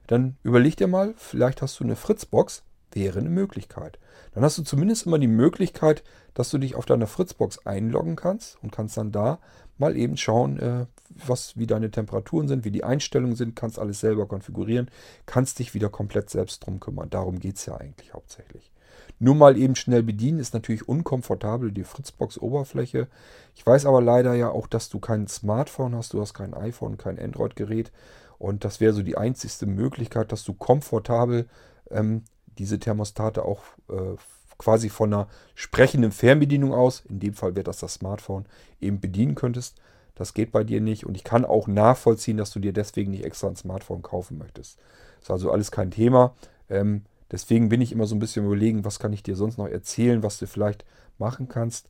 dann 0.08 0.36
überleg 0.42 0.76
dir 0.76 0.88
mal, 0.88 1.14
vielleicht 1.16 1.62
hast 1.62 1.78
du 1.78 1.84
eine 1.84 1.96
Fritzbox, 1.96 2.64
wäre 2.96 3.20
eine 3.20 3.28
Möglichkeit. 3.28 4.00
Dann 4.32 4.42
hast 4.42 4.58
du 4.58 4.62
zumindest 4.62 5.06
immer 5.06 5.20
die 5.20 5.28
Möglichkeit, 5.28 6.02
dass 6.34 6.50
du 6.50 6.58
dich 6.58 6.74
auf 6.74 6.86
deiner 6.86 7.06
Fritzbox 7.06 7.64
einloggen 7.64 8.16
kannst 8.16 8.58
und 8.62 8.72
kannst 8.72 8.96
dann 8.96 9.12
da 9.12 9.38
mal 9.78 9.96
eben 9.96 10.16
schauen, 10.16 10.58
äh, 10.58 10.86
was, 11.10 11.56
wie 11.56 11.66
deine 11.66 11.90
Temperaturen 11.90 12.48
sind, 12.48 12.64
wie 12.64 12.70
die 12.70 12.82
Einstellungen 12.82 13.36
sind, 13.36 13.54
kannst 13.54 13.78
alles 13.78 14.00
selber 14.00 14.26
konfigurieren, 14.26 14.90
kannst 15.26 15.58
dich 15.58 15.74
wieder 15.74 15.88
komplett 15.88 16.30
selbst 16.30 16.66
drum 16.66 16.80
kümmern. 16.80 17.10
Darum 17.10 17.38
geht 17.38 17.56
es 17.56 17.66
ja 17.66 17.76
eigentlich 17.76 18.14
hauptsächlich. 18.14 18.72
Nur 19.18 19.34
mal 19.34 19.56
eben 19.56 19.76
schnell 19.76 20.02
bedienen 20.02 20.40
ist 20.40 20.52
natürlich 20.52 20.88
unkomfortabel, 20.88 21.72
die 21.72 21.84
Fritzbox-Oberfläche. 21.84 23.08
Ich 23.54 23.64
weiß 23.64 23.86
aber 23.86 24.02
leider 24.02 24.34
ja 24.34 24.50
auch, 24.50 24.66
dass 24.66 24.88
du 24.88 24.98
kein 24.98 25.26
Smartphone 25.26 25.94
hast, 25.94 26.12
du 26.12 26.20
hast 26.20 26.34
kein 26.34 26.52
iPhone, 26.52 26.98
kein 26.98 27.18
Android-Gerät. 27.18 27.92
Und 28.38 28.64
das 28.64 28.80
wäre 28.80 28.92
so 28.92 29.02
die 29.02 29.16
einzigste 29.16 29.66
Möglichkeit, 29.66 30.32
dass 30.32 30.44
du 30.44 30.52
komfortabel 30.52 31.46
ähm, 31.90 32.24
diese 32.58 32.78
Thermostate 32.78 33.44
auch 33.44 33.62
äh, 33.88 34.16
quasi 34.58 34.88
von 34.88 35.12
einer 35.12 35.28
sprechenden 35.54 36.12
Fernbedienung 36.12 36.72
aus, 36.72 37.02
in 37.08 37.20
dem 37.20 37.34
Fall 37.34 37.54
wäre 37.54 37.64
das 37.64 37.78
das 37.78 37.94
Smartphone, 37.94 38.46
eben 38.80 39.00
bedienen 39.00 39.34
könntest. 39.34 39.80
Das 40.14 40.32
geht 40.32 40.50
bei 40.50 40.64
dir 40.64 40.80
nicht 40.80 41.04
und 41.04 41.14
ich 41.14 41.24
kann 41.24 41.44
auch 41.44 41.66
nachvollziehen, 41.66 42.38
dass 42.38 42.50
du 42.50 42.58
dir 42.58 42.72
deswegen 42.72 43.10
nicht 43.10 43.24
extra 43.24 43.48
ein 43.48 43.56
Smartphone 43.56 44.02
kaufen 44.02 44.38
möchtest. 44.38 44.78
Ist 45.20 45.30
also 45.30 45.50
alles 45.50 45.70
kein 45.70 45.90
Thema. 45.90 46.34
Ähm, 46.70 47.02
deswegen 47.30 47.68
bin 47.68 47.82
ich 47.82 47.92
immer 47.92 48.06
so 48.06 48.14
ein 48.14 48.18
bisschen 48.18 48.46
überlegen, 48.46 48.84
was 48.84 48.98
kann 48.98 49.12
ich 49.12 49.22
dir 49.22 49.36
sonst 49.36 49.58
noch 49.58 49.68
erzählen, 49.68 50.22
was 50.22 50.38
du 50.38 50.46
vielleicht 50.46 50.84
machen 51.18 51.48
kannst. 51.48 51.88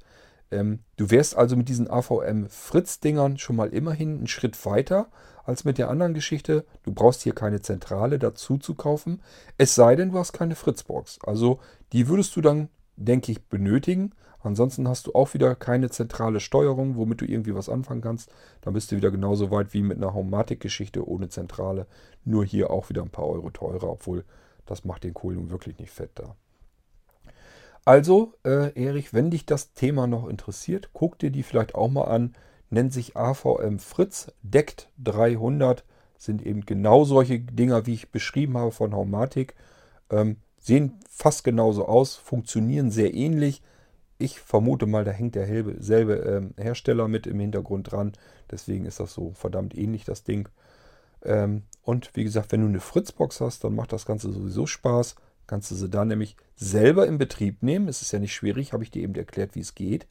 Ähm, 0.51 0.81
du 0.97 1.11
wärst 1.11 1.37
also 1.37 1.57
mit 1.57 1.69
diesen 1.69 1.89
AVM-Fritz-Dingern 1.89 3.39
schon 3.39 3.57
mal 3.57 3.69
immerhin 3.69 4.19
einen 4.19 4.27
Schritt 4.27 4.65
weiter 4.67 5.09
als 5.47 5.65
mit 5.65 5.79
der 5.79 5.89
anderen 5.89 6.15
Geschichte. 6.15 6.65
Du 6.83 6.93
brauchst 6.93 7.23
hier 7.23 7.35
keine 7.35 7.61
Zentrale 7.61 8.19
dazu 8.19 8.59
zu 8.59 8.75
kaufen. 8.75 9.23
Es 9.59 9.75
sei 9.75 9.97
denn, 9.97 10.11
du 10.11 10.19
hast 10.19 10.33
keine 10.33 10.57
Fritzbox. 10.57 11.21
Also 11.23 11.61
die 11.93 12.09
würdest 12.09 12.35
du 12.37 12.41
dann, 12.41 12.69
denke 12.97 13.33
ich, 13.33 13.47
benötigen. 13.47 14.13
Ansonsten 14.41 14.87
hast 14.89 15.07
du 15.07 15.15
auch 15.15 15.35
wieder 15.35 15.55
keine 15.55 15.91
zentrale 15.91 16.41
Steuerung, 16.41 16.97
womit 16.97 17.21
du 17.21 17.25
irgendwie 17.25 17.55
was 17.55 17.69
anfangen 17.69 18.01
kannst. 18.01 18.31
Dann 18.61 18.75
bist 18.75 18.93
du 18.93 18.97
wieder 18.97 19.11
genauso 19.11 19.51
weit 19.51 19.75
wie 19.75 19.83
mit 19.83 19.97
einer 19.97 20.15
Homematic-Geschichte 20.15 21.09
ohne 21.09 21.29
Zentrale. 21.29 21.87
Nur 22.25 22.45
hier 22.45 22.71
auch 22.71 22.89
wieder 22.89 23.03
ein 23.03 23.11
paar 23.11 23.27
Euro 23.27 23.51
teurer, 23.51 23.91
obwohl 23.91 24.25
das 24.67 24.85
macht 24.85 25.05
den 25.05 25.15
Kohl 25.15 25.51
wirklich 25.51 25.79
nicht 25.79 25.91
fett 25.91 26.11
da. 26.17 26.37
Also, 27.85 28.35
äh, 28.45 28.73
Erich, 28.75 29.15
wenn 29.15 29.31
dich 29.31 29.47
das 29.47 29.73
Thema 29.73 30.09
noch 30.09 30.29
interessiert, 30.29 30.91
guck 30.93 31.21
dir 31.21 31.31
die 31.31 31.45
vielleicht 31.45 31.77
auch 31.77 31.89
mal 31.89 32.07
an. 32.07 32.35
Nennt 32.71 32.93
sich 32.93 33.17
AVM 33.17 33.79
Fritz, 33.79 34.33
deckt 34.43 34.91
300, 35.03 35.85
sind 36.19 36.45
eben 36.45 36.67
genau 36.67 37.05
solche 37.05 37.41
Dinger, 37.41 37.87
wie 37.87 37.95
ich 37.95 38.11
beschrieben 38.11 38.57
habe 38.59 38.73
von 38.73 38.95
Haumatic. 38.95 39.55
Ähm, 40.11 40.37
sehen 40.59 40.99
fast 41.09 41.45
genauso 41.45 41.87
aus, 41.87 42.17
funktionieren 42.17 42.91
sehr 42.91 43.15
ähnlich. 43.15 43.63
Ich 44.19 44.41
vermute 44.41 44.87
mal, 44.87 45.05
da 45.05 45.11
hängt 45.11 45.35
der 45.35 45.47
selbe 45.79 46.15
ähm, 46.15 46.55
Hersteller 46.57 47.07
mit 47.07 47.27
im 47.27 47.39
Hintergrund 47.39 47.93
dran. 47.93 48.13
Deswegen 48.51 48.87
ist 48.87 48.99
das 48.99 49.13
so 49.13 49.33
verdammt 49.33 49.77
ähnlich, 49.77 50.05
das 50.05 50.25
Ding. 50.25 50.49
Ähm, 51.23 51.63
und 51.83 52.11
wie 52.15 52.25
gesagt, 52.25 52.51
wenn 52.53 52.63
du 52.63 52.69
eine 52.69 52.81
Fritzbox 52.81 53.41
hast, 53.41 53.63
dann 53.63 53.75
macht 53.75 53.93
das 53.93 54.07
Ganze 54.07 54.33
sowieso 54.33 54.67
Spaß. 54.67 55.17
Kannst 55.47 55.71
du 55.71 55.75
sie 55.75 55.89
dann 55.89 56.09
nämlich 56.09 56.37
selber 56.57 57.07
in 57.07 57.19
Betrieb 57.19 57.63
nehmen. 57.63 57.89
Es 57.89 58.03
ist 58.03 58.13
ja 58.13 58.19
nicht 58.19 58.35
schwierig, 58.35 58.73
habe 58.73 58.83
ich 58.83 58.91
dir 58.91 59.03
eben 59.03 59.15
erklärt, 59.15 59.55
wie 59.55 59.61
es 59.61 59.75
geht. 59.75 60.07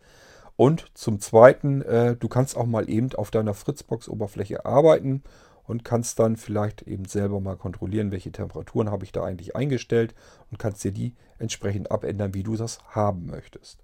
Und 0.57 0.86
zum 0.94 1.19
Zweiten, 1.19 1.82
äh, 1.82 2.15
du 2.15 2.27
kannst 2.27 2.56
auch 2.56 2.65
mal 2.65 2.90
eben 2.90 3.14
auf 3.15 3.32
deiner 3.32 3.53
Fritzbox-Oberfläche 3.53 4.65
arbeiten 4.65 5.23
und 5.65 5.84
kannst 5.84 6.19
dann 6.19 6.38
vielleicht 6.38 6.84
eben 6.84 7.06
selber 7.06 7.41
mal 7.41 7.57
kontrollieren, 7.57 8.11
welche 8.11 8.32
Temperaturen 8.32 8.90
habe 8.90 9.03
ich 9.03 9.11
da 9.11 9.23
eigentlich 9.23 9.56
eingestellt 9.56 10.14
und 10.52 10.60
kannst 10.60 10.84
dir 10.84 10.91
die 10.91 11.14
entsprechend 11.40 11.91
abändern, 11.91 12.34
wie 12.34 12.44
du 12.44 12.56
das 12.56 12.80
haben 12.90 13.26
möchtest. 13.26 13.84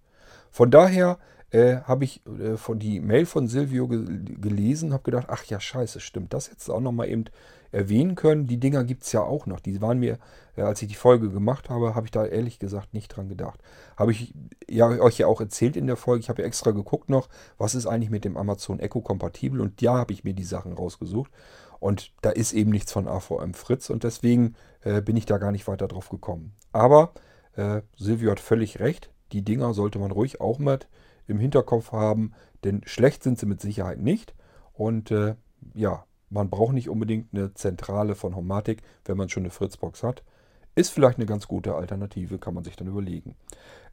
Von 0.52 0.72
daher 0.72 1.18
äh, 1.49 1.77
habe 1.81 2.06
ich 2.06 2.22
äh, 2.26 2.56
von 2.56 2.80
die 2.80 2.99
Mail 2.99 3.26
von 3.26 3.48
Silvio 3.48 3.88
ge 3.88 4.06
gelesen, 4.39 4.93
habe 4.93 5.03
gedacht, 5.03 5.27
ach 5.30 5.43
ja, 5.45 5.60
scheiße, 5.60 5.99
stimmt, 5.99 6.34
das 6.34 6.48
jetzt 6.48 6.69
auch 6.69 6.80
nochmal 6.80 7.10
eben 7.10 7.26
erwähnen 7.72 8.15
können. 8.15 8.48
Die 8.48 8.60
Dinger 8.60 8.84
gibt 8.84 9.03
es 9.03 9.11
ja 9.11 9.22
auch 9.22 9.45
noch. 9.45 9.60
Die 9.60 9.81
waren 9.81 9.99
mir, 9.99 10.18
äh, 10.56 10.61
als 10.61 10.81
ich 10.81 10.89
die 10.89 10.95
Folge 10.95 11.30
gemacht 11.30 11.69
habe, 11.69 11.95
habe 11.95 12.07
ich 12.07 12.11
da 12.11 12.26
ehrlich 12.26 12.60
gesagt 12.60 12.93
nicht 12.93 13.10
dran 13.10 13.30
gedacht. 13.30 13.60
Habe 13.98 14.11
ich 14.11 14.34
ja 14.69 14.88
euch 14.88 15.18
ja 15.18 15.27
auch 15.27 15.41
erzählt 15.41 15.76
in 15.76 15.88
der 15.88 15.95
Folge. 15.95 16.22
Ich 16.22 16.30
habe 16.30 16.41
ja 16.41 16.48
extra 16.48 16.72
geguckt 16.72 17.10
noch, 17.10 17.30
was 17.57 17.76
ist 17.76 17.85
eigentlich 17.85 18.10
mit 18.10 18.26
dem 18.26 18.38
Amazon 18.38 18.80
Echo 18.80 19.02
kompatibel 19.02 19.61
und 19.61 19.81
ja, 19.81 19.93
habe 19.98 20.14
ich 20.14 20.23
mir 20.23 20.34
die 20.34 20.43
Sachen 20.43 20.73
rausgesucht. 20.73 21.31
Und 21.80 22.11
da 22.22 22.30
ist 22.30 22.53
eben 22.53 22.69
nichts 22.69 22.91
von 22.91 23.07
AVM 23.07 23.53
Fritz 23.53 23.89
und 23.89 24.03
deswegen 24.03 24.56
äh, 24.81 25.02
bin 25.02 25.18
ich 25.18 25.26
da 25.26 25.38
gar 25.38 25.52
nicht 25.52 25.68
weiter 25.68 25.88
drauf 25.88 26.10
gekommen. 26.10 26.53
Aber 26.72 27.14
äh, 27.56 27.81
Silvio 27.98 28.31
hat 28.31 28.39
völlig 28.39 28.80
recht. 28.80 29.10
Die 29.31 29.43
Dinger 29.43 29.73
sollte 29.73 29.98
man 29.98 30.11
ruhig 30.11 30.41
auch 30.41 30.60
mit 30.60 30.88
im 31.27 31.39
Hinterkopf 31.39 31.91
haben, 31.91 32.34
denn 32.64 32.81
schlecht 32.85 33.23
sind 33.23 33.39
sie 33.39 33.45
mit 33.45 33.61
Sicherheit 33.61 33.99
nicht. 33.99 34.35
Und 34.73 35.11
äh, 35.11 35.35
ja, 35.73 36.06
man 36.32 36.49
braucht 36.49 36.74
nicht 36.74 36.90
unbedingt 36.90 37.28
eine 37.34 37.53
Zentrale 37.53 38.16
von 38.16 38.36
Homatic, 38.36 38.82
wenn 39.06 39.18
man 39.18 39.30
schon 39.30 39.44
eine 39.44 39.52
Fritzbox 39.52 40.02
hat. 40.02 40.24
Ist 40.74 40.90
vielleicht 40.90 41.18
eine 41.18 41.26
ganz 41.26 41.48
gute 41.48 41.76
Alternative, 41.76 42.38
kann 42.38 42.53
man 42.53 42.64
sich 42.64 42.78
dann 42.78 42.88
überlegen. 42.88 43.36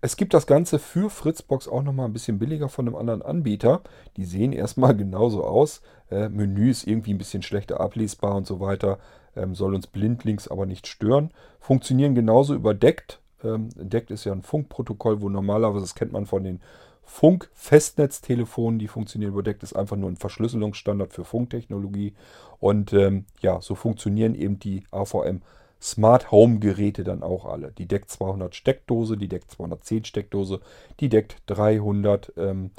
Es 0.00 0.16
gibt 0.16 0.32
das 0.32 0.46
Ganze 0.46 0.78
für 0.78 1.10
Fritzbox 1.10 1.66
auch 1.66 1.82
nochmal 1.82 2.06
ein 2.06 2.12
bisschen 2.12 2.38
billiger 2.38 2.68
von 2.68 2.86
einem 2.86 2.94
anderen 2.94 3.22
Anbieter. 3.22 3.82
Die 4.16 4.24
sehen 4.24 4.52
erstmal 4.52 4.96
genauso 4.96 5.44
aus. 5.44 5.82
Äh, 6.10 6.28
Menü 6.28 6.70
ist 6.70 6.86
irgendwie 6.86 7.12
ein 7.12 7.18
bisschen 7.18 7.42
schlechter 7.42 7.80
ablesbar 7.80 8.36
und 8.36 8.46
so 8.46 8.60
weiter. 8.60 8.98
Ähm, 9.34 9.56
soll 9.56 9.74
uns 9.74 9.88
blindlings 9.88 10.46
aber 10.46 10.66
nicht 10.66 10.86
stören. 10.86 11.32
Funktionieren 11.58 12.14
genauso 12.14 12.54
überdeckt. 12.54 13.20
Ähm, 13.42 13.70
DECT 13.74 14.12
ist 14.12 14.24
ja 14.24 14.32
ein 14.32 14.42
Funkprotokoll, 14.42 15.20
wo 15.20 15.28
normalerweise, 15.28 15.80
das 15.80 15.96
kennt 15.96 16.12
man 16.12 16.26
von 16.26 16.44
den 16.44 16.60
Funk-Festnetztelefon, 17.08 18.78
die 18.78 18.86
funktionieren 18.86 19.32
überdeckt, 19.32 19.62
ist 19.62 19.74
einfach 19.74 19.96
nur 19.96 20.10
ein 20.10 20.16
Verschlüsselungsstandard 20.16 21.12
für 21.12 21.24
Funktechnologie. 21.24 22.14
Und 22.60 22.92
ähm, 22.92 23.24
ja, 23.40 23.60
so 23.60 23.74
funktionieren 23.74 24.34
eben 24.34 24.58
die 24.58 24.84
AVM 24.90 25.40
Smart 25.80 26.30
Home 26.30 26.58
Geräte 26.58 27.04
dann 27.04 27.22
auch 27.22 27.46
alle. 27.46 27.72
Die 27.72 27.86
DECT 27.86 28.10
200 28.10 28.54
Steckdose, 28.54 29.16
die 29.16 29.28
DECT 29.28 29.52
210 29.52 30.04
Steckdose, 30.04 30.60
die 31.00 31.08
DECT 31.08 31.36
300 31.46 32.32
ähm, 32.36 32.70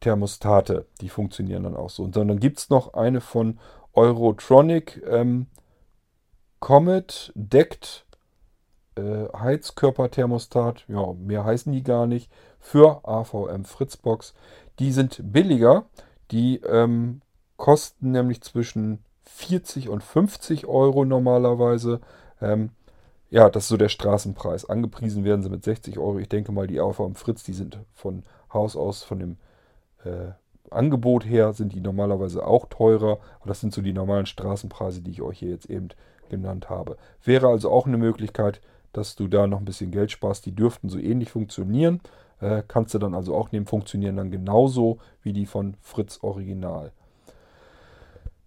Thermostate, 0.00 0.86
die 1.00 1.08
funktionieren 1.08 1.62
dann 1.62 1.76
auch 1.76 1.90
so. 1.90 2.02
Und 2.02 2.16
dann 2.16 2.40
gibt 2.40 2.58
es 2.58 2.70
noch 2.70 2.94
eine 2.94 3.20
von 3.20 3.58
Eurotronic 3.92 5.02
ähm, 5.08 5.46
Comet 6.58 7.32
DECT 7.34 8.04
äh, 9.00 9.28
Heizkörperthermostat. 9.36 10.84
Ja, 10.88 11.12
mehr 11.14 11.44
heißen 11.44 11.72
die 11.72 11.82
gar 11.82 12.06
nicht 12.06 12.30
für 12.58 13.00
AVM 13.08 13.64
Fritzbox. 13.64 14.34
Die 14.78 14.92
sind 14.92 15.20
billiger. 15.32 15.84
Die 16.30 16.60
ähm, 16.60 17.22
kosten 17.56 18.12
nämlich 18.12 18.42
zwischen 18.42 19.04
40 19.24 19.88
und 19.88 20.02
50 20.02 20.66
Euro 20.66 21.04
normalerweise. 21.04 22.00
Ähm, 22.40 22.70
ja, 23.30 23.48
das 23.48 23.64
ist 23.64 23.68
so 23.68 23.76
der 23.76 23.88
Straßenpreis. 23.88 24.68
Angepriesen 24.68 25.24
werden 25.24 25.42
sie 25.42 25.50
mit 25.50 25.64
60 25.64 25.98
Euro. 25.98 26.18
Ich 26.18 26.28
denke 26.28 26.52
mal, 26.52 26.66
die 26.66 26.80
AVM 26.80 27.14
Fritz, 27.14 27.42
die 27.42 27.52
sind 27.52 27.78
von 27.94 28.24
Haus 28.52 28.76
aus, 28.76 29.02
von 29.02 29.18
dem 29.18 29.36
äh, 30.04 30.32
Angebot 30.70 31.24
her, 31.24 31.52
sind 31.52 31.72
die 31.72 31.80
normalerweise 31.80 32.46
auch 32.46 32.66
teurer. 32.66 33.18
Aber 33.38 33.48
das 33.48 33.60
sind 33.60 33.72
so 33.72 33.82
die 33.82 33.92
normalen 33.92 34.26
Straßenpreise, 34.26 35.00
die 35.00 35.12
ich 35.12 35.22
euch 35.22 35.38
hier 35.38 35.50
jetzt 35.50 35.70
eben 35.70 35.88
genannt 36.28 36.70
habe. 36.70 36.96
Wäre 37.22 37.48
also 37.48 37.70
auch 37.70 37.86
eine 37.86 37.98
Möglichkeit, 37.98 38.60
dass 38.92 39.16
du 39.16 39.28
da 39.28 39.46
noch 39.46 39.58
ein 39.58 39.64
bisschen 39.64 39.90
Geld 39.90 40.10
sparst. 40.10 40.46
Die 40.46 40.54
dürften 40.54 40.88
so 40.88 40.98
ähnlich 40.98 41.30
funktionieren. 41.30 42.00
Äh, 42.40 42.62
kannst 42.66 42.94
du 42.94 42.98
dann 42.98 43.14
also 43.14 43.34
auch 43.34 43.52
nehmen, 43.52 43.66
funktionieren 43.66 44.16
dann 44.16 44.30
genauso 44.30 44.98
wie 45.22 45.32
die 45.32 45.46
von 45.46 45.76
Fritz 45.80 46.18
Original. 46.22 46.92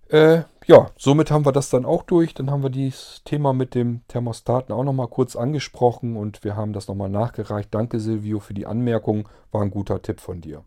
Äh, 0.09 0.43
ja, 0.67 0.91
somit 0.97 1.31
haben 1.31 1.45
wir 1.45 1.51
das 1.51 1.69
dann 1.69 1.85
auch 1.85 2.03
durch. 2.03 2.33
Dann 2.33 2.51
haben 2.51 2.63
wir 2.63 2.69
dieses 2.69 3.21
Thema 3.23 3.53
mit 3.53 3.73
dem 3.75 4.01
Thermostaten 4.07 4.73
auch 4.73 4.83
nochmal 4.83 5.07
kurz 5.07 5.35
angesprochen 5.35 6.17
und 6.17 6.43
wir 6.43 6.55
haben 6.55 6.73
das 6.73 6.87
nochmal 6.87 7.09
nachgereicht. 7.09 7.73
Danke 7.73 7.99
Silvio 7.99 8.39
für 8.39 8.53
die 8.53 8.65
Anmerkung. 8.65 9.27
War 9.51 9.61
ein 9.61 9.71
guter 9.71 10.01
Tipp 10.01 10.19
von 10.19 10.41
dir. 10.41 10.63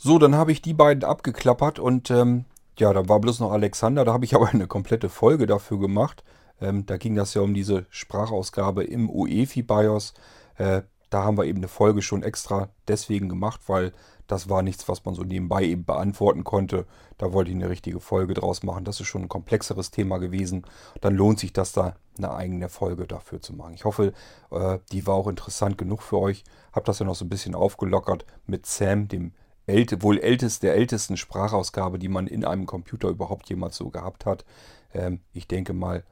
So, 0.00 0.20
dann 0.20 0.36
habe 0.36 0.52
ich 0.52 0.62
die 0.62 0.74
beiden 0.74 1.02
abgeklappert 1.02 1.80
und 1.80 2.10
ähm, 2.12 2.44
ja, 2.78 2.92
da 2.92 3.08
war 3.08 3.20
bloß 3.20 3.40
noch 3.40 3.52
Alexander. 3.52 4.04
Da 4.04 4.12
habe 4.12 4.24
ich 4.24 4.34
aber 4.36 4.48
eine 4.48 4.66
komplette 4.66 5.08
Folge 5.08 5.46
dafür 5.46 5.78
gemacht. 5.78 6.24
Ähm, 6.60 6.86
da 6.86 6.96
ging 6.96 7.14
das 7.14 7.34
ja 7.34 7.42
um 7.42 7.54
diese 7.54 7.86
Sprachausgabe 7.90 8.84
im 8.84 9.10
UEFI 9.10 9.62
BIOS. 9.62 10.14
Äh, 10.56 10.82
da 11.10 11.24
haben 11.24 11.38
wir 11.38 11.44
eben 11.44 11.58
eine 11.58 11.68
Folge 11.68 12.02
schon 12.02 12.22
extra 12.22 12.68
deswegen 12.86 13.28
gemacht, 13.28 13.62
weil 13.66 13.92
das 14.26 14.50
war 14.50 14.60
nichts, 14.62 14.88
was 14.88 15.04
man 15.06 15.14
so 15.14 15.22
nebenbei 15.22 15.64
eben 15.64 15.84
beantworten 15.84 16.44
konnte. 16.44 16.84
Da 17.16 17.32
wollte 17.32 17.50
ich 17.50 17.56
eine 17.56 17.70
richtige 17.70 17.98
Folge 17.98 18.34
draus 18.34 18.62
machen. 18.62 18.84
Das 18.84 19.00
ist 19.00 19.06
schon 19.06 19.22
ein 19.22 19.28
komplexeres 19.28 19.90
Thema 19.90 20.18
gewesen. 20.18 20.66
Dann 21.00 21.14
lohnt 21.14 21.38
sich 21.38 21.54
das 21.54 21.72
da 21.72 21.96
eine 22.18 22.34
eigene 22.34 22.68
Folge 22.68 23.06
dafür 23.06 23.40
zu 23.40 23.54
machen. 23.54 23.72
Ich 23.72 23.86
hoffe, 23.86 24.12
äh, 24.50 24.78
die 24.92 25.06
war 25.06 25.14
auch 25.14 25.28
interessant 25.28 25.78
genug 25.78 26.02
für 26.02 26.18
euch. 26.18 26.44
Hab 26.72 26.84
das 26.84 26.98
ja 26.98 27.06
noch 27.06 27.14
so 27.14 27.24
ein 27.24 27.30
bisschen 27.30 27.54
aufgelockert 27.54 28.26
mit 28.46 28.66
Sam, 28.66 29.08
dem 29.08 29.32
älte, 29.68 30.02
wohl 30.02 30.18
ältest, 30.18 30.62
der 30.62 30.74
ältesten 30.74 31.16
Sprachausgabe, 31.16 31.98
die 31.98 32.08
man 32.08 32.26
in 32.26 32.44
einem 32.44 32.66
Computer 32.66 33.08
überhaupt 33.08 33.48
jemals 33.48 33.76
so 33.76 33.90
gehabt 33.90 34.26
hat. 34.26 34.44
Ähm, 34.92 35.20
ich 35.32 35.46
denke 35.48 35.72
mal, 35.72 36.04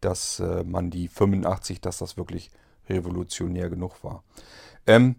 dass 0.00 0.40
äh, 0.40 0.64
man 0.64 0.90
die 0.90 1.08
85, 1.08 1.80
dass 1.80 1.98
das 1.98 2.16
wirklich 2.16 2.50
revolutionär 2.88 3.68
genug 3.70 4.04
war. 4.04 4.22
Ähm, 4.86 5.16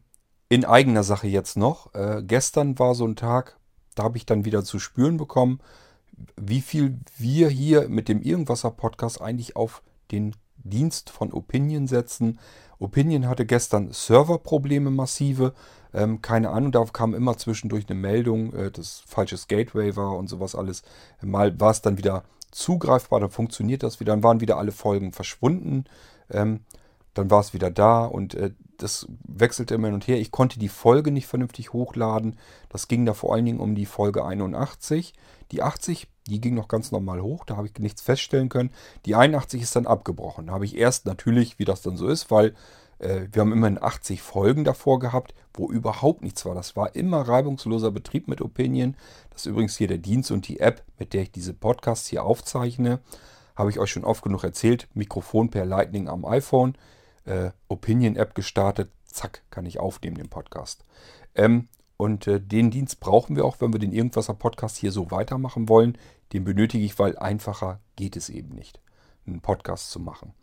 in 0.47 0.65
eigener 0.65 1.03
Sache 1.03 1.27
jetzt 1.27 1.57
noch. 1.57 1.93
Äh, 1.93 2.23
gestern 2.25 2.79
war 2.79 2.95
so 2.95 3.05
ein 3.05 3.15
Tag, 3.15 3.57
da 3.95 4.03
habe 4.03 4.17
ich 4.17 4.25
dann 4.25 4.45
wieder 4.45 4.63
zu 4.63 4.79
spüren 4.79 5.17
bekommen, 5.17 5.59
wie 6.35 6.61
viel 6.61 6.99
wir 7.17 7.49
hier 7.49 7.87
mit 7.87 8.09
dem 8.09 8.21
Irgendwasser 8.21 8.71
Podcast 8.71 9.21
eigentlich 9.21 9.55
auf 9.55 9.81
den 10.11 10.35
Dienst 10.57 11.09
von 11.09 11.31
Opinion 11.31 11.87
setzen. 11.87 12.39
Opinion 12.79 13.27
hatte 13.27 13.45
gestern 13.45 13.91
Serverprobleme 13.91 14.89
massive. 14.89 15.53
Ähm, 15.93 16.21
keine 16.21 16.49
Ahnung, 16.49 16.71
da 16.71 16.83
kam 16.85 17.13
immer 17.13 17.37
zwischendurch 17.37 17.89
eine 17.89 17.99
Meldung, 17.99 18.53
äh, 18.53 18.71
dass 18.71 19.03
falsches 19.07 19.47
Gateway 19.47 19.95
war 19.95 20.17
und 20.17 20.27
sowas 20.27 20.55
alles. 20.55 20.83
Mal 21.21 21.59
war 21.59 21.71
es 21.71 21.81
dann 21.81 21.97
wieder 21.97 22.23
zugreifbar, 22.51 23.19
dann 23.19 23.29
funktioniert 23.29 23.83
das 23.83 23.99
wieder, 23.99 24.13
dann 24.13 24.23
waren 24.23 24.41
wieder 24.41 24.57
alle 24.57 24.71
Folgen 24.71 25.13
verschwunden. 25.13 25.85
Ähm, 26.29 26.61
dann 27.13 27.31
war 27.31 27.41
es 27.41 27.53
wieder 27.53 27.71
da 27.71 28.05
und 28.05 28.35
äh, 28.35 28.51
das 28.77 29.07
wechselte 29.27 29.75
immer 29.75 29.87
hin 29.87 29.95
und 29.95 30.07
her. 30.07 30.19
Ich 30.19 30.31
konnte 30.31 30.57
die 30.57 30.69
Folge 30.69 31.11
nicht 31.11 31.27
vernünftig 31.27 31.73
hochladen. 31.73 32.37
Das 32.69 32.87
ging 32.87 33.05
da 33.05 33.13
vor 33.13 33.33
allen 33.33 33.45
Dingen 33.45 33.59
um 33.59 33.75
die 33.75 33.85
Folge 33.85 34.23
81. 34.23 35.13
Die 35.51 35.61
80, 35.61 36.07
die 36.27 36.39
ging 36.39 36.55
noch 36.55 36.67
ganz 36.67 36.91
normal 36.91 37.21
hoch, 37.21 37.43
da 37.45 37.57
habe 37.57 37.67
ich 37.67 37.77
nichts 37.79 38.01
feststellen 38.01 38.49
können. 38.49 38.71
Die 39.05 39.15
81 39.15 39.61
ist 39.61 39.75
dann 39.75 39.87
abgebrochen. 39.87 40.47
Da 40.47 40.53
habe 40.53 40.65
ich 40.65 40.77
erst 40.77 41.05
natürlich, 41.05 41.59
wie 41.59 41.65
das 41.65 41.81
dann 41.81 41.97
so 41.97 42.07
ist, 42.07 42.31
weil 42.31 42.55
wir 42.99 43.41
haben 43.41 43.53
immerhin 43.53 43.81
80 43.81 44.21
Folgen 44.21 44.65
davor 44.65 44.99
gehabt, 44.99 45.33
wo 45.53 45.69
überhaupt 45.71 46.21
nichts 46.21 46.45
war. 46.45 46.53
Das 46.53 46.75
war 46.75 46.95
immer 46.95 47.21
reibungsloser 47.21 47.91
Betrieb 47.91 48.27
mit 48.27 48.41
Opinion. 48.41 48.95
Das 49.29 49.41
ist 49.41 49.45
übrigens 49.45 49.77
hier 49.77 49.87
der 49.87 49.99
Dienst 49.99 50.31
und 50.31 50.47
die 50.47 50.59
App, 50.59 50.83
mit 50.97 51.13
der 51.13 51.23
ich 51.23 51.31
diese 51.31 51.53
Podcasts 51.53 52.07
hier 52.07 52.23
aufzeichne. 52.23 52.99
Habe 53.55 53.69
ich 53.69 53.79
euch 53.79 53.91
schon 53.91 54.03
oft 54.03 54.21
genug 54.21 54.43
erzählt. 54.43 54.87
Mikrofon 54.93 55.49
per 55.49 55.65
Lightning 55.65 56.09
am 56.09 56.25
iPhone. 56.25 56.77
Äh, 57.23 57.51
Opinion-App 57.69 58.35
gestartet. 58.35 58.89
Zack, 59.05 59.43
kann 59.49 59.65
ich 59.65 59.79
aufnehmen 59.79 60.17
den 60.17 60.29
Podcast. 60.29 60.83
Ähm, 61.35 61.69
und 61.95 62.27
äh, 62.27 62.41
den 62.41 62.69
Dienst 62.69 62.99
brauchen 62.99 63.35
wir 63.35 63.45
auch, 63.45 63.61
wenn 63.61 63.73
wir 63.73 63.79
den 63.79 63.93
Irgendwaser 63.93 64.33
Podcast 64.33 64.77
hier 64.77 64.91
so 64.91 65.09
weitermachen 65.11 65.69
wollen. 65.69 65.97
Den 66.33 66.43
benötige 66.43 66.83
ich, 66.83 66.99
weil 66.99 67.17
einfacher 67.17 67.79
geht 67.95 68.17
es 68.17 68.29
eben 68.29 68.55
nicht 68.55 68.79
einen 69.25 69.41
Podcast 69.41 69.91
zu 69.91 69.99
machen. 69.99 70.33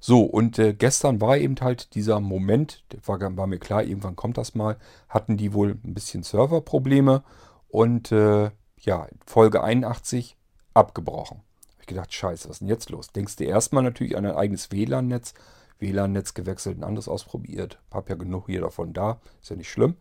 So, 0.00 0.22
und 0.22 0.58
äh, 0.58 0.74
gestern 0.74 1.20
war 1.20 1.36
eben 1.38 1.56
halt 1.60 1.94
dieser 1.94 2.20
Moment, 2.20 2.84
war, 3.04 3.20
war, 3.36 3.46
mir 3.46 3.58
klar, 3.58 3.82
irgendwann 3.82 4.16
kommt 4.16 4.38
das 4.38 4.54
mal, 4.54 4.76
hatten 5.08 5.36
die 5.36 5.52
wohl 5.52 5.78
ein 5.82 5.94
bisschen 5.94 6.22
Serverprobleme 6.22 7.22
und 7.68 8.12
äh, 8.12 8.50
ja, 8.78 9.08
Folge 9.26 9.62
81 9.62 10.36
abgebrochen. 10.74 11.38
Hab 11.72 11.80
ich 11.80 11.86
gedacht, 11.86 12.12
scheiße, 12.12 12.48
was 12.48 12.56
ist 12.56 12.60
denn 12.60 12.68
jetzt 12.68 12.90
los? 12.90 13.08
Denkst 13.08 13.36
du 13.36 13.44
erstmal 13.44 13.82
natürlich 13.82 14.16
an 14.16 14.26
ein 14.26 14.36
eigenes 14.36 14.70
WLAN-Netz, 14.70 15.34
WLAN-Netz 15.78 16.34
gewechselt, 16.34 16.78
ein 16.78 16.84
anderes 16.84 17.08
ausprobiert, 17.08 17.80
hab 17.90 18.08
ja 18.08 18.16
genug 18.16 18.46
hier 18.46 18.60
davon 18.60 18.92
da, 18.92 19.20
ist 19.40 19.50
ja 19.50 19.56
nicht 19.56 19.70
schlimm. 19.70 19.96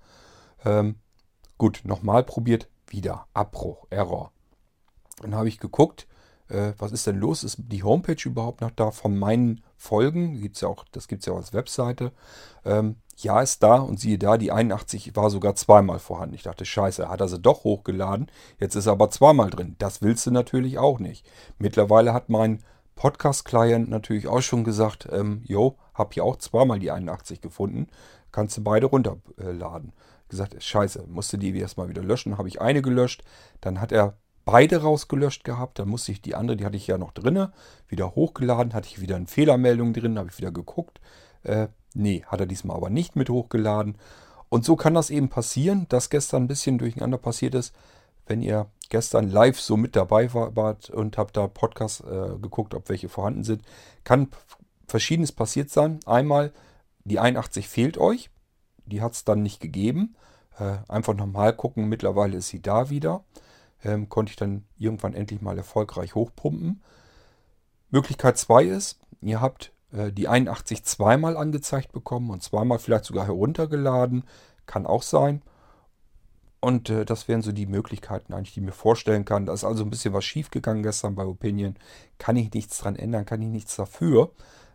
Ähm, 0.66 0.96
gut, 1.58 1.82
nochmal 1.84 2.24
probiert, 2.24 2.68
wieder, 2.88 3.28
Abbruch, 3.34 3.88
Error. 3.90 4.32
Dann 5.22 5.36
habe 5.36 5.48
ich 5.48 5.60
geguckt, 5.60 6.08
äh, 6.50 6.74
was 6.78 6.92
ist 6.92 7.08
denn 7.08 7.18
los? 7.18 7.44
Ist 7.44 7.58
die 7.60 7.84
Homepage 7.84 8.18
überhaupt 8.26 8.62
noch 8.62 8.72
da 8.72 8.92
von 8.92 9.18
meinen 9.18 9.62
Folgen? 9.78 10.42
Gibt's 10.42 10.62
ja 10.62 10.68
auch, 10.68 10.86
das 10.92 11.08
gibt 11.08 11.22
es 11.22 11.26
ja 11.28 11.34
auch 11.34 11.38
als 11.38 11.54
Webseite. 11.54 12.12
Ähm, 12.66 12.98
ja, 13.18 13.42
ist 13.42 13.62
da 13.62 13.76
und 13.76 14.00
siehe 14.00 14.18
da, 14.18 14.38
die 14.38 14.52
81 14.52 15.16
war 15.16 15.30
sogar 15.30 15.56
zweimal 15.56 16.00
vorhanden. 16.00 16.36
Ich 16.36 16.44
dachte, 16.44 16.66
scheiße, 16.66 17.10
hat 17.10 17.22
er 17.22 17.28
sie 17.28 17.40
doch 17.40 17.64
hochgeladen. 17.64 18.30
Jetzt 18.60 18.76
ist 18.76 18.88
er 18.88 18.94
aber 18.94 19.10
zweimal 19.12 19.50
drin. 19.50 19.76
Das 19.78 20.02
willst 20.02 20.26
du 20.26 20.32
natürlich 20.32 20.78
auch 20.78 21.00
nicht. 21.00 21.26
Mittlerweile 21.60 22.14
hat 22.14 22.30
mein 22.30 22.64
Podcast-Client 22.96 23.90
natürlich 23.90 24.28
auch 24.28 24.42
schon 24.42 24.64
gesagt, 24.64 25.08
ähm, 25.12 25.44
hab 25.94 26.14
hier 26.14 26.24
auch 26.24 26.38
zweimal 26.38 26.80
die 26.80 26.92
81 26.92 27.42
gefunden. 27.42 27.88
Kannst 28.32 28.58
du 28.58 28.64
beide 28.64 28.88
runterladen. 28.88 29.94
Gesagt, 30.30 30.62
scheiße, 30.62 31.06
musste 31.08 31.38
die 31.38 31.58
erstmal 31.58 31.90
wieder 31.90 32.02
löschen. 32.02 32.38
Habe 32.38 32.48
ich 32.48 32.62
eine 32.62 32.82
gelöscht. 32.82 33.24
Dann 33.62 33.80
hat 33.80 33.92
er 33.92 34.18
beide 34.46 34.82
rausgelöscht 34.82 35.44
gehabt. 35.44 35.80
Dann 35.80 35.90
musste 35.90 36.12
ich 36.12 36.22
die 36.22 36.36
andere, 36.36 36.58
die 36.58 36.66
hatte 36.66 36.78
ich 36.78 36.88
ja 36.88 36.98
noch 36.98 37.12
drinne, 37.12 37.52
wieder 37.88 38.16
hochgeladen. 38.16 38.74
Hatte 38.74 38.88
ich 38.88 39.02
wieder 39.02 39.16
eine 39.16 39.28
Fehlermeldung 39.28 39.94
drin, 39.94 40.18
habe 40.18 40.30
ich 40.32 40.38
wieder 40.38 40.52
geguckt. 40.52 41.00
Äh, 41.44 41.68
nee, 41.94 42.24
hat 42.28 42.40
er 42.40 42.46
diesmal 42.46 42.78
aber 42.78 42.90
nicht 42.90 43.16
mit 43.16 43.30
hochgeladen. 43.30 43.98
Und 44.50 44.66
so 44.66 44.76
kann 44.76 44.94
das 44.94 45.10
eben 45.10 45.30
passieren, 45.30 45.88
dass 45.90 46.10
gestern 46.10 46.44
ein 46.44 46.48
bisschen 46.48 46.78
durcheinander 46.78 47.18
passiert 47.18 47.56
ist. 47.56 47.74
Wenn 48.26 48.42
ihr 48.42 48.68
gestern 48.90 49.30
live 49.30 49.60
so 49.60 49.76
mit 49.76 49.96
dabei 49.96 50.34
wart 50.34 50.90
und 50.90 51.18
habt 51.18 51.36
da 51.36 51.48
Podcast 51.48 52.02
äh, 52.02 52.38
geguckt, 52.40 52.74
ob 52.74 52.88
welche 52.88 53.10
vorhanden 53.10 53.44
sind, 53.44 53.64
kann 54.04 54.30
verschiedenes 54.88 55.32
passiert 55.32 55.70
sein. 55.70 56.00
Einmal, 56.06 56.54
die 57.04 57.20
81 57.20 57.68
fehlt 57.68 57.98
euch. 57.98 58.30
Die 58.86 59.02
hat 59.02 59.14
es 59.14 59.26
dann 59.26 59.42
nicht 59.42 59.60
gegeben. 59.60 60.16
Äh, 60.60 60.78
einfach 60.88 61.16
nochmal 61.16 61.54
gucken, 61.56 61.90
mittlerweile 61.90 62.38
ist 62.38 62.50
sie 62.50 62.62
da 62.62 62.90
wieder. 62.90 63.24
Ähm, 63.84 64.10
konnte 64.10 64.32
ich 64.32 64.36
dann 64.36 64.66
irgendwann 64.78 65.14
endlich 65.14 65.42
mal 65.42 65.58
erfolgreich 65.58 66.16
hochpumpen. 66.16 66.82
Möglichkeit 67.90 68.38
2 68.38 68.64
ist, 68.66 69.00
ihr 69.22 69.42
habt 69.42 69.72
äh, 69.92 70.12
die 70.12 70.28
81 70.28 70.84
zweimal 70.84 71.38
angezeigt 71.38 71.92
bekommen 71.92 72.30
und 72.32 72.44
zweimal 72.44 72.80
vielleicht 72.80 73.06
sogar 73.06 73.26
heruntergeladen. 73.26 74.24
Kann 74.66 74.86
auch 74.86 75.04
sein. 75.04 75.42
Und 76.60 76.90
äh, 76.90 77.04
das 77.04 77.28
wären 77.28 77.42
so 77.42 77.52
die 77.52 77.66
Möglichkeiten 77.66 78.34
eigentlich, 78.34 78.54
die 78.54 78.62
mir 78.62 78.72
vorstellen 78.72 79.26
kann. 79.26 79.46
Da 79.46 79.54
ist 79.54 79.66
also 79.66 79.84
ein 79.84 79.90
bisschen 79.90 80.14
was 80.14 80.24
schiefgegangen 80.24 80.82
gestern 80.82 81.14
bei 81.14 81.26
Opinion. 81.26 81.76
Kann 82.18 82.38
ich 82.38 82.54
nichts 82.54 82.78
dran 82.78 82.96
ändern, 82.96 83.26
kann 83.26 83.42
ich 83.42 83.50
nichts 83.50 83.76
dafür. 83.76 84.32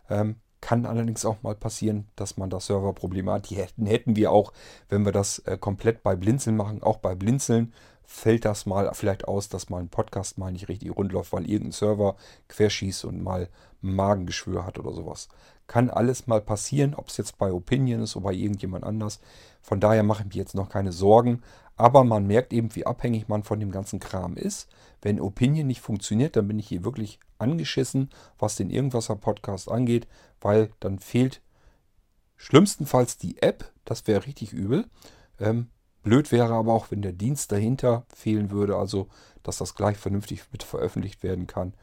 Ähm, 0.07 0.35
kann 0.61 0.85
allerdings 0.85 1.25
auch 1.25 1.41
mal 1.41 1.55
passieren, 1.55 2.07
dass 2.15 2.37
man 2.37 2.49
das 2.49 2.67
Serverproblem 2.67 3.29
hat. 3.29 3.49
Die 3.49 3.55
hätten, 3.55 3.85
hätten 3.85 4.15
wir 4.15 4.31
auch, 4.31 4.53
wenn 4.89 5.03
wir 5.03 5.11
das 5.11 5.39
äh, 5.39 5.57
komplett 5.57 6.03
bei 6.03 6.15
Blinzeln 6.15 6.55
machen. 6.55 6.83
Auch 6.83 6.97
bei 6.97 7.15
Blinzeln 7.15 7.73
fällt 8.11 8.43
das 8.43 8.65
mal 8.65 8.89
vielleicht 8.95 9.27
aus, 9.27 9.49
dass 9.49 9.69
mal 9.69 9.77
ein 9.77 9.89
Podcast 9.89 10.39
mal 10.39 10.51
nicht 10.51 10.67
richtig 10.67 10.95
rund 10.97 11.11
läuft, 11.11 11.31
weil 11.31 11.47
irgendein 11.47 11.73
Server 11.73 12.15
querschießt 12.47 13.05
und 13.05 13.21
mal 13.21 13.49
Magengeschwür 13.81 14.65
hat 14.65 14.79
oder 14.79 14.93
sowas. 14.93 15.29
Kann 15.67 15.91
alles 15.91 16.25
mal 16.25 16.41
passieren, 16.41 16.95
ob 16.95 17.09
es 17.09 17.17
jetzt 17.17 17.37
bei 17.37 17.53
Opinion 17.53 18.01
ist 18.01 18.15
oder 18.15 18.25
bei 18.25 18.33
irgendjemand 18.33 18.83
anders. 18.83 19.19
Von 19.61 19.79
daher 19.79 20.01
mache 20.01 20.23
ich 20.23 20.33
mir 20.33 20.41
jetzt 20.41 20.55
noch 20.55 20.69
keine 20.69 20.91
Sorgen. 20.91 21.43
Aber 21.75 22.03
man 22.03 22.25
merkt 22.25 22.51
eben, 22.51 22.75
wie 22.75 22.87
abhängig 22.87 23.27
man 23.27 23.43
von 23.43 23.59
dem 23.59 23.69
ganzen 23.69 23.99
Kram 23.99 24.35
ist. 24.35 24.67
Wenn 25.03 25.21
Opinion 25.21 25.67
nicht 25.67 25.81
funktioniert, 25.81 26.35
dann 26.35 26.47
bin 26.47 26.57
ich 26.57 26.67
hier 26.67 26.83
wirklich 26.83 27.19
angeschissen, 27.37 28.09
was 28.39 28.55
den 28.55 28.71
Irgendwasser-Podcast 28.71 29.69
angeht, 29.69 30.07
weil 30.41 30.71
dann 30.79 30.97
fehlt 30.97 31.41
schlimmstenfalls 32.37 33.19
die 33.19 33.39
App. 33.43 33.71
Das 33.85 34.07
wäre 34.07 34.25
richtig 34.25 34.51
übel. 34.51 34.87
Ähm, 35.39 35.69
Blöd 36.03 36.31
wäre 36.31 36.53
aber 36.53 36.73
auch, 36.73 36.91
wenn 36.91 37.01
der 37.01 37.11
Dienst 37.11 37.51
dahinter 37.51 38.05
fehlen 38.13 38.51
würde, 38.51 38.77
also 38.77 39.07
dass 39.43 39.57
das 39.57 39.75
gleich 39.75 39.97
vernünftig 39.97 40.43
mit 40.51 40.63
veröffentlicht 40.63 41.23
werden 41.23 41.47
kann. 41.47 41.73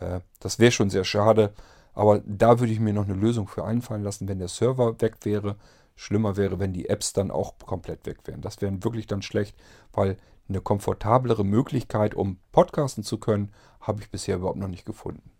Äh, 0.00 0.20
das 0.40 0.58
wäre 0.58 0.72
schon 0.72 0.90
sehr 0.90 1.04
schade, 1.04 1.52
aber 1.94 2.20
da 2.26 2.60
würde 2.60 2.72
ich 2.72 2.80
mir 2.80 2.92
noch 2.92 3.04
eine 3.04 3.14
Lösung 3.14 3.48
für 3.48 3.64
einfallen 3.64 4.02
lassen, 4.02 4.28
wenn 4.28 4.38
der 4.38 4.48
Server 4.48 5.00
weg 5.00 5.16
wäre. 5.22 5.56
Schlimmer 5.94 6.36
wäre, 6.36 6.58
wenn 6.58 6.74
die 6.74 6.88
Apps 6.88 7.14
dann 7.14 7.30
auch 7.30 7.54
komplett 7.58 8.04
weg 8.06 8.18
wären. 8.26 8.42
Das 8.42 8.60
wäre 8.60 8.84
wirklich 8.84 9.06
dann 9.06 9.22
schlecht, 9.22 9.56
weil 9.92 10.18
eine 10.48 10.60
komfortablere 10.60 11.44
Möglichkeit, 11.44 12.14
um 12.14 12.38
podcasten 12.52 13.02
zu 13.02 13.18
können, 13.18 13.52
habe 13.80 14.02
ich 14.02 14.10
bisher 14.10 14.36
überhaupt 14.36 14.58
noch 14.58 14.68
nicht 14.68 14.84
gefunden. 14.84 15.30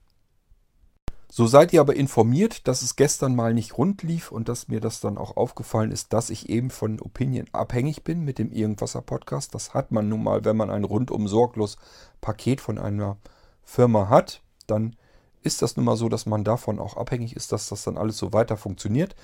So 1.28 1.46
seid 1.46 1.72
ihr 1.72 1.80
aber 1.80 1.96
informiert, 1.96 2.68
dass 2.68 2.82
es 2.82 2.96
gestern 2.96 3.34
mal 3.34 3.52
nicht 3.52 3.76
rund 3.76 4.02
lief 4.02 4.30
und 4.30 4.48
dass 4.48 4.68
mir 4.68 4.80
das 4.80 5.00
dann 5.00 5.18
auch 5.18 5.36
aufgefallen 5.36 5.90
ist, 5.90 6.12
dass 6.12 6.30
ich 6.30 6.48
eben 6.48 6.70
von 6.70 7.00
Opinion 7.00 7.46
abhängig 7.52 8.04
bin 8.04 8.24
mit 8.24 8.38
dem 8.38 8.52
Irgendwasser 8.52 9.02
Podcast. 9.02 9.54
Das 9.54 9.74
hat 9.74 9.90
man 9.90 10.08
nun 10.08 10.22
mal, 10.22 10.44
wenn 10.44 10.56
man 10.56 10.70
ein 10.70 10.84
rundum 10.84 11.26
sorglos 11.26 11.76
Paket 12.20 12.60
von 12.60 12.78
einer 12.78 13.16
Firma 13.64 14.08
hat, 14.08 14.40
dann 14.66 14.94
ist 15.42 15.62
das 15.62 15.76
nun 15.76 15.84
mal 15.84 15.96
so, 15.96 16.08
dass 16.08 16.26
man 16.26 16.44
davon 16.44 16.78
auch 16.78 16.96
abhängig 16.96 17.34
ist, 17.36 17.52
dass 17.52 17.68
das 17.68 17.84
dann 17.84 17.98
alles 17.98 18.18
so 18.18 18.32
weiter 18.32 18.56
funktioniert. 18.56 19.14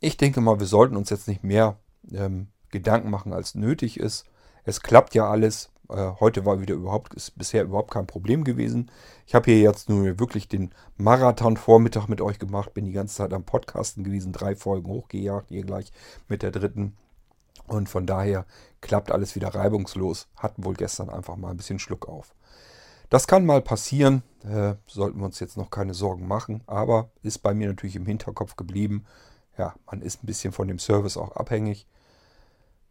Ich 0.00 0.16
denke 0.16 0.40
mal, 0.40 0.60
wir 0.60 0.66
sollten 0.66 0.96
uns 0.96 1.10
jetzt 1.10 1.28
nicht 1.28 1.42
mehr 1.42 1.78
ähm, 2.12 2.48
Gedanken 2.70 3.10
machen, 3.10 3.32
als 3.32 3.54
nötig 3.54 3.98
ist. 3.98 4.24
Es 4.64 4.80
klappt 4.80 5.14
ja 5.14 5.28
alles. 5.28 5.70
Äh, 5.88 6.12
heute 6.20 6.44
war 6.44 6.60
wieder 6.60 6.74
überhaupt, 6.74 7.14
ist 7.14 7.36
bisher 7.36 7.64
überhaupt 7.64 7.90
kein 7.90 8.06
Problem 8.06 8.44
gewesen. 8.44 8.90
Ich 9.26 9.34
habe 9.34 9.50
hier 9.50 9.60
jetzt 9.60 9.88
nur 9.88 10.18
wirklich 10.18 10.48
den 10.48 10.74
Marathon-Vormittag 10.96 12.08
mit 12.08 12.20
euch 12.20 12.38
gemacht, 12.38 12.74
bin 12.74 12.84
die 12.84 12.92
ganze 12.92 13.16
Zeit 13.16 13.32
am 13.32 13.44
Podcasten 13.44 14.04
gewesen, 14.04 14.32
drei 14.32 14.56
Folgen 14.56 14.88
hochgejagt, 14.88 15.48
hier 15.48 15.62
gleich 15.62 15.92
mit 16.28 16.42
der 16.42 16.50
dritten. 16.50 16.96
Und 17.66 17.88
von 17.88 18.06
daher 18.06 18.44
klappt 18.80 19.10
alles 19.10 19.34
wieder 19.34 19.54
reibungslos. 19.54 20.28
Hatten 20.36 20.64
wohl 20.64 20.74
gestern 20.74 21.08
einfach 21.08 21.36
mal 21.36 21.50
ein 21.50 21.56
bisschen 21.56 21.78
Schluck 21.78 22.08
auf. 22.08 22.34
Das 23.10 23.26
kann 23.26 23.46
mal 23.46 23.62
passieren, 23.62 24.22
äh, 24.42 24.74
sollten 24.86 25.18
wir 25.18 25.26
uns 25.26 25.40
jetzt 25.40 25.56
noch 25.56 25.70
keine 25.70 25.94
Sorgen 25.94 26.26
machen, 26.26 26.62
aber 26.66 27.10
ist 27.22 27.38
bei 27.38 27.54
mir 27.54 27.68
natürlich 27.68 27.96
im 27.96 28.06
Hinterkopf 28.06 28.56
geblieben. 28.56 29.04
Ja, 29.56 29.74
man 29.86 30.02
ist 30.02 30.22
ein 30.22 30.26
bisschen 30.26 30.52
von 30.52 30.68
dem 30.68 30.78
Service 30.78 31.16
auch 31.16 31.32
abhängig. 31.36 31.86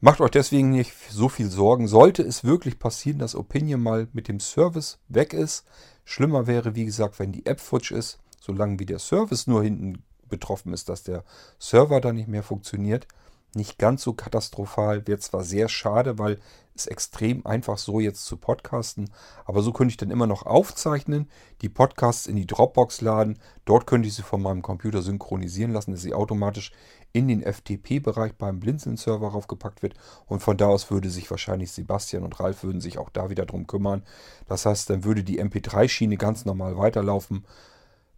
Macht 0.05 0.19
euch 0.19 0.31
deswegen 0.31 0.71
nicht 0.71 0.93
so 1.09 1.29
viel 1.29 1.49
Sorgen. 1.49 1.87
Sollte 1.87 2.23
es 2.23 2.43
wirklich 2.43 2.77
passieren, 2.77 3.19
dass 3.19 3.37
Opinion 3.37 3.81
mal 3.81 4.09
mit 4.11 4.27
dem 4.27 4.41
Service 4.41 4.99
weg 5.07 5.31
ist, 5.31 5.63
schlimmer 6.03 6.45
wäre, 6.45 6.75
wie 6.75 6.83
gesagt, 6.83 7.19
wenn 7.19 7.31
die 7.31 7.45
App 7.45 7.61
futsch 7.61 7.91
ist, 7.91 8.19
solange 8.41 8.79
wie 8.79 8.85
der 8.85 8.99
Service 8.99 9.47
nur 9.47 9.63
hinten 9.63 10.03
betroffen 10.27 10.73
ist, 10.73 10.89
dass 10.89 11.03
der 11.03 11.23
Server 11.57 12.01
dann 12.01 12.15
nicht 12.15 12.27
mehr 12.27 12.43
funktioniert, 12.43 13.07
nicht 13.55 13.77
ganz 13.77 14.03
so 14.03 14.13
katastrophal. 14.13 15.07
Wäre 15.07 15.19
zwar 15.19 15.43
sehr 15.43 15.69
schade, 15.69 16.17
weil 16.19 16.39
es 16.75 16.87
extrem 16.87 17.45
einfach 17.45 17.77
so 17.77 17.99
jetzt 17.99 18.25
zu 18.25 18.37
podcasten, 18.37 19.09
aber 19.45 19.61
so 19.61 19.71
könnte 19.71 19.91
ich 19.91 19.97
dann 19.97 20.09
immer 20.09 20.27
noch 20.27 20.45
aufzeichnen, 20.45 21.29
die 21.61 21.69
Podcasts 21.69 22.25
in 22.25 22.35
die 22.35 22.47
Dropbox 22.47 23.01
laden. 23.01 23.37
Dort 23.65 23.85
könnte 23.85 24.07
ich 24.07 24.15
sie 24.15 24.23
von 24.23 24.41
meinem 24.41 24.61
Computer 24.61 25.01
synchronisieren 25.01 25.71
lassen, 25.71 25.91
dass 25.91 26.01
sie 26.01 26.13
automatisch 26.13 26.71
in 27.11 27.27
den 27.27 27.43
FTP-Bereich 27.43 28.33
beim 28.33 28.59
Blinzeln-Server 28.59 29.27
raufgepackt 29.27 29.83
wird. 29.83 29.93
Und 30.25 30.41
von 30.41 30.57
da 30.57 30.67
aus 30.67 30.89
würde 30.89 31.11
sich 31.11 31.29
wahrscheinlich 31.29 31.71
Sebastian 31.71 32.23
und 32.23 32.39
Ralf 32.39 32.63
würden 32.63 32.81
sich 32.81 32.97
auch 32.97 33.09
da 33.09 33.29
wieder 33.29 33.45
drum 33.45 33.67
kümmern. 33.67 34.03
Das 34.47 34.65
heißt, 34.65 34.89
dann 34.89 35.03
würde 35.03 35.23
die 35.23 35.41
MP3-Schiene 35.41 36.17
ganz 36.17 36.45
normal 36.45 36.77
weiterlaufen. 36.77 37.45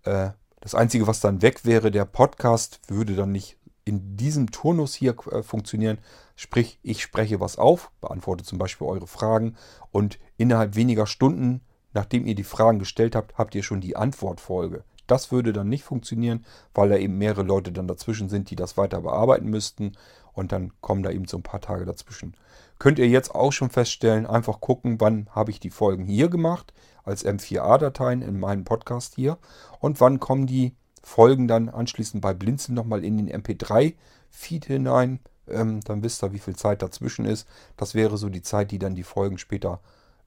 Äh, 0.04 0.30
das 0.62 0.76
Einzige, 0.76 1.08
was 1.08 1.20
dann 1.20 1.42
weg 1.42 1.66
wäre, 1.66 1.92
der 1.92 2.06
Podcast 2.06 2.80
würde 2.88 3.16
dann 3.16 3.34
nicht 3.34 3.58
in 3.86 4.18
diesem 4.18 4.52
Turnus 4.52 4.96
hier 4.96 5.16
äh, 5.32 5.44
funktionieren. 5.44 6.00
Sprich, 6.36 6.80
ich 6.84 7.02
spreche 7.02 7.40
was 7.40 7.58
auf, 7.58 7.92
beantworte 8.02 8.44
zum 8.44 8.58
Beispiel 8.58 8.88
eure 8.88 9.08
Fragen 9.08 9.56
und 9.92 10.20
innerhalb 10.38 10.76
weniger 10.76 11.08
Stunden, 11.08 11.62
nachdem 11.94 12.26
ihr 12.26 12.36
die 12.36 12.44
Fragen 12.44 12.80
gestellt 12.80 13.16
habt, 13.16 13.38
habt 13.38 13.56
ihr 13.56 13.64
schon 13.64 13.82
die 13.82 13.96
Antwortfolge. 13.96 14.84
Das 15.08 15.32
würde 15.32 15.54
dann 15.54 15.70
nicht 15.70 15.84
funktionieren, 15.84 16.46
weil 16.74 16.90
da 16.90 16.98
eben 16.98 17.18
mehrere 17.18 17.44
Leute 17.44 17.72
dann 17.72 17.88
dazwischen 17.88 18.28
sind, 18.28 18.50
die 18.50 18.56
das 18.56 18.76
weiter 18.76 19.02
bearbeiten 19.02 19.50
müssten. 19.50 19.94
Und 20.34 20.52
dann 20.52 20.74
kommen 20.82 21.04
da 21.04 21.12
eben 21.12 21.28
so 21.28 21.38
ein 21.38 21.44
paar 21.44 21.62
Tage 21.62 21.86
dazwischen. 21.86 22.36
Könnt 22.80 23.00
ihr 23.00 23.08
jetzt 23.08 23.34
auch 23.34 23.54
schon 23.54 23.70
feststellen, 23.70 24.26
einfach 24.26 24.60
gucken, 24.60 25.00
wann 25.00 25.30
habe 25.32 25.52
ich 25.52 25.60
die 25.60 25.70
Folgen 25.70 26.06
hier 26.06 26.28
gemacht, 26.28 26.74
als 27.04 27.24
M4A-Dateien 27.24 28.22
in 28.22 28.40
meinem 28.40 28.66
Podcast 28.66 29.16
hier. 29.16 29.38
Und 29.80 30.02
wann 30.02 30.20
kommen 30.20 30.48
die 30.48 30.76
Folgen 31.06 31.48
dann 31.48 31.70
anschließend 31.70 32.20
bei 32.20 32.34
Blinzeln 32.34 32.74
nochmal 32.74 33.06
in 33.06 33.18
den 33.18 33.30
MP3-Feed 33.30 34.66
hinein. 34.66 35.20
Ähm, 35.48 35.82
dann 35.82 36.02
wisst 36.02 36.24
ihr, 36.24 36.34
wie 36.34 36.40
viel 36.40 36.56
Zeit 36.56 36.82
dazwischen 36.82 37.26
ist. 37.26 37.48
Das 37.78 37.94
wäre 37.94 38.18
so 38.18 38.28
die 38.28 38.42
Zeit, 38.42 38.72
die 38.72 38.80
dann 38.80 38.96
die 38.96 39.04
Folgen 39.04 39.38
später 39.38 39.82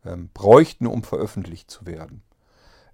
ähm, 0.06 0.30
bräuchten, 0.32 0.86
um 0.86 1.02
veröffentlicht 1.02 1.68
zu 1.68 1.84
werden. 1.84 2.22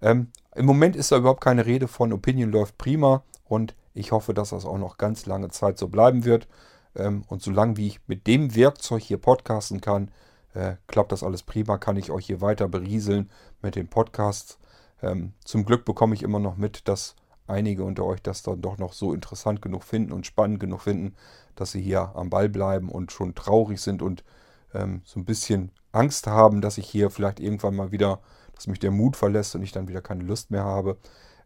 Ähm, 0.00 0.28
Im 0.54 0.64
Moment 0.64 0.96
ist 0.96 1.12
da 1.12 1.18
überhaupt 1.18 1.44
keine 1.44 1.66
Rede 1.66 1.86
von 1.86 2.14
Opinion 2.14 2.50
läuft 2.50 2.78
prima 2.78 3.22
und 3.44 3.74
ich 3.92 4.12
hoffe, 4.12 4.32
dass 4.32 4.50
das 4.50 4.64
auch 4.64 4.78
noch 4.78 4.96
ganz 4.96 5.26
lange 5.26 5.50
Zeit 5.50 5.76
so 5.76 5.88
bleiben 5.88 6.24
wird. 6.24 6.48
Ähm, 6.96 7.24
und 7.28 7.42
solange 7.42 7.76
wie 7.76 7.88
ich 7.88 8.00
mit 8.06 8.26
dem 8.26 8.54
Werkzeug 8.54 9.02
hier 9.02 9.18
podcasten 9.18 9.82
kann, 9.82 10.10
äh, 10.54 10.76
klappt 10.86 11.12
das 11.12 11.22
alles 11.22 11.42
prima, 11.42 11.76
kann 11.76 11.98
ich 11.98 12.10
euch 12.10 12.24
hier 12.24 12.40
weiter 12.40 12.66
berieseln 12.66 13.30
mit 13.60 13.76
den 13.76 13.88
Podcasts. 13.88 14.58
Ähm, 15.02 15.34
zum 15.44 15.66
Glück 15.66 15.84
bekomme 15.84 16.14
ich 16.14 16.22
immer 16.22 16.38
noch 16.38 16.56
mit, 16.56 16.88
dass 16.88 17.14
einige 17.46 17.84
unter 17.84 18.04
euch 18.04 18.22
das 18.22 18.42
dann 18.42 18.60
doch 18.60 18.78
noch 18.78 18.92
so 18.92 19.12
interessant 19.12 19.62
genug 19.62 19.84
finden 19.84 20.12
und 20.12 20.26
spannend 20.26 20.60
genug 20.60 20.82
finden, 20.82 21.14
dass 21.56 21.72
sie 21.72 21.82
hier 21.82 22.12
am 22.14 22.30
Ball 22.30 22.48
bleiben 22.48 22.88
und 22.88 23.12
schon 23.12 23.34
traurig 23.34 23.80
sind 23.80 24.02
und 24.02 24.24
ähm, 24.72 25.02
so 25.04 25.20
ein 25.20 25.24
bisschen 25.24 25.70
Angst 25.92 26.26
haben, 26.26 26.60
dass 26.60 26.78
ich 26.78 26.88
hier 26.88 27.10
vielleicht 27.10 27.40
irgendwann 27.40 27.76
mal 27.76 27.92
wieder 27.92 28.20
dass 28.54 28.66
mich 28.66 28.78
der 28.78 28.90
Mut 28.90 29.16
verlässt 29.16 29.54
und 29.54 29.62
ich 29.62 29.72
dann 29.72 29.88
wieder 29.88 30.00
keine 30.00 30.24
Lust 30.24 30.50
mehr 30.50 30.64
habe, 30.64 30.96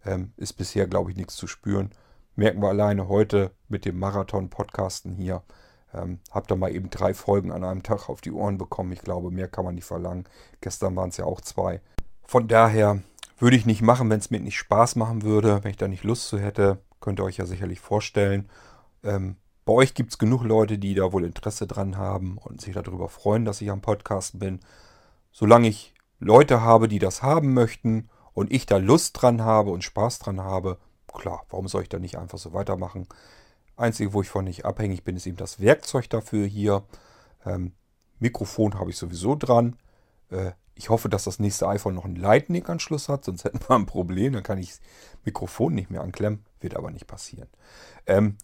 ähm, 0.04 0.32
ist 0.36 0.54
bisher, 0.54 0.86
glaube 0.86 1.10
ich, 1.10 1.16
nichts 1.16 1.36
zu 1.36 1.46
spüren. 1.46 1.90
merken 2.36 2.62
wir 2.62 2.68
alleine 2.68 3.08
heute 3.08 3.50
mit 3.68 3.84
dem 3.84 3.98
Marathon-Podcasten 3.98 5.16
hier. 5.16 5.42
Ähm, 5.92 6.20
hab 6.30 6.46
da 6.46 6.54
mal 6.54 6.72
eben 6.72 6.90
drei 6.90 7.14
Folgen 7.14 7.50
an 7.50 7.64
einem 7.64 7.82
Tag 7.82 8.08
auf 8.08 8.20
die 8.20 8.30
Ohren 8.30 8.58
bekommen. 8.58 8.92
Ich 8.92 9.00
glaube, 9.00 9.32
mehr 9.32 9.48
kann 9.48 9.64
man 9.64 9.74
nicht 9.74 9.86
verlangen. 9.86 10.24
Gestern 10.60 10.94
waren 10.94 11.08
es 11.08 11.16
ja 11.16 11.24
auch 11.24 11.40
zwei. 11.40 11.80
Von 12.24 12.46
daher 12.46 13.02
würde 13.38 13.56
ich 13.56 13.66
nicht 13.66 13.82
machen, 13.82 14.10
wenn 14.10 14.18
es 14.18 14.30
mir 14.30 14.40
nicht 14.40 14.58
Spaß 14.58 14.96
machen 14.96 15.22
würde, 15.22 15.62
wenn 15.62 15.70
ich 15.70 15.76
da 15.76 15.88
nicht 15.88 16.04
Lust 16.04 16.28
zu 16.28 16.38
hätte. 16.38 16.78
Könnt 17.00 17.20
ihr 17.20 17.24
euch 17.24 17.36
ja 17.36 17.46
sicherlich 17.46 17.80
vorstellen. 17.80 18.48
Ähm, 19.02 19.36
bei 19.64 19.72
euch 19.72 19.94
gibt 19.94 20.12
es 20.12 20.18
genug 20.18 20.42
Leute, 20.44 20.78
die 20.78 20.94
da 20.94 21.12
wohl 21.12 21.24
Interesse 21.24 21.66
dran 21.66 21.96
haben 21.96 22.38
und 22.38 22.60
sich 22.60 22.74
darüber 22.74 23.08
freuen, 23.08 23.44
dass 23.44 23.60
ich 23.60 23.70
am 23.70 23.80
Podcast 23.80 24.38
bin. 24.38 24.60
Solange 25.30 25.68
ich 25.68 25.94
Leute 26.18 26.62
habe, 26.62 26.88
die 26.88 26.98
das 26.98 27.22
haben 27.22 27.54
möchten 27.54 28.08
und 28.32 28.52
ich 28.52 28.66
da 28.66 28.78
Lust 28.78 29.20
dran 29.20 29.42
habe 29.42 29.70
und 29.70 29.84
Spaß 29.84 30.18
dran 30.18 30.40
habe, 30.40 30.78
klar, 31.12 31.44
warum 31.50 31.68
soll 31.68 31.82
ich 31.82 31.88
da 31.88 31.98
nicht 31.98 32.18
einfach 32.18 32.38
so 32.38 32.52
weitermachen? 32.52 33.06
Einzige, 33.76 34.12
wo 34.12 34.22
ich 34.22 34.28
von 34.28 34.44
nicht 34.44 34.64
abhängig 34.64 35.04
bin, 35.04 35.16
ist 35.16 35.26
eben 35.26 35.36
das 35.36 35.60
Werkzeug 35.60 36.10
dafür 36.10 36.46
hier. 36.46 36.82
Ähm, 37.44 37.72
Mikrofon 38.18 38.78
habe 38.78 38.90
ich 38.90 38.96
sowieso 38.96 39.36
dran. 39.36 39.76
Äh, 40.30 40.52
ich 40.78 40.90
hoffe, 40.90 41.08
dass 41.08 41.24
das 41.24 41.40
nächste 41.40 41.66
iPhone 41.68 41.96
noch 41.96 42.04
einen 42.04 42.14
Lightning-Anschluss 42.14 43.08
hat, 43.08 43.24
sonst 43.24 43.42
hätten 43.44 43.60
wir 43.66 43.74
ein 43.74 43.86
Problem. 43.86 44.32
Dann 44.32 44.44
kann 44.44 44.58
ich 44.58 44.68
das 44.68 44.80
Mikrofon 45.24 45.74
nicht 45.74 45.90
mehr 45.90 46.02
anklemmen. 46.02 46.44
Wird 46.60 46.76
aber 46.76 46.92
nicht 46.92 47.08
passieren. 47.08 47.48
Ähm, 48.06 48.36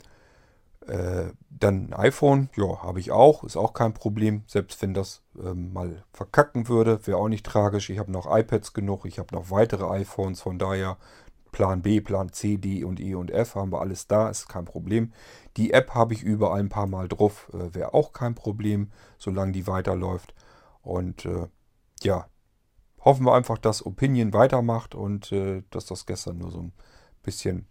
äh, 0.89 1.27
dann 1.49 1.87
ein 1.87 1.95
iPhone, 1.95 2.51
ja, 2.57 2.83
habe 2.83 2.99
ich 2.99 3.13
auch. 3.13 3.45
Ist 3.45 3.57
auch 3.57 3.73
kein 3.73 3.95
Problem. 3.95 4.43
Selbst 4.49 4.83
wenn 4.83 4.95
das 4.95 5.23
ähm, 5.41 5.73
mal 5.73 6.03
verkacken 6.13 6.67
würde, 6.67 7.07
wäre 7.07 7.19
auch 7.19 7.29
nicht 7.29 7.47
tragisch. 7.47 7.89
Ich 7.89 8.01
habe 8.01 8.11
noch 8.11 8.27
iPads 8.27 8.73
genug. 8.73 9.05
Ich 9.07 9.21
habe 9.21 9.33
noch 9.33 9.53
weitere 9.53 9.87
iPhones. 9.87 10.41
Von 10.41 10.59
daher 10.59 10.99
Plan 11.53 11.83
B, 11.83 12.01
Plan 12.01 12.33
C, 12.33 12.57
D 12.57 12.83
und 12.83 12.99
E 12.99 13.15
und 13.15 13.31
F 13.31 13.55
haben 13.55 13.71
wir 13.71 13.81
alles 13.81 14.09
da, 14.09 14.29
ist 14.29 14.49
kein 14.49 14.65
Problem. 14.65 15.13
Die 15.57 15.73
App 15.73 15.95
habe 15.95 16.13
ich 16.13 16.25
überall 16.25 16.59
ein 16.59 16.69
paar 16.69 16.89
Mal 16.89 17.07
drauf, 17.07 17.49
äh, 17.55 17.73
wäre 17.73 17.95
auch 17.95 18.13
kein 18.13 18.35
Problem, 18.35 18.91
solange 19.19 19.53
die 19.53 19.69
weiterläuft. 19.69 20.35
Und 20.83 21.25
äh, 21.27 21.47
ja, 22.03 22.27
hoffen 23.01 23.27
wir 23.27 23.35
einfach, 23.35 23.59
dass 23.59 23.85
Opinion 23.85 24.33
weitermacht 24.33 24.95
und 24.95 25.33
äh, 25.33 25.63
dass 25.71 25.87
das 25.87 26.07
gestern 26.07 26.39
nur 26.39 26.51
so 26.51 26.61
ein 26.61 26.73
bisschen 27.23 27.67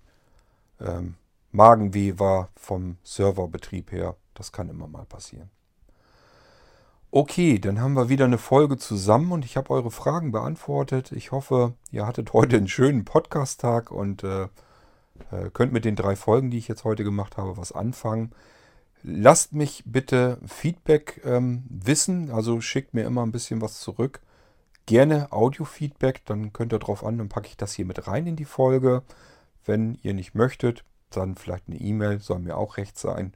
ähm, 0.80 1.16
Magenweh 1.52 2.18
war 2.18 2.50
vom 2.56 2.98
Serverbetrieb 3.04 3.92
her. 3.92 4.16
Das 4.34 4.52
kann 4.52 4.70
immer 4.70 4.88
mal 4.88 5.06
passieren. 5.06 5.50
Okay, 7.12 7.60
dann 7.60 7.80
haben 7.80 7.94
wir 7.94 8.10
wieder 8.10 8.26
eine 8.26 8.40
Folge 8.40 8.78
zusammen 8.78 9.32
und 9.32 9.46
ich 9.46 9.56
habe 9.56 9.70
eure 9.70 9.92
Fragen 9.92 10.32
beantwortet. 10.32 11.12
Ich 11.12 11.32
hoffe, 11.32 11.76
ihr 11.92 12.08
hattet 12.08 12.34
heute 12.34 12.58
einen 12.58 12.68
schönen 12.68 13.06
Podcast-Tag 13.06 13.92
und 13.92 14.24
äh, 14.24 14.48
äh, 15.32 15.52
könnt 15.54 15.74
mit 15.74 15.86
den 15.86 15.96
drei 15.96 16.16
Folgen, 16.16 16.50
die 16.50 16.58
ich 16.58 16.68
jetzt 16.68 16.86
heute 16.86 17.04
gemacht 17.04 17.38
habe, 17.38 17.56
was 17.56 17.72
anfangen. 17.72 18.32
Lasst 19.06 19.52
mich 19.52 19.84
bitte 19.86 20.38
Feedback 20.46 21.22
ähm, 21.26 21.64
wissen, 21.68 22.32
also 22.32 22.62
schickt 22.62 22.94
mir 22.94 23.04
immer 23.04 23.26
ein 23.26 23.34
bisschen 23.34 23.62
was 23.62 23.82
zurück. 23.82 24.22
Gerne 24.86 25.30
Audio-Feedback, 25.30 26.22
dann 26.26 26.54
könnt 26.54 26.72
ihr 26.72 26.80
drauf 26.80 27.04
an, 27.06 27.18
dann 27.18 27.28
packe 27.28 27.48
ich 27.48 27.58
das 27.58 27.74
hier 27.74 27.86
mit 27.86 28.08
rein 28.08 28.28
in 28.28 28.38
die 28.38 28.46
Folge. 28.46 29.04
Wenn 29.66 30.00
ihr 30.04 30.14
nicht 30.14 30.36
möchtet, 30.36 30.86
dann 31.10 31.36
vielleicht 31.36 31.68
eine 31.68 31.80
E-Mail, 31.80 32.22
soll 32.22 32.40
mir 32.40 32.56
auch 32.56 32.78
recht 32.78 32.98
sein. 32.98 33.34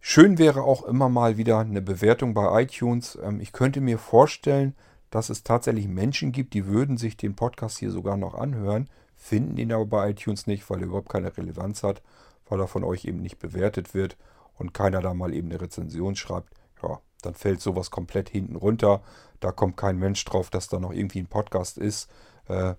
Schön 0.00 0.38
wäre 0.38 0.62
auch 0.62 0.82
immer 0.82 1.08
mal 1.08 1.36
wieder 1.36 1.60
eine 1.60 1.80
Bewertung 1.80 2.34
bei 2.34 2.62
iTunes. 2.62 3.16
Ähm, 3.22 3.40
ich 3.40 3.52
könnte 3.52 3.80
mir 3.80 3.98
vorstellen, 3.98 4.74
dass 5.08 5.30
es 5.30 5.44
tatsächlich 5.44 5.86
Menschen 5.86 6.32
gibt, 6.32 6.52
die 6.52 6.66
würden 6.66 6.96
sich 6.96 7.16
den 7.16 7.36
Podcast 7.36 7.78
hier 7.78 7.92
sogar 7.92 8.16
noch 8.16 8.34
anhören, 8.34 8.90
finden 9.14 9.56
ihn 9.56 9.72
aber 9.72 9.86
bei 9.86 10.10
iTunes 10.10 10.48
nicht, 10.48 10.68
weil 10.68 10.80
er 10.80 10.86
überhaupt 10.86 11.10
keine 11.10 11.36
Relevanz 11.36 11.84
hat, 11.84 12.02
weil 12.48 12.58
er 12.58 12.66
von 12.66 12.82
euch 12.82 13.04
eben 13.04 13.22
nicht 13.22 13.38
bewertet 13.38 13.94
wird 13.94 14.16
und 14.56 14.74
keiner 14.74 15.00
da 15.00 15.14
mal 15.14 15.34
eben 15.34 15.50
eine 15.50 15.60
Rezension 15.60 16.16
schreibt. 16.16 16.54
Ja, 16.82 17.00
dann 17.22 17.34
fällt 17.34 17.60
sowas 17.60 17.90
komplett 17.90 18.28
hinten 18.28 18.56
runter. 18.56 19.02
Da 19.40 19.52
kommt 19.52 19.76
kein 19.76 19.98
Mensch 19.98 20.24
drauf, 20.24 20.50
dass 20.50 20.68
da 20.68 20.78
noch 20.78 20.92
irgendwie 20.92 21.20
ein 21.20 21.26
Podcast 21.26 21.78
ist, 21.78 22.10
äh, 22.48 22.74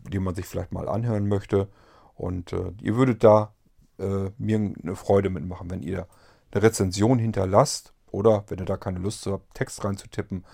den 0.00 0.22
man 0.22 0.34
sich 0.34 0.46
vielleicht 0.46 0.72
mal 0.72 0.88
anhören 0.88 1.28
möchte. 1.28 1.68
Und 2.14 2.52
äh, 2.52 2.72
ihr 2.80 2.96
würdet 2.96 3.24
da 3.24 3.54
äh, 3.98 4.30
mir 4.38 4.56
eine 4.56 4.96
Freude 4.96 5.30
mitmachen, 5.30 5.70
wenn 5.70 5.82
ihr 5.82 6.06
eine 6.52 6.62
Rezension 6.62 7.18
hinterlasst 7.18 7.92
oder, 8.10 8.44
wenn 8.48 8.58
ihr 8.58 8.64
da 8.64 8.76
keine 8.76 8.98
Lust 8.98 9.26
habt, 9.26 9.54
Text 9.54 9.84
reinzutippen, 9.84 10.44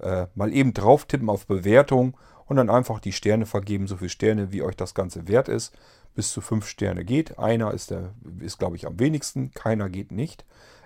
äh, 0.00 0.26
mal 0.34 0.52
eben 0.52 0.74
drauf 0.74 1.06
tippen 1.06 1.30
auf 1.30 1.46
Bewertung 1.46 2.16
und 2.46 2.56
dann 2.56 2.70
einfach 2.70 3.00
die 3.00 3.12
Sterne 3.12 3.46
vergeben, 3.46 3.86
so 3.86 3.96
viele 3.96 4.10
Sterne, 4.10 4.52
wie 4.52 4.62
euch 4.62 4.76
das 4.76 4.94
Ganze 4.94 5.28
wert 5.28 5.48
ist. 5.48 5.76
Bis 6.14 6.32
zu 6.32 6.40
fünf 6.40 6.66
Sterne 6.66 7.04
geht. 7.04 7.38
Einer 7.38 7.72
ist, 7.72 7.90
der, 7.90 8.14
ist 8.40 8.58
glaube 8.58 8.76
ich, 8.76 8.86
am 8.86 8.98
wenigsten. 8.98 9.50
Keiner 9.52 9.88
geht 9.88 10.12
nicht. 10.12 10.44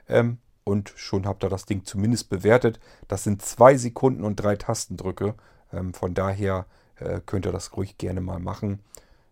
Ähm, 0.09 0.39
und 0.65 0.93
schon 0.97 1.27
habt 1.27 1.45
ihr 1.45 1.49
das 1.49 1.65
Ding 1.65 1.85
zumindest 1.85 2.29
bewertet. 2.29 2.79
Das 3.09 3.25
sind 3.25 3.43
zwei 3.43 3.77
Sekunden 3.77 4.25
und 4.25 4.37
drei 4.37 4.57
Tastendrücke. 4.57 5.35
Ähm, 5.73 5.95
von 5.95 6.15
daher 6.15 6.67
äh, 6.97 7.21
könnt 7.25 7.47
ihr 7.47 7.53
das 7.53 7.77
ruhig 7.77 7.99
gerne 7.99 8.21
mal 8.21 8.39
machen. 8.39 8.81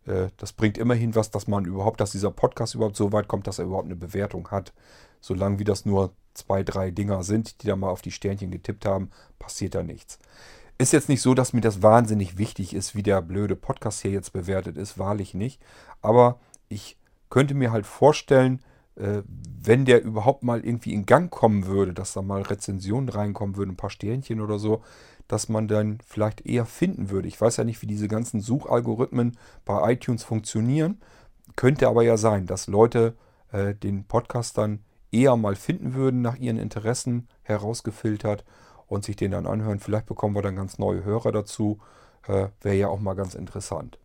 Äh, 0.06 0.28
das 0.36 0.52
bringt 0.52 0.78
immerhin 0.78 1.14
was, 1.14 1.30
dass 1.30 1.46
man 1.46 1.64
überhaupt, 1.64 2.00
dass 2.00 2.12
dieser 2.12 2.30
Podcast 2.30 2.74
überhaupt 2.74 2.96
so 2.96 3.12
weit 3.12 3.28
kommt, 3.28 3.46
dass 3.46 3.58
er 3.58 3.66
überhaupt 3.66 3.86
eine 3.86 3.96
Bewertung 3.96 4.50
hat. 4.50 4.72
Solange 5.20 5.58
wie 5.58 5.64
das 5.64 5.84
nur 5.84 6.12
zwei, 6.34 6.62
drei 6.62 6.90
Dinger 6.90 7.22
sind, 7.22 7.62
die 7.62 7.66
da 7.66 7.76
mal 7.76 7.90
auf 7.90 8.02
die 8.02 8.12
Sternchen 8.12 8.50
getippt 8.50 8.86
haben, 8.86 9.10
passiert 9.38 9.74
da 9.74 9.82
nichts. 9.82 10.18
Ist 10.78 10.92
jetzt 10.92 11.08
nicht 11.08 11.22
so, 11.22 11.32
dass 11.32 11.54
mir 11.54 11.62
das 11.62 11.82
wahnsinnig 11.82 12.36
wichtig 12.36 12.74
ist, 12.74 12.94
wie 12.94 13.02
der 13.02 13.22
blöde 13.22 13.56
Podcast 13.56 14.02
hier 14.02 14.10
jetzt 14.10 14.32
bewertet 14.32 14.76
ist, 14.76 14.98
wahrlich 14.98 15.32
nicht. 15.32 15.62
Aber 16.02 16.38
ich 16.68 16.98
könnte 17.30 17.54
mir 17.54 17.72
halt 17.72 17.86
vorstellen, 17.86 18.60
äh, 18.96 19.22
wenn 19.26 19.86
der 19.86 20.02
überhaupt 20.02 20.42
mal 20.42 20.64
irgendwie 20.64 20.92
in 20.92 21.06
Gang 21.06 21.30
kommen 21.30 21.66
würde, 21.66 21.94
dass 21.94 22.12
da 22.12 22.20
mal 22.20 22.42
Rezensionen 22.42 23.08
reinkommen 23.08 23.56
würden, 23.56 23.70
ein 23.70 23.76
paar 23.76 23.90
Sternchen 23.90 24.40
oder 24.40 24.58
so, 24.58 24.82
dass 25.28 25.48
man 25.48 25.66
dann 25.66 25.98
vielleicht 26.06 26.46
eher 26.46 26.66
finden 26.66 27.10
würde. 27.10 27.28
Ich 27.28 27.40
weiß 27.40 27.56
ja 27.56 27.64
nicht, 27.64 27.80
wie 27.82 27.86
diese 27.86 28.08
ganzen 28.08 28.40
Suchalgorithmen 28.40 29.36
bei 29.64 29.92
iTunes 29.92 30.24
funktionieren. 30.24 31.00
Könnte 31.56 31.88
aber 31.88 32.02
ja 32.02 32.18
sein, 32.18 32.46
dass 32.46 32.66
Leute 32.66 33.16
äh, 33.50 33.74
den 33.74 34.04
Podcast 34.04 34.58
dann 34.58 34.80
eher 35.10 35.36
mal 35.36 35.56
finden 35.56 35.94
würden, 35.94 36.20
nach 36.20 36.36
ihren 36.36 36.58
Interessen 36.58 37.28
herausgefiltert 37.42 38.44
und 38.86 39.04
sich 39.04 39.16
den 39.16 39.32
dann 39.32 39.46
anhören. 39.46 39.80
Vielleicht 39.80 40.06
bekommen 40.06 40.34
wir 40.34 40.42
dann 40.42 40.56
ganz 40.56 40.78
neue 40.78 41.04
Hörer 41.04 41.32
dazu. 41.32 41.78
Äh, 42.26 42.48
Wäre 42.60 42.76
ja 42.76 42.88
auch 42.88 43.00
mal 43.00 43.14
ganz 43.14 43.34
interessant. 43.34 43.98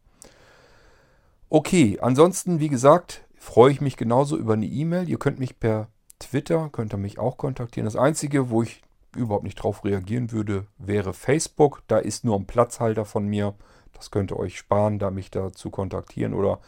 Okay, 1.49 1.99
ansonsten, 2.01 2.59
wie 2.59 2.69
gesagt, 2.69 3.25
freue 3.35 3.71
ich 3.71 3.81
mich 3.81 3.97
genauso 3.97 4.37
über 4.37 4.53
eine 4.53 4.65
E-Mail. 4.65 5.09
Ihr 5.09 5.19
könnt 5.19 5.39
mich 5.39 5.59
per 5.59 5.87
Twitter, 6.19 6.69
könnt 6.71 6.93
ihr 6.93 6.97
mich 6.97 7.19
auch 7.19 7.37
kontaktieren. 7.37 7.85
Das 7.85 7.95
Einzige, 7.95 8.49
wo 8.49 8.63
ich 8.63 8.81
überhaupt 9.15 9.43
nicht 9.43 9.55
drauf 9.55 9.83
reagieren 9.83 10.31
würde, 10.31 10.67
wäre 10.77 11.13
Facebook. 11.13 11.83
Da 11.87 11.97
ist 11.97 12.23
nur 12.23 12.37
ein 12.37 12.45
Platzhalter 12.45 13.05
von 13.05 13.25
mir. 13.27 13.53
Das 13.93 14.11
könnt 14.11 14.31
ihr 14.31 14.39
euch 14.39 14.57
sparen, 14.57 14.99
da 14.99 15.11
mich 15.11 15.31
da 15.31 15.51
zu 15.51 15.69
kontaktieren. 15.69 16.33
Oder 16.33 16.59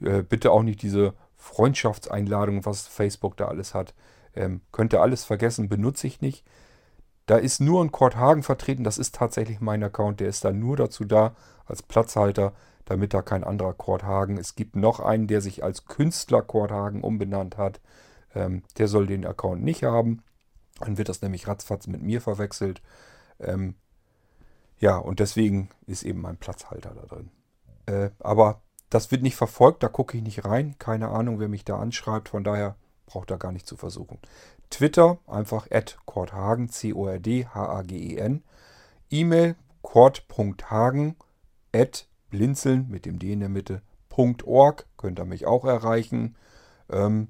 äh, 0.00 0.22
bitte 0.22 0.50
auch 0.50 0.62
nicht 0.62 0.82
diese 0.82 1.14
Freundschaftseinladungen, 1.36 2.64
was 2.66 2.88
Facebook 2.88 3.36
da 3.36 3.46
alles 3.46 3.74
hat. 3.74 3.94
Ähm, 4.34 4.60
könnt 4.72 4.92
ihr 4.92 5.02
alles 5.02 5.24
vergessen, 5.24 5.68
benutze 5.68 6.06
ich 6.06 6.20
nicht. 6.20 6.44
Da 7.32 7.38
ist 7.38 7.62
nur 7.62 7.82
ein 7.82 7.90
Kurt 7.90 8.16
Hagen 8.16 8.42
vertreten, 8.42 8.84
das 8.84 8.98
ist 8.98 9.14
tatsächlich 9.14 9.58
mein 9.58 9.82
Account, 9.82 10.20
der 10.20 10.28
ist 10.28 10.44
da 10.44 10.52
nur 10.52 10.76
dazu 10.76 11.06
da, 11.06 11.34
als 11.64 11.82
Platzhalter, 11.82 12.52
damit 12.84 13.14
da 13.14 13.22
kein 13.22 13.42
anderer 13.42 13.72
Kurt 13.72 14.02
Hagen. 14.02 14.36
Es 14.36 14.54
gibt 14.54 14.76
noch 14.76 15.00
einen, 15.00 15.28
der 15.28 15.40
sich 15.40 15.64
als 15.64 15.86
Künstler 15.86 16.42
Kurt 16.42 16.70
Hagen 16.70 17.00
umbenannt 17.00 17.56
hat. 17.56 17.80
Ähm, 18.34 18.64
der 18.76 18.86
soll 18.86 19.06
den 19.06 19.24
Account 19.24 19.62
nicht 19.62 19.82
haben. 19.82 20.22
Dann 20.80 20.98
wird 20.98 21.08
das 21.08 21.22
nämlich 21.22 21.48
ratzfatz 21.48 21.86
mit 21.86 22.02
mir 22.02 22.20
verwechselt. 22.20 22.82
Ähm, 23.40 23.76
ja, 24.78 24.98
und 24.98 25.18
deswegen 25.18 25.70
ist 25.86 26.02
eben 26.02 26.20
mein 26.20 26.36
Platzhalter 26.36 26.92
da 26.94 27.06
drin. 27.06 27.30
Äh, 27.86 28.10
aber 28.18 28.60
das 28.90 29.10
wird 29.10 29.22
nicht 29.22 29.36
verfolgt, 29.36 29.82
da 29.82 29.88
gucke 29.88 30.18
ich 30.18 30.22
nicht 30.22 30.44
rein. 30.44 30.74
Keine 30.78 31.08
Ahnung, 31.08 31.40
wer 31.40 31.48
mich 31.48 31.64
da 31.64 31.78
anschreibt. 31.78 32.28
Von 32.28 32.44
daher 32.44 32.76
braucht 33.06 33.30
da 33.30 33.38
gar 33.38 33.52
nicht 33.52 33.66
zu 33.66 33.78
versuchen. 33.78 34.18
Twitter 34.72 35.18
einfach 35.26 35.68
at 35.70 35.98
C-O-R-D-H-A-G-E-N. 36.68 38.42
E-Mail 39.10 39.56
kord.hagen 39.82 41.16
at 41.74 42.08
blinzeln 42.30 42.88
mit 42.88 43.04
dem 43.04 43.18
D 43.18 43.32
in 43.32 43.40
der 43.40 43.50
Mitte. 43.50 43.82
.org 44.10 44.86
könnt 44.96 45.18
ihr 45.20 45.24
mich 45.24 45.46
auch 45.46 45.64
erreichen. 45.64 46.36
Ähm, 46.90 47.28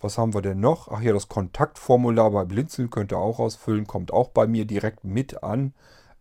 was 0.00 0.18
haben 0.18 0.34
wir 0.34 0.42
denn 0.42 0.60
noch? 0.60 0.88
Ach 0.88 1.00
ja, 1.00 1.12
das 1.12 1.28
Kontaktformular 1.28 2.30
bei 2.30 2.44
Blinzeln 2.44 2.90
könnt 2.90 3.12
ihr 3.12 3.18
auch 3.18 3.38
ausfüllen. 3.38 3.86
Kommt 3.86 4.12
auch 4.12 4.30
bei 4.30 4.46
mir 4.46 4.64
direkt 4.64 5.04
mit 5.04 5.42
an. 5.42 5.74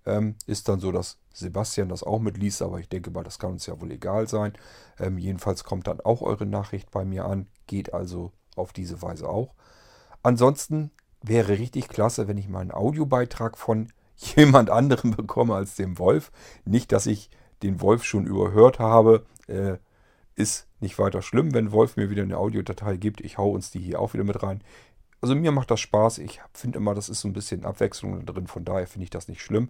Ähm, 0.05 0.35
ist 0.45 0.69
dann 0.69 0.79
so, 0.79 0.91
dass 0.91 1.17
Sebastian 1.33 1.89
das 1.89 2.03
auch 2.03 2.19
mitliest, 2.19 2.61
aber 2.61 2.79
ich 2.79 2.89
denke 2.89 3.09
mal, 3.09 3.23
das 3.23 3.39
kann 3.39 3.51
uns 3.51 3.65
ja 3.65 3.79
wohl 3.81 3.91
egal 3.91 4.27
sein. 4.27 4.53
Ähm, 4.99 5.17
jedenfalls 5.17 5.63
kommt 5.63 5.87
dann 5.87 5.99
auch 6.01 6.21
eure 6.21 6.45
Nachricht 6.45 6.91
bei 6.91 7.05
mir 7.05 7.25
an. 7.25 7.47
Geht 7.65 7.93
also 7.93 8.31
auf 8.55 8.71
diese 8.73 9.01
Weise 9.01 9.27
auch. 9.27 9.55
Ansonsten 10.23 10.91
wäre 11.21 11.57
richtig 11.59 11.87
klasse, 11.89 12.27
wenn 12.27 12.37
ich 12.37 12.49
mal 12.49 12.61
einen 12.61 12.71
Audiobeitrag 12.71 13.57
von 13.57 13.89
jemand 14.15 14.69
anderem 14.69 15.11
bekomme 15.11 15.55
als 15.55 15.75
dem 15.75 15.99
Wolf. 15.99 16.31
Nicht, 16.65 16.91
dass 16.91 17.05
ich 17.05 17.29
den 17.61 17.81
Wolf 17.81 18.03
schon 18.03 18.25
überhört 18.25 18.79
habe. 18.79 19.25
Äh, 19.47 19.77
Ist 20.35 20.67
nicht 20.79 20.97
weiter 20.97 21.21
schlimm, 21.21 21.53
wenn 21.53 21.71
Wolf 21.71 21.95
mir 21.95 22.09
wieder 22.09 22.23
eine 22.23 22.37
Audiodatei 22.37 22.97
gibt. 22.97 23.21
Ich 23.21 23.37
hau 23.37 23.51
uns 23.51 23.71
die 23.71 23.79
hier 23.79 23.99
auch 23.99 24.13
wieder 24.13 24.23
mit 24.23 24.41
rein. 24.41 24.61
Also 25.21 25.35
mir 25.35 25.51
macht 25.51 25.71
das 25.71 25.79
Spaß. 25.79 26.17
Ich 26.17 26.41
finde 26.53 26.79
immer, 26.79 26.93
das 26.95 27.07
ist 27.07 27.21
so 27.21 27.27
ein 27.29 27.33
bisschen 27.33 27.63
Abwechslung 27.65 28.25
drin. 28.25 28.47
Von 28.47 28.65
daher 28.65 28.87
finde 28.87 29.03
ich 29.05 29.09
das 29.09 29.27
nicht 29.27 29.41
schlimm. 29.41 29.69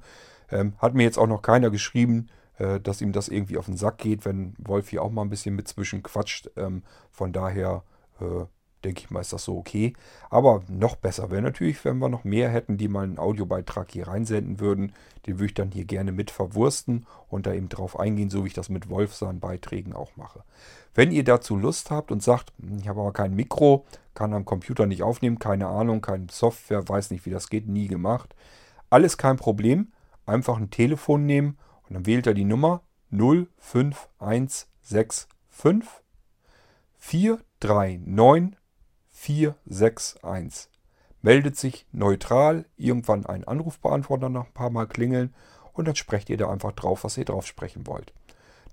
Ähm, 0.49 0.73
hat 0.79 0.93
mir 0.95 1.03
jetzt 1.03 1.19
auch 1.19 1.27
noch 1.27 1.41
keiner 1.41 1.69
geschrieben, 1.69 2.29
äh, 2.57 2.79
dass 2.79 3.01
ihm 3.01 3.11
das 3.11 3.27
irgendwie 3.27 3.57
auf 3.57 3.65
den 3.65 3.77
Sack 3.77 3.99
geht, 3.99 4.25
wenn 4.25 4.55
Wolf 4.57 4.89
hier 4.89 5.03
auch 5.03 5.11
mal 5.11 5.21
ein 5.21 5.29
bisschen 5.29 5.55
mit 5.55 5.67
zwischen 5.67 6.01
quatscht. 6.01 6.49
Ähm, 6.55 6.83
von 7.11 7.33
daher 7.33 7.83
äh, 8.19 8.45
denke 8.83 9.01
ich 9.01 9.09
mal, 9.09 9.21
ist 9.21 9.33
das 9.33 9.45
so 9.45 9.57
okay. 9.57 9.93
Aber 10.29 10.61
noch 10.67 10.95
besser 10.95 11.31
wäre 11.31 11.41
natürlich, 11.41 11.83
wenn 11.85 11.99
wir 11.99 12.09
noch 12.09 12.23
mehr 12.23 12.49
hätten, 12.49 12.77
die 12.77 12.87
mal 12.87 13.03
einen 13.03 13.19
Audiobeitrag 13.19 13.91
hier 13.91 14.07
reinsenden 14.07 14.59
würden. 14.59 14.93
Den 15.25 15.35
würde 15.35 15.45
ich 15.45 15.53
dann 15.53 15.71
hier 15.71 15.85
gerne 15.85 16.11
mit 16.11 16.31
verwursten 16.31 17.05
und 17.29 17.45
da 17.45 17.53
eben 17.53 17.69
drauf 17.69 17.99
eingehen, 17.99 18.29
so 18.29 18.43
wie 18.43 18.47
ich 18.47 18.53
das 18.53 18.69
mit 18.69 18.89
Wolf 18.89 19.15
seinen 19.15 19.39
Beiträgen 19.39 19.93
auch 19.93 20.15
mache. 20.15 20.43
Wenn 20.93 21.11
ihr 21.11 21.23
dazu 21.23 21.55
Lust 21.55 21.91
habt 21.91 22.11
und 22.11 22.21
sagt, 22.21 22.53
hm, 22.59 22.79
ich 22.79 22.87
habe 22.87 23.01
aber 23.01 23.13
kein 23.13 23.35
Mikro, 23.35 23.85
kann 24.13 24.33
am 24.33 24.45
Computer 24.45 24.85
nicht 24.85 25.03
aufnehmen, 25.03 25.39
keine 25.39 25.67
Ahnung, 25.67 26.01
keine 26.01 26.27
Software, 26.29 26.87
weiß 26.87 27.11
nicht, 27.11 27.25
wie 27.25 27.31
das 27.31 27.49
geht, 27.49 27.67
nie 27.67 27.87
gemacht. 27.87 28.35
Alles 28.89 29.17
kein 29.17 29.37
Problem. 29.37 29.91
Einfach 30.25 30.57
ein 30.57 30.69
Telefon 30.69 31.25
nehmen 31.25 31.57
und 31.87 31.95
dann 31.95 32.05
wählt 32.05 32.27
er 32.27 32.33
die 32.33 32.45
Nummer 32.45 32.81
05165 33.11 35.27
439 36.97 38.57
461. 39.23 40.69
Meldet 41.21 41.55
sich 41.55 41.85
neutral, 41.93 42.65
irgendwann 42.75 43.25
ein 43.25 43.45
Anrufbeantworter 43.45 44.27
nach 44.27 44.47
ein 44.47 44.53
paar 44.53 44.69
Mal 44.69 44.85
klingeln 44.85 45.33
und 45.71 45.87
dann 45.87 45.95
sprecht 45.95 46.29
ihr 46.29 46.35
da 46.35 46.49
einfach 46.49 46.73
drauf, 46.73 47.05
was 47.05 47.17
ihr 47.17 47.23
drauf 47.23 47.47
sprechen 47.47 47.87
wollt. 47.87 48.13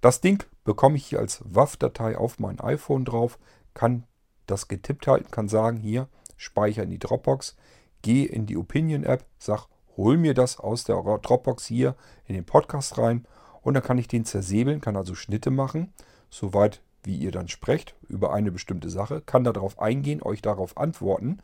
Das 0.01 0.20
Ding 0.20 0.43
bekomme 0.64 0.97
ich 0.97 1.06
hier 1.06 1.20
als 1.20 1.40
WAV-Datei 1.44 2.18
auf 2.18 2.40
mein 2.40 2.59
iPhone 2.59 3.05
drauf, 3.05 3.39
kann 3.74 4.05
das 4.48 4.66
getippt 4.66 5.06
halten, 5.06 5.31
kann 5.31 5.48
sagen, 5.48 5.77
hier, 5.77 6.09
speicher 6.36 6.82
in 6.82 6.90
die 6.90 6.98
Dropbox, 6.98 7.55
gehe 8.02 8.27
in 8.27 8.47
die 8.47 8.56
Opinion-App, 8.56 9.24
sag, 9.39 9.68
hol 9.97 10.16
mir 10.16 10.35
das 10.35 10.59
aus 10.59 10.82
der 10.82 10.97
Dropbox 10.97 11.64
hier 11.66 11.94
in 12.27 12.35
den 12.35 12.44
Podcast 12.44 12.98
rein 12.98 13.24
und 13.62 13.74
dann 13.74 13.85
kann 13.85 13.98
ich 13.98 14.09
den 14.09 14.24
zersäbeln, 14.24 14.81
kann 14.81 14.97
also 14.97 15.14
Schnitte 15.14 15.52
machen, 15.52 15.93
soweit 16.28 16.82
wie 17.02 17.16
ihr 17.16 17.32
dann 17.32 17.48
sprecht 17.48 17.94
über 18.09 18.32
eine 18.32 18.52
bestimmte 18.52 18.90
Sache, 18.90 19.20
kann 19.20 19.44
darauf 19.44 19.81
eingehen, 19.81 20.22
euch 20.22 20.43
darauf 20.43 20.77
antworten 20.77 21.39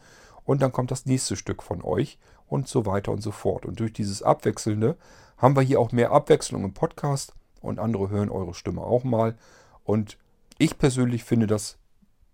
und 0.44 0.62
dann 0.62 0.72
kommt 0.72 0.90
das 0.90 1.06
nächste 1.06 1.36
Stück 1.36 1.62
von 1.62 1.82
euch 1.82 2.18
und 2.46 2.68
so 2.68 2.86
weiter 2.86 3.12
und 3.12 3.20
so 3.20 3.32
fort. 3.32 3.66
Und 3.66 3.80
durch 3.80 3.92
dieses 3.92 4.22
Abwechselnde 4.22 4.96
haben 5.36 5.56
wir 5.56 5.62
hier 5.62 5.80
auch 5.80 5.92
mehr 5.92 6.12
Abwechslung 6.12 6.64
im 6.64 6.72
Podcast 6.72 7.34
und 7.60 7.78
andere 7.78 8.10
hören 8.10 8.30
eure 8.30 8.54
Stimme 8.54 8.82
auch 8.82 9.04
mal. 9.04 9.36
Und 9.84 10.18
ich 10.58 10.78
persönlich 10.78 11.24
finde, 11.24 11.46
das 11.46 11.78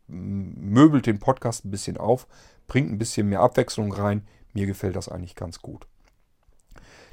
möbelt 0.06 1.06
den 1.06 1.18
Podcast 1.18 1.64
ein 1.64 1.70
bisschen 1.70 1.96
auf, 1.96 2.26
bringt 2.66 2.90
ein 2.90 2.98
bisschen 2.98 3.28
mehr 3.28 3.40
Abwechslung 3.40 3.92
rein. 3.92 4.26
Mir 4.52 4.66
gefällt 4.66 4.96
das 4.96 5.08
eigentlich 5.08 5.34
ganz 5.34 5.60
gut. 5.60 5.86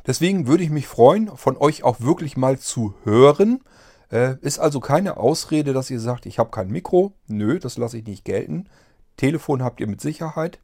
Deswegen 0.06 0.48
würde 0.48 0.64
ich 0.64 0.69
mich 0.69 0.88
freuen, 0.88 1.36
von 1.36 1.57
euch 1.57 1.84
auch 1.84 2.02
wirklich 2.02 2.36
mal 2.36 2.57
zu 2.60 2.94
hören. 3.03 3.61
Äh, 4.11 4.36
ist 4.41 4.60
also 4.60 4.80
keine 4.80 5.18
Ausrede, 5.18 5.73
dass 5.73 5.90
ihr 5.90 5.99
sagt, 5.99 6.26
ich 6.26 6.40
habe 6.40 6.49
kein 6.49 6.69
Mikro. 6.69 7.14
Nö, 7.27 7.60
das 7.60 7.77
lasse 7.77 7.98
ich 7.98 8.06
nicht 8.06 8.26
gelten. 8.26 8.68
Telefon 9.18 9.64
habt 9.64 9.80
ihr 9.80 9.88
mit 9.88 10.02
Sicherheit. 10.02 10.60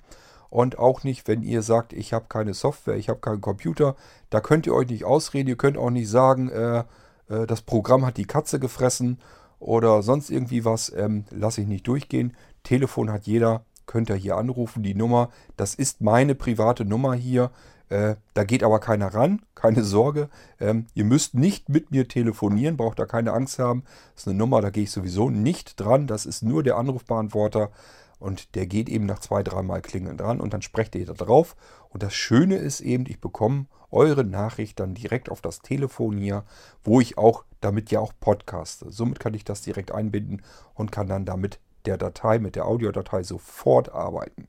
Und 0.50 0.78
auch 0.80 1.04
nicht, 1.04 1.28
wenn 1.28 1.42
ihr 1.42 1.62
sagt, 1.62 1.92
ich 1.92 2.14
habe 2.14 2.26
keine 2.30 2.54
Software, 2.54 2.96
ich 2.96 3.10
habe 3.10 3.20
keinen 3.20 3.42
Computer. 3.42 3.96
Da 4.30 4.40
könnt 4.40 4.66
ihr 4.68 4.74
euch 4.74 4.90
nicht 4.90 5.04
ausreden. 5.04 5.50
Ihr 5.50 5.58
könnt 5.58 5.78
auch 5.78 5.90
nicht 5.90 6.10
sagen, 6.10 6.50
äh, 6.50 6.84
äh, 7.30 7.46
das 7.46 7.62
Programm 7.62 8.06
hat 8.06 8.18
die 8.18 8.26
Katze 8.26 8.60
gefressen 8.60 9.20
oder 9.60 10.02
sonst 10.02 10.30
irgendwie 10.30 10.66
was. 10.66 10.92
Ähm, 10.96 11.26
lasse 11.30 11.62
ich 11.62 11.68
nicht 11.68 11.88
durchgehen. 11.88 12.36
Telefon 12.64 13.12
hat 13.12 13.28
jeder. 13.28 13.66
Könnt 13.86 14.10
ihr 14.10 14.16
hier 14.16 14.38
anrufen. 14.38 14.82
Die 14.82 14.96
Nummer, 14.96 15.30
das 15.58 15.76
ist 15.76 16.02
meine 16.02 16.34
private 16.34 16.86
Nummer 16.86 17.14
hier. 17.14 17.52
Äh, 17.90 18.16
da 18.34 18.44
geht 18.44 18.64
aber 18.64 18.80
keiner 18.80 19.14
ran, 19.14 19.42
keine 19.54 19.84
Sorge. 19.84 20.30
Ähm, 20.60 20.88
ihr 20.94 21.06
müsst 21.06 21.36
nicht 21.36 21.70
mit 21.70 21.92
mir 21.92 22.08
telefonieren, 22.08 22.78
braucht 22.78 23.00
da 23.00 23.06
keine 23.06 23.34
Angst 23.34 23.60
haben. 23.60 23.84
Das 24.14 24.24
ist 24.24 24.28
eine 24.28 24.38
Nummer, 24.38 24.62
da 24.62 24.70
gehe 24.70 24.84
ich 24.84 24.92
sowieso 24.92 25.30
nicht 25.30 25.80
dran. 25.80 26.08
Das 26.08 26.26
ist 26.26 26.42
nur 26.42 26.64
der 26.64 26.78
Anrufbeantworter 26.78 27.72
und 28.20 28.56
der 28.56 28.66
geht 28.66 28.90
eben 28.90 29.06
nach 29.06 29.20
zwei, 29.20 29.44
dreimal 29.44 29.82
klingeln 29.82 30.18
dran 30.18 30.40
und 30.40 30.54
dann 30.54 30.62
sprecht 30.62 30.96
ihr 30.96 31.06
da 31.06 31.14
drauf. 31.14 31.56
Und 31.90 32.02
das 32.02 32.14
Schöne 32.14 32.56
ist 32.56 32.82
eben, 32.82 33.06
ich 33.08 33.22
bekomme 33.22 33.68
eure 33.92 34.24
Nachricht 34.24 34.80
dann 34.80 34.94
direkt 34.94 35.30
auf 35.30 35.42
das 35.42 35.60
Telefon 35.60 36.18
hier, 36.18 36.44
wo 36.84 37.00
ich 37.00 37.18
auch 37.18 37.46
damit 37.62 37.92
ja 37.92 38.00
auch 38.00 38.14
podcaste. 38.20 38.92
Somit 38.92 39.20
kann 39.20 39.34
ich 39.34 39.44
das 39.44 39.62
direkt 39.62 39.92
einbinden 39.92 40.42
und 40.74 40.92
kann 40.92 41.08
dann 41.08 41.26
damit 41.26 41.60
der 41.86 41.98
Datei, 41.98 42.40
mit 42.40 42.56
der 42.56 42.66
Audiodatei 42.66 43.24
sofort 43.24 43.92
arbeiten. 43.94 44.48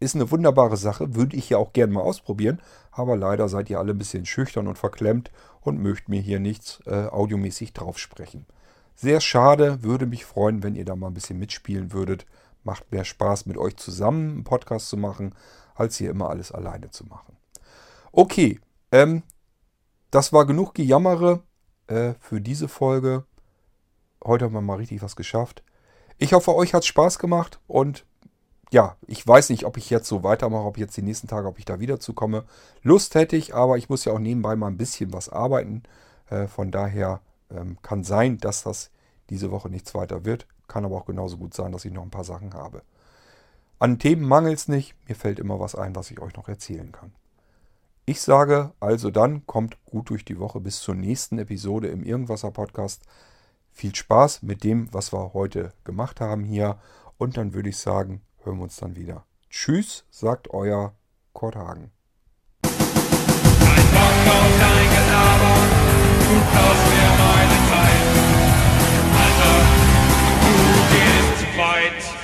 Ist 0.00 0.14
eine 0.14 0.30
wunderbare 0.30 0.76
Sache, 0.76 1.14
würde 1.14 1.36
ich 1.36 1.50
ja 1.50 1.58
auch 1.58 1.72
gerne 1.72 1.92
mal 1.92 2.02
ausprobieren, 2.02 2.60
aber 2.90 3.16
leider 3.16 3.48
seid 3.48 3.70
ihr 3.70 3.78
alle 3.78 3.92
ein 3.92 3.98
bisschen 3.98 4.26
schüchtern 4.26 4.66
und 4.66 4.78
verklemmt 4.78 5.30
und 5.60 5.78
mögt 5.78 6.08
mir 6.08 6.20
hier 6.20 6.40
nichts 6.40 6.80
äh, 6.86 7.06
audiomäßig 7.06 7.72
drauf 7.72 7.98
sprechen. 7.98 8.46
Sehr 8.94 9.20
schade, 9.20 9.82
würde 9.82 10.06
mich 10.06 10.24
freuen, 10.24 10.62
wenn 10.62 10.76
ihr 10.76 10.84
da 10.84 10.94
mal 10.94 11.08
ein 11.08 11.14
bisschen 11.14 11.38
mitspielen 11.38 11.92
würdet. 11.92 12.26
Macht 12.62 12.92
mehr 12.92 13.04
Spaß, 13.04 13.46
mit 13.46 13.56
euch 13.56 13.76
zusammen 13.76 14.30
einen 14.30 14.44
Podcast 14.44 14.88
zu 14.88 14.96
machen, 14.96 15.34
als 15.74 15.96
hier 15.96 16.10
immer 16.10 16.30
alles 16.30 16.52
alleine 16.52 16.90
zu 16.90 17.04
machen. 17.04 17.36
Okay, 18.12 18.60
ähm, 18.92 19.22
das 20.10 20.32
war 20.32 20.46
genug 20.46 20.74
Gejammere 20.74 21.42
äh, 21.88 22.14
für 22.20 22.40
diese 22.40 22.68
Folge. 22.68 23.24
Heute 24.24 24.44
haben 24.44 24.54
wir 24.54 24.60
mal 24.60 24.76
richtig 24.76 25.02
was 25.02 25.16
geschafft. 25.16 25.64
Ich 26.18 26.32
hoffe, 26.32 26.54
euch 26.54 26.72
hat 26.72 26.82
es 26.82 26.86
Spaß 26.86 27.18
gemacht 27.18 27.58
und 27.66 28.06
ja, 28.74 28.96
ich 29.06 29.24
weiß 29.24 29.50
nicht, 29.50 29.66
ob 29.66 29.76
ich 29.76 29.88
jetzt 29.88 30.08
so 30.08 30.24
weitermache, 30.24 30.64
ob 30.64 30.78
jetzt 30.78 30.96
die 30.96 31.02
nächsten 31.02 31.28
Tage, 31.28 31.46
ob 31.46 31.60
ich 31.60 31.64
da 31.64 31.78
wieder 31.78 32.00
zukomme. 32.00 32.42
Lust 32.82 33.14
hätte 33.14 33.36
ich, 33.36 33.54
aber 33.54 33.78
ich 33.78 33.88
muss 33.88 34.04
ja 34.04 34.12
auch 34.12 34.18
nebenbei 34.18 34.56
mal 34.56 34.66
ein 34.66 34.76
bisschen 34.76 35.12
was 35.12 35.28
arbeiten. 35.28 35.84
Äh, 36.28 36.48
von 36.48 36.72
daher 36.72 37.20
ähm, 37.52 37.78
kann 37.82 38.02
sein, 38.02 38.38
dass 38.38 38.64
das 38.64 38.90
diese 39.30 39.52
Woche 39.52 39.70
nichts 39.70 39.94
weiter 39.94 40.24
wird. 40.24 40.48
Kann 40.66 40.84
aber 40.84 40.96
auch 40.96 41.06
genauso 41.06 41.36
gut 41.36 41.54
sein, 41.54 41.70
dass 41.70 41.84
ich 41.84 41.92
noch 41.92 42.02
ein 42.02 42.10
paar 42.10 42.24
Sachen 42.24 42.52
habe. 42.52 42.82
An 43.78 44.00
Themen 44.00 44.26
mangelt 44.26 44.58
es 44.58 44.66
nicht. 44.66 44.96
Mir 45.06 45.14
fällt 45.14 45.38
immer 45.38 45.60
was 45.60 45.76
ein, 45.76 45.94
was 45.94 46.10
ich 46.10 46.20
euch 46.20 46.34
noch 46.34 46.48
erzählen 46.48 46.90
kann. 46.90 47.12
Ich 48.06 48.22
sage 48.22 48.72
also 48.80 49.12
dann, 49.12 49.46
kommt 49.46 49.78
gut 49.84 50.10
durch 50.10 50.24
die 50.24 50.40
Woche 50.40 50.58
bis 50.58 50.80
zur 50.80 50.96
nächsten 50.96 51.38
Episode 51.38 51.86
im 51.86 52.02
Irgendwasser 52.02 52.50
Podcast. 52.50 53.02
Viel 53.70 53.94
Spaß 53.94 54.42
mit 54.42 54.64
dem, 54.64 54.92
was 54.92 55.12
wir 55.12 55.32
heute 55.32 55.72
gemacht 55.84 56.20
haben 56.20 56.42
hier. 56.42 56.80
Und 57.18 57.36
dann 57.36 57.54
würde 57.54 57.68
ich 57.68 57.76
sagen, 57.76 58.20
hören 58.44 58.58
wir 58.58 58.64
uns 58.64 58.76
dann 58.76 58.96
wieder. 58.96 59.24
Tschüss, 59.50 60.04
sagt 60.10 60.50
euer 60.50 60.94
Kurt 61.32 61.56
Hagen. 61.56 61.90
Ein. 71.56 72.23